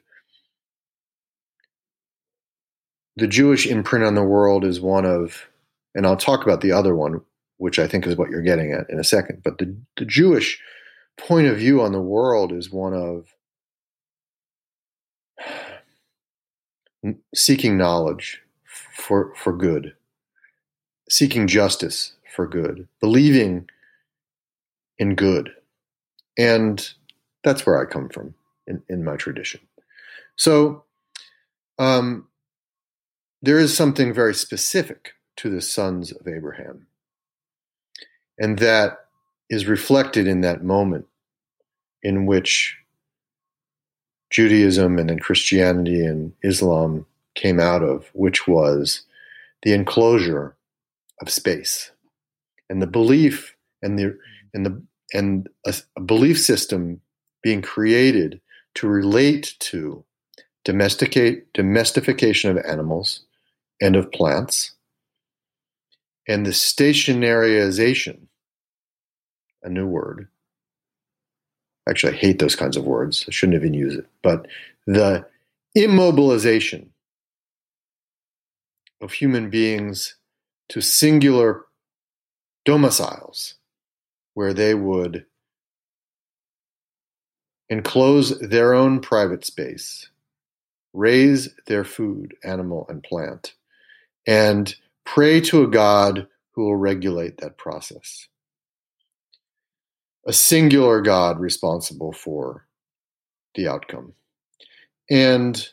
the 3.17 3.27
jewish 3.27 3.67
imprint 3.67 4.05
on 4.05 4.15
the 4.15 4.23
world 4.23 4.65
is 4.65 4.81
one 4.81 5.07
of 5.07 5.47
and 5.95 6.07
i'll 6.07 6.17
talk 6.17 6.43
about 6.43 6.61
the 6.61 6.73
other 6.73 6.95
one 6.95 7.23
which 7.57 7.79
i 7.79 7.87
think 7.87 8.07
is 8.07 8.17
what 8.17 8.29
you're 8.29 8.43
getting 8.43 8.73
at 8.73 8.89
in 8.91 8.99
a 8.99 9.05
second 9.05 9.43
but 9.43 9.57
the, 9.57 9.75
the 9.97 10.05
jewish 10.05 10.61
point 11.17 11.47
of 11.47 11.57
view 11.57 11.81
on 11.81 11.93
the 11.93 12.01
world 12.01 12.53
is 12.53 12.71
one 12.71 12.93
of 12.93 13.35
seeking 17.35 17.77
knowledge 17.77 18.43
for 18.65 19.35
for 19.37 19.53
good, 19.53 19.95
seeking 21.09 21.47
justice 21.47 22.15
for 22.35 22.47
good, 22.47 22.89
believing 23.01 23.69
in 24.99 25.15
good, 25.15 25.51
and 26.39 26.91
that's 27.45 27.65
where 27.65 27.81
I 27.81 27.91
come 27.91 28.09
from 28.09 28.35
in, 28.67 28.83
in 28.89 29.05
my 29.05 29.17
tradition. 29.17 29.61
So, 30.37 30.85
um, 31.79 32.29
there 33.43 33.59
is 33.59 33.77
something 33.77 34.13
very 34.13 34.35
specific 34.35 35.13
to 35.37 35.51
the 35.51 35.61
sons 35.61 36.13
of 36.13 36.27
Abraham, 36.27 36.87
and 38.39 38.59
that 38.59 39.07
is 39.49 39.67
reflected 39.67 40.27
in 40.27 40.41
that 40.41 40.65
moment 40.65 41.07
in 42.03 42.27
which 42.27 42.77
Judaism 44.37 44.99
and 44.99 45.09
then 45.09 45.19
Christianity 45.19 46.05
and 46.05 46.35
Islam 46.45 47.07
came 47.35 47.59
out 47.59 47.83
of, 47.83 48.11
which 48.13 48.47
was 48.47 49.01
the 49.63 49.73
enclosure 49.73 50.55
of 51.23 51.31
space 51.31 51.91
and 52.69 52.83
the 52.83 52.87
belief 52.87 53.57
and 53.81 53.99
the 53.99 54.19
and 54.53 54.67
the 54.67 54.83
and 55.15 55.49
a, 55.65 55.75
a 55.97 56.03
belief 56.03 56.39
system 56.39 57.01
being 57.43 57.63
created 57.63 58.43
to 58.75 58.87
relate 58.87 59.55
to 59.59 60.05
domesticate 60.67 61.51
domestication 61.55 62.51
of 62.51 62.63
animals 62.67 63.23
and 63.81 63.97
of 63.97 64.13
plants, 64.13 64.73
and 66.29 66.45
the 66.45 66.51
stationarization, 66.51 68.27
a 69.63 69.71
new 69.71 69.87
word. 69.87 70.29
Actually, 71.89 72.15
I 72.15 72.17
hate 72.17 72.39
those 72.39 72.57
kinds 72.57 72.77
of 72.77 72.85
words. 72.85 73.25
I 73.29 73.31
shouldn't 73.31 73.57
even 73.57 73.75
use 73.75 73.95
it. 73.95 74.07
But 74.23 74.47
the 74.87 75.27
immobilization 75.77 76.89
of 79.01 79.13
human 79.13 79.51
beings 79.51 80.17
to 80.71 80.81
singular 80.81 81.65
domiciles 82.65 83.55
where 84.35 84.53
they 84.53 84.75
would 84.75 85.25
enclose 87.69 88.39
their 88.41 88.75
own 88.75 89.01
private 89.01 89.45
space, 89.45 90.09
raise 90.93 91.55
their 91.67 91.85
food, 91.85 92.35
animal 92.45 92.87
and 92.89 93.03
plant, 93.03 93.55
and 94.27 94.75
pray 95.05 95.41
to 95.41 95.63
a 95.63 95.69
God 95.69 96.27
who 96.53 96.65
will 96.65 96.77
regulate 96.77 97.39
that 97.39 97.59
process. 97.59 98.29
A 100.27 100.33
singular 100.33 101.01
God 101.01 101.39
responsible 101.39 102.13
for 102.13 102.67
the 103.55 103.69
outcome. 103.69 104.13
And 105.09 105.69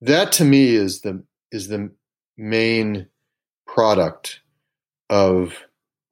that 0.00 0.30
to 0.32 0.44
me 0.44 0.74
is 0.74 1.00
the 1.00 1.22
is 1.50 1.68
the 1.68 1.90
main 2.36 3.06
product 3.66 4.40
of 5.08 5.54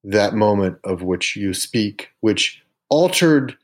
that 0.05 0.35
moment 0.35 0.79
of 0.85 1.03
which 1.03 1.37
you 1.37 1.53
speak, 1.53 2.11
which 2.21 2.63
altered 2.89 3.57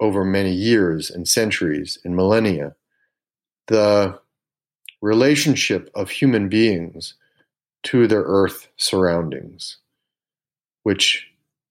over 0.00 0.24
many 0.24 0.52
years 0.52 1.10
and 1.10 1.26
centuries 1.26 1.98
and 2.04 2.14
millennia 2.14 2.74
the 3.68 4.18
relationship 5.02 5.90
of 5.94 6.10
human 6.10 6.48
beings 6.48 7.14
to 7.84 8.06
their 8.06 8.22
earth 8.22 8.68
surroundings, 8.76 9.78
which 10.82 11.26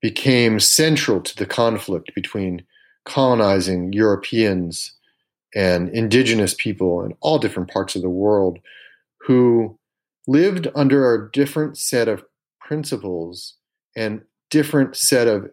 became 0.08 0.58
central 0.58 1.20
to 1.20 1.36
the 1.36 1.46
conflict 1.46 2.16
between 2.16 2.64
colonizing 3.04 3.92
Europeans 3.92 4.94
and 5.54 5.90
indigenous 5.90 6.54
people 6.54 7.04
in 7.04 7.14
all 7.20 7.38
different 7.38 7.70
parts 7.70 7.94
of 7.94 8.02
the 8.02 8.10
world 8.10 8.58
who 9.20 9.78
lived 10.26 10.66
under 10.76 11.14
a 11.14 11.30
different 11.32 11.78
set 11.78 12.08
of 12.08 12.24
principles 12.62 13.56
and 13.98 14.22
different 14.50 14.96
set 14.96 15.28
of 15.28 15.52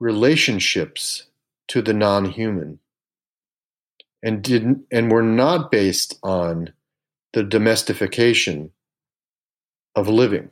relationships 0.00 1.26
to 1.68 1.82
the 1.82 1.92
non-human 1.92 2.78
and 4.22 4.42
didn't 4.42 4.78
and 4.90 5.10
were 5.10 5.22
not 5.22 5.70
based 5.70 6.18
on 6.22 6.72
the 7.34 7.42
domestication 7.42 8.70
of 9.94 10.08
living 10.08 10.48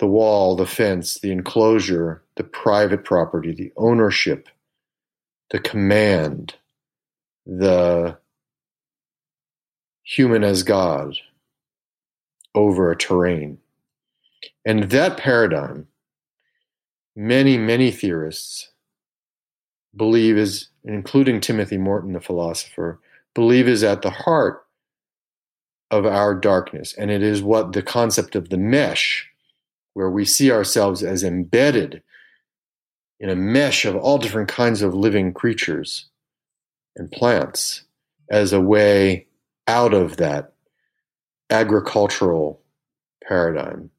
the 0.00 0.06
wall 0.06 0.56
the 0.56 0.66
fence 0.66 1.20
the 1.20 1.30
enclosure 1.30 2.22
the 2.36 2.44
private 2.44 3.04
property 3.04 3.52
the 3.52 3.72
ownership 3.76 4.48
the 5.50 5.60
command 5.60 6.54
the 7.46 8.16
human 10.02 10.42
as 10.42 10.62
god 10.62 11.16
over 12.54 12.90
a 12.90 12.96
terrain 12.96 13.58
and 14.64 14.84
that 14.90 15.16
paradigm 15.16 15.86
many 17.14 17.56
many 17.56 17.90
theorists 17.90 18.70
believe 19.96 20.36
is, 20.36 20.68
including 20.84 21.40
Timothy 21.40 21.78
Morton, 21.78 22.12
the 22.12 22.20
philosopher, 22.20 23.00
believe 23.34 23.68
is 23.68 23.82
at 23.82 24.02
the 24.02 24.10
heart 24.10 24.64
of 25.90 26.06
our 26.06 26.34
darkness. 26.34 26.94
And 26.96 27.10
it 27.10 27.22
is 27.22 27.42
what 27.42 27.72
the 27.72 27.82
concept 27.82 28.36
of 28.36 28.48
the 28.48 28.56
mesh, 28.56 29.28
where 29.94 30.10
we 30.10 30.24
see 30.24 30.50
ourselves 30.50 31.02
as 31.02 31.22
embedded 31.22 32.02
in 33.18 33.28
a 33.28 33.36
mesh 33.36 33.84
of 33.84 33.96
all 33.96 34.18
different 34.18 34.48
kinds 34.48 34.82
of 34.82 34.94
living 34.94 35.32
creatures 35.32 36.06
and 36.96 37.10
plants, 37.12 37.84
as 38.30 38.52
a 38.52 38.60
way 38.60 39.26
out 39.66 39.92
of 39.92 40.16
that 40.16 40.52
agricultural 41.50 42.60
paradigm. 43.26 43.90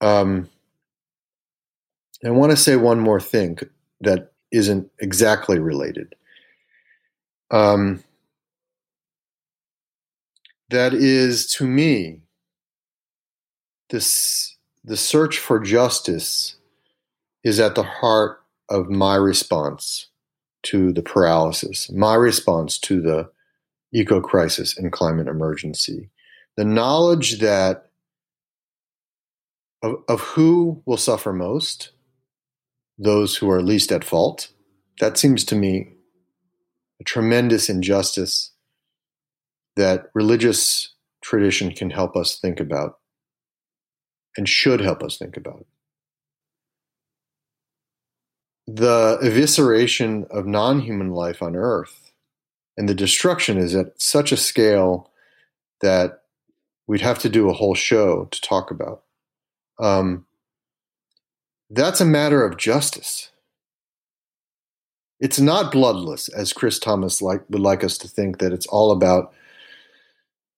Um, 0.00 0.48
I 2.24 2.30
want 2.30 2.50
to 2.50 2.56
say 2.56 2.76
one 2.76 3.00
more 3.00 3.20
thing 3.20 3.58
that 4.00 4.32
isn't 4.50 4.90
exactly 4.98 5.58
related. 5.58 6.14
Um, 7.50 8.02
that 10.70 10.94
is, 10.94 11.46
to 11.54 11.66
me, 11.66 12.22
this 13.90 14.53
the 14.84 14.96
search 14.96 15.38
for 15.38 15.58
justice 15.58 16.56
is 17.42 17.58
at 17.58 17.74
the 17.74 17.82
heart 17.82 18.40
of 18.68 18.88
my 18.88 19.16
response 19.16 20.08
to 20.64 20.92
the 20.92 21.02
paralysis, 21.02 21.90
my 21.90 22.14
response 22.14 22.78
to 22.78 23.00
the 23.00 23.30
eco 23.92 24.20
crisis 24.20 24.76
and 24.76 24.92
climate 24.92 25.28
emergency. 25.28 26.10
The 26.56 26.64
knowledge 26.64 27.40
that 27.40 27.90
of, 29.82 29.96
of 30.08 30.20
who 30.20 30.82
will 30.86 30.96
suffer 30.96 31.32
most 31.32 31.90
those 32.98 33.36
who 33.36 33.50
are 33.50 33.62
least 33.62 33.90
at 33.90 34.04
fault. 34.04 34.48
That 35.00 35.18
seems 35.18 35.44
to 35.46 35.56
me 35.56 35.94
a 37.00 37.04
tremendous 37.04 37.68
injustice 37.68 38.52
that 39.76 40.10
religious 40.14 40.94
tradition 41.22 41.72
can 41.72 41.90
help 41.90 42.16
us 42.16 42.38
think 42.38 42.60
about 42.60 42.98
and 44.36 44.48
should 44.48 44.80
help 44.80 45.02
us 45.02 45.16
think 45.16 45.36
about. 45.36 45.66
The 48.66 49.18
evisceration 49.22 50.26
of 50.30 50.46
non 50.46 50.80
human 50.80 51.10
life 51.10 51.42
on 51.42 51.54
earth 51.54 52.04
and 52.76 52.88
the 52.88 52.94
destruction 52.94 53.58
is 53.58 53.74
at 53.74 54.00
such 54.00 54.32
a 54.32 54.36
scale 54.36 55.10
that 55.80 56.22
we'd 56.86 57.00
have 57.00 57.18
to 57.20 57.28
do 57.28 57.48
a 57.48 57.54
whole 57.54 57.74
show 57.74 58.24
to 58.26 58.40
talk 58.40 58.70
about. 58.70 59.02
Um, 59.78 60.26
that's 61.70 62.00
a 62.00 62.06
matter 62.06 62.44
of 62.44 62.56
justice. 62.56 63.30
It's 65.20 65.40
not 65.40 65.72
bloodless, 65.72 66.28
as 66.28 66.52
Chris 66.52 66.78
Thomas 66.78 67.22
like, 67.22 67.42
would 67.48 67.60
like 67.60 67.84
us 67.84 67.96
to 67.98 68.08
think 68.08 68.38
that 68.38 68.52
it's 68.52 68.66
all 68.66 68.90
about 68.90 69.32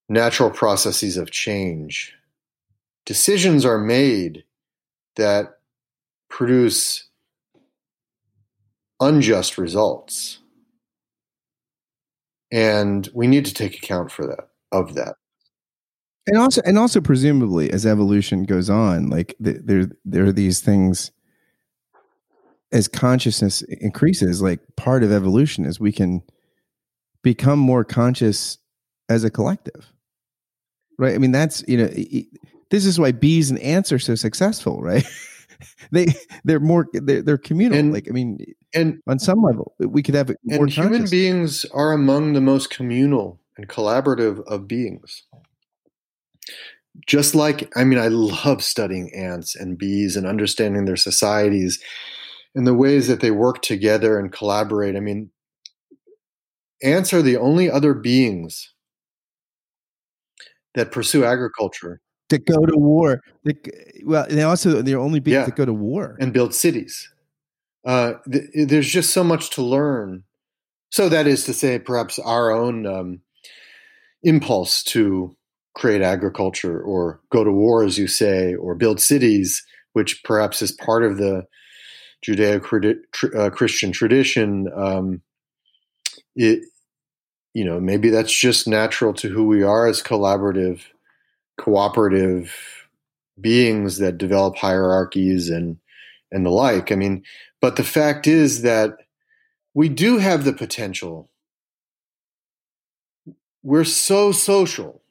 natural 0.08 0.50
processes 0.50 1.16
of 1.16 1.30
change. 1.30 2.14
Decisions 3.06 3.64
are 3.64 3.78
made 3.78 4.44
that 5.14 5.58
produce 6.28 7.08
unjust 9.00 9.58
results. 9.58 10.40
And 12.52 13.08
we 13.14 13.26
need 13.26 13.46
to 13.46 13.54
take 13.54 13.76
account 13.78 14.10
for 14.10 14.26
that, 14.26 14.48
of 14.72 14.94
that. 14.94 15.16
And 16.26 16.38
also 16.38 16.60
and 16.64 16.76
also 16.76 17.00
presumably 17.00 17.70
as 17.70 17.86
evolution 17.86 18.42
goes 18.44 18.68
on 18.68 19.08
like 19.08 19.36
the, 19.38 19.60
there 19.62 19.88
there 20.04 20.24
are 20.24 20.32
these 20.32 20.60
things 20.60 21.12
as 22.72 22.88
consciousness 22.88 23.62
increases 23.62 24.42
like 24.42 24.58
part 24.74 25.04
of 25.04 25.12
evolution 25.12 25.64
is 25.64 25.78
we 25.78 25.92
can 25.92 26.22
become 27.22 27.60
more 27.60 27.84
conscious 27.84 28.58
as 29.08 29.22
a 29.22 29.30
collective. 29.30 29.92
Right? 30.98 31.14
I 31.14 31.18
mean 31.18 31.30
that's 31.30 31.62
you 31.68 31.76
know 31.76 31.90
this 32.70 32.84
is 32.84 32.98
why 32.98 33.12
bees 33.12 33.50
and 33.50 33.60
ants 33.60 33.92
are 33.92 33.98
so 33.98 34.14
successful 34.14 34.80
right? 34.80 35.06
They 35.90 36.06
they're 36.44 36.60
more 36.60 36.86
they're, 36.92 37.22
they're 37.22 37.38
communal 37.38 37.78
and, 37.78 37.92
like 37.92 38.08
i 38.08 38.12
mean 38.12 38.38
and 38.74 39.00
on 39.06 39.18
some 39.18 39.42
level 39.42 39.74
we 39.78 40.02
could 40.02 40.14
have 40.14 40.30
and 40.48 40.70
human 40.70 41.08
beings 41.08 41.64
are 41.72 41.92
among 41.92 42.32
the 42.32 42.40
most 42.40 42.70
communal 42.70 43.40
and 43.56 43.68
collaborative 43.68 44.44
of 44.46 44.68
beings. 44.68 45.24
Just 47.06 47.34
like 47.34 47.72
i 47.76 47.84
mean 47.84 47.98
i 47.98 48.08
love 48.08 48.62
studying 48.62 49.10
ants 49.14 49.54
and 49.54 49.78
bees 49.78 50.16
and 50.16 50.26
understanding 50.26 50.84
their 50.84 50.96
societies 50.96 51.82
and 52.54 52.66
the 52.66 52.74
ways 52.74 53.06
that 53.08 53.20
they 53.20 53.30
work 53.30 53.62
together 53.62 54.18
and 54.18 54.32
collaborate. 54.32 54.96
I 54.96 55.00
mean 55.00 55.30
ants 56.82 57.12
are 57.12 57.22
the 57.22 57.36
only 57.36 57.70
other 57.70 57.94
beings 57.94 58.72
that 60.74 60.92
pursue 60.92 61.24
agriculture 61.24 62.00
that 62.28 62.44
go 62.44 62.64
to 62.66 62.76
war 62.76 63.22
they, 63.44 63.54
well 64.04 64.26
they 64.28 64.42
also 64.42 64.82
they're 64.82 64.98
only 64.98 65.20
beings 65.20 65.34
yeah. 65.34 65.44
that 65.44 65.56
go 65.56 65.64
to 65.64 65.72
war 65.72 66.16
and 66.20 66.32
build 66.32 66.54
cities 66.54 67.10
uh, 67.84 68.14
th- 68.30 68.50
there's 68.66 68.88
just 68.88 69.10
so 69.10 69.22
much 69.22 69.50
to 69.50 69.62
learn 69.62 70.24
so 70.90 71.08
that 71.08 71.26
is 71.26 71.44
to 71.44 71.52
say 71.52 71.78
perhaps 71.78 72.18
our 72.18 72.50
own 72.50 72.86
um, 72.86 73.20
impulse 74.22 74.82
to 74.82 75.36
create 75.74 76.02
agriculture 76.02 76.80
or 76.80 77.20
go 77.30 77.44
to 77.44 77.52
war, 77.52 77.84
as 77.84 77.98
you 77.98 78.06
say, 78.06 78.54
or 78.54 78.74
build 78.74 79.00
cities, 79.00 79.64
which 79.92 80.22
perhaps 80.24 80.62
is 80.62 80.72
part 80.72 81.04
of 81.04 81.18
the 81.18 81.44
Judeo 82.26 83.52
Christian 83.52 83.92
tradition. 83.92 84.68
Um, 84.74 85.20
it, 86.34 86.60
you 87.52 87.64
know, 87.64 87.78
maybe 87.78 88.08
that's 88.10 88.32
just 88.32 88.66
natural 88.66 89.12
to 89.14 89.28
who 89.28 89.44
we 89.44 89.62
are 89.62 89.86
as 89.86 90.02
collaborative, 90.02 90.80
cooperative 91.56 92.52
beings 93.40 93.98
that 93.98 94.18
develop 94.18 94.56
hierarchies 94.56 95.50
and 95.50 95.78
and 96.32 96.44
the 96.44 96.50
like. 96.50 96.90
I 96.90 96.96
mean, 96.96 97.22
but 97.60 97.76
the 97.76 97.84
fact 97.84 98.26
is 98.26 98.62
that 98.62 98.96
we 99.74 99.88
do 99.88 100.18
have 100.18 100.44
the 100.44 100.52
potential. 100.52 101.30
We're 103.62 103.84
so 103.84 104.32
social. 104.32 105.02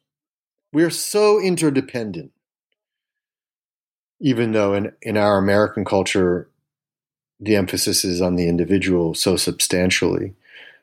We're 0.73 0.89
so 0.89 1.39
interdependent. 1.39 2.31
Even 4.19 4.51
though 4.53 4.73
in, 4.73 4.91
in 5.01 5.17
our 5.17 5.38
American 5.38 5.85
culture, 5.85 6.49
the 7.39 7.55
emphasis 7.55 8.03
is 8.03 8.22
on 8.22 8.35
the 8.35 8.47
individual 8.47 9.13
so 9.13 9.35
substantially. 9.35 10.34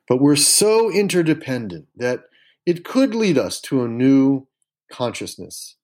But 0.09 0.21
we're 0.21 0.37
so 0.37 0.91
interdependent 0.91 1.89
that 1.97 2.25
it 2.67 2.85
could 2.85 3.15
lead 3.15 3.39
us 3.39 3.61
to 3.63 3.83
a 3.83 3.89
new 3.89 4.47
consciousness. 4.93 5.77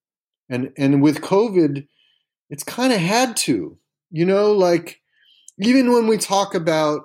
And 0.48 0.72
and 0.78 1.02
with 1.02 1.20
COVID, 1.20 1.86
it's 2.50 2.62
kind 2.62 2.92
of 2.92 3.00
had 3.00 3.36
to. 3.38 3.78
You 4.10 4.24
know, 4.24 4.52
like 4.52 5.00
even 5.58 5.92
when 5.92 6.06
we 6.06 6.16
talk 6.16 6.54
about 6.54 7.02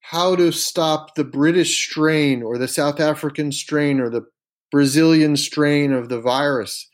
how 0.00 0.34
to 0.34 0.50
stop 0.50 1.14
the 1.14 1.24
British 1.24 1.86
strain 1.86 2.42
or 2.42 2.58
the 2.58 2.68
South 2.68 3.00
African 3.00 3.52
strain 3.52 4.00
or 4.00 4.10
the 4.10 4.26
Brazilian 4.70 5.36
strain 5.36 5.92
of 5.92 6.08
the 6.08 6.20
virus 6.20 6.88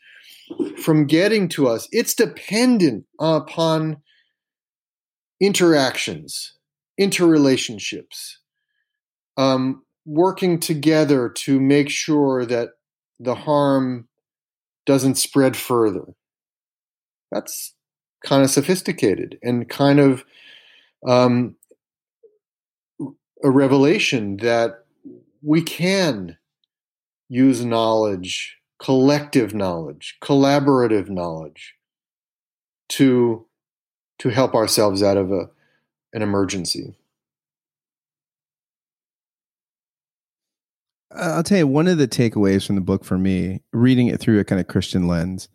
from 0.83 1.07
getting 1.07 1.49
to 1.49 1.67
us, 1.67 1.87
it's 1.91 2.13
dependent 2.13 3.05
upon 3.19 3.97
interactions, 5.41 6.53
interrelationships, 6.99 8.33
um, 9.37 9.83
working 10.05 10.59
together 10.59 11.29
to 11.29 11.59
make 11.59 11.89
sure 11.89 12.45
that 12.45 12.69
the 13.19 13.35
harm 13.35 14.07
doesn't 14.87 15.15
spread 15.15 15.55
further. 15.55 16.05
That's 17.31 17.75
kind 18.25 18.43
of 18.43 18.49
sophisticated 18.49 19.37
and 19.43 19.69
kind 19.69 19.99
of 19.99 20.25
um, 21.05 21.55
a 23.43 23.51
revelation 23.51 24.37
that 24.37 24.85
we 25.43 25.61
can 25.61 26.37
use 27.29 27.63
knowledge, 27.63 28.57
collective 28.79 29.53
knowledge, 29.53 30.17
collaborative 30.23 31.09
knowledge 31.09 31.75
to 32.89 33.45
to 34.19 34.29
help 34.29 34.55
ourselves 34.55 35.03
out 35.03 35.17
of 35.17 35.31
a 35.31 35.49
an 36.13 36.21
emergency. 36.21 36.95
I'll 41.11 41.43
tell 41.43 41.57
you 41.57 41.67
one 41.67 41.87
of 41.87 41.97
the 41.97 42.07
takeaways 42.07 42.65
from 42.65 42.75
the 42.75 42.81
book 42.81 43.05
for 43.05 43.17
me, 43.17 43.61
reading 43.71 44.07
it 44.07 44.19
through 44.19 44.39
a 44.39 44.43
kind 44.43 44.59
of 44.59 44.67
Christian 44.67 45.07
lens, 45.07 45.47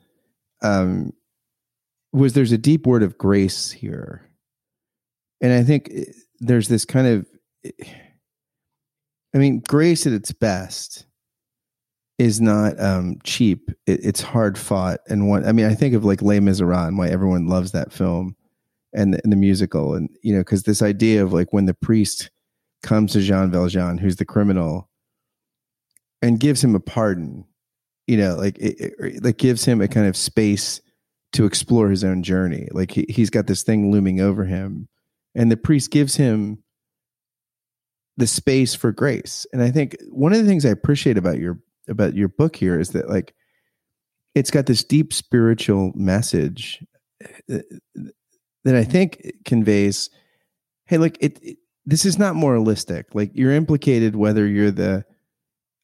um, 0.63 1.13
was 2.13 2.33
there's 2.33 2.53
a 2.53 2.59
deep 2.59 2.87
word 2.87 3.03
of 3.03 3.19
grace 3.19 3.71
here, 3.71 4.31
and 5.41 5.53
I 5.53 5.63
think 5.63 5.91
eh, 5.95 6.05
there's 6.41 6.69
this 6.69 6.85
kind 6.85 7.07
of, 7.07 7.27
eh, 7.65 7.85
I 9.35 9.39
mean, 9.39 9.61
grace 9.61 10.07
at 10.07 10.13
its 10.13 10.33
best 10.33 11.07
is 12.19 12.41
not 12.41 12.79
um, 12.81 13.17
cheap. 13.25 13.71
It, 13.87 14.05
it's 14.05 14.21
hard 14.21 14.57
fought, 14.59 15.01
and 15.09 15.29
one. 15.29 15.45
I 15.47 15.53
mean, 15.53 15.67
I 15.67 15.75
think 15.75 15.95
of 15.95 16.05
like 16.05 16.23
Les 16.23 16.41
Miserables 16.41 16.89
and 16.89 16.99
why 16.99 17.09
everyone 17.09 17.47
loves 17.47 17.73
that 17.73 17.93
film, 17.93 18.37
and, 18.95 19.21
and 19.23 19.33
the 19.33 19.37
musical, 19.37 19.95
and 19.95 20.09
you 20.23 20.33
know, 20.33 20.41
because 20.41 20.63
this 20.63 20.83
idea 20.83 21.23
of 21.23 21.33
like 21.33 21.53
when 21.53 21.67
the 21.67 21.75
priest 21.75 22.31
comes 22.83 23.13
to 23.13 23.21
Jean 23.21 23.51
Valjean, 23.51 23.99
who's 23.99 24.17
the 24.17 24.25
criminal 24.25 24.89
and 26.23 26.41
gives 26.41 26.63
him 26.63 26.75
a 26.75 26.81
pardon 26.81 27.45
you 28.07 28.17
know 28.17 28.37
like 28.37 28.59
it, 28.59 28.95
it, 28.99 29.25
like 29.25 29.37
gives 29.37 29.65
him 29.65 29.81
a 29.81 29.89
kind 29.89 30.07
of 30.07 30.17
space 30.17 30.81
to 31.33 31.47
explore 31.47 31.89
his 31.89 32.05
own 32.05 32.23
journey. 32.23 32.69
Like 32.73 32.91
he, 32.91 33.07
he's 33.09 33.31
got 33.31 33.47
this 33.47 33.63
thing 33.63 33.91
looming 33.91 34.21
over 34.21 34.45
him 34.45 34.89
and 35.35 35.51
the 35.51 35.57
priest 35.57 35.91
gives 35.91 36.17
him 36.17 36.63
the 38.19 38.27
space 38.27 38.75
for 38.75 38.93
grace. 38.93 39.47
And 39.53 39.63
i 39.63 39.71
think 39.71 39.97
one 40.11 40.33
of 40.33 40.39
the 40.39 40.47
things 40.47 40.65
i 40.65 40.71
appreciate 40.71 41.19
about 41.19 41.39
your 41.39 41.59
about 41.89 42.15
your 42.15 42.29
book 42.29 42.57
here 42.57 42.79
is 42.79 42.91
that 42.91 43.09
like 43.09 43.35
it's 44.35 44.51
got 44.51 44.67
this 44.67 44.85
deep 44.85 45.13
spiritual 45.13 45.93
message 45.95 46.85
uh, 47.51 47.59
that 48.65 48.77
i 48.77 48.85
think 48.85 49.33
conveys 49.45 50.11
hey 50.87 50.99
like 50.99 51.17
it, 51.21 51.39
it 51.43 51.57
this 51.85 52.05
is 52.05 52.19
not 52.19 52.37
moralistic. 52.37 53.15
Like 53.15 53.31
you're 53.35 53.53
implicated 53.53 54.17
whether 54.17 54.47
you're 54.47 54.71
the 54.71 55.05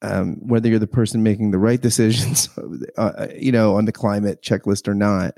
um, 0.03 0.37
whether 0.41 0.69
you're 0.69 0.79
the 0.79 0.87
person 0.87 1.23
making 1.23 1.51
the 1.51 1.59
right 1.59 1.81
decisions, 1.81 2.49
uh, 2.99 3.29
you 3.37 3.53
know, 3.53 3.77
on 3.77 3.85
the 3.85 3.93
climate 3.93 4.43
checklist 4.43 4.89
or 4.89 4.95
not. 4.95 5.35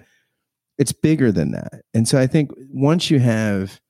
It's 0.79 0.93
bigger 0.93 1.31
than 1.31 1.53
that. 1.53 1.83
And 1.93 2.09
so 2.09 2.19
I 2.19 2.27
think 2.27 2.51
once 2.71 3.11
you 3.11 3.19
have, 3.19 3.81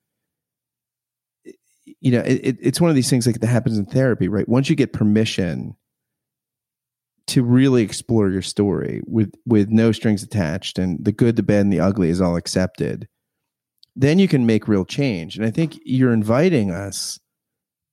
you 2.00 2.10
know, 2.10 2.20
it, 2.20 2.56
it's 2.60 2.80
one 2.80 2.90
of 2.90 2.96
these 2.96 3.08
things 3.08 3.26
like 3.26 3.40
that 3.40 3.46
happens 3.46 3.78
in 3.78 3.86
therapy, 3.86 4.28
right? 4.28 4.48
Once 4.48 4.68
you 4.68 4.76
get 4.76 4.92
permission 4.92 5.76
to 7.28 7.44
really 7.44 7.82
explore 7.82 8.28
your 8.28 8.42
story 8.42 9.02
with 9.06 9.32
with 9.46 9.68
no 9.68 9.92
strings 9.92 10.24
attached 10.24 10.78
and 10.78 11.04
the 11.04 11.12
good, 11.12 11.36
the 11.36 11.44
bad, 11.44 11.60
and 11.60 11.72
the 11.72 11.78
ugly 11.78 12.08
is 12.10 12.20
all 12.20 12.34
accepted, 12.34 13.06
then 13.94 14.18
you 14.18 14.26
can 14.26 14.46
make 14.46 14.66
real 14.66 14.84
change. 14.84 15.36
And 15.36 15.46
I 15.46 15.50
think 15.50 15.78
you're 15.84 16.12
inviting 16.12 16.72
us 16.72 17.20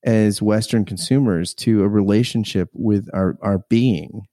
as 0.04 0.42
Western 0.42 0.86
consumers 0.86 1.54
to 1.56 1.84
a 1.84 1.88
relationship 1.88 2.70
with 2.74 3.10
our, 3.14 3.38
our 3.42 3.60
being 3.70 4.28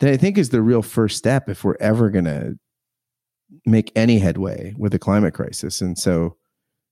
that 0.00 0.12
I 0.12 0.16
think 0.16 0.38
is 0.38 0.50
the 0.50 0.62
real 0.62 0.82
first 0.82 1.16
step 1.16 1.48
if 1.48 1.64
we're 1.64 1.76
ever 1.80 2.10
going 2.10 2.26
to 2.26 2.54
make 3.64 3.90
any 3.96 4.18
headway 4.18 4.74
with 4.76 4.92
the 4.92 4.98
climate 4.98 5.34
crisis. 5.34 5.80
And 5.80 5.98
so, 5.98 6.36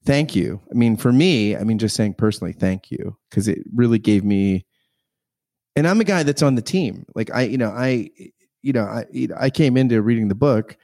thank 0.04 0.36
you. 0.36 0.60
I 0.70 0.74
mean, 0.74 0.96
for 0.96 1.12
me, 1.12 1.56
I 1.56 1.64
mean, 1.64 1.78
just 1.78 1.96
saying 1.96 2.14
personally, 2.14 2.52
thank 2.52 2.90
you, 2.90 3.16
because 3.28 3.48
it 3.48 3.58
really 3.74 3.98
gave 3.98 4.24
me, 4.24 4.64
and 5.74 5.86
I'm 5.86 6.00
a 6.00 6.04
guy 6.04 6.22
that's 6.22 6.42
on 6.42 6.54
the 6.54 6.62
team. 6.62 7.04
Like, 7.14 7.30
I, 7.34 7.42
you 7.42 7.58
know, 7.58 7.70
I, 7.70 8.08
you 8.62 8.72
know, 8.72 8.84
I, 8.84 9.04
I 9.36 9.50
came 9.50 9.76
into 9.76 10.00
reading 10.00 10.28
the 10.28 10.34
book 10.34 10.76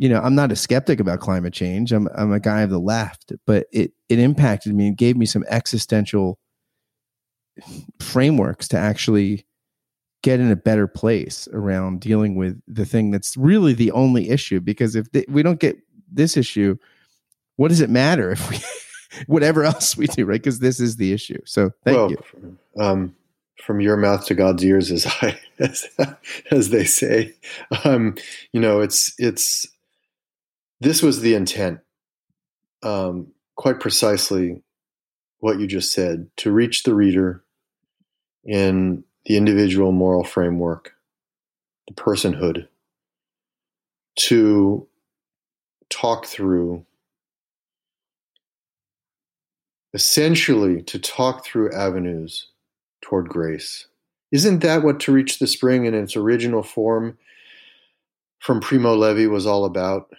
you 0.00 0.08
know, 0.08 0.18
I'm 0.18 0.34
not 0.34 0.50
a 0.50 0.56
skeptic 0.56 0.98
about 0.98 1.20
climate 1.20 1.52
change. 1.52 1.92
I'm 1.92 2.08
I'm 2.16 2.32
a 2.32 2.40
guy 2.40 2.62
of 2.62 2.70
the 2.70 2.80
left, 2.80 3.34
but 3.46 3.66
it 3.70 3.92
it 4.08 4.18
impacted 4.18 4.74
me 4.74 4.88
and 4.88 4.96
gave 4.96 5.14
me 5.14 5.26
some 5.26 5.44
existential 5.50 6.38
frameworks 8.00 8.66
to 8.68 8.78
actually 8.78 9.46
get 10.22 10.40
in 10.40 10.50
a 10.50 10.56
better 10.56 10.86
place 10.86 11.48
around 11.52 12.00
dealing 12.00 12.34
with 12.34 12.58
the 12.66 12.86
thing 12.86 13.10
that's 13.10 13.36
really 13.36 13.74
the 13.74 13.92
only 13.92 14.30
issue. 14.30 14.58
Because 14.58 14.96
if 14.96 15.06
we 15.28 15.42
don't 15.42 15.60
get 15.60 15.76
this 16.10 16.34
issue 16.34 16.76
what 17.56 17.68
does 17.68 17.82
it 17.82 17.90
matter 17.90 18.30
if 18.30 18.48
we 18.48 18.56
whatever 19.26 19.64
else 19.64 19.98
we 19.98 20.06
do 20.06 20.24
right? 20.24 20.40
Because 20.40 20.60
this 20.60 20.80
is 20.80 20.96
the 20.96 21.12
issue. 21.12 21.40
So 21.44 21.72
thank 21.84 21.98
well, 21.98 22.10
you. 22.10 22.58
um, 22.78 23.14
from 23.62 23.82
your 23.82 23.98
mouth 23.98 24.24
to 24.24 24.34
god's 24.34 24.64
ears 24.64 24.90
as 24.90 25.06
i 25.20 25.38
as, 25.58 25.86
as 26.50 26.70
they 26.70 26.84
say. 26.84 27.34
Um, 27.84 28.14
you 28.52 28.62
know 28.62 28.80
it's 28.80 29.12
it's 29.18 29.66
this 30.80 31.02
was 31.02 31.20
the 31.20 31.34
intent, 31.34 31.80
um, 32.82 33.28
quite 33.56 33.80
precisely 33.80 34.62
what 35.38 35.58
you 35.60 35.66
just 35.66 35.92
said, 35.92 36.30
to 36.38 36.50
reach 36.50 36.82
the 36.82 36.94
reader 36.94 37.44
in 38.44 39.04
the 39.26 39.36
individual 39.36 39.92
moral 39.92 40.24
framework, 40.24 40.94
the 41.88 41.94
personhood, 41.94 42.68
to 44.16 44.86
talk 45.90 46.26
through, 46.26 46.84
essentially, 49.92 50.82
to 50.82 50.98
talk 50.98 51.44
through 51.44 51.72
avenues 51.72 52.48
toward 53.02 53.28
grace. 53.28 53.86
Isn't 54.32 54.60
that 54.60 54.82
what 54.82 55.00
To 55.00 55.12
Reach 55.12 55.38
the 55.38 55.46
Spring 55.46 55.86
in 55.86 55.94
its 55.94 56.16
original 56.16 56.62
form 56.62 57.18
from 58.38 58.60
Primo 58.60 58.94
Levi 58.94 59.26
was 59.26 59.46
all 59.46 59.64
about? 59.64 60.10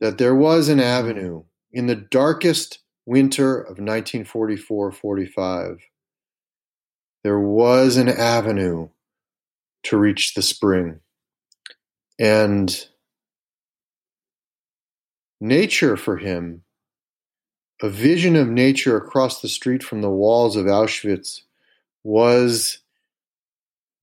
That 0.00 0.18
there 0.18 0.34
was 0.34 0.68
an 0.68 0.80
avenue 0.80 1.44
in 1.72 1.86
the 1.86 1.96
darkest 1.96 2.80
winter 3.06 3.60
of 3.60 3.78
1944 3.78 4.92
45. 4.92 5.78
There 7.24 7.40
was 7.40 7.96
an 7.96 8.08
avenue 8.08 8.88
to 9.84 9.96
reach 9.96 10.34
the 10.34 10.42
spring. 10.42 11.00
And 12.18 12.86
nature 15.40 15.96
for 15.96 16.16
him, 16.16 16.62
a 17.80 17.88
vision 17.88 18.36
of 18.36 18.48
nature 18.48 18.96
across 18.96 19.40
the 19.40 19.48
street 19.48 19.82
from 19.82 20.00
the 20.00 20.10
walls 20.10 20.56
of 20.56 20.66
Auschwitz, 20.66 21.42
was 22.02 22.78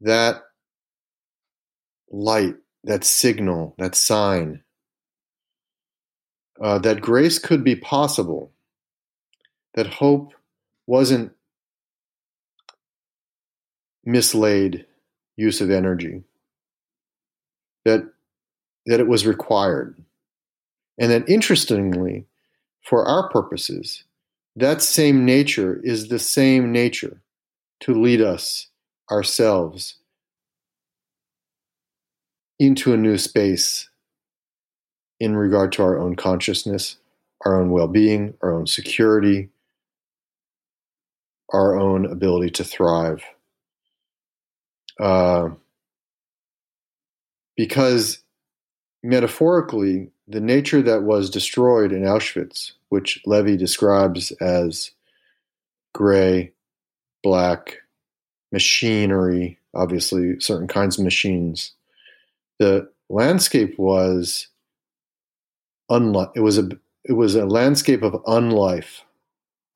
that 0.01 0.41
light, 2.09 2.55
that 2.83 3.03
signal, 3.03 3.75
that 3.77 3.95
sign 3.95 4.63
uh, 6.61 6.79
that 6.79 7.01
grace 7.01 7.39
could 7.39 7.63
be 7.63 7.75
possible, 7.75 8.51
that 9.73 9.87
hope 9.87 10.33
wasn't 10.87 11.31
mislaid 14.05 14.85
use 15.35 15.61
of 15.61 15.69
energy. 15.69 16.23
That 17.83 18.09
that 18.85 18.99
it 18.99 19.07
was 19.07 19.25
required. 19.25 20.01
And 20.97 21.11
that 21.11 21.27
interestingly, 21.27 22.25
for 22.81 23.05
our 23.05 23.29
purposes, 23.29 24.03
that 24.55 24.81
same 24.81 25.25
nature 25.25 25.81
is 25.83 26.07
the 26.07 26.19
same 26.19 26.71
nature 26.71 27.21
to 27.81 27.93
lead 27.93 28.21
us 28.21 28.67
ourselves 29.11 29.97
into 32.59 32.93
a 32.93 32.97
new 32.97 33.17
space 33.17 33.89
in 35.19 35.35
regard 35.35 35.71
to 35.73 35.83
our 35.83 35.99
own 35.99 36.15
consciousness, 36.15 36.97
our 37.45 37.59
own 37.59 37.71
well 37.71 37.87
being, 37.87 38.33
our 38.41 38.53
own 38.53 38.67
security, 38.67 39.49
our 41.53 41.77
own 41.77 42.05
ability 42.05 42.49
to 42.51 42.63
thrive. 42.63 43.23
Uh, 44.99 45.49
because 47.55 48.23
metaphorically, 49.03 50.09
the 50.27 50.41
nature 50.41 50.81
that 50.81 51.03
was 51.03 51.29
destroyed 51.29 51.91
in 51.91 52.01
Auschwitz, 52.01 52.71
which 52.89 53.21
Levi 53.25 53.55
describes 53.55 54.31
as 54.41 54.91
gray, 55.93 56.51
black, 57.23 57.77
machinery, 58.51 59.59
obviously 59.73 60.39
certain 60.39 60.67
kinds 60.67 60.97
of 60.97 61.03
machines, 61.03 61.73
the 62.59 62.89
landscape 63.09 63.77
was 63.77 64.47
unlike 65.89 66.29
it 66.35 66.41
was 66.41 66.57
a 66.57 66.69
it 67.03 67.13
was 67.13 67.35
a 67.35 67.45
landscape 67.45 68.01
of 68.01 68.13
unlife 68.25 69.01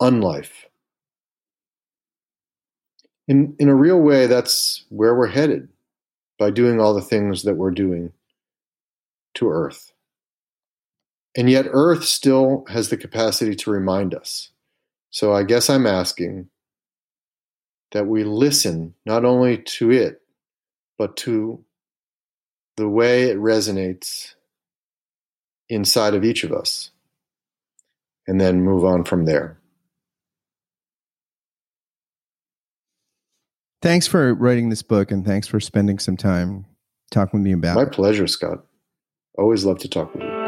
unlife. 0.02 0.66
In 3.28 3.56
in 3.60 3.70
a 3.70 3.76
real 3.76 4.00
way 4.00 4.28
that's 4.28 4.86
where 4.90 5.16
we're 5.16 5.28
headed 5.28 5.70
by 6.38 6.50
doing 6.50 6.80
all 6.80 6.94
the 6.94 7.02
things 7.02 7.44
that 7.44 7.56
we're 7.56 7.72
doing 7.72 8.14
to 9.36 9.50
earth. 9.50 9.94
And 11.36 11.50
yet 11.50 11.68
earth 11.70 12.06
still 12.06 12.66
has 12.70 12.90
the 12.90 12.98
capacity 12.98 13.56
to 13.56 13.72
remind 13.72 14.16
us. 14.16 14.50
So 15.12 15.34
i 15.34 15.44
guess 15.44 15.70
i'm 15.70 15.88
asking 15.88 16.50
that 17.92 18.08
we 18.08 18.24
listen 18.24 18.94
not 19.06 19.26
only 19.26 19.58
to 19.58 19.92
it 19.92 20.22
but 20.98 21.18
to 21.18 21.64
the 22.78 22.88
way 22.88 23.24
it 23.24 23.38
resonates 23.38 24.36
inside 25.70 26.14
of 26.14 26.26
each 26.26 26.44
of 26.44 26.52
us, 26.52 26.92
and 28.28 28.42
then 28.42 28.62
move 28.62 28.84
on 28.84 29.04
from 29.04 29.26
there. 29.26 29.58
Thanks 33.82 34.08
for 34.08 34.34
writing 34.34 34.70
this 34.70 34.82
book 34.82 35.10
and 35.10 35.26
thanks 35.26 35.48
for 35.48 35.60
spending 35.62 36.00
some 36.00 36.18
time 36.18 36.66
talking 37.12 37.40
with 37.40 37.46
me 37.46 37.54
about 37.54 37.76
My 37.76 37.84
it. 37.84 37.86
My 37.86 37.92
pleasure, 37.92 38.28
Scott. 38.28 38.66
Always 39.38 39.64
love 39.64 39.80
to 39.80 39.88
talk 39.88 40.14
with 40.14 40.24
you. 40.24 40.39